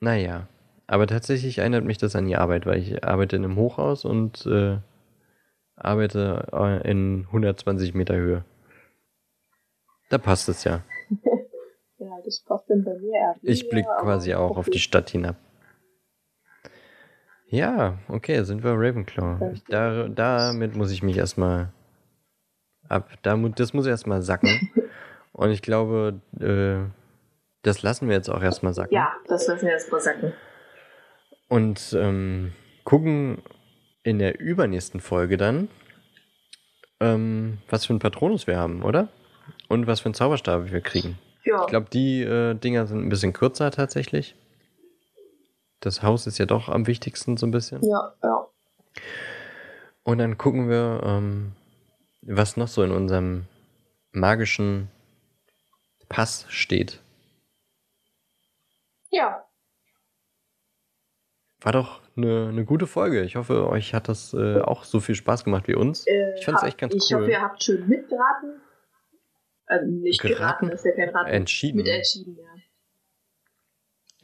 Naja. 0.00 0.48
Aber 0.86 1.06
tatsächlich 1.06 1.58
erinnert 1.58 1.84
mich 1.84 1.98
das 1.98 2.16
an 2.16 2.26
die 2.26 2.36
Arbeit, 2.36 2.66
weil 2.66 2.78
ich 2.78 3.04
arbeite 3.04 3.36
in 3.36 3.44
einem 3.44 3.56
Hochhaus 3.56 4.04
und 4.04 4.44
äh, 4.46 4.78
arbeite 5.76 6.48
äh, 6.52 6.90
in 6.90 7.24
120 7.28 7.94
Meter 7.94 8.16
Höhe. 8.16 8.44
Da 10.10 10.18
passt 10.18 10.48
es 10.48 10.64
ja. 10.64 10.82
Ja, 12.02 12.18
das 12.24 12.40
passt 12.40 12.68
dann 12.68 12.82
bei 12.82 12.94
mir 12.94 13.14
eher. 13.14 13.36
Ich 13.42 13.68
blicke 13.68 13.88
quasi 14.00 14.34
auch 14.34 14.56
auf 14.56 14.66
okay. 14.66 14.72
die 14.72 14.78
Stadt 14.80 15.10
hinab. 15.10 15.36
Ja, 17.46 17.98
okay, 18.08 18.42
sind 18.42 18.64
wir 18.64 18.72
Ravenclaw. 18.72 19.52
Ich, 19.52 19.62
da, 19.64 20.08
damit 20.08 20.74
muss 20.74 20.90
ich 20.90 21.02
mich 21.02 21.16
erstmal 21.16 21.72
ab. 22.88 23.08
Da, 23.22 23.36
das 23.36 23.72
muss 23.72 23.86
erstmal 23.86 24.22
sacken. 24.22 24.70
Und 25.32 25.50
ich 25.50 25.62
glaube, 25.62 26.20
äh, 26.40 26.90
das 27.62 27.82
lassen 27.82 28.08
wir 28.08 28.16
jetzt 28.16 28.30
auch 28.30 28.42
erstmal 28.42 28.74
sacken. 28.74 28.94
Ja, 28.94 29.12
das 29.28 29.46
lassen 29.46 29.66
wir 29.66 29.72
jetzt 29.72 29.92
mal 29.92 30.00
sacken. 30.00 30.32
Und 31.48 31.96
ähm, 31.98 32.52
gucken 32.84 33.42
in 34.02 34.18
der 34.18 34.40
übernächsten 34.40 35.00
Folge 35.00 35.36
dann, 35.36 35.68
ähm, 37.00 37.58
was 37.68 37.86
für 37.86 37.92
einen 37.92 38.00
Patronus 38.00 38.46
wir 38.46 38.58
haben, 38.58 38.82
oder? 38.82 39.08
Und 39.68 39.86
was 39.86 40.00
für 40.00 40.06
einen 40.06 40.14
Zauberstab 40.14 40.72
wir 40.72 40.80
kriegen. 40.80 41.18
Ja, 41.44 41.62
Ich 41.62 41.66
glaube, 41.68 41.90
die 41.90 42.22
äh, 42.22 42.54
Dinger 42.54 42.86
sind 42.86 43.00
ein 43.04 43.08
bisschen 43.08 43.32
kürzer 43.32 43.70
tatsächlich. 43.70 44.34
Das 45.80 46.02
Haus 46.02 46.26
ist 46.26 46.38
ja 46.38 46.46
doch 46.46 46.68
am 46.68 46.86
wichtigsten 46.86 47.36
so 47.36 47.46
ein 47.46 47.50
bisschen. 47.50 47.82
ja, 47.84 48.14
ja. 48.22 48.46
Und 50.04 50.18
dann 50.18 50.36
gucken 50.38 50.68
wir, 50.68 51.00
ähm, 51.04 51.52
was 52.22 52.56
noch 52.56 52.68
so 52.68 52.82
in 52.82 52.90
unserem 52.92 53.46
magischen 54.12 54.88
Pass 56.08 56.44
steht. 56.48 57.00
Ja, 59.10 59.44
War 61.60 61.72
doch 61.72 62.00
eine, 62.16 62.48
eine 62.48 62.64
gute 62.64 62.86
Folge. 62.88 63.22
Ich 63.22 63.36
hoffe, 63.36 63.68
euch 63.68 63.94
hat 63.94 64.08
das 64.08 64.34
äh, 64.34 64.60
auch 64.60 64.82
so 64.84 64.98
viel 65.00 65.14
Spaß 65.14 65.44
gemacht 65.44 65.68
wie 65.68 65.74
uns. 65.76 66.06
äh, 66.06 66.34
Ich 66.38 66.44
fand's 66.44 66.62
hab- 66.62 66.68
echt 66.68 66.78
ganz 66.78 66.94
Ich 66.94 67.12
cool. 67.12 67.20
hoffe, 67.22 67.30
ihr 67.30 67.40
habt 67.40 67.62
schön 67.62 67.86
mitgeraten. 67.88 68.60
Also 69.72 69.86
nicht 69.90 70.20
Geraten? 70.20 70.66
geraten, 70.66 70.68
ist 70.70 70.84
ja 70.84 70.92
kein 70.92 71.08
Raten. 71.08 71.30
Entschieden. 71.30 71.78
Mitentschieden, 71.78 72.36
ja. 72.36 72.48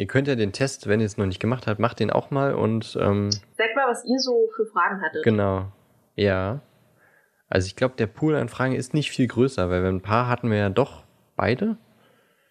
Ihr 0.01 0.07
könnt 0.07 0.29
ja 0.29 0.37
den 0.37 0.53
Test, 0.53 0.87
wenn 0.87 1.01
ihr 1.01 1.07
es 1.07 1.17
noch 1.17 1.27
nicht 1.27 1.41
gemacht 1.41 1.67
habt, 1.67 1.81
macht 1.81 1.99
den 1.99 2.11
auch 2.11 2.31
mal 2.31 2.55
und 2.55 2.97
ähm, 3.01 3.31
Sag 3.57 3.75
mal, 3.75 3.89
was 3.89 4.05
ihr 4.05 4.19
so 4.19 4.49
für 4.55 4.67
Fragen 4.67 5.01
hattet. 5.03 5.25
Genau. 5.25 5.73
Ja. 6.15 6.61
Also 7.49 7.67
ich 7.67 7.75
glaube, 7.77 7.95
der 7.97 8.07
Pool 8.07 8.37
an 8.37 8.49
Fragen 8.49 8.75
ist 8.75 8.95
nicht 8.95 9.11
viel 9.11 9.27
größer, 9.27 9.71
weil 9.71 9.83
wir 9.83 9.89
ein 9.89 10.03
paar 10.03 10.29
hatten 10.29 10.51
wir 10.51 10.59
ja 10.59 10.69
doch 10.69 11.05
beide. 11.35 11.77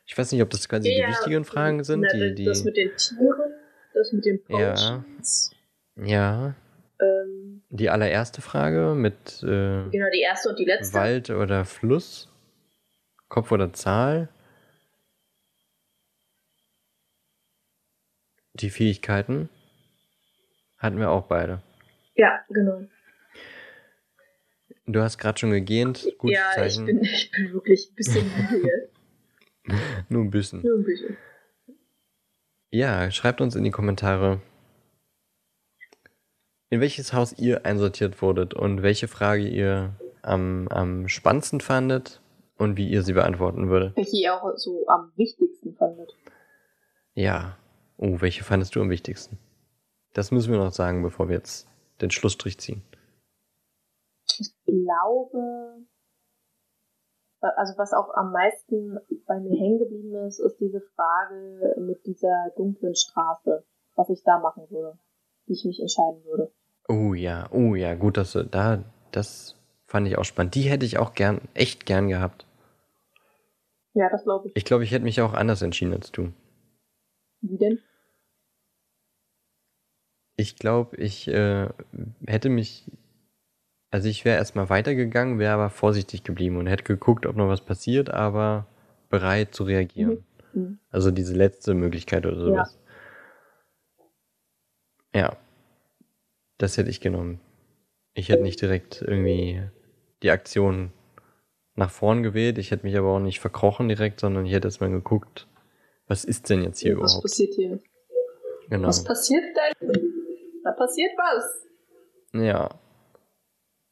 Ich 0.06 0.18
weiß 0.18 0.32
nicht, 0.32 0.41
ob 0.41 0.49
das 0.49 0.68
quasi 0.68 0.90
Ja, 0.90 1.06
die 1.06 1.11
wichtigen 1.11 1.45
Fragen 1.45 1.84
sind, 1.84 2.02
na, 2.02 2.10
die, 2.11 2.34
die. 2.36 2.45
Das 2.45 2.64
mit 2.64 2.76
den 2.76 2.91
Tieren, 2.98 3.53
das 3.94 4.11
mit 4.11 4.26
den 4.26 4.40
Ja. 4.49 4.72
Potions. 4.72 5.52
ja. 5.95 6.56
Ähm, 6.99 7.61
Die 7.69 7.90
allererste 7.91 8.41
Frage 8.41 8.95
mit 8.95 9.44
äh, 9.44 9.88
genau, 9.90 10.07
die 10.14 10.22
erste 10.22 10.49
und 10.49 10.57
die 10.60 10.65
letzte. 10.65 10.98
Wald 10.98 11.30
oder 11.30 11.64
Fluss, 11.64 12.28
Kopf 13.30 13.52
oder 13.52 13.74
Zahl. 13.74 14.30
Die 18.54 18.70
Fähigkeiten 18.70 19.49
hatten 20.78 20.99
wir 20.99 21.12
auch 21.12 21.28
beide. 21.28 21.62
Ja, 22.16 22.44
genau. 22.49 22.84
Du 24.86 25.02
hast 25.02 25.18
gerade 25.18 25.38
schon 25.38 25.52
gegähnt. 25.52 26.08
Gutes 26.18 26.38
ja, 26.38 26.52
Zeichen. 26.56 26.88
Ich, 26.88 26.94
bin, 26.94 27.04
ich 27.04 27.32
bin 27.32 27.54
wirklich 27.54 27.91
ein 27.91 27.95
bisschen 27.95 28.32
müde. 28.49 28.90
Nur 30.10 30.24
ein 30.24 30.32
bisschen. 30.32 30.62
Nur 30.62 30.78
ein 30.78 30.84
bisschen. 30.84 31.18
Ja, 32.72 33.12
schreibt 33.12 33.41
uns 33.41 33.56
in 33.56 33.64
die 33.64 33.72
Kommentare, 33.72 34.41
in 36.70 36.82
welches 36.82 37.14
Haus 37.14 37.38
ihr 37.38 37.66
einsortiert 37.66 38.22
wurdet 38.22 38.54
und 38.54 38.82
welche 38.82 39.08
Frage 39.08 39.48
ihr 39.48 39.94
am, 40.22 40.68
am 40.70 41.08
spannendsten 41.08 41.62
fandet 41.62 42.22
und 42.58 42.78
wie 42.78 42.90
ihr 42.90 43.04
sie 43.04 43.14
beantworten 43.14 43.70
würdet. 43.70 43.96
Welche 43.96 44.18
ihr 44.18 44.34
auch 44.34 44.56
so 44.56 44.88
am 44.88 45.12
wichtigsten 45.16 45.76
fandet. 45.76 46.16
Ja. 47.14 47.58
Oh, 47.98 48.22
welche 48.22 48.44
fandest 48.44 48.76
du 48.76 48.82
am 48.82 48.90
wichtigsten? 48.90 49.40
Das 50.14 50.32
müssen 50.32 50.52
wir 50.52 50.60
noch 50.60 50.72
sagen, 50.72 51.02
bevor 51.04 51.30
wir 51.30 51.36
jetzt 51.36 51.68
den 52.02 52.12
Schlussstrich 52.12 52.60
ziehen. 52.60 52.84
Ich 54.40 54.54
glaube, 54.66 55.86
also 57.42 57.74
was 57.78 57.94
auch 57.94 58.14
am 58.14 58.32
meisten 58.32 58.98
bei 59.26 59.40
mir 59.40 59.58
hängen 59.58 59.80
geblieben 59.80 60.16
ist, 60.28 60.40
ist 60.40 60.60
diese 60.60 60.82
Frage 60.96 61.76
mit 61.80 62.06
dieser 62.06 62.52
dunklen 62.56 62.96
Straße, 62.96 63.64
was 63.96 64.10
ich 64.10 64.24
da 64.24 64.40
machen 64.40 64.70
würde, 64.70 64.98
wie 65.46 65.54
ich 65.54 65.66
mich 65.66 65.80
entscheiden 65.80 66.24
würde. 66.26 66.52
Oh 66.90 67.14
ja, 67.14 67.48
oh 67.52 67.76
ja, 67.76 67.96
gut, 67.96 68.18
dass 68.18 68.32
du 68.32 68.44
da, 68.44 68.84
das 69.12 69.56
fand 69.86 70.08
ich 70.08 70.18
auch 70.18 70.26
spannend. 70.26 70.56
Die 70.56 70.64
hätte 70.64 70.86
ich 70.86 70.98
auch 70.98 71.14
gern, 71.14 71.42
echt 71.54 71.86
gern 71.86 72.08
gehabt. 72.08 72.47
Ja, 73.98 74.10
das 74.11 74.26
glaube 74.26 74.49
ich. 74.49 74.56
Ich 74.56 74.64
glaube, 74.64 74.84
ich 74.84 74.91
hätte 74.91 75.06
mich 75.06 75.22
auch 75.22 75.34
anders 75.34 75.64
entschieden 75.64 75.91
als 75.91 76.11
du. 76.11 76.32
Wie 77.41 77.57
denn? 77.57 77.80
Ich 80.36 80.56
glaube, 80.56 80.95
ich 80.98 81.28
äh, 81.28 81.68
hätte 82.28 82.49
mich, 82.49 82.91
also 83.90 84.07
ich 84.07 84.24
wäre 84.24 84.38
erstmal 84.38 84.69
weitergegangen, 84.69 85.40
wäre 85.40 85.56
aber 85.56 85.72
vorsichtig 85.72 86.24
geblieben 86.24 86.57
und 86.57 86.68
hätte 86.68 86.84
geguckt, 86.84 87.26
ob 87.26 87.36
noch 87.36 87.48
was 87.48 87.65
passiert, 87.65 88.11
aber 88.11 88.68
bereit 89.10 89.56
zu 89.56 89.64
reagieren. 89.64 90.24
Mhm. 90.53 90.78
Also 90.91 91.10
diese 91.10 91.34
letzte 91.34 91.74
Möglichkeit 91.74 92.28
oder 92.28 92.40
sowas. 92.40 92.78
Ja. 95.15 95.38
Das 96.60 96.78
hätte 96.78 96.91
ich 96.91 97.02
genommen. 97.02 97.40
Ich 98.14 98.30
hätte 98.30 98.44
nicht 98.44 98.61
direkt 98.61 99.02
irgendwie 99.02 99.64
die 100.22 100.30
Aktion 100.30 100.91
nach 101.78 101.91
vorn 101.91 102.24
gewählt. 102.24 102.58
Ich 102.58 102.72
hätte 102.72 102.86
mich 102.86 102.98
aber 102.98 103.10
auch 103.10 103.20
nicht 103.20 103.40
verkrochen 103.40 103.88
direkt, 103.88 104.20
sondern 104.20 104.45
ich 104.45 104.54
hätte 104.54 104.68
erstmal 104.68 104.90
geguckt, 104.90 105.48
was 106.08 106.26
ist 106.26 106.49
denn 106.49 106.64
jetzt 106.64 106.80
hier 106.80 106.98
was 106.98 107.12
überhaupt? 107.12 107.24
passiert 107.24 107.54
hier? 107.54 107.80
Genau. 108.70 108.88
Was 108.88 109.04
passiert 109.04 109.44
denn? 109.56 110.14
Da 110.64 110.72
passiert 110.72 111.12
was. 111.18 111.68
Ja. 112.34 112.70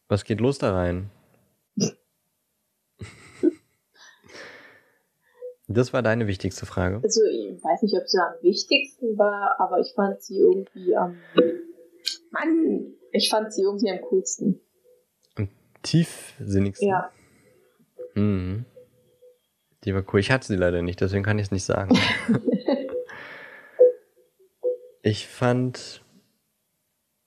Was 0.08 0.24
geht 0.24 0.42
los 0.42 0.58
da 0.58 0.74
rein? 0.74 1.10
Das 5.68 5.94
war 5.94 6.04
deine 6.04 6.28
wichtigste 6.28 6.68
Frage. 6.68 7.00
Also 7.02 7.22
ich 7.24 7.64
weiß 7.64 7.82
nicht, 7.82 7.96
ob 7.96 8.08
sie 8.08 8.20
am 8.20 8.36
wichtigsten 8.44 9.18
war, 9.18 9.60
aber 9.60 9.80
ich 9.80 9.94
fand 9.96 10.22
sie 10.22 10.38
irgendwie 10.38 10.96
am... 10.96 11.18
Mann! 12.30 12.94
Ich 13.12 13.32
fand 13.32 13.52
sie 13.52 13.64
irgendwie 13.64 13.90
am 13.90 14.00
coolsten. 14.02 14.62
Tiefsinnigste. 15.82 16.86
Ja. 16.86 17.12
Mhm. 18.16 18.66
Die 19.84 19.94
war 19.94 20.04
cool. 20.12 20.20
Ich 20.20 20.32
hatte 20.32 20.48
sie 20.48 20.56
leider 20.56 20.82
nicht, 20.82 21.00
deswegen 21.00 21.24
kann 21.24 21.38
ich 21.38 21.46
es 21.46 21.52
nicht 21.52 21.66
sagen. 21.66 21.98
ich 25.04 25.28
fand. 25.28 26.02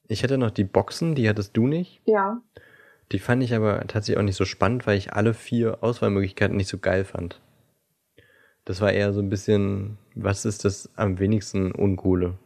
Ich 0.09 0.23
hatte 0.24 0.39
noch 0.39 0.51
die 0.51 0.65
Boxen, 0.65 1.15
die 1.15 1.28
hattest 1.28 1.56
du 1.56 1.66
nicht. 1.66 2.01
Ja. 2.06 2.43
Die 3.12 3.19
fand 3.19 3.43
ich 3.43 3.55
aber 3.55 3.86
tatsächlich 3.86 4.19
auch 4.19 4.23
nicht 4.23 4.36
so 4.36 4.44
spannend, 4.44 4.86
weil 4.86 4.98
ich 4.98 5.12
alle 5.12 5.35
vier 5.35 5.82
Auswahlmöglichkeiten 5.82 6.56
nicht 6.56 6.69
so 6.69 6.78
geil 6.78 7.05
fand. 7.05 7.40
Das 8.65 8.81
war 8.81 8.93
eher 8.93 9.12
so 9.12 9.20
ein 9.20 9.31
bisschen, 9.31 9.97
was 10.15 10.44
ist 10.44 10.65
das 10.65 10.90
am 10.97 11.19
wenigsten 11.19 11.73
Uncoole? 11.73 12.39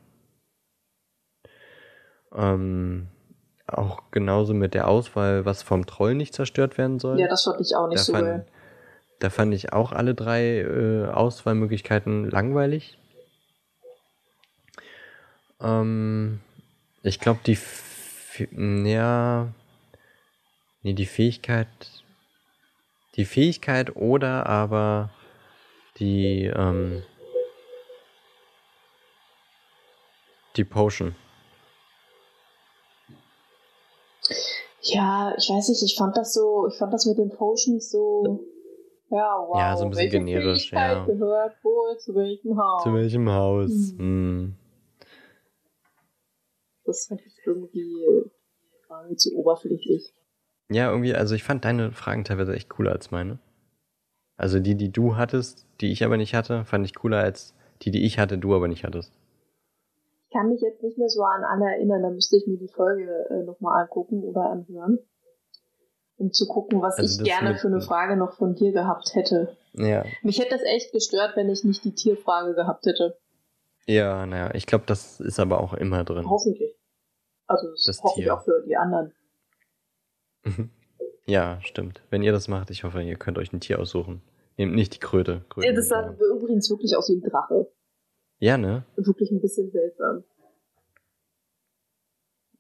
Ähm, 2.32 3.08
auch 3.78 4.02
genauso 4.10 4.54
mit 4.54 4.74
der 4.74 4.88
Auswahl, 4.88 5.44
was 5.44 5.62
vom 5.62 5.86
Troll 5.86 6.14
nicht 6.14 6.34
zerstört 6.34 6.78
werden 6.78 6.98
soll. 6.98 7.18
Ja, 7.18 7.28
das 7.28 7.44
fand 7.44 7.60
ich 7.60 7.74
auch 7.76 7.88
nicht 7.88 8.00
da 8.00 8.04
so 8.04 8.12
fand, 8.12 8.24
geil. 8.24 8.46
Da 9.20 9.30
fand 9.30 9.54
ich 9.54 9.72
auch 9.72 9.92
alle 9.92 10.14
drei 10.14 10.60
äh, 10.60 11.06
Auswahlmöglichkeiten 11.06 12.28
langweilig. 12.30 12.98
Ähm, 15.60 16.40
ich 17.02 17.20
glaube, 17.20 17.40
die, 17.46 17.52
F 17.52 18.40
ja, 18.50 19.48
nee, 20.82 20.94
die 20.94 21.06
Fähigkeit, 21.06 21.68
die 23.16 23.24
Fähigkeit 23.24 23.94
oder 23.94 24.46
aber 24.46 25.10
die, 25.98 26.46
ähm, 26.46 27.02
die 30.56 30.64
Potion. 30.64 31.14
Ja, 34.82 35.34
ich 35.38 35.48
weiß 35.48 35.68
nicht, 35.68 35.82
ich 35.82 35.96
fand 35.96 36.16
das 36.16 36.34
so, 36.34 36.66
ich 36.66 36.76
fand 36.76 36.92
das 36.92 37.06
mit 37.06 37.18
den 37.18 37.30
Potions 37.30 37.90
so, 37.90 38.40
ja, 39.10 39.44
wow. 39.46 39.58
Ja, 39.58 39.76
so 39.76 39.84
ein 39.84 39.90
bisschen 39.90 40.10
generisch, 40.10 40.70
Fähigkeit 40.70 40.96
ja. 40.96 41.04
gehört 41.04 41.62
wohl 41.62 41.98
zu 41.98 42.14
welchem 42.14 42.58
Haus? 42.58 42.82
Zu 42.82 42.94
welchem 42.94 43.30
Haus? 43.30 43.70
Hm. 43.96 44.56
Das 46.84 47.06
fand 47.06 47.20
ich 47.24 47.38
irgendwie 47.46 48.24
mir 49.08 49.16
zu 49.16 49.34
oberflächlich. 49.36 50.12
Ja, 50.70 50.90
irgendwie, 50.90 51.14
also 51.14 51.34
ich 51.34 51.44
fand 51.44 51.64
deine 51.64 51.92
Fragen 51.92 52.24
teilweise 52.24 52.54
echt 52.54 52.68
cooler 52.68 52.92
als 52.92 53.10
meine. 53.10 53.38
Also 54.36 54.58
die, 54.58 54.74
die 54.74 54.90
du 54.90 55.16
hattest, 55.16 55.66
die 55.80 55.92
ich 55.92 56.04
aber 56.04 56.16
nicht 56.16 56.34
hatte, 56.34 56.64
fand 56.64 56.86
ich 56.86 56.94
cooler 56.94 57.18
als 57.18 57.54
die, 57.82 57.90
die 57.90 58.04
ich 58.04 58.18
hatte, 58.18 58.38
du 58.38 58.54
aber 58.54 58.68
nicht 58.68 58.84
hattest. 58.84 59.12
Ich 60.32 60.38
kann 60.38 60.48
mich 60.48 60.62
jetzt 60.62 60.82
nicht 60.82 60.96
mehr 60.96 61.10
so 61.10 61.22
an 61.24 61.44
alle 61.44 61.74
erinnern, 61.74 62.02
da 62.02 62.08
müsste 62.08 62.38
ich 62.38 62.46
mir 62.46 62.56
die 62.56 62.68
Folge 62.68 63.26
äh, 63.28 63.42
nochmal 63.42 63.82
angucken 63.82 64.24
oder 64.24 64.48
anhören. 64.48 64.98
Um 66.16 66.32
zu 66.32 66.46
gucken, 66.46 66.80
was 66.80 66.96
Also 66.96 67.22
ich 67.22 67.28
gerne 67.28 67.54
für 67.56 67.66
eine 67.66 67.82
Frage 67.82 68.16
noch 68.16 68.32
von 68.32 68.54
dir 68.54 68.72
gehabt 68.72 69.14
hätte. 69.14 69.54
Ja. 69.74 70.06
Mich 70.22 70.38
hätte 70.38 70.48
das 70.50 70.62
echt 70.62 70.90
gestört, 70.92 71.36
wenn 71.36 71.50
ich 71.50 71.64
nicht 71.64 71.84
die 71.84 71.94
Tierfrage 71.94 72.54
gehabt 72.54 72.86
hätte. 72.86 73.18
Ja, 73.86 74.24
naja, 74.24 74.54
ich 74.54 74.64
glaube, 74.64 74.84
das 74.86 75.20
ist 75.20 75.38
aber 75.38 75.60
auch 75.60 75.74
immer 75.74 76.02
drin. 76.02 76.26
Hoffentlich. 76.26 76.78
Also 77.46 77.68
das, 77.68 77.84
Das 77.84 78.02
hoffe 78.02 78.20
ich 78.20 78.24
Tier. 78.24 78.34
auch 78.34 78.42
für 78.42 78.64
die 78.66 78.76
anderen. 78.76 79.12
Ja, 81.26 81.60
stimmt. 81.60 82.00
Wenn 82.08 82.22
ihr 82.22 82.32
das 82.32 82.48
macht, 82.48 82.70
ich 82.70 82.84
hoffe, 82.84 83.02
ihr 83.02 83.16
könnt 83.16 83.36
euch 83.36 83.52
ein 83.52 83.60
Tier 83.60 83.78
aussuchen. 83.80 84.22
Nehmt 84.56 84.74
nicht 84.74 84.94
die 84.94 84.98
Kröte. 84.98 85.44
Kröten 85.50 85.68
Ja, 85.68 85.76
das 85.76 85.88
sah 85.88 86.16
übrigens 86.34 86.70
wirklich 86.70 86.96
aus 86.96 87.10
wie 87.10 87.16
ein 87.16 87.20
Drache. 87.20 87.70
Ja, 88.42 88.58
ne? 88.58 88.84
Wirklich 88.96 89.30
ein 89.30 89.40
bisschen 89.40 89.70
seltsam. 89.70 90.24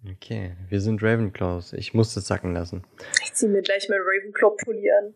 Okay, 0.08 0.54
wir 0.68 0.80
sind 0.80 1.02
Ravenclaws. 1.02 1.72
Ich 1.72 1.92
muss 1.92 2.14
das 2.14 2.28
sacken 2.28 2.54
lassen. 2.54 2.84
Ich 3.24 3.34
ziehe 3.34 3.50
mir 3.50 3.62
gleich 3.62 3.88
mein 3.88 3.98
Ravenclaw-Pulli 4.00 4.90
an. 4.92 5.14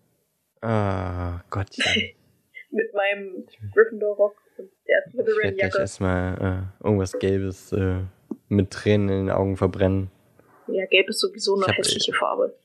Ah, 0.68 1.44
Gottchen. 1.50 1.84
Mit 2.70 2.92
meinem 2.94 3.46
Gryffindor-Rock 3.74 4.36
und 4.58 4.70
der 4.88 5.04
Ich 5.06 5.14
werde 5.14 5.56
gleich 5.56 5.74
erstmal 5.76 6.72
äh, 6.82 6.84
irgendwas 6.84 7.16
Gelbes 7.20 7.72
äh, 7.72 8.00
mit 8.48 8.72
Tränen 8.72 9.08
in 9.08 9.26
den 9.26 9.30
Augen 9.30 9.56
verbrennen. 9.56 10.10
Ja, 10.66 10.84
gelb 10.86 11.08
ist 11.08 11.20
sowieso 11.20 11.54
eine 11.54 11.72
hässliche 11.72 12.12
Farbe. 12.12 12.58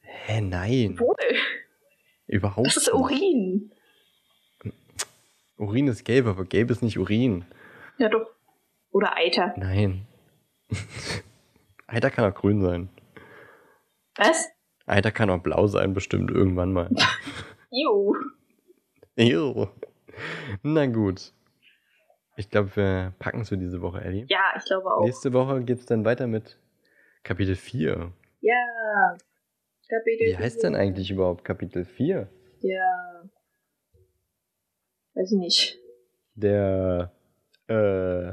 Hä, 0.00 0.42
nein. 0.42 0.98
Wohl, 0.98 1.16
Überhaupt 2.26 2.66
das 2.66 2.76
ist. 2.76 2.92
Urin. 2.92 3.72
Urin 5.64 5.88
ist 5.88 6.04
gelb, 6.04 6.26
aber 6.26 6.44
gelb 6.44 6.70
ist 6.70 6.82
nicht 6.82 6.98
Urin. 6.98 7.44
Ja, 7.98 8.08
doch. 8.08 8.26
Oder 8.90 9.16
Eiter. 9.16 9.54
Nein. 9.56 10.06
Eiter 11.86 12.10
kann 12.10 12.30
auch 12.30 12.34
grün 12.34 12.60
sein. 12.62 12.88
Was? 14.16 14.48
Eiter 14.86 15.10
kann 15.10 15.30
auch 15.30 15.42
blau 15.42 15.66
sein, 15.66 15.94
bestimmt 15.94 16.30
irgendwann 16.30 16.72
mal. 16.72 16.90
Jo. 17.76 18.14
Ew. 19.16 19.66
Na 20.62 20.86
gut. 20.86 21.32
Ich 22.36 22.50
glaube, 22.50 22.76
wir 22.76 23.14
packen 23.18 23.40
es 23.40 23.48
für 23.48 23.58
diese 23.58 23.82
Woche, 23.82 24.00
Ellie. 24.00 24.26
Ja, 24.28 24.54
ich 24.56 24.64
glaube 24.64 24.92
auch. 24.92 25.04
Nächste 25.04 25.32
Woche 25.32 25.64
geht 25.64 25.80
es 25.80 25.86
dann 25.86 26.04
weiter 26.04 26.28
mit 26.28 26.56
Kapitel 27.24 27.56
4. 27.56 28.12
Ja. 28.42 29.16
Kapitel 29.88 30.26
Wie 30.26 30.36
heißt 30.36 30.62
denn 30.62 30.76
eigentlich 30.76 31.10
überhaupt 31.10 31.44
Kapitel 31.44 31.84
4? 31.84 32.28
Ja. 32.60 33.22
Weiß 35.14 35.30
ich 35.30 35.38
nicht. 35.38 35.78
Der, 36.34 37.12
äh, 37.68 38.32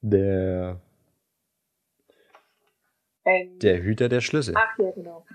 der, 0.00 0.80
Ähm, 3.24 3.58
der 3.58 3.82
Hüter 3.82 4.08
der 4.08 4.20
Schlüssel. 4.20 4.54
Ach 4.56 4.78
ja, 4.78 4.90
genau. 4.92 5.26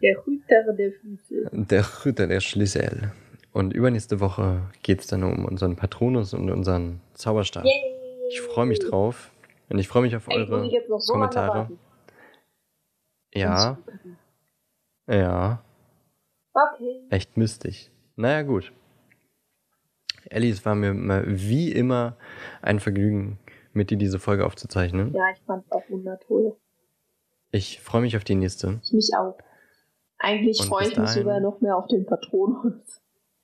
Der 0.00 0.24
Hüter 0.24 0.72
der 0.72 0.92
Füße. 0.92 1.50
Der 1.52 1.82
Hüter 2.04 2.26
der 2.26 2.40
Schlüssel. 2.40 3.12
Und 3.52 3.72
übernächste 3.72 4.20
Woche 4.20 4.70
geht 4.82 5.00
es 5.00 5.06
dann 5.06 5.22
um 5.24 5.44
unseren 5.44 5.76
Patronus 5.76 6.34
und 6.34 6.50
unseren 6.50 7.00
Zauberstab. 7.14 7.64
Yay! 7.64 8.28
Ich 8.28 8.40
freue 8.40 8.66
mich 8.66 8.78
drauf. 8.80 9.32
Und 9.68 9.78
ich 9.78 9.88
freue 9.88 10.02
mich 10.02 10.14
auf 10.14 10.28
Ey, 10.28 10.38
eure 10.38 10.68
noch 10.88 11.00
so 11.00 11.12
Kommentare. 11.12 11.70
Ja, 13.34 13.78
ja, 15.08 15.62
Okay. 16.52 17.02
echt 17.10 17.36
mystig. 17.36 17.90
Naja, 18.16 18.42
gut. 18.42 18.72
Ellie, 20.30 20.50
es 20.50 20.64
war 20.64 20.74
mir 20.74 20.94
mal 20.94 21.24
wie 21.26 21.70
immer 21.70 22.16
ein 22.62 22.80
Vergnügen, 22.80 23.38
mit 23.72 23.90
dir 23.90 23.98
diese 23.98 24.18
Folge 24.18 24.44
aufzuzeichnen. 24.46 25.12
Ja, 25.14 25.30
ich 25.32 25.40
fand's 25.42 25.70
auch 25.70 25.88
wundertoll. 25.88 26.56
Ich 27.52 27.80
freue 27.80 28.00
mich 28.00 28.16
auf 28.16 28.24
die 28.24 28.34
nächste. 28.34 28.80
Ich 28.82 28.92
mich 28.92 29.10
auch. 29.16 29.38
Eigentlich 30.18 30.60
Und 30.60 30.68
freue 30.68 30.88
ich 30.88 30.96
mich 30.96 31.10
sogar 31.10 31.40
noch 31.40 31.60
mehr 31.60 31.76
auf 31.76 31.86
den 31.88 32.06
Patronus. 32.06 33.02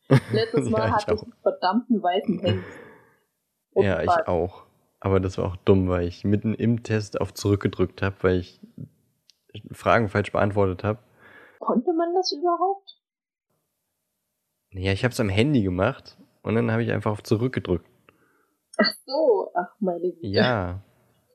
Letztes 0.33 0.71
Mal 0.71 0.79
Ja, 0.79 0.87
ich 0.87 0.93
hatte 1.07 1.15
ich 1.15 1.23
einen 1.23 1.33
verdammten 1.43 2.03
weißen 2.03 2.39
Hengst. 2.41 2.65
Und 3.75 3.85
ja, 3.85 4.03
ich 4.03 4.27
auch. 4.27 4.65
Aber 5.01 5.21
das 5.21 5.37
war 5.39 5.47
auch 5.47 5.57
dumm, 5.57 5.89
weil 5.89 6.07
ich 6.07 6.25
mitten 6.25 6.55
im 6.55 6.83
Test 6.83 7.21
auf 7.21 7.35
zurückgedrückt 7.35 8.03
habe, 8.03 8.17
weil 8.23 8.37
ich 8.39 8.61
Fragen 9.71 10.09
falsch 10.09 10.33
beantwortet 10.33 10.85
habe. 10.85 10.99
Konnte 11.59 11.93
man 11.93 12.15
das 12.15 12.33
überhaupt? 12.33 13.02
Ja, 14.73 14.93
ich 14.93 15.05
habe 15.05 15.13
es 15.13 15.21
am 15.21 15.29
Handy 15.29 15.63
gemacht 15.63 16.17
und 16.43 16.55
dann 16.55 16.71
habe 16.71 16.83
ich 16.83 16.93
einfach 16.93 17.13
auf 17.13 17.23
zurückgedrückt. 17.23 17.87
Ach 18.79 18.93
so, 19.07 19.51
ach 19.55 19.75
meine 19.81 20.13
Güte. 20.13 20.27
Ja. 20.27 20.83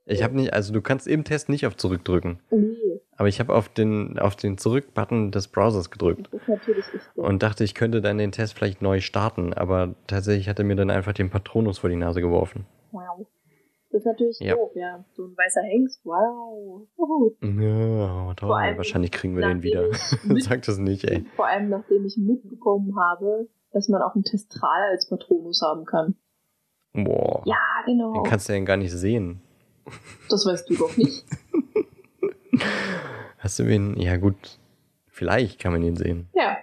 Ich 0.09 0.23
habe 0.23 0.35
nicht, 0.35 0.53
also 0.53 0.71
du 0.73 0.81
kannst 0.81 1.05
im 1.05 1.25
Test 1.25 1.49
nicht 1.49 1.67
auf 1.67 1.75
zurückdrücken, 1.75 2.39
Nee, 2.49 3.01
aber 3.17 3.27
ich 3.27 3.41
habe 3.41 3.53
auf 3.53 3.67
den 3.67 4.17
auf 4.17 4.37
den 4.37 4.57
Zurück-Button 4.57 5.31
des 5.31 5.49
Browsers 5.49 5.91
gedrückt 5.91 6.29
das 6.31 6.41
ist 6.41 6.47
natürlich 6.47 6.85
so. 7.13 7.23
und 7.23 7.43
dachte, 7.43 7.65
ich 7.65 7.73
könnte 7.73 7.99
dann 7.99 8.17
den 8.17 8.31
Test 8.31 8.53
vielleicht 8.53 8.81
neu 8.81 9.01
starten, 9.01 9.53
aber 9.53 9.95
tatsächlich 10.07 10.47
hat 10.47 10.59
er 10.59 10.65
mir 10.65 10.77
dann 10.77 10.89
einfach 10.89 11.11
den 11.11 11.29
Patronus 11.29 11.79
vor 11.79 11.89
die 11.89 11.97
Nase 11.97 12.21
geworfen. 12.21 12.65
Wow. 12.91 13.27
Das 13.89 14.01
ist 14.01 14.05
natürlich 14.05 14.39
Ja. 14.39 14.55
doof, 14.55 14.71
ja. 14.75 15.03
So 15.13 15.25
ein 15.25 15.37
weißer 15.37 15.61
Hengst, 15.61 16.01
wow. 16.03 16.81
Uhu. 16.97 17.31
Ja, 17.41 18.33
toll. 18.35 18.47
Vor 18.49 18.57
allem, 18.57 18.77
Wahrscheinlich 18.77 19.11
kriegen 19.11 19.35
wir 19.37 19.47
den 19.47 19.63
wieder. 19.63 19.87
Sag 20.39 20.63
das 20.63 20.77
nicht, 20.77 21.05
ey. 21.05 21.25
Vor 21.35 21.47
allem, 21.47 21.69
nachdem 21.69 22.05
ich 22.05 22.17
mitbekommen 22.17 22.99
habe, 22.99 23.47
dass 23.71 23.87
man 23.87 24.01
auch 24.01 24.13
einen 24.15 24.23
Testral 24.25 24.89
als 24.91 25.07
Patronus 25.07 25.61
haben 25.61 25.85
kann. 25.85 26.15
Boah. 26.93 27.43
Ja, 27.45 27.55
genau. 27.85 28.13
Den 28.13 28.23
kannst 28.23 28.49
du 28.49 28.53
ja 28.53 28.59
gar 28.63 28.77
nicht 28.77 28.91
sehen. 28.91 29.41
Das 30.29 30.45
weißt 30.45 30.69
du 30.69 30.75
doch 30.75 30.97
nicht. 30.97 31.25
Hast 33.37 33.59
du 33.59 33.63
ihn? 33.63 33.95
Ja, 33.99 34.17
gut. 34.17 34.59
Vielleicht 35.07 35.59
kann 35.59 35.71
man 35.71 35.83
ihn 35.83 35.95
sehen. 35.95 36.27
Ja. 36.33 36.57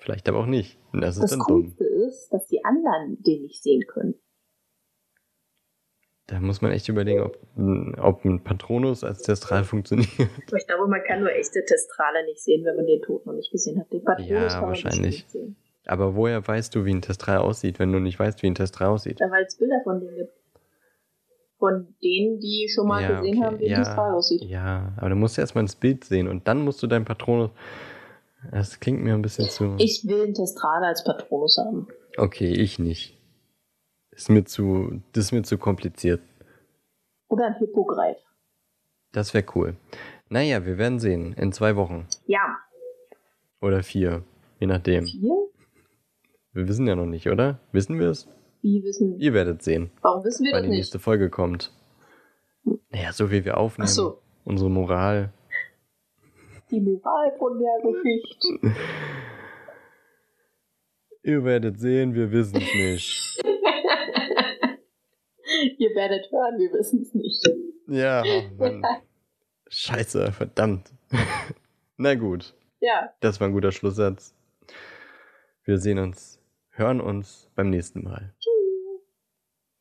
Vielleicht 0.00 0.28
aber 0.28 0.40
auch 0.40 0.46
nicht. 0.46 0.78
Und 0.92 1.00
Das 1.00 1.16
ist 1.16 1.22
Das 1.22 1.30
dann 1.30 1.40
dumm. 1.40 1.62
Coolste 1.62 1.84
ist, 1.84 2.28
dass 2.32 2.46
die 2.48 2.64
anderen 2.64 3.22
den 3.22 3.42
nicht 3.42 3.62
sehen 3.62 3.82
können. 3.86 4.14
Da 6.26 6.40
muss 6.40 6.62
man 6.62 6.72
echt 6.72 6.88
überlegen, 6.88 7.20
ob, 7.20 7.38
ein- 7.56 7.94
ob 8.00 8.24
ein 8.24 8.42
Patronus 8.42 9.04
als 9.04 9.22
Testral 9.22 9.64
funktioniert. 9.64 10.08
Ich 10.18 10.66
glaube, 10.66 10.88
man 10.88 11.02
kann 11.06 11.20
nur 11.20 11.30
echte 11.30 11.62
Testrale 11.64 12.24
nicht 12.24 12.40
sehen, 12.42 12.64
wenn 12.64 12.76
man 12.76 12.86
den 12.86 13.02
Tod 13.02 13.26
noch 13.26 13.34
nicht 13.34 13.50
gesehen 13.52 13.78
hat. 13.78 13.92
Den 13.92 14.02
Patronus 14.02 14.30
Ja, 14.30 14.48
kann 14.48 14.60
man 14.60 14.68
wahrscheinlich. 14.70 15.16
nicht 15.16 15.30
sehen. 15.30 15.56
Aber 15.86 16.14
woher 16.16 16.46
weißt 16.46 16.74
du, 16.74 16.86
wie 16.86 16.94
ein 16.94 17.02
Testral 17.02 17.38
aussieht, 17.38 17.78
wenn 17.78 17.92
du 17.92 17.98
nicht 17.98 18.18
weißt, 18.18 18.42
wie 18.42 18.46
ein 18.46 18.54
Testral 18.54 18.88
aussieht? 18.88 19.20
Ja, 19.20 19.30
weil 19.30 19.44
es 19.44 19.56
Bilder 19.58 19.80
von 19.84 20.00
denen 20.00 20.16
gibt. 20.16 20.32
Von 21.58 21.94
denen, 22.02 22.40
die 22.40 22.68
schon 22.74 22.88
mal 22.88 23.02
Ja, 23.02 23.16
gesehen 23.20 23.36
okay. 23.38 23.46
haben, 23.46 23.58
wie 23.58 23.64
ein 23.66 23.70
ja, 23.70 23.78
Testral 23.84 24.14
aussieht. 24.14 24.42
Ja, 24.44 24.92
aber 24.96 25.10
du 25.10 25.16
musst 25.16 25.38
erstmal 25.38 25.62
ins 25.64 25.76
Bild 25.76 26.04
sehen 26.04 26.26
und 26.28 26.48
dann 26.48 26.62
musst 26.64 26.82
du 26.82 26.86
deinen 26.86 27.04
Patronus. 27.04 27.50
Das 28.50 28.80
klingt 28.80 29.02
mir 29.02 29.14
ein 29.14 29.22
bisschen 29.22 29.48
zu. 29.48 29.76
Ich 29.78 30.04
will 30.06 30.22
einen 30.22 30.34
Testral 30.34 30.84
als 30.84 31.04
Patronus 31.04 31.58
haben. 31.58 31.86
Okay, 32.16 32.52
ich 32.52 32.78
nicht. 32.78 33.13
Ist 34.16 34.30
mir 34.30 34.44
zu, 34.44 35.02
das 35.12 35.26
ist 35.26 35.32
mir 35.32 35.42
zu 35.42 35.58
kompliziert. 35.58 36.22
Oder 37.28 37.46
ein 37.46 37.54
Hippogreif. 37.58 38.16
Das 39.12 39.34
wäre 39.34 39.44
cool. 39.54 39.76
Naja, 40.28 40.64
wir 40.66 40.78
werden 40.78 40.98
sehen. 40.98 41.32
In 41.34 41.52
zwei 41.52 41.76
Wochen. 41.76 42.06
Ja. 42.26 42.58
Oder 43.60 43.82
vier. 43.82 44.22
Je 44.60 44.66
nachdem. 44.66 45.04
Vier? 45.06 45.34
Wir 46.52 46.68
wissen 46.68 46.86
ja 46.86 46.94
noch 46.94 47.06
nicht, 47.06 47.28
oder? 47.28 47.58
Wissen 47.72 47.98
wir 47.98 48.10
es? 48.10 48.28
Wie 48.62 48.82
wissen 48.82 49.18
Ihr 49.18 49.34
werdet 49.34 49.62
sehen, 49.62 49.90
Warum 50.00 50.24
wissen 50.24 50.44
wir 50.44 50.52
weil 50.52 50.60
das 50.60 50.64
die 50.64 50.70
nicht? 50.70 50.78
nächste 50.78 50.98
Folge 50.98 51.28
kommt. 51.28 51.72
Naja, 52.90 53.12
so 53.12 53.30
wie 53.30 53.44
wir 53.44 53.58
aufnehmen. 53.58 53.88
Ach 53.88 53.92
so. 53.92 54.22
Unsere 54.44 54.70
Moral. 54.70 55.32
Die 56.70 56.80
Moral 56.80 57.32
von 57.38 57.58
der 57.58 57.92
Geschichte. 57.92 58.74
Ihr 61.22 61.44
werdet 61.44 61.78
sehen, 61.78 62.14
wir 62.14 62.30
wissen 62.32 62.56
es 62.56 62.74
nicht. 62.74 63.42
Ihr 65.78 65.94
werdet 65.94 66.30
hören, 66.30 66.58
wir 66.58 66.72
wissen 66.72 67.02
es 67.02 67.14
nicht. 67.14 67.42
Ja, 67.88 68.22
oh 68.26 68.42
Mann. 68.58 68.84
Scheiße, 69.68 70.32
verdammt. 70.32 70.92
Na 71.96 72.14
gut, 72.14 72.54
Ja, 72.80 73.12
das 73.20 73.40
war 73.40 73.48
ein 73.48 73.52
guter 73.52 73.72
Schlusssatz. 73.72 74.34
Wir 75.64 75.78
sehen 75.78 75.98
uns, 75.98 76.40
hören 76.70 77.00
uns 77.00 77.50
beim 77.54 77.70
nächsten 77.70 78.02
Mal. 78.02 78.34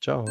Ciao. 0.02 0.26